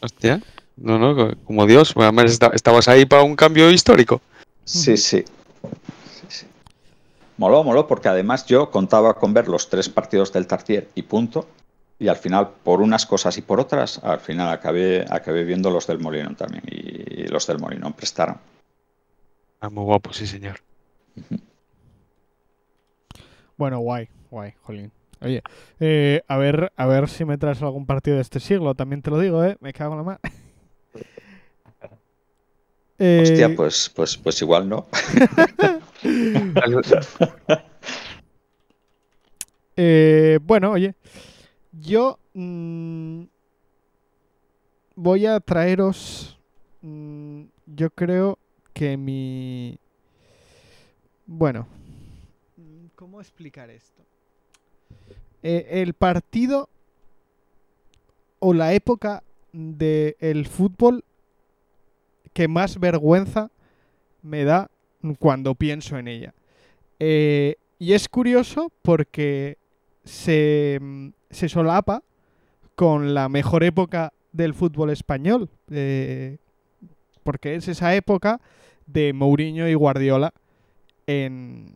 Hostia. 0.01 0.41
No, 0.77 0.97
no, 0.99 1.15
co- 1.15 1.37
como 1.45 1.65
Dios. 1.65 1.93
Además 1.95 2.31
esta- 2.31 2.51
estabas 2.53 2.87
ahí 2.87 3.05
para 3.05 3.23
un 3.23 3.35
cambio 3.35 3.71
histórico. 3.71 4.21
Sí, 4.65 4.97
sí. 4.97 5.23
Sí, 6.13 6.25
sí. 6.27 6.45
Moló, 7.37 7.63
moló, 7.63 7.87
porque 7.87 8.07
además 8.09 8.45
yo 8.45 8.71
contaba 8.71 9.13
con 9.15 9.33
ver 9.33 9.47
los 9.47 9.69
tres 9.69 9.87
partidos 9.89 10.33
del 10.33 10.47
Tartier 10.47 10.89
y 10.95 11.03
punto. 11.03 11.47
Y 11.97 12.09
al 12.09 12.17
final, 12.17 12.49
por 12.63 12.81
unas 12.81 13.05
cosas 13.05 13.37
y 13.37 13.41
por 13.41 13.59
otras, 13.61 13.99
al 14.03 14.19
final 14.19 14.49
acabé, 14.49 15.05
acabé 15.09 15.45
viendo 15.45 15.69
los 15.69 15.87
del 15.87 15.99
Molinón 15.99 16.35
también. 16.35 16.63
Y 16.69 17.27
los 17.27 17.47
del 17.47 17.59
Molinón 17.59 17.93
prestaron. 17.93 18.37
Ah, 19.61 19.69
muy 19.69 19.85
guapo, 19.85 20.11
sí, 20.11 20.27
señor. 20.27 20.59
Bueno, 23.57 23.79
guay, 23.79 24.09
guay, 24.29 24.53
jolín. 24.63 24.91
Oye, 25.21 25.41
eh, 25.79 26.21
a 26.27 26.37
ver, 26.37 26.71
a 26.75 26.85
ver 26.85 27.09
si 27.09 27.25
me 27.25 27.37
traes 27.37 27.61
algún 27.61 27.85
partido 27.85 28.17
de 28.17 28.21
este 28.21 28.39
siglo, 28.39 28.75
también 28.75 29.01
te 29.01 29.11
lo 29.11 29.19
digo, 29.19 29.43
¿eh? 29.43 29.57
Me 29.59 29.73
cago 29.73 29.93
en 29.93 29.97
la 29.97 30.03
mar. 30.03 30.19
Eh, 32.97 33.19
Hostia, 33.21 33.53
pues, 33.53 33.91
pues, 33.93 34.15
pues 34.15 34.41
igual 34.41 34.69
no. 34.69 34.87
eh, 39.75 40.39
bueno, 40.41 40.71
oye, 40.71 40.95
yo 41.73 42.17
mm, 42.33 43.23
voy 44.95 45.25
a 45.25 45.41
traeros, 45.41 46.39
mm, 46.81 47.43
yo 47.65 47.89
creo 47.89 48.39
que 48.73 48.95
mi... 48.95 49.77
Bueno, 51.25 51.67
mm, 52.55 52.85
¿cómo 52.95 53.19
explicar 53.19 53.69
esto? 53.69 54.05
Eh, 55.43 55.81
el 55.81 55.93
partido 55.93 56.69
o 58.39 58.53
la 58.53 58.73
época 58.73 59.23
del 59.51 60.47
fútbol 60.47 61.03
que 62.33 62.47
más 62.47 62.79
vergüenza 62.79 63.51
me 64.21 64.43
da 64.43 64.69
cuando 65.19 65.55
pienso 65.55 65.97
en 65.97 66.07
ella. 66.07 66.33
Eh, 66.99 67.55
y 67.79 67.93
es 67.93 68.09
curioso 68.09 68.71
porque 68.81 69.57
se, 70.03 70.79
se 71.29 71.49
solapa 71.49 72.03
con 72.75 73.13
la 73.13 73.29
mejor 73.29 73.63
época 73.63 74.13
del 74.31 74.53
fútbol 74.53 74.89
español. 74.89 75.49
eh, 75.69 76.37
porque 77.23 77.55
es 77.55 77.67
esa 77.67 77.95
época 77.95 78.39
de 78.85 79.11
Mourinho 79.11 79.67
y 79.67 79.73
Guardiola 79.73 80.31
en, 81.07 81.73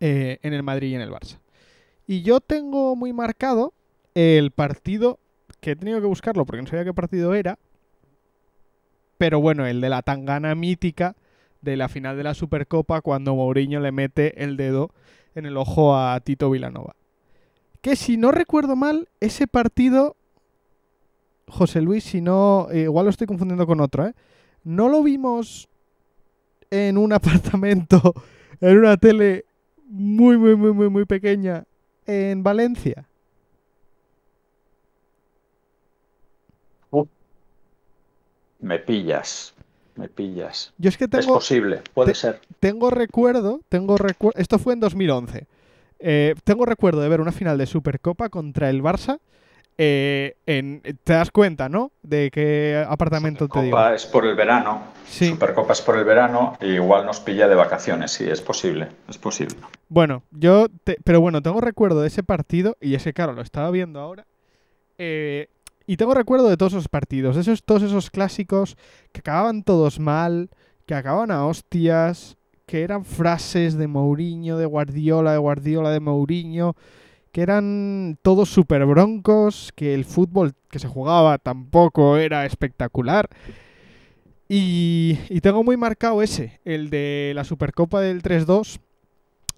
eh, 0.00 0.38
en 0.42 0.52
el 0.52 0.62
Madrid 0.62 0.90
y 0.90 0.94
en 0.94 1.00
el 1.00 1.10
Barça. 1.10 1.38
Y 2.06 2.22
yo 2.22 2.40
tengo 2.40 2.96
muy 2.96 3.12
marcado 3.12 3.74
el 4.14 4.50
partido, 4.50 5.18
que 5.60 5.72
he 5.72 5.76
tenido 5.76 6.00
que 6.00 6.06
buscarlo 6.06 6.46
porque 6.46 6.62
no 6.62 6.68
sabía 6.68 6.84
qué 6.84 6.94
partido 6.94 7.34
era, 7.34 7.58
pero 9.18 9.40
bueno, 9.40 9.66
el 9.66 9.80
de 9.80 9.88
la 9.88 10.02
tangana 10.02 10.54
mítica 10.54 11.16
de 11.60 11.76
la 11.76 11.88
final 11.88 12.16
de 12.16 12.22
la 12.22 12.34
Supercopa 12.34 13.00
cuando 13.00 13.34
Mourinho 13.34 13.80
le 13.80 13.92
mete 13.92 14.42
el 14.42 14.56
dedo 14.56 14.90
en 15.34 15.46
el 15.46 15.56
ojo 15.56 15.96
a 15.96 16.18
Tito 16.20 16.50
Vilanova. 16.50 16.94
Que 17.80 17.96
si 17.96 18.16
no 18.16 18.32
recuerdo 18.32 18.76
mal, 18.76 19.08
ese 19.20 19.46
partido, 19.46 20.16
José 21.48 21.80
Luis, 21.80 22.04
si 22.04 22.20
no, 22.20 22.68
eh, 22.70 22.82
igual 22.82 23.06
lo 23.06 23.10
estoy 23.10 23.26
confundiendo 23.26 23.66
con 23.66 23.80
otro, 23.80 24.06
¿eh? 24.06 24.14
No 24.64 24.88
lo 24.88 25.02
vimos 25.02 25.68
en 26.70 26.98
un 26.98 27.12
apartamento, 27.14 28.14
en 28.60 28.78
una 28.78 28.96
tele 28.96 29.44
muy, 29.88 30.36
muy, 30.38 30.54
muy, 30.56 30.72
muy, 30.72 30.88
muy 30.88 31.04
pequeña 31.04 31.64
en 32.06 32.42
Valencia. 32.42 33.06
Me 38.60 38.78
pillas, 38.80 39.54
me 39.94 40.08
pillas. 40.08 40.72
Yo 40.78 40.88
es 40.88 40.96
que 40.98 41.04
Es 41.04 41.10
tengo, 41.10 41.34
posible, 41.34 41.80
puede 41.94 42.08
te- 42.12 42.14
ser. 42.18 42.40
tengo 42.58 42.90
recuerdo, 42.90 43.60
tengo 43.68 43.96
recuerdo, 43.96 44.40
esto 44.40 44.58
fue 44.58 44.72
en 44.74 44.80
2011. 44.80 45.46
Eh, 46.00 46.34
tengo 46.44 46.64
recuerdo 46.66 47.00
de 47.00 47.08
ver 47.08 47.20
una 47.20 47.32
final 47.32 47.56
de 47.58 47.66
Supercopa 47.66 48.28
contra 48.28 48.68
el 48.70 48.82
Barça. 48.82 49.20
Eh, 49.78 50.34
en, 50.46 50.82
te 51.04 51.12
das 51.12 51.30
cuenta, 51.30 51.68
¿no? 51.68 51.92
De 52.02 52.30
qué 52.32 52.84
apartamento 52.88 53.48
te 53.48 53.60
digo. 53.62 53.76
Supercopa 53.76 53.94
es 53.94 54.06
por 54.06 54.26
el 54.26 54.34
verano. 54.34 54.82
Sí. 55.06 55.28
Supercopa 55.28 55.72
es 55.72 55.80
por 55.80 55.96
el 55.96 56.04
verano. 56.04 56.58
y 56.60 56.66
igual 56.72 57.06
nos 57.06 57.20
pilla 57.20 57.46
de 57.48 57.54
vacaciones, 57.54 58.10
sí, 58.10 58.24
es 58.28 58.40
posible, 58.42 58.88
es 59.08 59.16
posible. 59.18 59.54
Bueno, 59.88 60.22
yo, 60.32 60.66
te- 60.84 60.98
pero 61.04 61.20
bueno, 61.20 61.40
tengo 61.42 61.60
recuerdo 61.60 62.02
de 62.02 62.08
ese 62.08 62.22
partido 62.22 62.76
y 62.80 62.94
ese, 62.94 63.12
claro, 63.12 63.32
lo 63.32 63.42
estaba 63.42 63.70
viendo 63.70 64.00
ahora. 64.00 64.26
eh, 64.98 65.48
y 65.86 65.96
tengo 65.96 66.12
recuerdo 66.12 66.50
de 66.50 66.58
todos 66.58 66.74
esos 66.74 66.88
partidos, 66.88 67.36
esos, 67.38 67.62
todos 67.64 67.82
esos 67.82 68.10
clásicos 68.10 68.76
que 69.10 69.20
acababan 69.20 69.62
todos 69.62 69.98
mal, 70.00 70.50
que 70.84 70.94
acababan 70.94 71.30
a 71.30 71.46
hostias, 71.46 72.36
que 72.66 72.82
eran 72.82 73.06
frases 73.06 73.78
de 73.78 73.86
Mourinho, 73.86 74.58
de 74.58 74.66
Guardiola, 74.66 75.32
de 75.32 75.38
Guardiola, 75.38 75.88
de 75.90 76.00
Mourinho, 76.00 76.76
eran 77.40 78.18
todos 78.22 78.48
súper 78.48 78.84
broncos, 78.86 79.72
que 79.74 79.94
el 79.94 80.04
fútbol 80.04 80.54
que 80.70 80.78
se 80.78 80.88
jugaba 80.88 81.38
tampoco 81.38 82.16
era 82.16 82.46
espectacular. 82.46 83.28
Y, 84.48 85.18
y 85.28 85.40
tengo 85.42 85.62
muy 85.62 85.76
marcado 85.76 86.22
ese, 86.22 86.58
el 86.64 86.88
de 86.88 87.32
la 87.34 87.44
Supercopa 87.44 88.00
del 88.00 88.22
3-2 88.22 88.78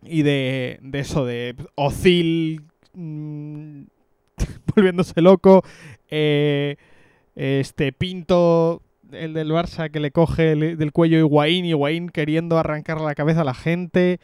y 0.03 0.23
de, 0.23 0.81
de 0.83 0.99
eso, 0.99 1.25
de 1.25 1.55
Ozil 1.77 2.63
mm, 2.95 3.83
volviéndose 4.75 5.21
loco, 5.21 5.63
eh, 6.11 6.75
este 7.37 7.93
Pinto, 7.93 8.83
el 9.13 9.33
del 9.35 9.53
Barça 9.53 9.91
que 9.93 10.01
le 10.01 10.11
coge 10.11 10.53
el- 10.53 10.77
del 10.77 10.91
cuello 10.93 11.19
Higuaín, 11.19 11.65
Higuaín 11.67 12.09
queriendo 12.09 12.59
arrancar 12.59 13.01
la 13.01 13.15
cabeza 13.15 13.43
a 13.43 13.45
la 13.45 13.55
gente. 13.55 14.19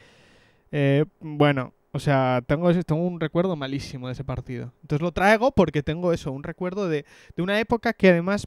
Eh, 0.72 1.04
bueno, 1.20 1.74
o 1.96 2.00
sea, 2.00 2.42
tengo, 2.46 2.72
tengo 2.84 3.06
un 3.06 3.18
recuerdo 3.18 3.56
malísimo 3.56 4.06
de 4.06 4.12
ese 4.12 4.22
partido. 4.22 4.72
Entonces 4.82 5.02
lo 5.02 5.12
traigo 5.12 5.50
porque 5.50 5.82
tengo 5.82 6.12
eso, 6.12 6.30
un 6.30 6.42
recuerdo 6.42 6.88
de, 6.88 7.04
de 7.34 7.42
una 7.42 7.58
época 7.58 7.92
que 7.92 8.10
además 8.10 8.46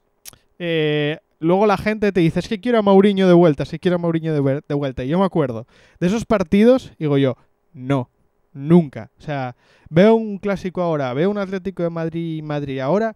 eh, 0.59 1.17
luego 1.39 1.65
la 1.65 1.77
gente 1.77 2.11
te 2.11 2.19
dice, 2.19 2.39
es 2.39 2.47
que 2.47 2.61
quiero 2.61 2.79
a 2.79 2.81
Mauriño 2.83 3.27
de 3.27 3.33
vuelta, 3.33 3.63
es 3.63 3.69
que 3.69 3.79
quiero 3.79 3.95
a 3.95 3.99
Mauriño 3.99 4.33
de, 4.33 4.61
de 4.67 4.75
vuelta. 4.75 5.03
Y 5.03 5.07
yo 5.07 5.19
me 5.19 5.25
acuerdo 5.25 5.65
de 5.99 6.07
esos 6.07 6.25
partidos, 6.25 6.93
digo 6.99 7.17
yo, 7.17 7.35
no, 7.73 8.09
nunca. 8.53 9.11
O 9.17 9.21
sea, 9.21 9.55
veo 9.89 10.13
un 10.15 10.37
clásico 10.37 10.81
ahora, 10.81 11.13
veo 11.13 11.31
un 11.31 11.37
Atlético 11.37 11.83
de 11.83 11.89
Madrid 11.89 12.43
Madrid 12.43 12.79
ahora 12.79 13.15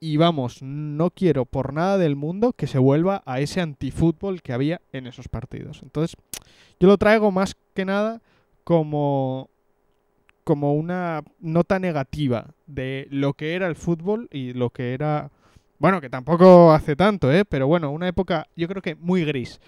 y 0.00 0.16
vamos, 0.16 0.62
no 0.62 1.10
quiero 1.10 1.44
por 1.44 1.72
nada 1.72 1.98
del 1.98 2.16
mundo 2.16 2.52
que 2.52 2.66
se 2.66 2.78
vuelva 2.78 3.22
a 3.26 3.40
ese 3.40 3.60
antifútbol 3.60 4.42
que 4.42 4.52
había 4.52 4.80
en 4.92 5.06
esos 5.06 5.28
partidos. 5.28 5.80
Entonces, 5.82 6.16
yo 6.80 6.88
lo 6.88 6.98
traigo 6.98 7.30
más 7.30 7.56
que 7.74 7.84
nada 7.84 8.20
como 8.64 9.50
como 10.44 10.74
una 10.74 11.22
nota 11.40 11.78
negativa 11.78 12.54
de 12.66 13.08
lo 13.10 13.32
que 13.34 13.54
era 13.54 13.66
el 13.66 13.76
fútbol 13.76 14.28
y 14.30 14.52
lo 14.52 14.70
que 14.70 14.94
era 14.94 15.30
bueno, 15.78 16.00
que 16.00 16.08
tampoco 16.08 16.72
hace 16.72 16.96
tanto, 16.96 17.32
¿eh? 17.32 17.44
Pero 17.44 17.66
bueno, 17.66 17.90
una 17.90 18.08
época 18.08 18.46
yo 18.56 18.68
creo 18.68 18.80
que 18.80 18.94
muy 18.94 19.24
gris. 19.24 19.60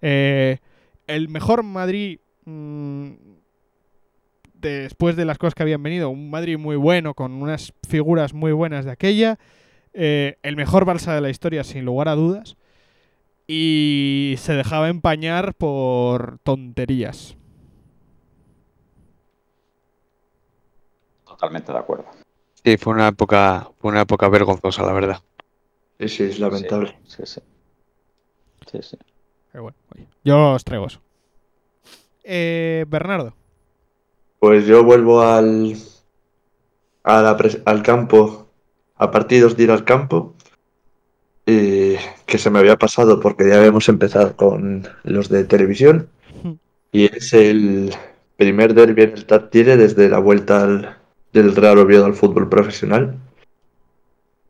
Eh, 0.00 0.58
el 1.06 1.28
mejor 1.28 1.62
Madrid 1.62 2.18
mm, 2.44 3.10
después 4.60 5.16
de 5.16 5.24
las 5.24 5.38
cosas 5.38 5.54
que 5.54 5.62
habían 5.62 5.82
venido, 5.82 6.10
un 6.10 6.30
Madrid 6.30 6.58
muy 6.58 6.76
bueno, 6.76 7.14
con 7.14 7.32
unas 7.32 7.72
figuras 7.88 8.34
muy 8.34 8.52
buenas 8.52 8.84
de 8.84 8.90
aquella, 8.90 9.38
eh, 9.92 10.36
el 10.42 10.56
mejor 10.56 10.86
Barça 10.86 11.14
de 11.14 11.20
la 11.20 11.30
historia 11.30 11.64
sin 11.64 11.84
lugar 11.84 12.08
a 12.08 12.14
dudas, 12.14 12.56
y 13.46 14.34
se 14.38 14.54
dejaba 14.54 14.88
empañar 14.88 15.54
por 15.54 16.38
tonterías. 16.44 17.36
Totalmente 21.40 21.72
de 21.72 21.78
acuerdo. 21.78 22.04
Sí, 22.62 22.76
fue 22.76 22.92
una 22.92 23.08
época, 23.08 23.70
fue 23.80 23.90
una 23.90 24.02
época 24.02 24.28
vergonzosa, 24.28 24.82
la 24.82 24.92
verdad. 24.92 25.22
Sí, 25.98 26.08
sí, 26.08 26.22
es 26.24 26.38
lamentable. 26.38 26.98
Sí, 27.06 27.22
sí. 27.24 27.40
Sí, 28.70 28.78
sí. 28.82 28.98
Pero 29.50 29.62
bueno, 29.64 29.78
yo 30.22 30.52
os 30.52 30.62
traigo 30.64 30.86
eso. 30.86 31.00
Eh, 32.24 32.84
Bernardo, 32.88 33.32
Pues 34.38 34.66
yo 34.66 34.84
vuelvo 34.84 35.22
al, 35.22 35.76
a 37.04 37.22
la 37.22 37.36
pres- 37.38 37.62
al 37.64 37.82
campo, 37.82 38.48
a 38.96 39.10
partidos 39.10 39.56
de 39.56 39.62
ir 39.64 39.70
al 39.70 39.84
campo, 39.84 40.34
y 41.46 41.94
que 42.26 42.36
se 42.36 42.50
me 42.50 42.58
había 42.58 42.76
pasado 42.76 43.18
porque 43.18 43.48
ya 43.48 43.56
habíamos 43.56 43.88
empezado 43.88 44.36
con 44.36 44.86
los 45.04 45.30
de 45.30 45.44
televisión, 45.44 46.10
y 46.92 47.06
es 47.16 47.32
el 47.32 47.94
primer 48.36 48.74
derbi 48.74 49.02
en 49.04 49.12
el 49.12 49.24
Tartiere 49.26 49.76
desde 49.78 50.08
la 50.10 50.18
vuelta 50.18 50.62
al- 50.64 50.96
del 51.32 51.54
Real 51.54 51.78
Oviedo 51.78 52.04
al 52.04 52.14
fútbol 52.14 52.48
profesional, 52.48 53.16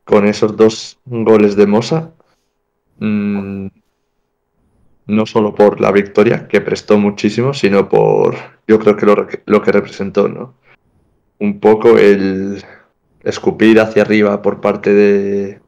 con 0.05 0.27
esos 0.27 0.57
dos 0.57 0.99
goles 1.05 1.57
de 1.57 1.67
Mosa, 1.67 2.13
mm, 2.99 3.67
no 5.07 5.27
solo 5.27 5.55
por 5.55 5.81
la 5.81 5.93
victoria, 5.93 6.49
que 6.49 6.61
prestó 6.61 6.99
muchísimo, 6.99 7.55
sino 7.55 7.89
por, 7.89 8.37
yo 8.67 8.79
creo 8.79 8.97
que 8.97 9.07
lo, 9.07 9.27
lo 9.47 9.63
que 9.63 9.73
representó, 9.73 10.29
¿no? 10.29 10.55
Un 11.39 11.61
poco 11.61 11.99
el 11.99 12.63
escupir 13.23 13.81
hacia 13.81 14.03
arriba 14.03 14.43
por 14.43 14.61
parte 14.61 14.93
de 14.93 15.61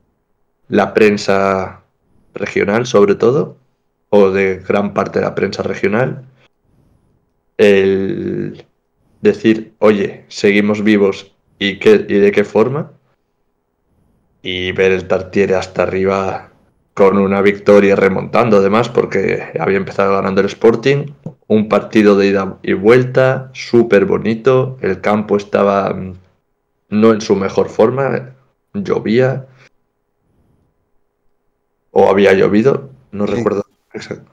la 0.69 0.95
prensa 0.95 1.83
regional, 2.35 2.87
sobre 2.87 3.15
todo, 3.15 3.57
o 4.11 4.31
de 4.31 4.59
gran 4.59 4.95
parte 4.95 5.19
de 5.19 5.25
la 5.25 5.35
prensa 5.35 5.63
regional, 5.63 6.25
el 7.57 8.67
decir, 9.23 9.73
oye, 9.79 10.25
seguimos 10.29 10.83
vivos 10.85 11.33
y, 11.59 11.79
qué, 11.79 12.05
y 12.09 12.19
de 12.19 12.33
qué 12.33 12.45
forma, 12.45 12.93
y 14.43 14.73
ver 14.73 14.93
el 14.93 15.07
Tartiere 15.09 15.55
hasta 15.55 15.85
arriba 15.85 16.51
con 16.95 17.17
una 17.17 17.41
victoria 17.41 17.97
remontando 17.97 18.59
además 18.59 18.89
porque 18.91 19.53
había 19.59 19.79
empezado 19.79 20.13
ganando 20.13 20.41
el 20.43 20.49
Sporting, 20.49 21.07
un 21.47 21.69
partido 21.69 22.17
de 22.19 22.27
ida 22.27 22.59
y 22.63 22.75
vuelta, 22.75 23.51
súper 23.55 24.05
bonito, 24.05 24.77
el 24.83 25.01
campo 25.01 25.37
estaba 25.37 25.95
mm, 25.95 26.15
no 26.91 27.13
en 27.13 27.21
su 27.21 27.37
mejor 27.37 27.69
forma, 27.69 28.35
llovía. 28.75 29.47
O 31.93 32.09
había 32.11 32.33
llovido, 32.33 32.91
no 33.13 33.27
Sí. 33.27 33.35
recuerdo, 33.35 33.65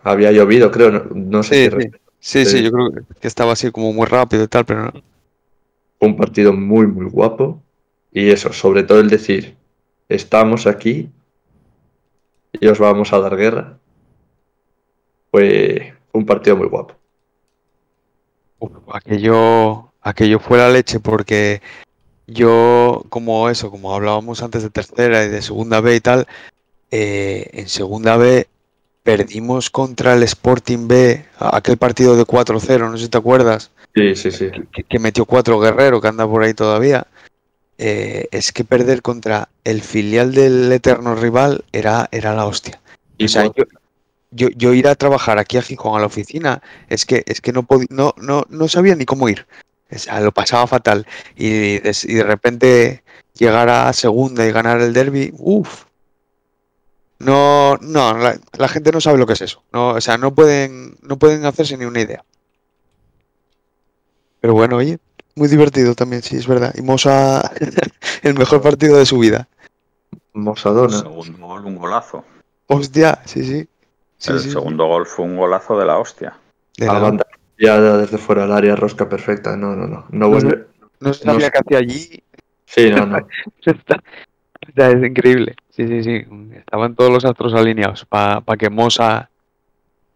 había 0.03 0.32
llovido 0.32 0.72
creo, 0.72 0.91
no, 0.91 1.03
no 1.14 1.44
sé 1.44 1.70
Sí, 1.70 1.76
si 1.78 1.84
sí. 1.84 1.91
Sí, 2.19 2.45
sí, 2.45 2.61
yo 2.63 2.71
creo 2.71 2.91
que 3.19 3.27
estaba 3.27 3.53
así 3.53 3.71
como 3.71 3.93
muy 3.93 4.05
rápido 4.05 4.43
y 4.43 4.47
tal, 4.47 4.65
pero 4.65 4.85
no. 4.85 5.03
un 5.99 6.15
partido 6.17 6.53
muy 6.53 6.87
muy 6.87 7.05
guapo 7.09 7.61
y 8.11 8.29
eso, 8.29 8.51
sobre 8.53 8.83
todo 8.83 8.99
el 8.99 9.09
decir, 9.09 9.55
estamos 10.09 10.67
aquí 10.67 11.09
y 12.53 12.67
os 12.67 12.79
vamos 12.79 13.13
a 13.13 13.19
dar 13.19 13.35
guerra, 13.37 13.77
fue 15.31 15.93
un 16.11 16.25
partido 16.25 16.57
muy 16.57 16.67
guapo. 16.67 16.95
Uf, 18.59 18.71
aquello, 18.93 19.93
aquello 20.01 20.39
fue 20.39 20.57
la 20.57 20.69
leche 20.69 20.99
porque 20.99 21.61
yo, 22.27 23.05
como 23.09 23.49
eso, 23.49 23.71
como 23.71 23.93
hablábamos 23.95 24.43
antes 24.43 24.63
de 24.63 24.69
tercera 24.69 25.23
y 25.25 25.29
de 25.29 25.41
segunda 25.41 25.81
B 25.81 25.95
y 25.95 26.01
tal, 26.01 26.27
eh, 26.91 27.49
en 27.53 27.69
segunda 27.69 28.17
B 28.17 28.47
perdimos 29.18 29.72
contra 29.72 30.14
el 30.14 30.22
Sporting 30.22 30.88
B, 30.88 31.26
aquel 31.40 31.77
partido 31.77 32.15
de 32.15 32.26
4-0, 32.26 32.91
no 32.91 32.98
sé 32.98 33.06
si 33.06 33.10
te 33.10 33.18
acuerdas, 33.18 33.72
Sí, 33.95 34.15
sí, 34.15 34.31
sí. 34.31 34.52
que, 34.72 34.84
que 34.84 34.99
metió 34.99 35.26
cuatro 35.26 35.60
Guerrero, 35.60 35.99
que 35.99 36.07
anda 36.07 36.27
por 36.27 36.44
ahí 36.44 36.53
todavía. 36.53 37.07
Eh, 37.80 38.27
es 38.31 38.52
que 38.52 38.64
perder 38.64 39.02
contra 39.02 39.49
el 39.64 39.81
filial 39.81 40.34
del 40.34 40.72
eterno 40.72 41.15
rival 41.15 41.64
era, 41.72 42.07
era 42.11 42.36
la 42.36 42.45
hostia. 42.45 42.80
Y 43.18 43.26
O 43.26 43.27
sea, 43.30 43.45
yo, 43.45 43.64
yo, 44.30 44.49
yo 44.56 44.73
ir 44.73 44.88
a 44.88 44.94
trabajar 44.94 45.40
aquí 45.40 45.57
a 45.57 45.64
Gijón 45.64 45.98
a 45.98 45.99
la 45.99 46.06
oficina, 46.06 46.61
es 46.88 47.06
que, 47.07 47.23
es 47.26 47.41
que 47.41 47.52
no, 47.52 47.65
no, 47.90 48.14
no, 48.15 48.45
no 48.48 48.68
sabía 48.68 48.95
ni 48.95 49.06
cómo 49.06 49.27
ir. 49.27 49.48
O 49.91 49.98
sea, 49.98 50.19
lo 50.19 50.31
pasaba 50.31 50.68
fatal. 50.68 51.07
Y 51.36 51.80
de, 51.80 51.98
y 52.03 52.14
de 52.14 52.23
repente 52.23 53.03
llegar 53.34 53.69
a 53.69 53.91
segunda 53.94 54.45
y 54.45 54.52
ganar 54.52 54.81
el 54.81 54.94
derby, 54.94 55.34
uff. 55.38 55.86
No, 57.19 57.75
no, 57.81 58.17
la, 58.17 58.39
la 58.57 58.67
gente 58.69 58.91
no 58.91 59.01
sabe 59.01 59.17
lo 59.17 59.25
que 59.27 59.33
es 59.33 59.41
eso. 59.41 59.61
No, 59.73 59.89
o 59.89 60.01
sea, 60.01 60.17
no 60.17 60.33
pueden, 60.33 60.95
no 61.01 61.17
pueden 61.19 61.45
hacerse 61.45 61.77
ni 61.77 61.85
una 61.85 61.99
idea. 62.01 62.23
Pero 64.41 64.53
bueno, 64.53 64.77
oye, 64.77 64.99
muy 65.35 65.47
divertido 65.49 65.95
también, 65.95 66.21
sí, 66.21 66.37
es 66.37 66.47
verdad. 66.47 66.73
Y 66.77 66.81
Mosa, 66.81 67.51
el 68.23 68.35
mejor 68.35 68.61
partido 68.61 68.97
de 68.97 69.05
su 69.05 69.19
vida. 69.19 69.47
Mosadona. 70.33 70.97
Segundo 70.99 71.45
gol, 71.47 71.65
un 71.65 71.75
golazo. 71.75 72.23
Hostia, 72.67 73.21
sí, 73.25 73.43
sí. 73.43 73.67
Sí, 74.17 74.31
el 74.31 74.39
sí, 74.39 74.45
sí. 74.45 74.51
segundo 74.51 74.85
gol 74.85 75.05
fue 75.05 75.25
un 75.25 75.35
golazo 75.37 75.77
de 75.77 75.85
la 75.85 75.97
hostia. 75.97 76.37
De 76.77 76.85
A 76.87 76.93
la 76.93 76.93
la- 76.93 76.99
banda 76.99 77.25
ya 77.61 77.77
desde 77.81 78.17
fuera 78.17 78.43
del 78.43 78.53
área, 78.53 78.75
rosca 78.77 79.09
perfecta. 79.09 79.57
No, 79.57 79.75
no, 79.75 79.85
no. 79.85 80.05
No 80.11 80.29
vuelve. 80.29 80.67
No 81.01 81.13
se 81.13 81.25
No 81.25 81.33
sabía 81.33 81.49
qué 81.51 81.57
hacía 81.59 81.77
allí. 81.79 82.23
Sí, 82.65 82.89
no, 82.89 83.05
no. 83.05 83.17
Está- 83.65 84.01
está- 84.61 84.89
es 84.91 85.03
increíble. 85.03 85.55
Sí, 85.80 85.88
sí, 85.88 86.03
sí. 86.03 86.26
Estaban 86.57 86.93
todos 86.93 87.10
los 87.10 87.23
astros 87.23 87.53
alineados 87.53 88.03
para 88.03 88.43
que 88.57 88.69
Mosa 88.69 89.30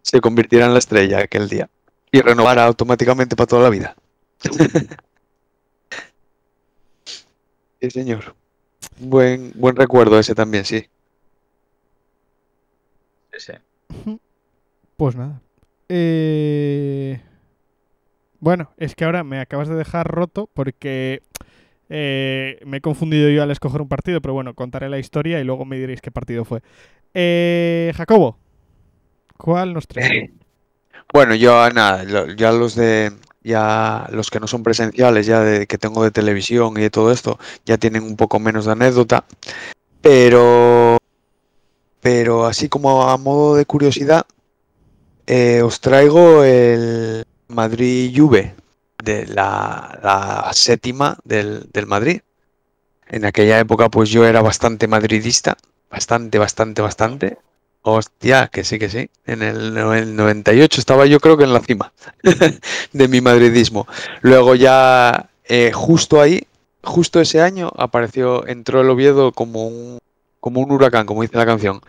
se 0.02 0.20
convirtiera 0.20 0.66
en 0.66 0.74
la 0.74 0.80
estrella 0.80 1.20
aquel 1.20 1.48
día 1.48 1.70
y 2.12 2.20
renovara 2.20 2.66
automáticamente 2.66 3.38
para 3.38 3.48
toda 3.48 3.64
la 3.64 3.70
vida. 3.70 3.96
sí, 7.80 7.90
señor. 7.92 8.36
Buen, 9.00 9.54
buen 9.56 9.78
recuerdo 9.78 10.20
ese 10.20 10.36
también, 10.36 10.66
sí. 10.66 10.86
Sí, 13.32 13.40
sí. 13.40 14.20
Pues 14.98 15.16
nada. 15.16 15.40
Eh, 15.88 17.22
Bueno, 18.42 18.74
es 18.76 18.96
que 18.96 19.06
ahora 19.06 19.24
me 19.24 19.40
acabas 19.40 19.70
de 19.70 19.76
dejar 19.76 20.08
roto 20.08 20.50
porque 20.54 21.22
eh, 21.96 22.60
me 22.66 22.78
he 22.78 22.82
confundido 22.82 23.30
yo 23.30 23.44
al 23.44 23.52
escoger 23.52 23.80
un 23.80 23.88
partido, 23.88 24.20
pero 24.20 24.34
bueno, 24.34 24.56
contaré 24.56 24.90
la 24.90 24.98
historia 24.98 25.40
y 25.40 25.44
luego 25.44 25.64
me 25.64 25.78
diréis 25.78 26.02
qué 26.02 26.10
partido 26.10 26.44
fue. 26.44 26.62
Eh, 27.14 27.94
Jacobo, 27.96 28.40
¿cuál 29.38 29.76
nos 29.76 29.88
trae? 29.88 30.34
Bueno, 31.14 31.36
yo 31.36 31.70
nada, 31.70 32.04
ya 32.36 32.52
los 32.52 32.74
de 32.74 33.12
ya 33.44 34.08
los 34.12 34.32
que 34.32 34.40
no 34.40 34.48
son 34.48 34.64
presenciales, 34.64 35.28
ya 35.28 35.42
de 35.42 35.68
que 35.68 35.78
tengo 35.78 36.04
de 36.04 36.10
televisión 36.10 36.76
y 36.78 36.82
de 36.82 36.90
todo 36.90 37.12
esto, 37.12 37.38
ya 37.66 37.78
tienen 37.78 38.02
un 38.02 38.16
poco 38.16 38.40
menos 38.40 38.66
de 38.66 38.72
anécdota, 38.72 39.26
pero 40.02 40.98
pero 42.02 42.48
así 42.48 42.70
como 42.70 43.04
a 43.04 43.18
modo 43.18 43.56
de 43.56 43.66
curiosidad, 43.66 44.26
eh, 45.28 45.62
os 45.62 45.80
traigo 45.80 46.44
el 46.44 47.26
Madrid 47.50 48.12
Juve 48.16 48.56
de 49.04 49.28
la, 49.28 50.00
la 50.02 50.50
séptima 50.54 51.18
del, 51.24 51.70
del 51.74 51.88
Madrid. 51.88 52.22
En 53.08 53.26
aquella 53.26 53.60
época, 53.60 53.90
pues 53.90 54.10
yo 54.10 54.26
era 54.26 54.42
bastante 54.42 54.88
madridista, 54.88 55.58
bastante, 55.92 56.40
bastante, 56.40 56.82
bastante. 56.82 57.38
Hostia, 57.82 58.48
que 58.48 58.64
sí, 58.64 58.80
que 58.80 58.90
sí. 58.90 59.10
En 59.26 59.42
el, 59.42 59.78
el 59.78 60.16
98 60.16 60.80
estaba 60.80 61.06
yo 61.06 61.20
creo 61.20 61.38
que 61.38 61.44
en 61.44 61.54
la 61.54 61.60
cima 61.60 61.92
de 62.94 63.08
mi 63.10 63.20
madridismo. 63.20 63.88
Luego 64.22 64.56
ya, 64.56 65.30
eh, 65.46 65.72
justo 65.74 66.22
ahí, 66.22 66.48
justo 66.82 67.20
ese 67.20 67.42
año, 67.42 67.72
apareció, 67.76 68.48
entró 68.48 68.82
el 68.82 68.90
Oviedo 68.90 69.34
como 69.34 69.68
un, 69.68 70.00
como 70.40 70.62
un 70.62 70.72
huracán, 70.72 71.06
como 71.06 71.24
dice 71.24 71.38
la 71.38 71.46
canción. 71.46 71.82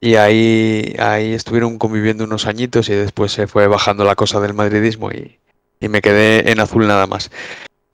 Y 0.00 0.16
ahí, 0.16 0.96
ahí 0.98 1.34
estuvieron 1.34 1.78
conviviendo 1.78 2.24
unos 2.24 2.46
añitos 2.46 2.88
y 2.88 2.94
después 2.94 3.32
se 3.32 3.46
fue 3.46 3.66
bajando 3.68 4.04
la 4.04 4.16
cosa 4.16 4.40
del 4.40 4.54
madridismo 4.54 5.12
y, 5.12 5.38
y 5.82 5.88
me 5.88 6.00
quedé 6.00 6.50
en 6.50 6.60
azul 6.60 6.86
nada 6.86 7.06
más. 7.06 7.30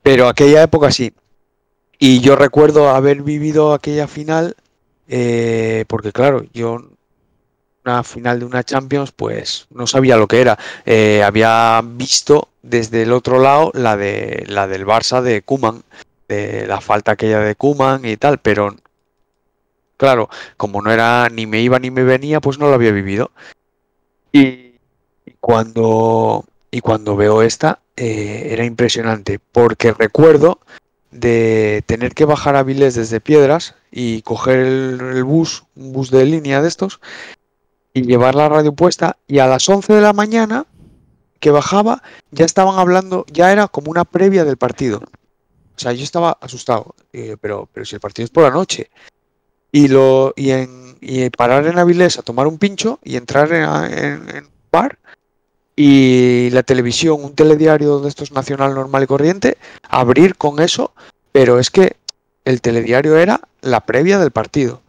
Pero 0.03 0.29
aquella 0.29 0.63
época 0.63 0.93
sí. 0.93 1.13
Y 1.99 2.21
yo 2.21 2.37
recuerdo 2.37 2.91
haber 2.91 3.23
vivido 3.23 3.73
aquella 3.73 4.07
final, 4.07 4.55
eh, 5.09 5.85
porque 5.89 6.13
claro, 6.13 6.45
yo 6.53 6.85
una 7.85 8.05
final 8.05 8.41
de 8.41 8.45
una 8.45 8.63
Champions, 8.63 9.11
pues 9.13 9.67
no 9.71 9.87
sabía 9.87 10.17
lo 10.17 10.29
que 10.29 10.43
era. 10.43 10.59
Eh, 10.85 11.23
había 11.25 11.81
visto 11.83 12.49
desde 12.63 13.03
el 13.03 13.13
otro 13.13 13.41
lado 13.41 13.73
la 13.75 13.97
de 13.97 14.45
la 14.47 14.69
del 14.69 14.87
Barça 14.87 15.23
de 15.23 15.41
Kuman, 15.43 15.83
de 16.29 16.67
la 16.67 16.83
falta 16.83 17.13
aquella 17.13 17.41
de 17.41 17.57
Kuman 17.57 18.05
y 18.05 18.19
tal, 18.19 18.39
pero 18.39 18.77
claro, 19.97 20.29
como 20.59 20.83
no 20.83 20.93
era 20.93 21.29
ni 21.31 21.47
me 21.47 21.63
iba 21.63 21.79
ni 21.79 21.91
me 21.91 22.05
venía, 22.05 22.41
pues 22.41 22.59
no 22.59 22.69
lo 22.69 22.75
había 22.75 22.93
vivido. 22.93 23.31
Y, 24.31 24.75
y 25.25 25.33
cuando 25.41 26.45
y 26.71 26.81
cuando 26.81 27.17
veo 27.17 27.43
esta 27.43 27.81
eh, 27.97 28.49
era 28.51 28.65
impresionante, 28.65 29.39
porque 29.53 29.93
recuerdo 29.93 30.61
de 31.11 31.83
tener 31.87 32.15
que 32.15 32.25
bajar 32.27 32.57
a 32.57 32.63
Vilés 32.63 32.95
desde 32.95 33.21
Piedras 33.21 33.75
y 33.91 34.23
coger 34.23 34.59
el, 34.61 35.25
bus, 35.25 35.65
un 35.75 35.93
bus 35.93 36.11
de 36.11 36.25
línea 36.27 36.61
de 36.61 36.69
estos, 36.69 37.01
y 37.95 38.03
llevar 38.03 38.35
la 38.35 38.49
radio 38.49 38.73
puesta, 38.73 39.17
y 39.27 39.39
a 39.39 39.47
las 39.47 39.69
11 39.69 39.95
de 39.95 40.01
la 40.03 40.13
mañana 40.13 40.67
que 41.41 41.51
bajaba 41.51 42.03
ya 42.31 42.45
estaban 42.45 42.79
hablando, 42.79 43.25
ya 43.33 43.51
era 43.53 43.69
como 43.69 43.91
una 43.91 44.05
previa 44.05 44.45
del 44.45 44.57
partido. 44.59 44.99
O 44.99 45.81
sea, 45.81 45.93
yo 45.93 46.03
estaba 46.05 46.37
asustado, 46.41 46.95
eh, 47.13 47.37
pero, 47.41 47.69
pero 47.73 47.87
si 47.87 47.95
el 47.95 48.01
partido 48.01 48.25
es 48.25 48.31
por 48.31 48.43
la 48.43 48.51
noche. 48.51 48.91
Y, 49.71 49.89
lo, 49.89 50.33
y, 50.37 50.51
en, 50.51 50.97
y 51.01 51.31
parar 51.31 51.67
en 51.67 51.79
Avilés 51.79 52.19
a 52.19 52.23
tomar 52.23 52.47
un 52.47 52.59
pincho 52.59 52.99
y 53.05 53.17
entrar 53.17 53.53
en, 53.53 53.65
en- 53.99 54.37
en 54.37 54.49
bar 54.73 54.99
y 55.81 56.51
la 56.51 56.65
televisión, 56.65 57.23
un 57.23 57.37
telediario 57.37 58.01
de 58.01 58.09
estos 58.09 58.33
nacional 58.33 58.75
normal 58.75 59.05
y 59.05 59.07
corriente, 59.07 59.59
abrir 59.89 60.35
con 60.35 60.59
eso, 60.59 60.93
pero 61.31 61.61
es 61.61 61.71
que 61.71 61.95
el 62.45 62.61
telediario 62.61 63.17
era 63.17 63.43
la 63.61 63.87
previa 63.87 64.19
del 64.19 64.33
partido. 64.33 64.83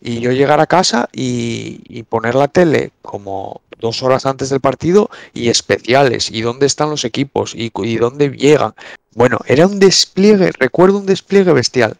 Y 0.00 0.20
yo 0.20 0.32
llegar 0.32 0.58
a 0.60 0.66
casa 0.66 1.10
y, 1.12 2.04
poner 2.04 2.36
la 2.36 2.48
tele 2.48 2.90
como 3.02 3.60
dos 3.80 4.02
horas 4.02 4.24
antes 4.24 4.48
del 4.48 4.60
partido 4.60 5.10
y 5.34 5.50
especiales, 5.50 6.30
y 6.30 6.40
dónde 6.40 6.64
están 6.64 6.88
los 6.88 7.04
equipos 7.04 7.54
y, 7.54 7.70
y 7.74 7.96
dónde 7.98 8.30
llegan. 8.30 8.72
Bueno, 9.14 9.40
era 9.44 9.66
un 9.66 9.78
despliegue, 9.78 10.52
recuerdo 10.58 10.96
un 10.96 11.06
despliegue 11.06 11.52
bestial. 11.52 11.98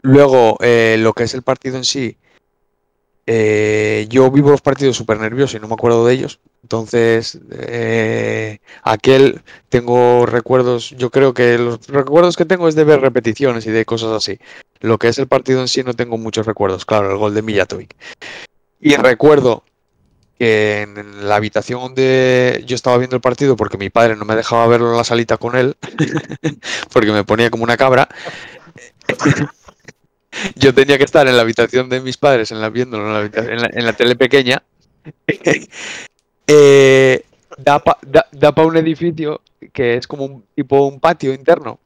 Luego, 0.00 0.56
eh, 0.62 0.96
lo 0.98 1.12
que 1.12 1.24
es 1.24 1.34
el 1.34 1.42
partido 1.42 1.76
en 1.76 1.84
sí, 1.84 2.16
eh, 3.26 4.06
yo 4.08 4.30
vivo 4.30 4.50
los 4.50 4.62
partidos 4.62 4.96
súper 4.96 5.20
nerviosos 5.20 5.56
y 5.56 5.60
no 5.60 5.68
me 5.68 5.74
acuerdo 5.74 6.06
de 6.06 6.14
ellos. 6.14 6.40
Entonces, 6.62 7.40
eh, 7.50 8.60
aquel 8.84 9.42
tengo 9.68 10.26
recuerdos, 10.26 10.90
yo 10.90 11.10
creo 11.10 11.34
que 11.34 11.58
los 11.58 11.86
recuerdos 11.88 12.36
que 12.36 12.44
tengo 12.44 12.68
es 12.68 12.76
de 12.76 12.84
ver 12.84 13.00
repeticiones 13.00 13.66
y 13.66 13.70
de 13.72 13.84
cosas 13.84 14.10
así. 14.12 14.38
Lo 14.80 14.98
que 14.98 15.08
es 15.08 15.18
el 15.18 15.26
partido 15.26 15.60
en 15.60 15.68
sí 15.68 15.82
no 15.82 15.94
tengo 15.94 16.18
muchos 16.18 16.46
recuerdos, 16.46 16.84
claro, 16.86 17.10
el 17.10 17.18
gol 17.18 17.34
de 17.34 17.42
Mijatovic. 17.42 17.96
Y 18.80 18.96
recuerdo 18.96 19.64
que 20.38 20.82
en 20.82 21.28
la 21.28 21.36
habitación 21.36 21.80
donde 21.80 22.64
yo 22.66 22.74
estaba 22.76 22.98
viendo 22.98 23.16
el 23.16 23.22
partido, 23.22 23.56
porque 23.56 23.78
mi 23.78 23.90
padre 23.90 24.16
no 24.16 24.24
me 24.24 24.36
dejaba 24.36 24.66
verlo 24.68 24.90
en 24.92 24.98
la 24.98 25.04
salita 25.04 25.38
con 25.38 25.56
él, 25.56 25.76
porque 26.92 27.12
me 27.12 27.24
ponía 27.24 27.50
como 27.50 27.64
una 27.64 27.76
cabra, 27.76 28.08
yo 30.56 30.74
tenía 30.74 30.98
que 30.98 31.04
estar 31.04 31.26
en 31.28 31.36
la 31.36 31.42
habitación 31.42 31.88
de 31.88 32.00
mis 32.00 32.16
padres, 32.16 32.50
en 32.52 32.60
la, 32.60 32.70
viéndolo 32.70 33.06
en 33.24 33.30
la, 33.32 33.40
en 33.52 33.60
la- 33.62 33.70
en 33.72 33.84
la 33.86 33.92
tele 33.92 34.16
pequeña, 34.16 34.62
eh, 36.52 37.24
da 37.58 37.80
para 37.80 38.66
un 38.68 38.76
edificio 38.76 39.40
que 39.72 39.96
es 39.96 40.06
como 40.06 40.24
un 40.24 40.44
tipo 40.54 40.86
un 40.86 41.00
patio 41.00 41.32
interno. 41.34 41.78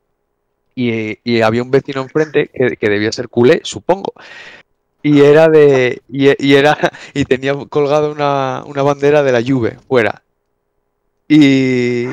Y, 0.75 1.19
y 1.25 1.41
había 1.41 1.63
un 1.63 1.71
vecino 1.71 2.03
enfrente 2.03 2.49
que, 2.49 2.77
que 2.77 2.89
debía 2.91 3.11
ser 3.13 3.29
culé, 3.29 3.61
supongo. 3.65 4.13
Y 5.03 5.21
era 5.23 5.49
de. 5.49 6.03
Y, 6.09 6.47
y 6.47 6.55
era. 6.55 6.77
Y 7.15 7.25
tenía 7.25 7.55
colgada 7.69 8.09
una, 8.11 8.63
una 8.67 8.83
bandera 8.83 9.23
de 9.23 9.33
la 9.33 9.43
Juve 9.43 9.79
fuera. 9.89 10.23
Y, 11.29 12.07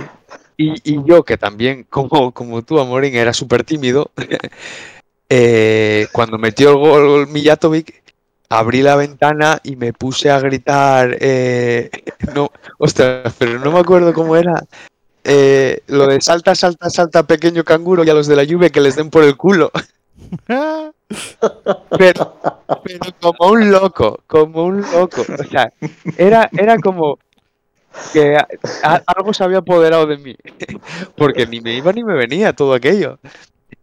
y, 0.57 0.73
y 0.84 1.03
yo, 1.05 1.23
que 1.23 1.38
también, 1.38 1.85
como, 1.89 2.31
como 2.31 2.63
tú, 2.63 2.80
Amorín, 2.80 3.15
era 3.15 3.34
súper 3.34 3.63
tímido, 3.63 4.11
eh, 5.30 6.07
cuando 6.11 6.38
metió 6.38 6.71
el 6.71 6.77
gol 6.77 7.27
Mijatovic, 7.27 8.02
abrí 8.57 8.81
la 8.81 8.95
ventana 8.95 9.59
y 9.63 9.75
me 9.75 9.93
puse 9.93 10.30
a 10.31 10.39
gritar. 10.39 11.17
eh, 11.19 11.89
no, 12.35 12.49
ostras, 12.80 13.34
pero 13.38 13.59
no 13.59 13.71
me 13.71 13.80
acuerdo 13.80 14.13
cómo 14.13 14.35
era. 14.35 14.63
eh, 15.23 15.81
lo 15.88 16.07
de 16.07 16.21
salta, 16.21 16.55
salta, 16.55 16.89
salta, 16.89 17.23
pequeño 17.23 17.63
canguro 17.63 18.03
y 18.03 18.09
a 18.09 18.13
los 18.13 18.27
de 18.27 18.35
la 18.35 18.43
lluvia 18.43 18.69
que 18.69 18.81
les 18.81 18.95
den 18.95 19.09
por 19.09 19.23
el 19.23 19.38
culo. 19.38 19.71
pero, 21.97 22.38
pero 22.84 23.05
como 23.19 23.51
un 23.51 23.71
loco, 23.71 24.19
como 24.27 24.65
un 24.65 24.81
loco. 24.81 25.21
O 25.39 25.43
sea, 25.45 25.71
era, 26.17 26.49
era 26.57 26.77
como 26.77 27.19
que 28.11 28.35
a- 28.35 28.47
a- 28.84 29.03
algo 29.07 29.34
se 29.34 29.43
había 29.43 29.59
apoderado 29.59 30.05
de 30.07 30.17
mí. 30.17 30.35
Porque 31.15 31.45
ni 31.45 31.61
me 31.61 31.75
iba 31.75 31.91
ni 31.93 32.03
me 32.03 32.15
venía 32.15 32.53
todo 32.53 32.73
aquello. 32.73 33.19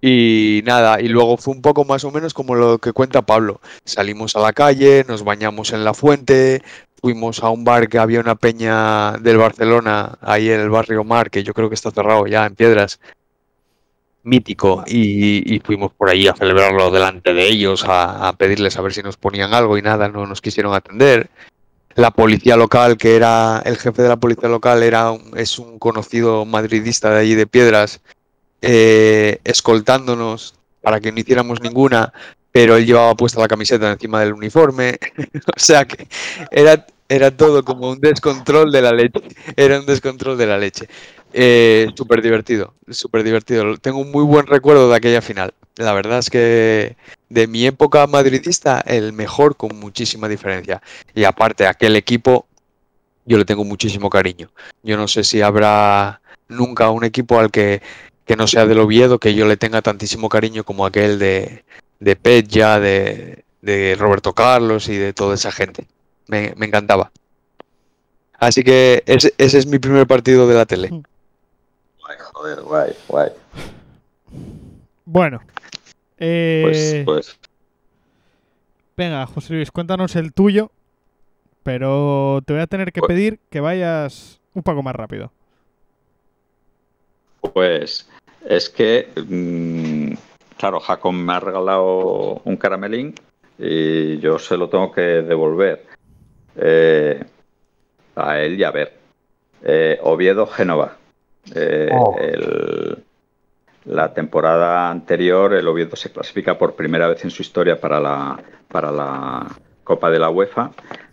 Y 0.00 0.62
nada, 0.64 1.00
y 1.00 1.08
luego 1.08 1.36
fue 1.36 1.54
un 1.54 1.60
poco 1.60 1.84
más 1.84 2.04
o 2.04 2.10
menos 2.10 2.32
como 2.32 2.54
lo 2.54 2.78
que 2.78 2.92
cuenta 2.92 3.22
Pablo. 3.22 3.60
Salimos 3.84 4.34
a 4.34 4.40
la 4.40 4.52
calle, 4.52 5.04
nos 5.06 5.24
bañamos 5.24 5.72
en 5.72 5.84
la 5.84 5.92
fuente, 5.92 6.62
fuimos 7.00 7.42
a 7.42 7.50
un 7.50 7.64
bar 7.64 7.88
que 7.88 7.98
había 7.98 8.20
una 8.20 8.34
peña 8.34 9.12
del 9.18 9.36
Barcelona, 9.36 10.18
ahí 10.22 10.50
en 10.50 10.60
el 10.60 10.70
barrio 10.70 11.04
Mar, 11.04 11.30
que 11.30 11.42
yo 11.42 11.52
creo 11.52 11.68
que 11.68 11.74
está 11.74 11.90
cerrado 11.90 12.26
ya 12.26 12.46
en 12.46 12.54
Piedras. 12.54 13.00
Mítico, 14.22 14.84
y, 14.86 15.60
fuimos 15.64 15.92
por 15.94 16.10
ahí 16.10 16.28
a 16.28 16.34
celebrarlo 16.34 16.90
delante 16.90 17.32
de 17.32 17.48
ellos, 17.48 17.84
a, 17.84 18.28
a 18.28 18.32
pedirles 18.34 18.76
a 18.76 18.82
ver 18.82 18.92
si 18.92 19.02
nos 19.02 19.16
ponían 19.16 19.54
algo 19.54 19.78
y 19.78 19.82
nada, 19.82 20.08
no 20.08 20.26
nos 20.26 20.42
quisieron 20.42 20.74
atender. 20.74 21.30
La 21.94 22.10
policía 22.10 22.56
local, 22.56 22.96
que 22.98 23.16
era 23.16 23.62
el 23.64 23.76
jefe 23.76 24.02
de 24.02 24.08
la 24.08 24.16
policía 24.16 24.48
local, 24.48 24.82
era 24.82 25.12
es 25.36 25.58
un 25.58 25.78
conocido 25.78 26.44
madridista 26.44 27.10
de 27.10 27.20
allí 27.20 27.34
de 27.34 27.46
Piedras, 27.46 28.00
eh, 28.62 29.40
escoltándonos 29.44 30.54
para 30.80 31.00
que 31.00 31.12
no 31.12 31.20
hiciéramos 31.20 31.60
ninguna, 31.60 32.12
pero 32.52 32.76
él 32.76 32.86
llevaba 32.86 33.14
puesta 33.14 33.40
la 33.40 33.48
camiseta 33.48 33.90
encima 33.90 34.20
del 34.20 34.32
uniforme. 34.32 34.98
o 35.56 35.58
sea 35.58 35.84
que 35.84 36.08
era, 36.50 36.86
era 37.08 37.36
todo 37.36 37.64
como 37.64 37.90
un 37.90 38.00
descontrol 38.00 38.72
de 38.72 38.82
la 38.82 38.92
leche. 38.92 39.20
Era 39.56 39.80
un 39.80 39.86
descontrol 39.86 40.36
de 40.36 40.46
la 40.46 40.58
leche. 40.58 40.88
Eh, 41.32 41.88
súper 41.94 42.22
divertido, 42.22 42.74
súper 42.88 43.22
divertido. 43.22 43.76
Tengo 43.78 43.98
un 43.98 44.10
muy 44.10 44.24
buen 44.24 44.46
recuerdo 44.46 44.90
de 44.90 44.96
aquella 44.96 45.22
final. 45.22 45.54
La 45.76 45.92
verdad 45.92 46.18
es 46.18 46.28
que 46.28 46.96
de 47.28 47.46
mi 47.46 47.66
época 47.66 48.06
madridista, 48.06 48.80
el 48.80 49.12
mejor 49.12 49.56
con 49.56 49.78
muchísima 49.78 50.28
diferencia. 50.28 50.82
Y 51.14 51.24
aparte, 51.24 51.66
aquel 51.66 51.94
equipo, 51.96 52.46
yo 53.24 53.38
le 53.38 53.44
tengo 53.44 53.64
muchísimo 53.64 54.10
cariño. 54.10 54.50
Yo 54.82 54.96
no 54.96 55.06
sé 55.06 55.22
si 55.22 55.40
habrá 55.40 56.20
nunca 56.48 56.90
un 56.90 57.04
equipo 57.04 57.38
al 57.38 57.50
que, 57.50 57.80
que 58.30 58.36
no 58.36 58.46
sea 58.46 58.64
del 58.64 58.78
Oviedo, 58.78 59.18
que 59.18 59.34
yo 59.34 59.44
le 59.44 59.56
tenga 59.56 59.82
tantísimo 59.82 60.28
cariño 60.28 60.62
como 60.62 60.86
aquel 60.86 61.18
de, 61.18 61.64
de 61.98 62.14
Petja, 62.14 62.78
de, 62.78 63.44
de 63.60 63.96
Roberto 63.98 64.32
Carlos 64.36 64.88
y 64.88 64.96
de 64.96 65.12
toda 65.12 65.34
esa 65.34 65.50
gente. 65.50 65.88
Me, 66.28 66.54
me 66.56 66.66
encantaba. 66.66 67.10
Así 68.38 68.62
que 68.62 69.02
ese, 69.06 69.34
ese 69.36 69.58
es 69.58 69.66
mi 69.66 69.80
primer 69.80 70.06
partido 70.06 70.46
de 70.46 70.54
la 70.54 70.64
tele. 70.64 70.90
Guay, 70.90 72.16
joder, 72.32 72.60
guay, 72.62 72.92
guay. 73.08 73.30
Bueno. 75.04 75.40
eh, 76.18 76.60
Pues, 76.62 77.02
pues 77.04 77.38
Venga, 78.96 79.26
José 79.26 79.54
Luis, 79.54 79.72
cuéntanos 79.72 80.14
el 80.14 80.32
tuyo. 80.32 80.70
Pero 81.64 82.42
te 82.46 82.52
voy 82.52 82.62
a 82.62 82.68
tener 82.68 82.92
que 82.92 83.00
Pues- 83.00 83.08
pedir 83.08 83.40
que 83.50 83.58
vayas 83.58 84.38
un 84.54 84.62
poco 84.62 84.84
más 84.84 84.94
rápido. 84.94 85.32
Pues 87.52 88.08
es 88.44 88.70
que, 88.70 89.08
mm, 89.28 90.12
claro, 90.56 90.80
Jacob 90.80 91.12
me 91.12 91.32
ha 91.32 91.40
regalado 91.40 92.40
un 92.44 92.56
caramelín 92.56 93.14
y 93.58 94.18
yo 94.18 94.38
se 94.38 94.56
lo 94.56 94.68
tengo 94.68 94.90
que 94.92 95.00
devolver 95.00 95.84
eh, 96.56 97.22
a 98.16 98.38
él 98.40 98.58
y 98.58 98.64
a 98.64 98.70
ver. 98.70 98.92
Eh, 99.62 99.98
Oviedo-Génova. 100.02 100.96
Eh, 101.54 101.88
Oh. 101.92 102.16
el- 102.18 102.98
la 103.86 104.12
temporada 104.12 104.90
anterior, 104.90 105.54
el 105.54 105.66
Oviedo 105.66 105.96
se 105.96 106.10
clasifica 106.12 106.58
por 106.58 106.74
primera 106.74 107.08
vez 107.08 107.24
en 107.24 107.30
su 107.30 107.42
historia 107.42 107.80
para 107.80 107.98
la, 107.98 108.38
para 108.68 108.92
la 108.92 109.46
Copa 109.84 110.10
de 110.10 110.18
la 110.18 110.28
UEFA 110.30 110.70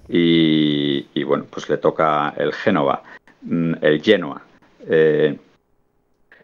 y, 0.10 1.08
y, 1.14 1.24
bueno, 1.24 1.46
pues 1.50 1.70
le 1.70 1.78
toca 1.78 2.34
el 2.38 2.54
Génova, 2.54 3.04
mm, 3.42 3.74
el 3.82 4.02
Genoa. 4.02 4.42
Eh, 4.88 5.38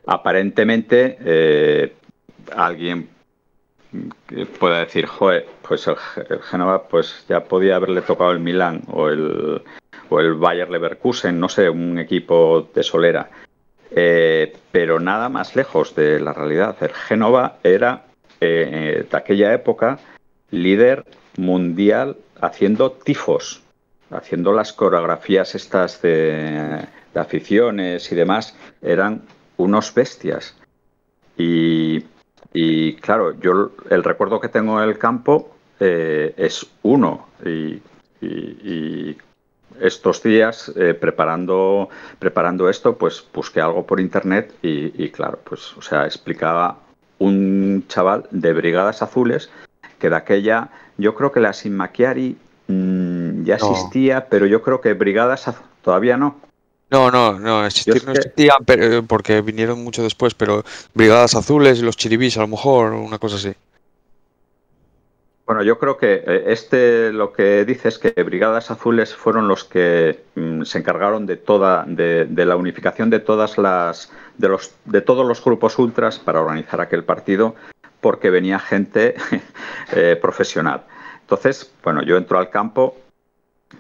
aparentemente 0.06 1.18
eh, 1.24 1.94
alguien 2.56 3.10
pueda 4.60 4.80
decir, 4.80 5.06
joder, 5.06 5.48
pues 5.68 5.88
el, 5.88 5.96
el 6.30 6.42
Génova 6.42 6.88
pues 6.88 7.26
ya 7.30 7.44
podía 7.44 7.76
haberle 7.76 8.02
tocado 8.02 8.32
el 8.32 8.40
Milán 8.40 8.82
o 8.88 9.10
el, 9.10 9.62
o 10.10 10.20
el 10.20 10.34
Bayer 10.34 10.70
Leverkusen, 10.70 11.40
no 11.40 11.50
sé, 11.50 11.70
un 11.70 12.00
equipo 12.00 12.70
de 12.74 12.84
solera. 12.84 13.30
Eh, 13.96 14.54
pero 14.72 15.00
nada 15.00 15.30
más 15.30 15.56
lejos 15.56 15.96
de 15.96 16.20
la 16.20 16.34
realidad. 16.34 16.76
El 16.82 16.94
Génova 16.94 17.58
era, 17.64 18.06
eh, 18.42 19.06
de 19.10 19.18
aquella 19.18 19.54
época, 19.54 20.00
líder 20.50 21.06
mundial 21.38 22.18
haciendo 22.42 22.92
tifos, 22.92 23.62
haciendo 24.10 24.52
las 24.52 24.74
coreografías 24.74 25.54
estas 25.54 26.02
de 26.02 26.88
aficiones 27.14 28.12
y 28.12 28.16
demás, 28.16 28.56
eran 28.82 29.22
unos 29.58 29.94
bestias. 29.94 30.56
Y, 31.38 32.04
y, 32.54 32.94
claro, 32.96 33.40
yo 33.40 33.72
el 33.90 34.04
recuerdo 34.04 34.40
que 34.40 34.50
tengo 34.50 34.80
del 34.80 34.98
campo 34.98 35.52
eh, 35.80 36.34
es 36.38 36.66
uno. 36.84 37.28
Y, 37.46 37.82
y- 38.22 38.26
y 38.26 39.18
estos 39.80 40.22
días, 40.22 40.72
eh, 40.76 40.94
preparando, 40.94 41.90
preparando 42.20 42.70
esto, 42.70 42.96
pues 42.98 43.26
busqué 43.34 43.60
algo 43.62 43.86
por 43.86 44.00
internet 44.00 44.54
y, 44.62 45.04
y, 45.04 45.10
claro, 45.10 45.40
pues, 45.44 45.76
o 45.76 45.82
sea, 45.82 46.06
explicaba 46.06 46.78
un 47.20 47.84
chaval 47.88 48.28
de 48.32 48.54
Brigadas 48.54 49.02
Azules 49.02 49.50
que 50.00 50.10
de 50.10 50.16
aquella, 50.16 50.70
yo 50.98 51.16
creo 51.16 51.32
que 51.32 51.40
la 51.40 51.54
Sinmaquiari 51.54 52.38
mm, 52.68 53.44
ya 53.44 53.58
No. 53.58 53.72
existía, 53.72 54.28
pero 54.30 54.46
yo 54.46 54.62
creo 54.62 54.80
que 54.82 54.94
Brigadas 54.94 55.48
Az- 55.48 55.62
todavía 55.82 56.18
no. 56.18 56.36
No, 56.89 57.10
no, 57.10 57.39
no, 57.39 57.65
existir 57.65 58.05
no 58.05 58.14
que- 58.14 58.19
existían 58.19 58.57
pero- 58.65 59.03
porque 59.03 59.41
vinieron 59.41 59.84
mucho 59.84 60.03
después, 60.03 60.34
pero 60.35 60.64
Brigadas 60.93 61.34
Azules 61.35 61.80
y 61.80 61.81
los 61.84 61.97
Chiribís, 61.97 62.38
a 62.38 62.41
lo 62.41 62.47
mejor, 62.47 62.91
una 62.93 63.18
cosa 63.18 63.38
así. 63.38 63.53
Bueno, 65.45 65.61
yo 65.64 65.77
creo 65.77 65.97
que 65.97 66.23
eh, 66.26 66.43
este 66.47 67.11
lo 67.11 67.34
que 67.34 67.65
dice 67.65 67.89
es 67.89 67.99
que 67.99 68.11
Brigadas 68.23 68.72
Azules 68.72 69.14
fueron 69.14 69.47
los 69.49 69.65
que 69.65 70.23
mm, 70.35 70.61
se 70.64 70.77
encargaron 70.77 71.26
de 71.26 71.35
toda, 71.35 71.84
de, 71.85 72.26
de 72.26 72.45
la 72.45 72.55
unificación 72.55 73.10
de 73.10 73.19
todas 73.19 73.57
las, 73.57 74.10
de 74.38 74.47
los, 74.47 74.72
de 74.85 75.01
todos 75.01 75.27
los 75.27 75.43
grupos 75.43 75.77
ultras 75.80 76.18
para 76.18 76.39
organizar 76.39 76.80
aquel 76.80 77.03
partido, 77.03 77.55
porque 77.99 78.30
venía 78.30 78.57
gente 78.60 79.15
eh, 79.91 80.18
profesional. 80.22 80.84
Entonces, 81.22 81.73
bueno, 81.84 82.03
yo 82.03 82.15
entro 82.15 82.38
al 82.39 82.49
campo 82.49 82.95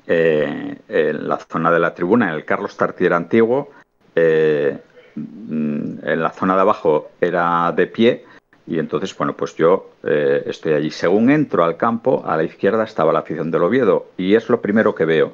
eh, 0.07 0.77
en 0.87 1.27
la 1.27 1.37
zona 1.37 1.71
de 1.71 1.79
la 1.79 1.93
tribuna, 1.93 2.29
en 2.29 2.35
el 2.35 2.45
Carlos 2.45 2.75
Tartier 2.75 3.13
antiguo. 3.13 3.71
eh, 4.15 4.79
en 5.15 6.23
la 6.23 6.31
zona 6.31 6.55
de 6.55 6.61
abajo 6.61 7.11
era 7.21 7.71
de 7.71 7.85
pie 7.85 8.25
y 8.65 8.79
entonces, 8.79 9.15
bueno, 9.15 9.35
pues 9.35 9.55
yo 9.55 9.91
eh, 10.03 10.43
estoy 10.47 10.73
allí. 10.73 10.89
Según 10.89 11.29
entro 11.29 11.63
al 11.63 11.77
campo, 11.77 12.23
a 12.25 12.35
la 12.35 12.43
izquierda 12.43 12.83
estaba 12.83 13.13
la 13.13 13.19
afición 13.19 13.51
del 13.51 13.63
Oviedo 13.63 14.07
y 14.17 14.33
es 14.33 14.49
lo 14.49 14.59
primero 14.61 14.95
que 14.95 15.05
veo. 15.05 15.33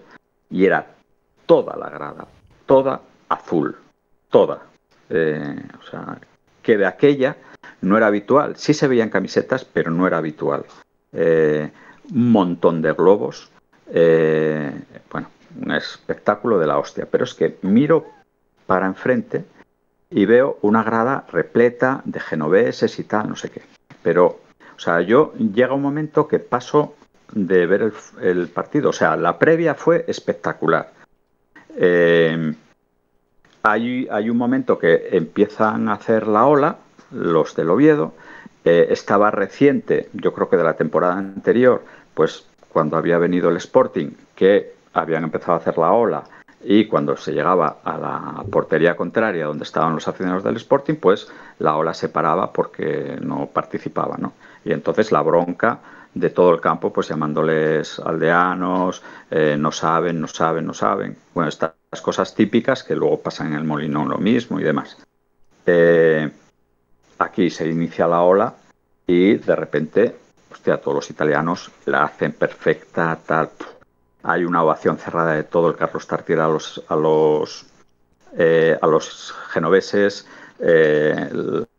Y 0.49 0.65
era 0.65 0.85
toda 1.45 1.77
la 1.77 1.89
grada, 1.89 2.27
toda 2.65 3.01
azul, 3.29 3.77
toda. 4.29 4.63
O 5.09 5.89
sea, 5.89 6.17
que 6.61 6.77
de 6.77 6.85
aquella 6.85 7.37
no 7.81 7.95
era 7.95 8.07
habitual. 8.07 8.57
Sí 8.57 8.73
se 8.73 8.87
veían 8.87 9.09
camisetas, 9.09 9.63
pero 9.63 9.91
no 9.91 10.07
era 10.07 10.17
habitual. 10.17 10.65
Un 11.13 12.31
montón 12.31 12.81
de 12.81 12.93
globos. 12.93 13.49
Eh, 13.91 14.71
bueno, 15.11 15.29
un 15.61 15.71
espectáculo 15.71 16.59
de 16.59 16.67
la 16.67 16.77
hostia. 16.77 17.07
Pero 17.09 17.23
es 17.23 17.33
que 17.33 17.57
miro 17.61 18.05
para 18.65 18.85
enfrente 18.85 19.45
y 20.09 20.25
veo 20.25 20.57
una 20.61 20.83
grada 20.83 21.25
repleta 21.31 22.01
de 22.05 22.19
genoveses 22.19 22.97
y 22.99 23.03
tal, 23.03 23.29
no 23.29 23.35
sé 23.35 23.49
qué. 23.49 23.61
Pero, 24.01 24.39
o 24.75 24.79
sea, 24.79 25.01
yo 25.01 25.33
llega 25.33 25.73
un 25.73 25.81
momento 25.81 26.27
que 26.27 26.39
paso 26.39 26.95
de 27.31 27.65
ver 27.65 27.93
el, 28.21 28.47
partido. 28.47 28.89
O 28.89 28.93
sea, 28.93 29.15
la 29.15 29.37
previa 29.37 29.75
fue 29.75 30.05
espectacular. 30.07 30.91
Eh, 31.75 32.53
hay, 33.63 34.07
hay 34.09 34.29
un 34.29 34.37
momento 34.37 34.79
que 34.79 35.09
empiezan 35.11 35.89
a 35.89 35.93
hacer 35.93 36.27
la 36.27 36.45
ola, 36.45 36.77
los 37.11 37.55
del 37.55 37.69
Oviedo. 37.69 38.13
Eh, 38.65 38.87
estaba 38.89 39.31
reciente, 39.31 40.09
yo 40.13 40.33
creo 40.33 40.49
que 40.49 40.57
de 40.57 40.63
la 40.63 40.75
temporada 40.75 41.17
anterior, 41.17 41.83
pues 42.13 42.48
cuando 42.71 42.97
había 42.97 43.17
venido 43.17 43.49
el 43.49 43.57
Sporting, 43.57 44.11
que 44.35 44.73
habían 44.93 45.23
empezado 45.23 45.53
a 45.53 45.57
hacer 45.57 45.77
la 45.77 45.91
ola 45.91 46.23
y 46.63 46.85
cuando 46.85 47.15
se 47.15 47.31
llegaba 47.31 47.77
a 47.83 47.97
la 47.97 48.43
portería 48.51 48.95
contraria 48.95 49.45
donde 49.45 49.63
estaban 49.63 49.93
los 49.93 50.07
aficionados 50.07 50.43
del 50.43 50.57
Sporting, 50.57 50.95
pues 50.95 51.27
la 51.59 51.75
ola 51.75 51.93
se 51.93 52.09
paraba 52.09 52.51
porque 52.51 53.17
no 53.21 53.47
participaba, 53.47 54.17
¿no? 54.17 54.33
Y 54.65 54.73
entonces 54.73 55.11
la 55.11 55.21
bronca 55.21 55.79
de 56.13 56.29
todo 56.29 56.53
el 56.53 56.59
campo, 56.59 56.91
pues 56.91 57.07
llamándoles 57.07 57.99
aldeanos, 57.99 59.01
eh, 59.31 59.55
no 59.57 59.71
saben, 59.71 60.19
no 60.19 60.27
saben, 60.27 60.65
no 60.65 60.73
saben. 60.73 61.15
Bueno, 61.33 61.49
estas 61.49 61.73
cosas 62.01 62.35
típicas 62.35 62.83
que 62.83 62.95
luego 62.95 63.21
pasan 63.21 63.47
en 63.47 63.53
el 63.53 63.63
Molinón 63.63 64.09
lo 64.09 64.17
mismo 64.17 64.59
y 64.59 64.63
demás. 64.63 64.97
Eh, 65.65 66.29
aquí 67.19 67.49
se 67.49 67.69
inicia 67.69 68.07
la 68.07 68.21
ola 68.21 68.53
y 69.07 69.35
de 69.35 69.55
repente, 69.55 70.15
hostia, 70.51 70.77
todos 70.77 70.95
los 70.95 71.09
italianos 71.09 71.71
la 71.85 72.03
hacen 72.03 72.33
perfecta, 72.33 73.17
tal. 73.25 73.49
Hay 74.23 74.43
una 74.43 74.63
ovación 74.63 74.97
cerrada 74.97 75.33
de 75.33 75.43
todo 75.43 75.69
el 75.69 75.75
Carlos 75.75 76.05
Tartiere 76.07 76.41
a 76.41 76.47
los, 76.47 76.83
a 76.87 76.95
los, 76.95 77.65
eh, 78.37 78.77
a 78.81 78.87
los 78.87 79.33
genoveses. 79.49 80.27
eh, 80.59 81.29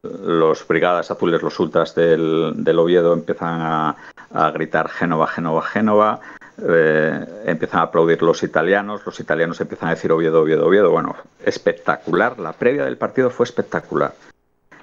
los 0.03 0.67
brigadas 0.67 1.11
azules, 1.11 1.43
los 1.43 1.59
ultras 1.61 1.95
del, 1.95 2.55
del 2.57 2.79
Oviedo 2.79 3.13
empiezan 3.13 3.61
a, 3.61 3.97
a 4.33 4.51
gritar 4.51 4.89
Génova, 4.89 5.27
Génova, 5.27 5.63
Génova. 5.63 6.21
Eh, 6.63 7.43
empiezan 7.47 7.81
a 7.81 7.85
aplaudir 7.85 8.23
los 8.23 8.43
italianos, 8.43 9.03
los 9.05 9.19
italianos 9.21 9.61
empiezan 9.61 9.89
a 9.89 9.95
decir 9.95 10.13
Oviedo, 10.13 10.41
Oviedo, 10.43 10.67
Oviedo. 10.67 10.91
Bueno, 10.91 11.17
espectacular. 11.45 12.39
La 12.39 12.53
previa 12.53 12.85
del 12.85 12.97
partido 12.97 13.31
fue 13.31 13.45
espectacular. 13.45 14.15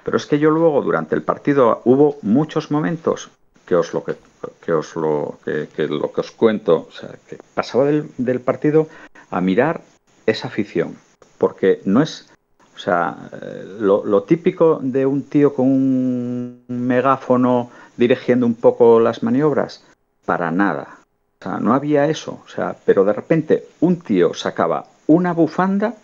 Pero 0.04 0.16
es 0.16 0.26
que 0.26 0.38
yo 0.38 0.50
luego, 0.50 0.80
durante 0.82 1.14
el 1.14 1.22
partido, 1.22 1.82
hubo 1.84 2.18
muchos 2.22 2.70
momentos 2.70 3.30
que 3.68 3.76
os 3.76 3.92
lo 3.92 4.02
que, 4.02 4.16
que 4.64 4.72
os 4.72 4.96
lo 4.96 5.38
que, 5.44 5.86
lo 5.88 6.10
que 6.10 6.22
os 6.22 6.30
cuento, 6.30 6.88
o 6.88 6.90
sea, 6.90 7.10
que 7.28 7.36
pasaba 7.52 7.84
del, 7.84 8.10
del 8.16 8.40
partido 8.40 8.88
a 9.30 9.42
mirar 9.42 9.82
esa 10.24 10.48
afición, 10.48 10.96
porque 11.36 11.82
no 11.84 12.00
es, 12.00 12.30
o 12.74 12.78
sea, 12.78 13.28
eh, 13.30 13.76
lo, 13.78 14.06
lo 14.06 14.22
típico 14.22 14.80
de 14.82 15.04
un 15.04 15.24
tío 15.24 15.52
con 15.52 15.66
un 15.66 16.64
megáfono 16.68 17.70
dirigiendo 17.98 18.46
un 18.46 18.54
poco 18.54 19.00
las 19.00 19.22
maniobras, 19.22 19.84
para 20.24 20.50
nada. 20.50 21.00
O 21.40 21.44
sea, 21.44 21.60
no 21.60 21.74
había 21.74 22.08
eso. 22.08 22.40
O 22.44 22.48
sea, 22.48 22.74
pero 22.86 23.04
de 23.04 23.12
repente 23.12 23.68
un 23.80 24.00
tío 24.00 24.32
sacaba 24.32 24.86
una 25.06 25.32
bufanda 25.32 25.94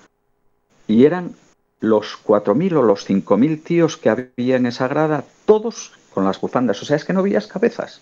y 0.87 1.07
eran 1.07 1.35
los 1.81 2.19
4.000 2.25 2.77
o 2.77 2.83
los 2.83 3.09
5.000 3.09 3.63
tíos 3.63 3.97
que 3.97 4.11
había 4.11 4.57
en 4.57 4.67
esa 4.67 4.89
grada, 4.89 5.25
todos 5.47 5.93
con 6.15 6.25
las 6.25 6.41
bufandas. 6.41 6.81
O 6.81 6.85
sea, 6.85 6.97
es 6.97 7.05
que 7.05 7.13
no 7.13 7.23
veías 7.23 7.47
cabezas. 7.47 8.01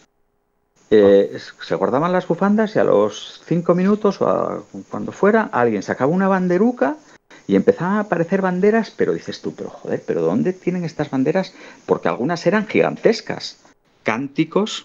Eh, 0.91 1.39
se 1.67 1.75
guardaban 1.75 2.13
las 2.13 2.29
bufandas 2.29 2.77
y 2.77 2.79
a 2.79 2.85
los 2.85 3.41
5 3.47 3.75
minutos 3.75 4.21
o 4.21 4.67
cuando 4.91 5.11
fuera, 5.11 5.49
alguien 5.51 5.83
sacaba 5.83 6.13
una 6.13 6.29
banderuca 6.29 6.99
y 7.47 7.57
empezaban 7.57 7.95
a 7.95 8.01
aparecer 8.01 8.43
banderas, 8.43 8.93
pero 8.95 9.15
dices 9.15 9.41
tú, 9.41 9.55
pero 9.55 9.71
joder, 9.71 10.03
¿pero 10.07 10.21
dónde 10.21 10.53
tienen 10.53 10.85
estas 10.85 11.11
banderas? 11.11 11.55
Porque 11.87 12.09
algunas 12.09 12.47
eran 12.47 12.67
gigantescas. 12.67 13.59
Cánticos, 14.03 14.85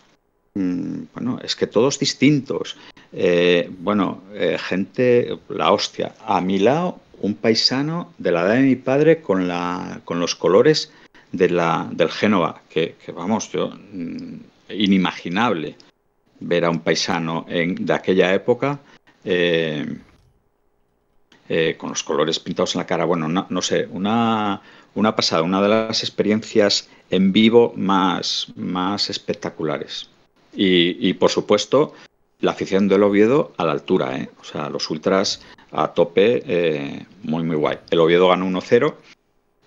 mm, 0.53 1.01
bueno, 1.13 1.39
es 1.43 1.57
que 1.57 1.67
todos 1.67 1.99
distintos. 1.99 2.77
Eh, 3.11 3.69
bueno, 3.79 4.21
eh, 4.33 4.57
gente, 4.57 5.37
la 5.49 5.73
hostia. 5.73 6.13
A 6.25 6.39
mi 6.39 6.59
lado, 6.59 6.99
un 7.19 7.35
paisano 7.35 8.13
de 8.17 8.31
la 8.31 8.43
edad 8.43 8.55
de 8.55 8.61
mi 8.61 8.75
padre 8.77 9.21
con, 9.21 9.47
la, 9.47 9.99
con 10.05 10.19
los 10.19 10.35
colores 10.35 10.91
de 11.37 11.49
la, 11.49 11.87
del 11.91 12.09
Génova, 12.09 12.61
que, 12.69 12.95
vamos, 13.15 13.51
yo, 13.51 13.69
mm, 13.69 14.35
inimaginable 14.69 15.75
ver 16.39 16.65
a 16.65 16.69
un 16.69 16.79
paisano 16.81 17.45
en- 17.47 17.85
de 17.85 17.93
aquella 17.93 18.33
época 18.33 18.79
eh, 19.23 19.85
eh, 21.49 21.75
con 21.77 21.89
los 21.89 22.03
colores 22.03 22.39
pintados 22.39 22.75
en 22.75 22.79
la 22.79 22.85
cara. 22.85 23.05
Bueno, 23.05 23.27
no, 23.27 23.45
no 23.49 23.61
sé, 23.61 23.87
una, 23.91 24.61
una 24.95 25.15
pasada, 25.15 25.41
una 25.43 25.61
de 25.61 25.69
las 25.69 26.03
experiencias 26.03 26.89
en 27.09 27.31
vivo 27.31 27.73
más, 27.75 28.47
más 28.55 29.09
espectaculares. 29.09 30.09
Y, 30.53 30.97
y, 31.07 31.13
por 31.13 31.29
supuesto, 31.29 31.93
la 32.41 32.51
afición 32.51 32.87
del 32.87 33.03
Oviedo 33.03 33.53
a 33.57 33.65
la 33.65 33.71
altura, 33.71 34.17
¿eh? 34.17 34.29
o 34.41 34.43
sea, 34.43 34.69
los 34.69 34.89
ultras 34.89 35.41
a 35.71 35.89
tope, 35.93 36.43
eh, 36.45 37.05
muy, 37.23 37.43
muy 37.43 37.55
guay. 37.55 37.77
El 37.89 37.99
Oviedo 37.99 38.27
ganó 38.29 38.45
1-0 38.45 38.95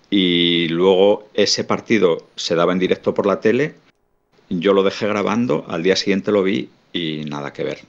y 0.09 0.50
luego 0.67 1.29
ese 1.33 1.63
partido 1.63 2.27
se 2.35 2.55
daba 2.55 2.73
en 2.73 2.79
directo 2.79 3.13
por 3.13 3.25
la 3.25 3.39
tele. 3.39 3.75
Yo 4.49 4.73
lo 4.73 4.83
dejé 4.83 5.07
grabando, 5.07 5.65
al 5.67 5.83
día 5.83 5.95
siguiente 5.95 6.31
lo 6.31 6.43
vi 6.43 6.69
y 6.91 7.23
nada 7.25 7.53
que 7.53 7.63
ver. 7.63 7.79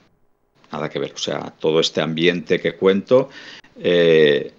Nada 0.71 0.89
que 0.89 0.99
ver. 0.99 1.13
O 1.13 1.17
sea, 1.17 1.53
todo 1.59 1.79
este 1.79 2.01
ambiente 2.01 2.59
que 2.59 2.75
cuento, 2.75 3.29
eh, 3.77 4.53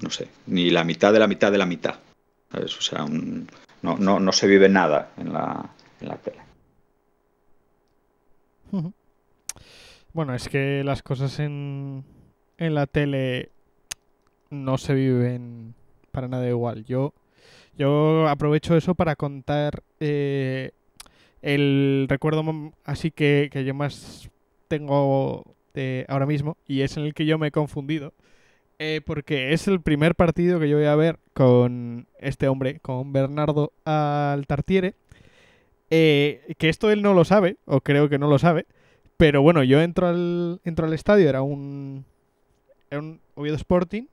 no 0.00 0.10
sé, 0.10 0.28
ni 0.46 0.70
la 0.70 0.84
mitad 0.84 1.12
de 1.12 1.18
la 1.18 1.28
mitad 1.28 1.52
de 1.52 1.58
la 1.58 1.66
mitad. 1.66 1.96
O 2.52 2.66
sea, 2.68 3.06
no, 3.82 3.96
no, 3.98 4.20
no 4.20 4.32
se 4.32 4.46
vive 4.46 4.68
nada 4.68 5.12
en 5.18 5.32
la, 5.32 5.70
en 6.00 6.08
la 6.08 6.16
tele. 6.16 6.38
Bueno, 10.12 10.34
es 10.34 10.48
que 10.48 10.82
las 10.84 11.02
cosas 11.02 11.38
en, 11.38 12.04
en 12.56 12.74
la 12.74 12.86
tele 12.86 13.50
no 14.50 14.78
se 14.78 14.94
viven 14.94 15.74
para 16.10 16.28
nada 16.28 16.48
igual. 16.48 16.84
Yo, 16.84 17.12
yo 17.78 18.28
aprovecho 18.28 18.76
eso 18.76 18.94
para 18.94 19.16
contar 19.16 19.82
eh, 20.00 20.72
el 21.42 22.06
recuerdo 22.08 22.44
así 22.84 23.10
que, 23.10 23.48
que 23.52 23.64
yo 23.64 23.74
más 23.74 24.30
tengo 24.68 25.44
ahora 26.08 26.26
mismo 26.26 26.56
y 26.66 26.82
es 26.82 26.96
en 26.96 27.04
el 27.04 27.14
que 27.14 27.26
yo 27.26 27.38
me 27.38 27.48
he 27.48 27.52
confundido. 27.52 28.12
eh, 28.78 29.00
porque 29.06 29.52
es 29.54 29.68
el 29.68 29.80
primer 29.82 30.14
partido 30.16 30.60
que 30.60 30.68
yo 30.68 30.78
voy 30.78 30.86
a 30.86 30.96
ver 30.96 31.18
con 31.34 32.08
este 32.20 32.48
hombre, 32.48 32.80
con 32.80 33.12
Bernardo 33.12 33.72
Altartiere. 33.84 34.94
eh, 35.90 36.54
que 36.58 36.68
esto 36.68 36.90
él 36.90 37.02
no 37.02 37.14
lo 37.14 37.24
sabe, 37.24 37.56
o 37.66 37.80
creo 37.80 38.08
que 38.08 38.18
no 38.18 38.28
lo 38.28 38.38
sabe. 38.38 38.66
Pero 39.16 39.42
bueno, 39.42 39.62
yo 39.64 39.80
entro 39.82 40.08
al, 40.08 40.60
entro 40.64 40.86
al 40.86 40.94
estadio, 40.94 41.28
era 41.28 41.42
un, 41.42 42.04
era 42.90 43.00
un 43.02 43.20
Oviedo 43.36 43.56
Sporting. 43.56 44.04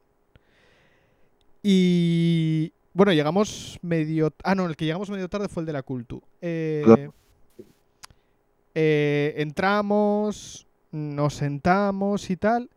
Y 1.63 2.71
bueno, 2.95 3.11
llegamos 3.11 3.77
medio... 3.81 4.33
Ah, 4.41 4.55
no, 4.55 4.65
el 4.65 4.77
que 4.77 4.85
llegamos 4.85 5.09
medio 5.09 5.27
tarde 5.27 5.49
fue 5.49 5.61
el 5.61 5.67
de 5.67 5.73
la 5.73 5.83
Cultu. 5.83 6.23
Eh, 6.39 7.09
eh, 8.73 9.33
entramos, 9.37 10.65
nos 10.91 11.33
sentamos 11.33 12.29
y 12.29 12.37
tal. 12.37 12.69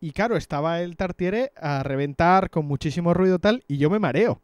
Y 0.00 0.12
claro, 0.12 0.36
estaba 0.36 0.80
el 0.80 0.96
Tartiere 0.96 1.50
a 1.56 1.82
reventar 1.82 2.50
con 2.50 2.66
muchísimo 2.66 3.14
ruido 3.14 3.40
tal, 3.40 3.64
y 3.66 3.78
yo 3.78 3.90
me 3.90 3.98
mareo. 3.98 4.40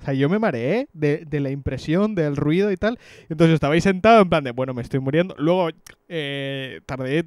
O 0.00 0.04
sea, 0.04 0.14
yo 0.14 0.28
me 0.28 0.40
mareé 0.40 0.88
de, 0.92 1.24
de 1.26 1.38
la 1.38 1.50
impresión, 1.50 2.16
del 2.16 2.34
ruido 2.34 2.72
y 2.72 2.76
tal. 2.76 2.98
Entonces 3.28 3.54
estaba 3.54 3.74
ahí 3.74 3.80
sentado 3.80 4.22
en 4.22 4.30
plan 4.30 4.42
de, 4.42 4.50
bueno, 4.50 4.74
me 4.74 4.82
estoy 4.82 4.98
muriendo. 4.98 5.36
Luego 5.38 5.68
eh, 6.08 6.80
tardé 6.86 7.24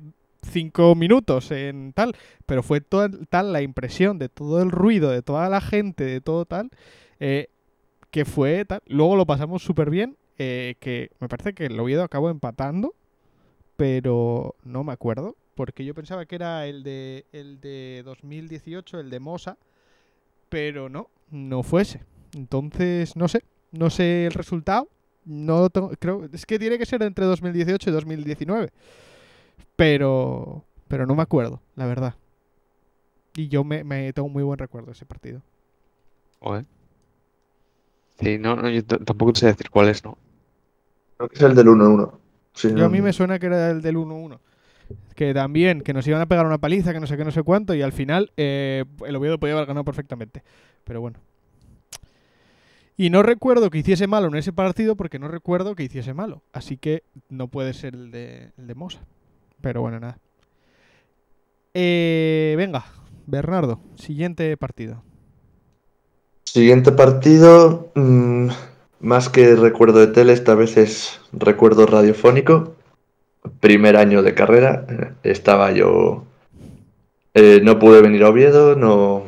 cinco 0.52 0.94
minutos 0.94 1.52
en 1.52 1.94
tal, 1.94 2.18
pero 2.46 2.64
fue 2.64 2.82
toda, 2.82 3.10
tal 3.30 3.54
la 3.54 3.62
impresión 3.62 4.20
de 4.20 4.28
todo 4.28 4.62
el 4.62 4.72
ruido, 4.72 5.10
de 5.10 5.22
toda 5.22 5.48
la 5.48 5.62
gente, 5.62 6.04
de 6.04 6.20
todo 6.20 6.46
tal, 6.46 6.70
eh, 7.20 7.48
que 8.12 8.26
fue 8.26 8.66
tal. 8.66 8.82
Luego 8.88 9.16
lo 9.16 9.26
pasamos 9.26 9.64
súper 9.64 9.90
bien, 9.90 10.18
eh, 10.38 10.76
que 10.80 11.12
me 11.20 11.28
parece 11.28 11.54
que 11.54 11.66
el 11.66 11.80
Oviedo 11.80 12.04
acabó 12.04 12.30
empatando, 12.30 12.94
pero 13.78 14.56
no 14.64 14.84
me 14.84 14.94
acuerdo, 14.94 15.36
porque 15.56 15.86
yo 15.86 15.94
pensaba 15.94 16.26
que 16.26 16.36
era 16.36 16.68
el 16.68 16.84
de, 16.84 17.26
el 17.32 17.60
de 17.60 18.04
2018, 18.06 19.00
el 19.00 19.10
de 19.10 19.20
Mosa, 19.20 19.58
pero 20.50 20.90
no, 20.90 21.10
no 21.32 21.64
fue 21.64 21.84
ese. 21.84 22.04
Entonces, 22.36 23.16
no 23.16 23.28
sé, 23.28 23.44
no 23.72 23.90
sé 23.90 24.28
el 24.28 24.34
resultado. 24.34 24.90
No 25.26 25.70
tengo, 25.70 25.92
creo, 26.00 26.28
es 26.34 26.46
que 26.46 26.60
tiene 26.60 26.78
que 26.78 26.86
ser 26.86 27.02
entre 27.02 27.26
2018 27.26 27.90
y 27.90 27.94
2019. 27.94 28.70
Pero 29.76 30.66
pero 30.94 31.08
no 31.08 31.16
me 31.16 31.24
acuerdo, 31.24 31.60
la 31.76 31.88
verdad. 31.88 32.14
Y 33.36 33.48
yo 33.48 33.64
me, 33.64 34.14
tengo 34.14 34.30
muy 34.30 34.44
buen 34.44 34.60
recuerdo 34.60 34.86
de 34.86 34.92
ese 34.92 35.08
partido. 35.08 35.42
Joder. 36.40 36.66
Sí, 38.20 38.38
no, 38.38 38.56
no, 38.56 38.70
yo 38.70 38.84
tampoco 38.86 39.34
sé 39.36 39.48
decir 39.48 39.70
cuál 39.70 39.90
es, 39.90 40.04
¿no? 40.04 40.18
Creo 41.18 41.30
que 41.30 41.36
es 41.36 41.42
el 41.42 41.56
del 41.56 41.68
1-1. 41.68 42.12
Sí, 42.54 42.70
Yo 42.70 42.76
no- 42.76 42.86
a 42.86 42.90
mí 42.90 43.02
me 43.02 43.14
suena 43.14 43.40
que 43.40 43.48
era 43.48 43.72
el 43.72 43.82
del 43.82 43.98
1-1. 43.98 44.40
Que 45.16 45.34
también, 45.34 45.82
que 45.82 45.94
nos 45.94 46.06
iban 46.08 46.22
a 46.22 46.26
pegar 46.28 46.46
una 46.46 46.58
paliza, 46.60 46.94
que 46.94 47.00
no 47.00 47.08
sé 47.08 47.18
qué, 47.18 47.24
no 47.26 47.32
sé 47.32 47.42
cuánto, 47.44 47.74
y 47.74 47.82
al 47.82 47.94
final 47.94 48.32
eh, 48.38 48.86
el 49.06 49.16
Oviedo 49.16 49.40
podía 49.40 49.54
haber 49.56 49.66
ganado 49.66 49.84
perfectamente. 49.86 50.44
Pero 50.84 51.02
bueno. 51.02 51.20
Y 52.96 53.10
no 53.10 53.24
recuerdo 53.24 53.72
que 53.72 53.80
hiciese 53.80 54.06
malo 54.06 54.28
en 54.28 54.36
ese 54.36 54.54
partido 54.54 54.96
porque 54.96 55.18
no 55.18 55.28
recuerdo 55.28 55.74
que 55.76 55.84
hiciese 55.84 56.14
malo. 56.14 56.44
Así 56.52 56.78
que 56.78 57.04
no 57.30 57.48
puede 57.48 57.74
ser 57.74 57.96
el 57.96 58.12
de, 58.12 58.52
el 58.58 58.68
de 58.68 58.76
Mosa. 58.76 59.02
Pero 59.62 59.82
bueno, 59.82 60.00
nada. 60.00 60.20
Eh, 61.74 62.54
venga, 62.58 62.86
Bernardo, 63.26 63.80
siguiente 63.96 64.56
partido. 64.58 65.04
Siguiente 66.54 66.92
partido, 66.92 67.90
mm, 67.96 68.50
más 69.00 69.28
que 69.30 69.56
recuerdo 69.56 69.98
de 70.02 70.14
tele, 70.14 70.34
esta 70.34 70.54
vez 70.54 70.78
es 70.78 71.20
recuerdo 71.32 71.88
radiofónico. 71.88 72.76
Primer 73.60 73.98
año 73.98 74.22
de 74.22 74.36
carrera, 74.36 74.86
eh, 74.88 75.14
estaba 75.24 75.72
yo... 75.72 76.26
eh, 77.34 77.60
no 77.64 77.80
pude 77.80 78.04
venir 78.04 78.22
a 78.24 78.30
Oviedo, 78.30 78.76
no, 78.76 79.24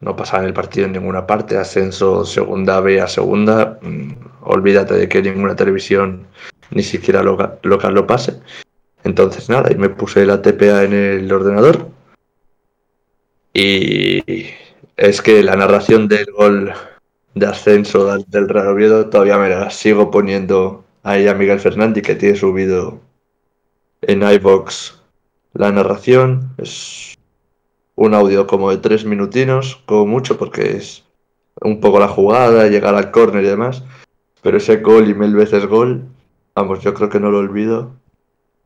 no 0.00 0.16
pasaba 0.16 0.42
en 0.42 0.48
el 0.48 0.54
partido 0.54 0.86
en 0.86 0.92
ninguna 0.92 1.26
parte, 1.26 1.58
ascenso 1.58 2.24
segunda 2.24 2.80
B 2.80 2.98
a 2.98 3.08
segunda, 3.08 3.78
mm, 3.82 4.12
olvídate 4.44 4.94
de 4.94 5.06
que 5.06 5.20
ninguna 5.20 5.54
televisión, 5.56 6.28
ni 6.70 6.82
siquiera 6.82 7.22
loca- 7.22 7.58
local 7.62 7.92
lo 7.92 8.06
pase. 8.06 8.40
Entonces 9.04 9.50
nada, 9.50 9.70
y 9.70 9.74
me 9.74 9.90
puse 9.90 10.24
la 10.24 10.40
TPA 10.40 10.84
en 10.84 10.94
el 10.94 11.30
ordenador. 11.30 11.88
Y 13.52 14.22
es 15.00 15.22
que 15.22 15.42
la 15.42 15.56
narración 15.56 16.08
del 16.08 16.26
gol 16.26 16.74
de 17.34 17.46
ascenso 17.46 18.18
del 18.18 18.48
Real 18.50 18.68
Oviedo 18.68 19.08
todavía 19.08 19.38
me 19.38 19.48
la 19.48 19.70
sigo 19.70 20.10
poniendo 20.10 20.84
a 21.02 21.14
Miguel 21.14 21.58
Fernández 21.58 22.02
que 22.04 22.14
tiene 22.14 22.36
subido 22.36 23.00
en 24.02 24.22
iVox 24.22 25.00
la 25.54 25.72
narración. 25.72 26.50
Es 26.58 27.16
un 27.94 28.12
audio 28.12 28.46
como 28.46 28.70
de 28.70 28.76
tres 28.76 29.06
minutinos, 29.06 29.82
como 29.86 30.04
mucho, 30.04 30.36
porque 30.36 30.76
es 30.76 31.02
un 31.62 31.80
poco 31.80 31.98
la 31.98 32.08
jugada, 32.08 32.68
llegar 32.68 32.94
al 32.94 33.10
córner 33.10 33.44
y 33.44 33.48
demás. 33.48 33.82
Pero 34.42 34.58
ese 34.58 34.76
gol 34.76 35.08
y 35.08 35.14
mil 35.14 35.34
veces 35.34 35.64
gol, 35.64 36.04
vamos, 36.54 36.80
yo 36.80 36.92
creo 36.92 37.08
que 37.08 37.20
no 37.20 37.30
lo 37.30 37.38
olvido 37.38 37.96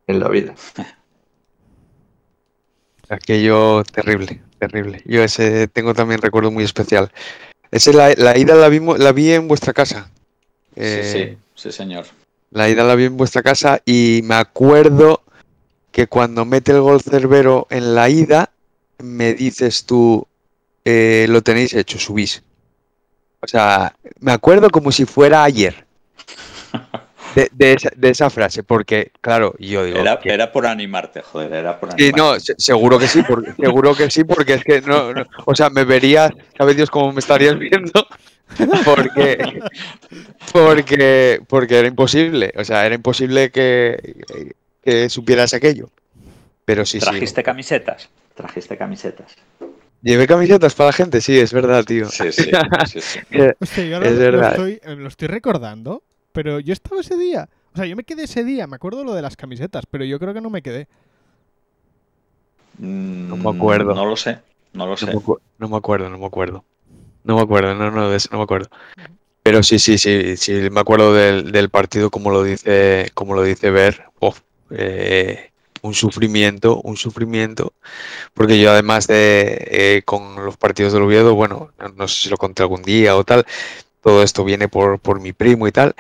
en 0.09 0.19
la 0.19 0.29
vida. 0.29 0.57
Aquello 3.09 3.85
terrible, 3.85 4.43
terrible. 4.59 5.03
Yo 5.05 5.23
ese 5.23 5.69
tengo 5.69 5.95
también 5.95 6.21
recuerdo 6.21 6.51
muy 6.51 6.65
especial. 6.65 7.11
Ese 7.71 7.93
la, 7.93 8.15
la 8.17 8.39
ida 8.39 8.55
la 8.55 8.69
vimos, 8.69 8.99
la 8.99 9.13
vi 9.13 9.33
en 9.33 9.49
vuestra 9.49 9.73
casa. 9.73 10.11
Eh, 10.77 11.11
Sí, 11.13 11.19
sí, 11.19 11.69
sí, 11.71 11.73
señor. 11.73 12.07
La 12.51 12.69
ida 12.69 12.85
la 12.85 12.95
vi 12.95 13.05
en 13.05 13.17
vuestra 13.17 13.43
casa 13.43 13.81
y 13.85 14.21
me 14.25 14.37
acuerdo 14.37 15.23
que 15.91 16.07
cuando 16.07 16.45
mete 16.45 16.73
el 16.73 16.81
gol 16.81 17.01
Cerbero 17.03 17.67
en 17.71 17.95
la 17.95 18.09
ida, 18.09 18.51
me 18.99 19.35
dices 19.35 19.85
tú, 19.85 20.27
eh, 20.85 21.27
lo 21.29 21.43
tenéis 21.43 21.75
hecho, 21.75 21.99
subís. 21.99 22.43
O 23.41 23.47
sea, 23.47 23.95
me 24.21 24.33
acuerdo 24.33 24.71
como 24.71 24.91
si 24.91 25.05
fuera 25.05 25.45
ayer 25.45 25.85
de, 27.35 27.49
de 27.53 27.73
esa, 27.75 27.91
de 27.97 28.11
esa 28.11 28.31
frase, 28.31 28.63
porque, 28.63 29.11
claro, 29.21 29.55
yo 29.59 29.85
digo, 29.85 29.99
Era, 30.01 30.19
que- 30.21 30.33
era 30.33 30.53
por 30.53 30.67
animarte, 30.67 31.23
joder, 31.23 31.53
era 31.53 31.79
por 31.79 31.91
Sí, 31.97 32.11
animarte. 32.11 32.17
no, 32.17 32.41
se- 32.41 32.55
seguro 32.59 32.99
que 32.99 33.09
sí, 33.09 33.23
porque, 33.23 33.53
seguro 33.61 33.95
que 33.95 34.11
sí, 34.11 34.25
porque 34.25 34.55
es 34.55 34.65
que 34.65 34.81
no, 34.83 35.15
no- 35.15 35.27
o 35.47 35.55
sea, 35.55 35.71
me 35.71 35.85
verías, 35.85 36.33
sabe 36.57 36.75
Dios 36.75 36.91
cómo 36.91 37.13
me 37.13 37.21
estarías 37.21 37.57
viendo, 37.59 37.93
porque, 38.85 39.63
porque, 40.53 41.41
porque 41.49 41.79
era 41.79 41.89
imposible, 41.89 42.53
o 42.57 42.65
sea, 42.65 42.87
era 42.87 42.95
imposible 42.95 43.51
que, 43.51 44.15
que 44.83 45.09
supieras 45.11 45.55
aquello. 45.55 45.91
Pero 46.65 46.87
sí, 46.87 47.01
sí, 47.01 47.11
¿Trajiste 47.11 47.43
camisetas? 47.43 48.09
¿Trajiste 48.35 48.77
camisetas? 48.77 49.37
llevé 50.03 50.27
camisetas 50.27 50.75
para 50.75 50.89
la 50.89 50.93
gente, 50.93 51.21
sí, 51.21 51.39
es 51.39 51.53
verdad, 51.53 51.85
tío. 51.85 52.07
Sí, 52.09 52.31
sí, 52.33 52.51
sí, 52.87 53.01
sí. 53.01 53.19
Hostia, 53.61 53.85
yo 53.85 53.97
ahora 53.97 54.09
Es 54.09 54.19
lo, 54.19 54.19
verdad. 54.19 54.51
estoy, 54.51 54.81
eh, 54.83 54.97
lo 54.97 55.09
estoy 55.09 55.29
recordando, 55.29 56.03
pero 56.35 56.61
yo 56.61 56.73
estaba 56.75 57.01
ese 57.01 57.17
día. 57.17 57.49
O 57.73 57.77
sea, 57.77 57.87
yo 57.87 57.97
me 57.97 58.05
quedé 58.05 58.25
ese 58.25 58.45
día, 58.45 58.67
me 58.67 58.77
acuerdo 58.77 59.05
lo 59.05 59.15
de 59.15 59.23
las 59.23 59.37
camisetas, 59.37 59.85
pero 59.91 60.05
yo 60.05 60.19
creo 60.19 60.35
que 60.35 60.41
no 60.43 60.51
me 60.51 60.63
quedé. 60.63 60.89
No 62.79 63.37
me 63.37 63.51
acuerdo. 63.51 63.93
Mm, 63.93 63.97
No 63.97 64.07
lo 64.07 64.17
sé, 64.17 64.39
no 64.73 64.85
lo 64.87 64.91
No 64.93 64.97
sé. 64.97 65.07
me, 65.07 65.13
no 65.59 65.69
me 65.69 65.77
acuerdo, 65.77 66.11
no 66.11 66.19
me 66.19 66.27
acuerdo. 66.27 66.65
No 67.23 67.37
me 67.37 67.43
acuerdo, 67.43 67.75
no, 67.75 67.91
no, 67.91 68.11
de 68.11 68.17
eso 68.17 68.29
no 68.33 68.39
me 68.39 68.45
acuerdo. 68.45 68.69
Pero 69.43 69.63
sí, 69.63 69.79
sí, 69.79 69.99
sí, 69.99 70.37
sí, 70.37 70.53
me 70.71 70.81
acuerdo 70.81 71.15
del, 71.15 71.53
del 71.53 71.71
partido 71.71 72.11
como 72.11 72.31
lo 72.31 72.43
dice, 72.43 73.11
como 73.15 73.35
lo 73.35 73.43
dice 73.43 73.71
Ver. 73.71 74.05
Uf, 74.21 74.41
eh, 74.71 75.51
un 75.83 75.95
sufrimiento, 75.95 76.81
un 76.83 76.97
sufrimiento. 76.97 77.73
Porque 78.35 78.61
yo 78.61 78.73
además 78.73 79.07
de 79.07 79.59
eh, 79.71 80.03
con 80.05 80.45
los 80.45 80.57
partidos 80.57 80.93
del 80.93 81.03
Oviedo, 81.03 81.35
bueno, 81.35 81.71
no, 81.79 81.89
no 81.91 82.09
sé 82.09 82.23
si 82.23 82.29
lo 82.31 82.37
conté 82.39 82.63
algún 82.63 82.83
día 82.83 83.17
o 83.17 83.25
tal, 83.25 83.45
todo 84.03 84.23
esto 84.23 84.45
viene 84.45 84.69
por, 84.69 84.99
por 84.99 85.21
mi 85.21 85.33
primo 85.33 85.69
y 85.69 85.73
tal. 85.73 85.95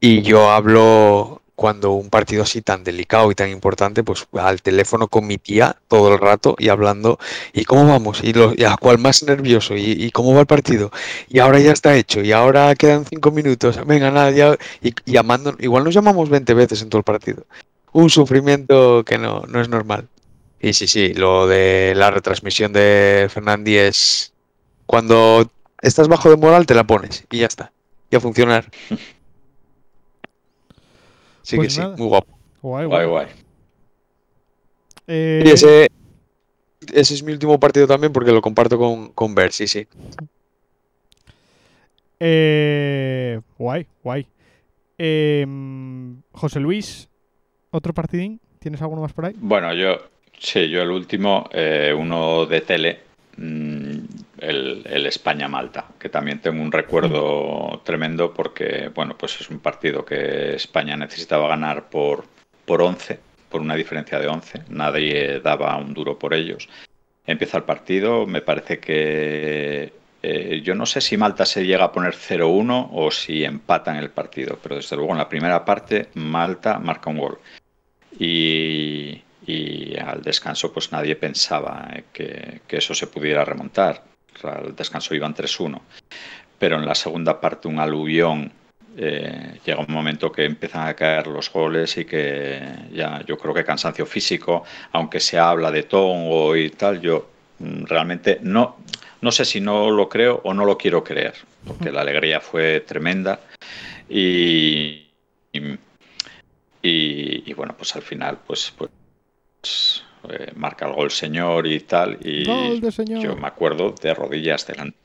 Y 0.00 0.22
yo 0.22 0.50
hablo 0.50 1.42
cuando 1.60 1.92
un 1.92 2.08
partido 2.08 2.42
así 2.42 2.62
tan 2.62 2.84
delicado 2.84 3.30
y 3.30 3.34
tan 3.34 3.50
importante, 3.50 4.02
pues 4.02 4.26
al 4.32 4.62
teléfono 4.62 5.08
con 5.08 5.26
mi 5.26 5.36
tía 5.36 5.76
todo 5.88 6.14
el 6.14 6.18
rato 6.18 6.56
y 6.58 6.70
hablando 6.70 7.18
¿Y 7.52 7.66
cómo 7.66 7.86
vamos? 7.86 8.24
¿Y, 8.24 8.32
lo, 8.32 8.54
y 8.56 8.64
a 8.64 8.78
cuál 8.78 8.96
más 8.96 9.22
nervioso? 9.24 9.74
¿Y, 9.76 10.10
cómo 10.10 10.32
va 10.32 10.40
el 10.40 10.46
partido? 10.46 10.90
Y 11.28 11.38
ahora 11.38 11.60
ya 11.60 11.72
está 11.72 11.94
hecho. 11.96 12.22
Y 12.22 12.32
ahora 12.32 12.74
quedan 12.76 13.04
cinco 13.04 13.30
minutos. 13.30 13.78
Venga, 13.86 14.10
nada, 14.10 14.30
ya. 14.30 14.56
Y, 14.80 14.94
llamando, 15.04 15.54
igual 15.58 15.84
nos 15.84 15.92
llamamos 15.92 16.30
20 16.30 16.54
veces 16.54 16.80
en 16.80 16.88
todo 16.88 17.00
el 17.00 17.04
partido. 17.04 17.44
Un 17.92 18.08
sufrimiento 18.08 19.04
que 19.04 19.18
no, 19.18 19.42
no 19.46 19.60
es 19.60 19.68
normal. 19.68 20.08
Y 20.62 20.72
sí, 20.72 20.86
sí, 20.86 21.12
lo 21.12 21.46
de 21.46 21.92
la 21.94 22.10
retransmisión 22.10 22.72
de 22.72 23.28
Fernández 23.30 23.88
es 23.88 24.32
cuando 24.86 25.50
estás 25.82 26.08
bajo 26.08 26.30
de 26.30 26.38
moral 26.38 26.64
te 26.64 26.74
la 26.74 26.84
pones 26.84 27.26
y 27.30 27.40
ya 27.40 27.46
está. 27.46 27.70
Y 28.10 28.16
a 28.16 28.20
funcionar. 28.20 28.70
Sí 31.42 31.56
Pues 31.56 31.68
que 31.74 31.82
sí, 31.82 31.88
muy 31.96 32.08
guapo. 32.08 32.38
Guay, 32.62 32.86
Guay, 32.86 33.06
guay. 33.06 33.26
guay. 33.26 33.26
Eh, 35.06 35.42
Y 35.44 35.50
ese, 35.50 35.88
ese 36.92 37.14
es 37.14 37.22
mi 37.22 37.32
último 37.32 37.58
partido 37.58 37.86
también 37.86 38.12
porque 38.12 38.32
lo 38.32 38.40
comparto 38.42 38.78
con, 38.78 39.08
con 39.12 39.34
Ver, 39.34 39.52
sí, 39.52 39.66
sí. 39.66 39.86
eh, 42.20 43.40
guay, 43.58 43.86
guay. 44.02 44.26
Em, 44.98 46.20
José 46.32 46.60
Luis, 46.60 47.08
¿otro 47.70 47.94
partidín? 47.94 48.40
¿Tienes 48.58 48.82
alguno 48.82 49.00
más 49.02 49.12
por 49.12 49.24
ahí? 49.24 49.34
Bueno, 49.38 49.72
yo, 49.72 49.96
sí, 50.38 50.68
yo 50.68 50.82
el 50.82 50.90
último, 50.90 51.48
eh, 51.52 51.94
uno 51.96 52.44
de 52.46 52.60
tele, 52.60 53.00
mm, 53.38 53.89
el, 54.40 55.06
España-Malta, 55.06 55.86
que 55.98 56.08
también 56.08 56.40
tengo 56.40 56.62
un 56.62 56.72
recuerdo 56.72 57.80
tremendo 57.84 58.32
porque, 58.32 58.90
bueno, 58.94 59.16
pues 59.16 59.40
es 59.40 59.50
un 59.50 59.60
partido 59.60 60.04
que 60.04 60.54
España 60.54 60.96
necesitaba 60.96 61.48
ganar 61.48 61.90
por, 61.90 62.24
por 62.64 62.82
11, 62.82 63.18
por 63.48 63.60
una 63.60 63.74
diferencia 63.74 64.18
de 64.18 64.28
11. 64.28 64.62
Nadie 64.70 65.40
daba 65.40 65.76
un 65.76 65.94
duro 65.94 66.18
por 66.18 66.34
ellos. 66.34 66.68
Empieza 67.26 67.58
el 67.58 67.64
partido, 67.64 68.26
me 68.26 68.40
parece 68.40 68.80
que 68.80 69.92
eh, 70.22 70.60
yo 70.64 70.74
no 70.74 70.86
sé 70.86 71.00
si 71.00 71.16
Malta 71.16 71.46
se 71.46 71.64
llega 71.64 71.84
a 71.84 71.92
poner 71.92 72.14
0-1 72.14 72.88
o 72.92 73.10
si 73.10 73.44
empatan 73.44 73.96
el 73.96 74.10
partido, 74.10 74.58
pero 74.62 74.76
desde 74.76 74.96
luego 74.96 75.12
en 75.12 75.18
la 75.18 75.28
primera 75.28 75.64
parte 75.64 76.08
Malta 76.14 76.78
marca 76.78 77.10
un 77.10 77.18
gol. 77.18 77.38
Y, 78.18 79.22
al 79.98 80.22
descanso 80.22 80.72
pues 80.72 80.92
nadie 80.92 81.16
pensaba 81.16 81.88
eh, 82.14 82.60
que 82.66 82.76
eso 82.76 82.94
se 82.94 83.08
pudiera 83.08 83.44
remontar. 83.44 84.09
Al 84.44 84.74
descanso 84.76 85.14
iban 85.14 85.34
3-1. 85.34 85.80
Pero 86.58 86.76
en 86.76 86.86
la 86.86 86.94
segunda 86.94 87.40
parte 87.40 87.68
un 87.68 87.78
aluvión. 87.78 88.52
eh, 88.96 89.60
llega 89.64 89.80
un 89.80 89.92
momento 89.94 90.32
que 90.32 90.44
empiezan 90.44 90.88
a 90.88 90.94
caer 90.94 91.26
los 91.28 91.50
goles 91.52 91.96
y 91.96 92.04
que 92.04 92.60
ya 92.92 93.22
yo 93.26 93.38
creo 93.38 93.54
que 93.54 93.64
cansancio 93.64 94.04
físico, 94.06 94.64
aunque 94.92 95.20
se 95.20 95.38
habla 95.38 95.70
de 95.70 95.84
tongo 95.84 96.56
y 96.56 96.70
tal, 96.70 97.00
yo 97.00 97.30
mm, 97.60 97.84
realmente 97.86 98.38
no, 98.42 98.78
no 99.20 99.30
sé 99.32 99.44
si 99.44 99.60
no 99.60 99.90
lo 99.90 100.08
creo 100.08 100.40
o 100.44 100.52
no 100.54 100.64
lo 100.64 100.76
quiero 100.76 101.04
creer, 101.04 101.34
porque 101.64 101.92
la 101.92 102.00
alegría 102.02 102.40
fue 102.40 102.80
tremenda 102.80 103.40
y, 104.08 105.06
y, 105.52 105.58
y, 106.82 107.50
y 107.50 107.54
bueno, 107.54 107.74
pues 107.76 107.94
al 107.96 108.02
final 108.02 108.38
pues, 108.46 108.72
pues 108.76 108.90
eh, 110.28 110.52
marca 110.54 110.86
el 110.86 110.92
gol 110.92 111.10
señor 111.10 111.66
y 111.66 111.80
tal 111.80 112.18
y 112.22 112.44
Gol 112.44 112.80
de 112.80 112.92
señor. 112.92 113.22
yo 113.22 113.36
me 113.36 113.46
acuerdo 113.46 113.94
de 114.00 114.14
rodillas 114.14 114.66
delante 114.66 114.96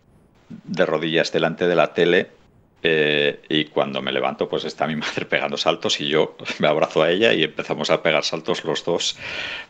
de 0.50 0.86
rodillas 0.86 1.32
delante 1.32 1.68
de 1.68 1.76
la 1.76 1.94
tele 1.94 2.30
eh, 2.84 3.40
y 3.50 3.66
cuando 3.66 4.02
me 4.02 4.12
levanto 4.12 4.48
pues 4.48 4.66
está 4.66 4.86
mi 4.86 4.96
madre 5.06 5.26
pegando 5.26 5.58
saltos 5.58 6.00
y 6.02 6.08
yo 6.08 6.36
me 6.60 6.68
abrazo 6.68 7.02
a 7.02 7.10
ella 7.10 7.34
y 7.34 7.44
empezamos 7.44 7.90
a 7.90 8.04
pegar 8.04 8.24
saltos 8.24 8.64
los 8.64 8.84
dos 8.84 9.18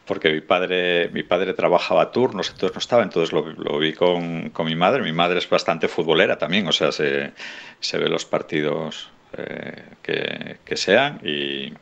porque 0.06 0.32
mi 0.32 0.42
padre 0.42 1.10
mi 1.10 1.24
padre 1.24 1.54
trabajaba 1.54 2.12
turnos 2.12 2.50
entonces 2.50 2.76
no 2.76 2.80
estaba 2.80 3.04
entonces 3.04 3.32
lo, 3.32 3.46
lo 3.54 3.78
vi 3.78 3.94
con, 3.94 4.50
con, 4.50 4.66
mi 4.66 4.76
madre 4.76 5.02
mi 5.04 5.14
madre 5.14 5.40
es 5.40 5.50
bastante 5.50 5.88
futbolera 5.88 6.38
también 6.38 6.68
o 6.68 6.72
sea 6.72 6.92
se, 6.92 7.32
se 7.80 7.98
ve 7.98 8.10
los 8.10 8.26
partidos 8.26 9.10
eh, 9.38 9.84
que, 10.02 10.58
que, 10.66 10.78
sean 10.78 11.20
y, 11.24 11.74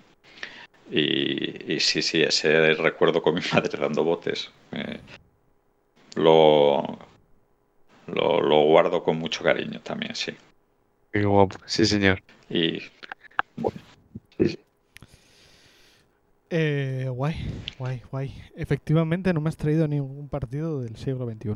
y, 0.92 1.74
y, 1.74 1.80
sí 1.80 2.02
sí 2.02 2.22
ese 2.22 2.74
recuerdo 2.76 3.22
con 3.22 3.36
mi 3.36 3.42
madre 3.54 3.78
dando 3.80 4.04
botes 4.04 4.52
eh, 4.72 5.00
lo, 6.16 7.00
lo, 8.08 8.42
lo 8.42 8.64
guardo 8.64 9.04
con 9.04 9.18
mucho 9.18 9.44
cariño 9.44 9.80
también 9.82 10.16
sí 10.16 10.36
Qué 11.14 11.24
guapo, 11.26 11.58
sí, 11.68 11.86
señor. 11.86 12.24
Y. 12.50 12.80
Sí, 14.40 14.50
sí. 14.50 14.60
Eh, 16.50 17.08
guay, 17.08 17.36
guay, 17.78 18.02
guay. 18.12 18.34
Efectivamente, 18.56 19.32
no 19.32 19.40
me 19.40 19.50
has 19.50 19.56
traído 19.56 19.88
ningún 19.88 20.28
partido 20.28 20.82
del 20.82 20.96
siglo 20.96 21.30
XXI, 21.30 21.52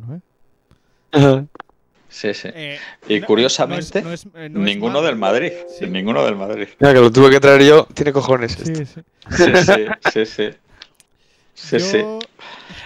¿eh? 1.13 1.47
Sí, 2.09 2.33
sí. 2.33 2.47
Eh, 2.53 2.79
y 3.09 3.19
no- 3.19 3.25
curiosamente, 3.27 4.01
no 4.01 4.13
es- 4.13 4.25
no 4.25 4.31
es- 4.41 4.51
no 4.51 4.59
es 4.59 4.65
ninguno 4.65 5.01
del 5.01 5.15
Madrid. 5.17 5.51
Sí. 5.77 5.85
Ninguno 5.87 6.23
del 6.25 6.35
Madrid. 6.35 6.67
Mira, 6.79 6.93
que 6.93 6.99
lo 6.99 7.11
tuve 7.11 7.29
que 7.29 7.39
traer 7.39 7.63
yo, 7.63 7.85
tiene 7.93 8.13
cojones. 8.13 8.53
Sí, 8.53 8.71
esto. 8.71 9.01
sí. 9.31 10.25
Sí, 10.25 10.25
sí, 10.25 10.49
sí, 11.53 11.79
sí. 11.79 12.03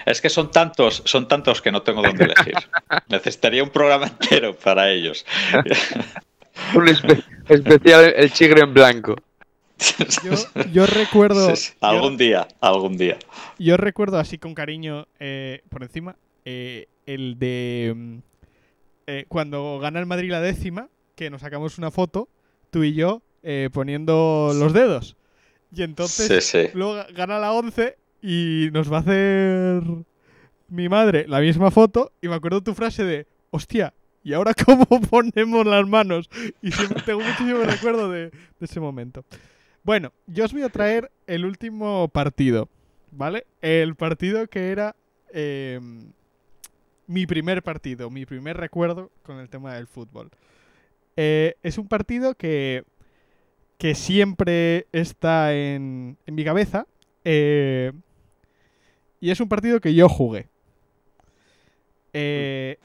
Es 0.06 0.20
que 0.20 0.28
son 0.28 0.50
tantos, 0.50 1.02
son 1.06 1.28
tantos 1.28 1.62
que 1.62 1.70
no 1.70 1.82
tengo 1.82 2.02
dónde 2.02 2.24
elegir. 2.24 2.54
Necesitaría 3.08 3.62
un 3.62 3.70
programa 3.70 4.06
entero 4.06 4.54
para 4.56 4.90
ellos. 4.90 5.24
Un 6.74 6.86
espe- 6.86 7.24
especial 7.48 8.12
el 8.16 8.30
chigre 8.32 8.60
en 8.62 8.74
blanco. 8.74 9.16
Yo, 10.22 10.32
yo 10.72 10.86
recuerdo. 10.86 11.48
Sí, 11.56 11.68
sí. 11.70 11.72
Algún 11.80 12.16
día, 12.16 12.46
algún 12.60 12.96
día. 12.96 13.18
Yo, 13.58 13.64
yo 13.66 13.76
recuerdo 13.76 14.18
así 14.18 14.36
con 14.38 14.54
cariño 14.54 15.06
eh, 15.18 15.62
por 15.70 15.82
encima 15.82 16.16
eh, 16.44 16.88
el 17.06 17.38
de 17.38 17.92
mm, 17.96 18.18
eh, 19.12 19.24
cuando 19.28 19.78
gana 19.78 20.00
el 20.00 20.06
Madrid 20.06 20.30
la 20.30 20.40
décima, 20.40 20.88
que 21.14 21.28
nos 21.30 21.42
sacamos 21.42 21.78
una 21.78 21.90
foto, 21.90 22.28
tú 22.70 22.82
y 22.84 22.94
yo, 22.94 23.22
eh, 23.42 23.68
poniendo 23.72 24.52
los 24.54 24.72
dedos. 24.72 25.16
Y 25.74 25.82
entonces 25.82 26.44
Sí, 26.44 26.66
sí. 26.66 26.70
luego 26.74 26.96
ga- 26.96 27.12
gana 27.14 27.38
la 27.38 27.52
11 27.52 27.96
y 28.22 28.68
nos 28.72 28.90
va 28.92 28.98
a 28.98 29.00
hacer 29.00 29.82
mi 30.68 30.88
madre 30.88 31.26
la 31.28 31.40
misma 31.40 31.70
foto. 31.70 32.12
Y 32.22 32.28
me 32.28 32.34
acuerdo 32.34 32.62
tu 32.62 32.74
frase 32.74 33.04
de, 33.04 33.26
hostia, 33.50 33.92
¿y 34.22 34.32
ahora 34.32 34.54
cómo 34.66 34.86
ponemos 34.86 35.66
las 35.66 35.86
manos? 35.86 36.28
Y 36.62 36.72
siempre 36.72 37.02
tengo 37.02 37.20
muchísimo 37.20 37.58
recuerdo 37.64 38.10
de, 38.10 38.30
de 38.30 38.32
ese 38.60 38.80
momento. 38.80 39.24
Bueno, 39.82 40.12
yo 40.26 40.44
os 40.44 40.52
voy 40.52 40.62
a 40.62 40.68
traer 40.68 41.10
el 41.26 41.44
último 41.44 42.08
partido, 42.08 42.68
¿vale? 43.10 43.46
El 43.60 43.96
partido 43.96 44.46
que 44.46 44.70
era 44.70 44.94
eh, 45.34 45.80
mi 47.12 47.26
primer 47.26 47.62
partido, 47.62 48.10
mi 48.10 48.26
primer 48.26 48.56
recuerdo 48.56 49.10
con 49.22 49.38
el 49.38 49.48
tema 49.48 49.74
del 49.74 49.86
fútbol. 49.86 50.30
Eh, 51.16 51.54
es 51.62 51.78
un 51.78 51.88
partido 51.88 52.34
que, 52.34 52.84
que 53.78 53.94
siempre 53.94 54.86
está 54.92 55.54
en, 55.54 56.16
en 56.26 56.34
mi 56.34 56.44
cabeza. 56.44 56.86
eh, 57.24 57.92
y 59.20 59.30
es 59.30 59.40
un 59.40 59.48
partido 59.48 59.80
que 59.80 59.94
yo 59.94 60.08
jugué. 60.08 60.48
Eh, 62.12 62.76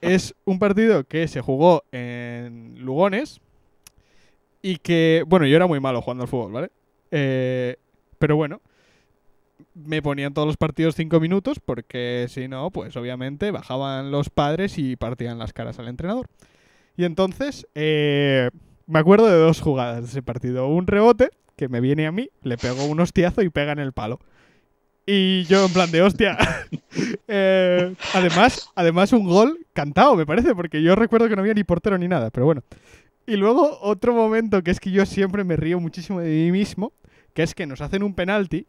es 0.00 0.34
un 0.44 0.58
partido 0.58 1.04
que 1.04 1.28
se 1.28 1.40
jugó 1.40 1.84
en 1.92 2.76
Lugones. 2.84 3.40
Y 4.60 4.78
que, 4.78 5.24
bueno, 5.26 5.46
yo 5.46 5.56
era 5.56 5.66
muy 5.66 5.80
malo 5.80 6.02
jugando 6.02 6.24
al 6.24 6.28
fútbol, 6.28 6.52
¿vale? 6.52 6.70
Eh, 7.10 7.76
pero 8.18 8.36
bueno, 8.36 8.60
me 9.74 10.02
ponían 10.02 10.34
todos 10.34 10.46
los 10.46 10.56
partidos 10.56 10.94
cinco 10.94 11.20
minutos 11.20 11.58
porque 11.60 12.26
si 12.28 12.48
no, 12.48 12.70
pues 12.70 12.96
obviamente 12.96 13.50
bajaban 13.50 14.10
los 14.10 14.30
padres 14.30 14.78
y 14.78 14.96
partían 14.96 15.38
las 15.38 15.52
caras 15.52 15.78
al 15.78 15.88
entrenador. 15.88 16.26
Y 16.96 17.04
entonces, 17.04 17.66
eh, 17.74 18.50
me 18.86 18.98
acuerdo 18.98 19.26
de 19.26 19.38
dos 19.38 19.60
jugadas 19.60 20.02
de 20.02 20.08
ese 20.08 20.22
partido. 20.22 20.66
Un 20.66 20.86
rebote, 20.86 21.30
que 21.56 21.68
me 21.68 21.80
viene 21.80 22.06
a 22.06 22.12
mí, 22.12 22.30
le 22.42 22.56
pego 22.56 22.84
un 22.86 23.00
hostiazo 23.00 23.42
y 23.42 23.50
pega 23.50 23.72
en 23.72 23.78
el 23.78 23.92
palo. 23.92 24.18
Y 25.06 25.44
yo 25.44 25.64
en 25.64 25.72
plan 25.72 25.90
de 25.90 26.02
hostia. 26.02 26.36
Eh, 27.30 27.94
además, 28.14 28.70
además 28.74 29.12
un 29.12 29.24
gol 29.24 29.58
cantado, 29.74 30.16
me 30.16 30.24
parece, 30.24 30.54
porque 30.54 30.82
yo 30.82 30.96
recuerdo 30.96 31.28
que 31.28 31.36
no 31.36 31.42
había 31.42 31.52
ni 31.52 31.62
portero 31.62 31.98
ni 31.98 32.08
nada, 32.08 32.30
pero 32.30 32.46
bueno. 32.46 32.62
Y 33.26 33.36
luego 33.36 33.78
otro 33.82 34.14
momento 34.14 34.62
que 34.62 34.70
es 34.70 34.80
que 34.80 34.90
yo 34.90 35.04
siempre 35.04 35.44
me 35.44 35.54
río 35.54 35.78
muchísimo 35.78 36.20
de 36.20 36.30
mí 36.30 36.50
mismo, 36.50 36.92
que 37.34 37.42
es 37.42 37.54
que 37.54 37.66
nos 37.66 37.82
hacen 37.82 38.02
un 38.02 38.14
penalti 38.14 38.66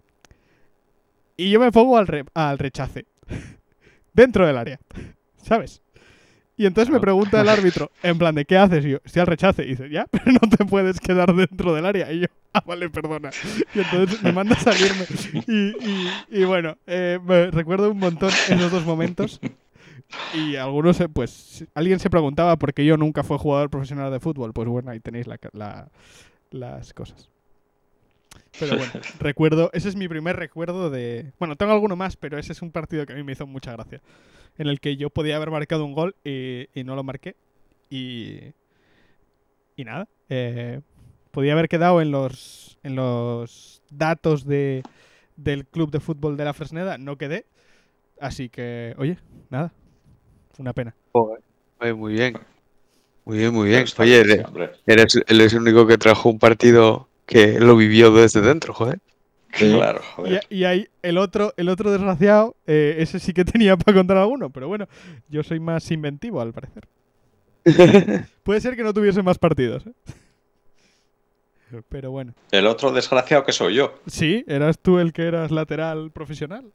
y 1.45 1.49
yo 1.52 1.60
me 1.60 1.72
pongo 1.72 1.98
al, 1.98 2.07
re- 2.07 2.26
al 2.34 2.57
rechace. 2.60 3.06
Dentro 4.14 4.45
del 4.45 4.57
área. 4.57 4.80
¿Sabes? 5.41 5.82
Y 6.57 6.66
entonces 6.66 6.91
me 6.94 6.99
pregunta 6.99 7.40
el 7.40 7.48
árbitro, 7.48 7.90
en 8.03 8.18
plan 8.18 8.36
de 8.36 8.44
¿qué 8.44 8.57
haces? 8.57 8.84
Y 8.86 8.90
yo, 8.90 8.98
estoy 9.06 9.22
al 9.22 9.28
rechace. 9.28 9.64
Y 9.64 9.68
dice, 9.70 9.90
ya, 9.90 10.07
pero 10.11 10.32
no 10.34 10.40
te 10.49 10.66
puedes 10.66 10.99
quedar 10.99 11.34
dentro 11.34 11.74
del 11.74 11.86
área. 11.86 12.11
Y 12.11 12.20
yo, 12.22 12.28
ah, 12.53 12.61
vale, 12.66 12.90
perdona. 12.90 13.30
Y 13.74 13.80
entonces 13.80 14.22
me 14.22 14.34
manda 14.34 14.56
a 14.56 14.60
salirme. 14.60 15.06
Y, 15.48 15.70
y- 15.90 16.10
y 16.41 16.44
bueno, 16.44 16.76
eh, 16.86 17.18
me 17.24 17.49
recuerdo 17.52 17.90
un 17.91 17.99
montón 17.99 18.30
esos 18.49 18.72
dos 18.72 18.86
momentos. 18.86 19.40
Y 20.34 20.57
algunos, 20.57 20.99
eh, 20.99 21.07
pues, 21.07 21.64
alguien 21.76 21.99
se 21.99 22.10
preguntaba 22.10 22.57
por 22.57 22.74
qué 22.74 22.84
yo 22.84 22.98
nunca 22.98 23.24
fui 23.24 23.38
jugador 23.38 23.70
profesional 23.70 24.11
de 24.11 24.20
fútbol. 24.20 24.52
Pues 24.52 24.68
bueno, 24.68 24.91
ahí 24.91 24.99
tenéis 24.99 25.28
la- 25.28 25.90
las 26.52 26.94
cosas. 26.94 27.30
Pero 28.57 28.77
bueno, 28.77 28.91
recuerdo, 29.19 29.69
ese 29.73 29.89
es 29.89 29.95
mi 29.95 30.07
primer 30.07 30.35
recuerdo 30.38 30.89
de... 30.89 31.34
Bueno, 31.39 31.55
tengo 31.55 31.71
alguno 31.73 31.95
más, 31.95 32.17
pero 32.17 32.38
ese 32.38 32.53
es 32.53 32.61
un 32.61 32.71
partido 32.71 33.05
que 33.05 33.13
a 33.13 33.15
mí 33.15 33.23
me 33.23 33.34
hizo 33.34 33.47
mucha 33.47 33.71
gracia. 33.73 34.01
En 34.57 34.67
el 34.67 34.80
que 34.80 34.97
yo 34.97 35.09
podía 35.09 35.35
haber 35.38 35.51
marcado 35.51 35.85
un 35.85 35.93
gol 35.93 36.15
y, 36.23 36.67
y 36.73 36.84
no 36.84 36.95
lo 36.95 37.03
marqué. 37.03 37.35
Y... 37.89 38.53
Y 39.76 39.85
nada. 39.85 40.07
eh, 40.30 40.81
podía 41.31 41.53
haber 41.53 41.69
quedado 41.69 42.01
en 42.01 42.11
los, 42.11 42.77
en 42.84 42.95
los 42.95 43.81
datos 43.89 44.45
de, 44.45 44.84
del 45.38 45.65
club 45.65 45.91
de 45.91 45.99
fútbol 46.01 46.38
de 46.38 46.45
la 46.45 46.53
Fresneda. 46.53 46.97
No 46.97 47.17
quedé. 47.17 47.45
Así 48.19 48.49
que, 48.49 48.93
oye, 48.97 49.17
nada. 49.49 49.73
Una 50.57 50.73
pena. 50.73 50.95
Oye, 51.13 51.93
muy 51.93 52.13
bien. 52.13 52.38
Muy 53.26 53.38
bien, 53.38 53.53
muy 53.53 53.69
bien. 53.69 53.85
Oye, 53.97 54.21
eres, 54.85 55.15
eres 55.27 55.53
el 55.53 55.61
único 55.61 55.88
que 55.88 55.97
trajo 55.97 56.30
un 56.30 56.39
partido 56.39 57.09
que 57.30 57.60
lo 57.60 57.76
vivió 57.76 58.11
desde 58.11 58.41
dentro, 58.41 58.73
joder. 58.73 58.99
Claro, 59.51 60.01
Y, 60.01 60.15
joder. 60.15 60.41
y 60.49 60.64
ahí 60.64 60.88
el 61.03 61.19
otro, 61.19 61.53
el 61.57 61.69
otro 61.69 61.91
desgraciado, 61.91 62.56
eh, 62.65 62.95
ese 62.99 63.19
sí 63.19 63.34
que 63.34 63.45
tenía 63.45 63.77
para 63.77 63.95
contar 63.97 64.18
alguno, 64.18 64.49
pero 64.49 64.68
bueno, 64.68 64.88
yo 65.27 65.43
soy 65.43 65.60
más 65.60 65.91
inventivo 65.91 66.41
al 66.41 66.53
parecer. 66.53 66.88
Puede 68.43 68.61
ser 68.61 68.76
que 68.76 68.84
no 68.84 68.93
tuviese 68.93 69.22
más 69.22 69.38
partidos. 69.38 69.85
¿eh? 69.85 71.81
Pero 71.88 72.10
bueno. 72.10 72.34
El 72.49 72.65
otro 72.65 72.91
desgraciado 72.91 73.43
que 73.45 73.51
soy 73.51 73.76
yo. 73.76 73.93
Sí, 74.07 74.43
eras 74.47 74.80
tú 74.80 74.97
el 74.97 75.14
que 75.14 75.27
eras 75.27 75.51
lateral 75.51 76.10
profesional. 76.10 76.65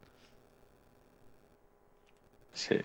Sí. 2.53 2.77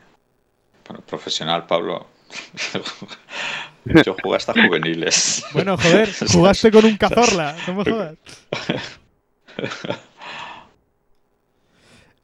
Bueno, 0.87 1.03
profesional, 1.05 1.67
Pablo. 1.67 2.07
Yo 4.05 4.15
jugué 4.21 4.35
hasta 4.37 4.53
juveniles. 4.53 5.43
Bueno, 5.53 5.77
joder, 5.77 6.09
jugaste 6.31 6.71
con 6.71 6.85
un 6.85 6.97
cazorla, 6.97 7.55
no 7.67 7.73
me 7.75 7.83
jodas. 7.83 8.17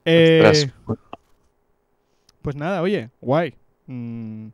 Eh, 0.05 0.69
pues 2.41 2.55
nada, 2.55 2.81
oye, 2.81 3.09
guay. 3.21 3.55
Mm, 3.87 4.47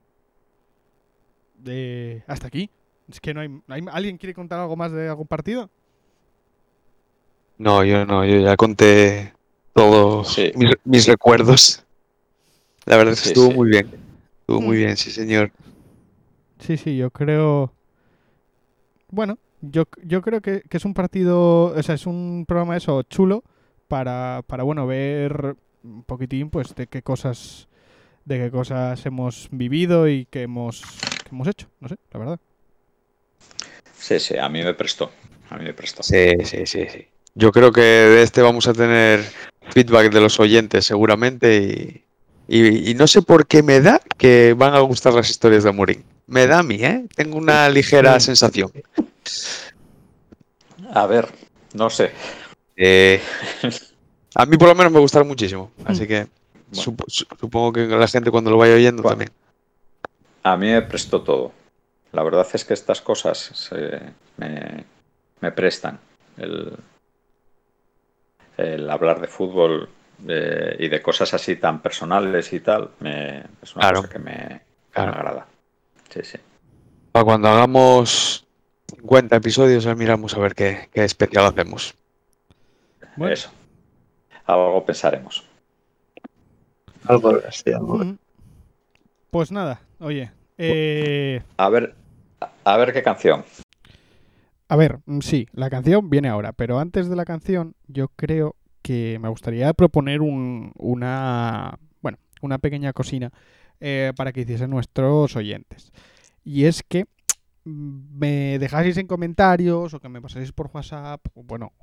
eh, 1.65 2.23
hasta 2.27 2.47
aquí. 2.47 2.69
Es 3.09 3.19
que 3.19 3.33
no 3.33 3.41
hay, 3.41 3.49
¿hay- 3.67 3.83
¿Alguien 3.91 4.17
quiere 4.17 4.33
contar 4.33 4.59
algo 4.59 4.75
más 4.77 4.91
de 4.93 5.09
algún 5.09 5.27
partido? 5.27 5.69
No, 7.57 7.83
yo 7.83 8.05
no, 8.05 8.25
yo 8.25 8.39
ya 8.39 8.55
conté 8.55 9.33
todos 9.73 10.33
Sí. 10.33 10.51
mis, 10.55 10.71
mis 10.85 11.05
recuerdos. 11.07 11.83
La 12.85 12.97
verdad 12.97 13.13
es 13.13 13.19
que 13.21 13.25
Sí, 13.29 13.33
estuvo 13.33 13.51
sí. 13.51 13.57
muy 13.57 13.69
bien. 13.69 13.89
Estuvo 14.39 14.61
muy 14.61 14.77
Mm. 14.77 14.79
bien, 14.79 14.97
sí, 14.97 15.11
señor. 15.11 15.51
Sí, 16.61 16.77
sí, 16.77 16.95
yo 16.97 17.11
creo. 17.11 17.73
Bueno, 19.09 19.37
yo, 19.61 19.83
yo 20.03 20.21
creo 20.21 20.41
que, 20.41 20.61
que 20.69 20.77
es 20.77 20.85
un 20.85 20.93
partido. 20.93 21.65
O 21.75 21.83
sea, 21.83 21.95
es 21.95 22.05
un 22.05 22.45
programa 22.47 22.77
eso 22.77 23.03
chulo 23.03 23.43
para, 23.87 24.43
para 24.47 24.63
bueno, 24.63 24.87
ver 24.87 25.55
un 25.83 26.03
poquitín, 26.03 26.49
pues, 26.49 26.75
de 26.75 26.87
qué 26.87 27.01
cosas. 27.01 27.67
De 28.25 28.39
qué 28.39 28.51
cosas 28.51 29.05
hemos 29.05 29.49
vivido 29.51 30.07
y 30.07 30.25
que 30.27 30.43
hemos, 30.43 30.83
hemos 31.31 31.47
hecho. 31.47 31.67
No 31.79 31.89
sé, 31.89 31.97
la 32.13 32.19
verdad. 32.19 32.39
Sí, 33.97 34.19
sí, 34.19 34.37
a 34.37 34.49
mí 34.49 34.63
me 34.63 34.73
prestó. 34.73 35.11
A 35.49 35.57
mí 35.57 35.63
me 35.65 35.73
prestó. 35.73 36.03
Sí, 36.03 36.33
sí, 36.43 36.65
sí, 36.65 36.85
sí. 36.89 37.07
Yo 37.35 37.51
creo 37.51 37.71
que 37.71 37.81
de 37.81 38.23
este 38.23 38.41
vamos 38.41 38.67
a 38.67 38.73
tener 38.73 39.21
feedback 39.71 40.11
de 40.11 40.21
los 40.21 40.39
oyentes 40.39 40.85
seguramente 40.85 42.05
y, 42.47 42.57
y- 42.57 42.91
y 42.91 42.93
no 42.95 43.07
sé 43.07 43.21
por 43.21 43.47
qué 43.47 43.63
me 43.63 43.81
da 43.81 43.99
que 44.17 44.53
van 44.57 44.73
a 44.75 44.79
gustar 44.81 45.13
las 45.13 45.29
historias 45.29 45.63
de 45.63 45.69
Amorín. 45.69 46.03
Me 46.31 46.47
da 46.47 46.59
a 46.59 46.63
mí, 46.63 46.75
¿eh? 46.75 47.05
Tengo 47.13 47.37
una 47.37 47.67
ligera 47.69 48.17
sensación. 48.21 48.71
A 50.93 51.05
ver, 51.05 51.27
no 51.73 51.89
sé. 51.89 52.11
Eh, 52.77 53.21
a 54.35 54.45
mí 54.45 54.55
por 54.57 54.69
lo 54.69 54.75
menos 54.75 54.93
me 54.93 54.99
gustaron 54.99 55.27
muchísimo, 55.27 55.71
así 55.83 56.07
que 56.07 56.27
Bueno. 56.69 56.83
sup- 56.83 57.03
su- 57.09 57.25
supongo 57.37 57.73
que 57.73 57.85
la 57.85 58.07
gente 58.07 58.31
cuando 58.31 58.49
lo 58.49 58.57
vaya 58.57 58.75
oyendo 58.75 59.03
Bueno. 59.03 59.17
también. 59.17 59.31
A 60.43 60.55
mí 60.55 60.67
me 60.67 60.81
prestó 60.83 61.21
todo. 61.21 61.51
La 62.13 62.23
verdad 62.23 62.47
es 62.53 62.63
que 62.63 62.73
estas 62.75 63.01
cosas 63.01 63.37
se- 63.53 63.99
me, 64.37 64.85
me 65.41 65.51
prestan. 65.51 65.99
El, 66.37 66.77
el 68.55 68.89
hablar 68.89 69.19
de 69.19 69.27
fútbol 69.27 69.89
eh, 70.29 70.77
y 70.79 70.87
de 70.87 71.01
cosas 71.01 71.33
así 71.33 71.57
tan 71.57 71.81
personales 71.81 72.53
y 72.53 72.61
tal, 72.61 72.89
me, 73.01 73.39
es 73.61 73.75
una 73.75 73.81
Claro. 73.81 74.01
cosa 74.03 74.13
que 74.13 74.19
me, 74.19 74.31
que 74.33 74.45
me 74.47 74.61
Claro. 74.91 75.11
agrada. 75.13 75.47
Sí, 76.11 76.19
sí. 76.23 76.37
Para 77.11 77.25
cuando 77.25 77.47
hagamos 77.47 78.45
50 78.95 79.35
episodios, 79.37 79.83
ya 79.83 79.95
miramos 79.95 80.33
a 80.35 80.39
ver 80.39 80.53
qué, 80.55 80.89
qué 80.93 81.03
especial 81.03 81.45
hacemos. 81.45 81.95
Bueno. 83.15 83.33
Eso. 83.33 83.49
Algo 84.45 84.85
pensaremos. 84.85 85.45
Algo 87.07 87.33
así, 87.47 87.71
algo. 87.71 87.97
Mm. 87.97 88.17
Pues 89.29 89.51
nada, 89.51 89.81
oye. 89.99 90.31
eh, 90.57 91.41
A 91.57 91.69
ver, 91.69 91.95
a 92.65 92.77
ver 92.77 92.93
qué 92.93 93.01
canción. 93.01 93.43
a 94.67 94.75
ver, 94.75 94.99
mm, 95.05 95.19
sí, 95.21 95.47
la 95.53 95.69
canción 95.69 96.09
viene 96.09 96.27
ahora, 96.29 96.51
pero 96.53 96.79
antes 96.79 97.09
de 97.09 97.15
la 97.15 97.25
canción, 97.25 97.75
yo 97.87 98.09
creo 98.15 98.55
que 98.81 99.17
me 99.21 99.29
gustaría 99.29 99.73
proponer 99.73 100.21
un- 100.21 100.71
una. 100.77 101.77
Bueno, 102.01 102.17
una 102.41 102.57
pequeña 102.57 102.93
cocina 102.93 103.31
eh, 103.83 104.13
para 104.15 104.31
que 104.31 104.41
hiciesen 104.41 104.69
nuestros 104.69 105.35
oyentes. 105.35 105.91
Y 106.43 106.65
es 106.65 106.83
que 106.87 107.05
mm, 107.65 108.19
me 108.19 108.59
dejaseis 108.59 108.97
en 108.97 109.07
comentarios 109.07 109.95
o 109.95 109.99
que 109.99 110.07
me 110.07 110.21
pasaseis 110.21 110.51
por 110.51 110.69
WhatsApp, 110.71 111.19
o 111.33 111.43
bueno, 111.43 111.73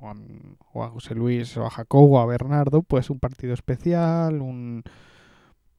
o 0.71 0.83
a, 0.83 0.89
José 0.89 1.13
Luis 1.13 1.57
o 1.57 1.65
a 1.65 1.69
Jacobo 1.69 2.17
o 2.17 2.19
a 2.19 2.25
Bernardo, 2.25 2.83
pues 2.83 3.09
un 3.09 3.19
partido 3.19 3.53
especial, 3.53 4.41
un, 4.41 4.83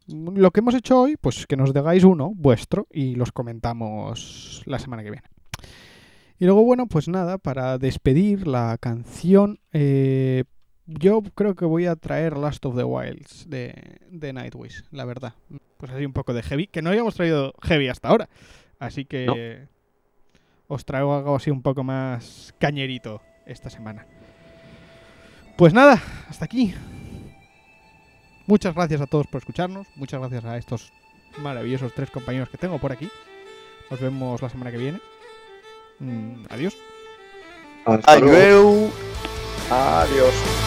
lo 0.09 0.51
que 0.51 0.61
hemos 0.61 0.75
hecho 0.75 1.01
hoy, 1.01 1.17
pues 1.17 1.47
que 1.47 1.57
nos 1.57 1.73
digáis 1.73 2.05
uno 2.05 2.33
vuestro 2.35 2.87
y 2.91 3.15
los 3.15 3.33
comentamos 3.33 4.63
la 4.67 4.79
semana 4.79 5.03
que 5.03 5.13
viene. 5.13 5.27
Y 6.39 6.45
luego, 6.45 6.65
bueno, 6.65 6.87
pues 6.87 7.09
nada, 7.09 7.39
para 7.39 7.79
despedir 7.79 8.47
la 8.47 8.77
canción, 8.79 9.59
eh, 9.73 10.45
yo 10.85 11.23
creo 11.35 11.55
que 11.55 11.65
voy 11.65 11.87
a 11.87 11.97
traer 11.97 12.37
Last 12.37 12.67
of 12.67 12.77
the 12.77 12.85
Wilds 12.85 13.49
de 13.49 14.33
Nightwish, 14.35 14.85
la 14.91 15.07
verdad. 15.07 15.33
Pues 15.81 15.91
así 15.93 16.05
un 16.05 16.13
poco 16.13 16.35
de 16.35 16.43
heavy, 16.43 16.67
que 16.67 16.83
no 16.83 16.91
habíamos 16.91 17.15
traído 17.15 17.55
heavy 17.63 17.89
hasta 17.89 18.09
ahora. 18.09 18.29
Así 18.79 19.07
que 19.07 19.67
os 20.69 20.85
traigo 20.85 21.17
algo 21.17 21.35
así 21.35 21.51
un 21.51 21.63
poco 21.63 21.83
más 21.83 22.55
cañerito 22.59 23.23
esta 23.47 23.71
semana. 23.71 24.07
Pues 25.57 25.73
nada, 25.73 26.01
hasta 26.29 26.45
aquí. 26.45 26.75
Muchas 28.47 28.75
gracias 28.75 29.01
a 29.01 29.07
todos 29.07 29.27
por 29.27 29.39
escucharnos. 29.39 29.87
Muchas 29.97 30.21
gracias 30.21 30.45
a 30.45 30.59
estos 30.59 30.93
maravillosos 31.39 31.95
tres 31.95 32.11
compañeros 32.11 32.51
que 32.51 32.59
tengo 32.59 32.79
por 32.79 32.93
aquí. 32.93 33.09
Nos 33.91 34.01
vemos 34.01 34.41
la 34.43 34.49
semana 34.49 34.71
que 34.71 34.79
viene. 34.79 35.01
Mm, 35.99 36.45
adiós. 36.51 36.77
Hasta 37.85 38.19
luego. 38.19 38.91
Adiós. 39.71 40.35
Adiós. 40.41 40.60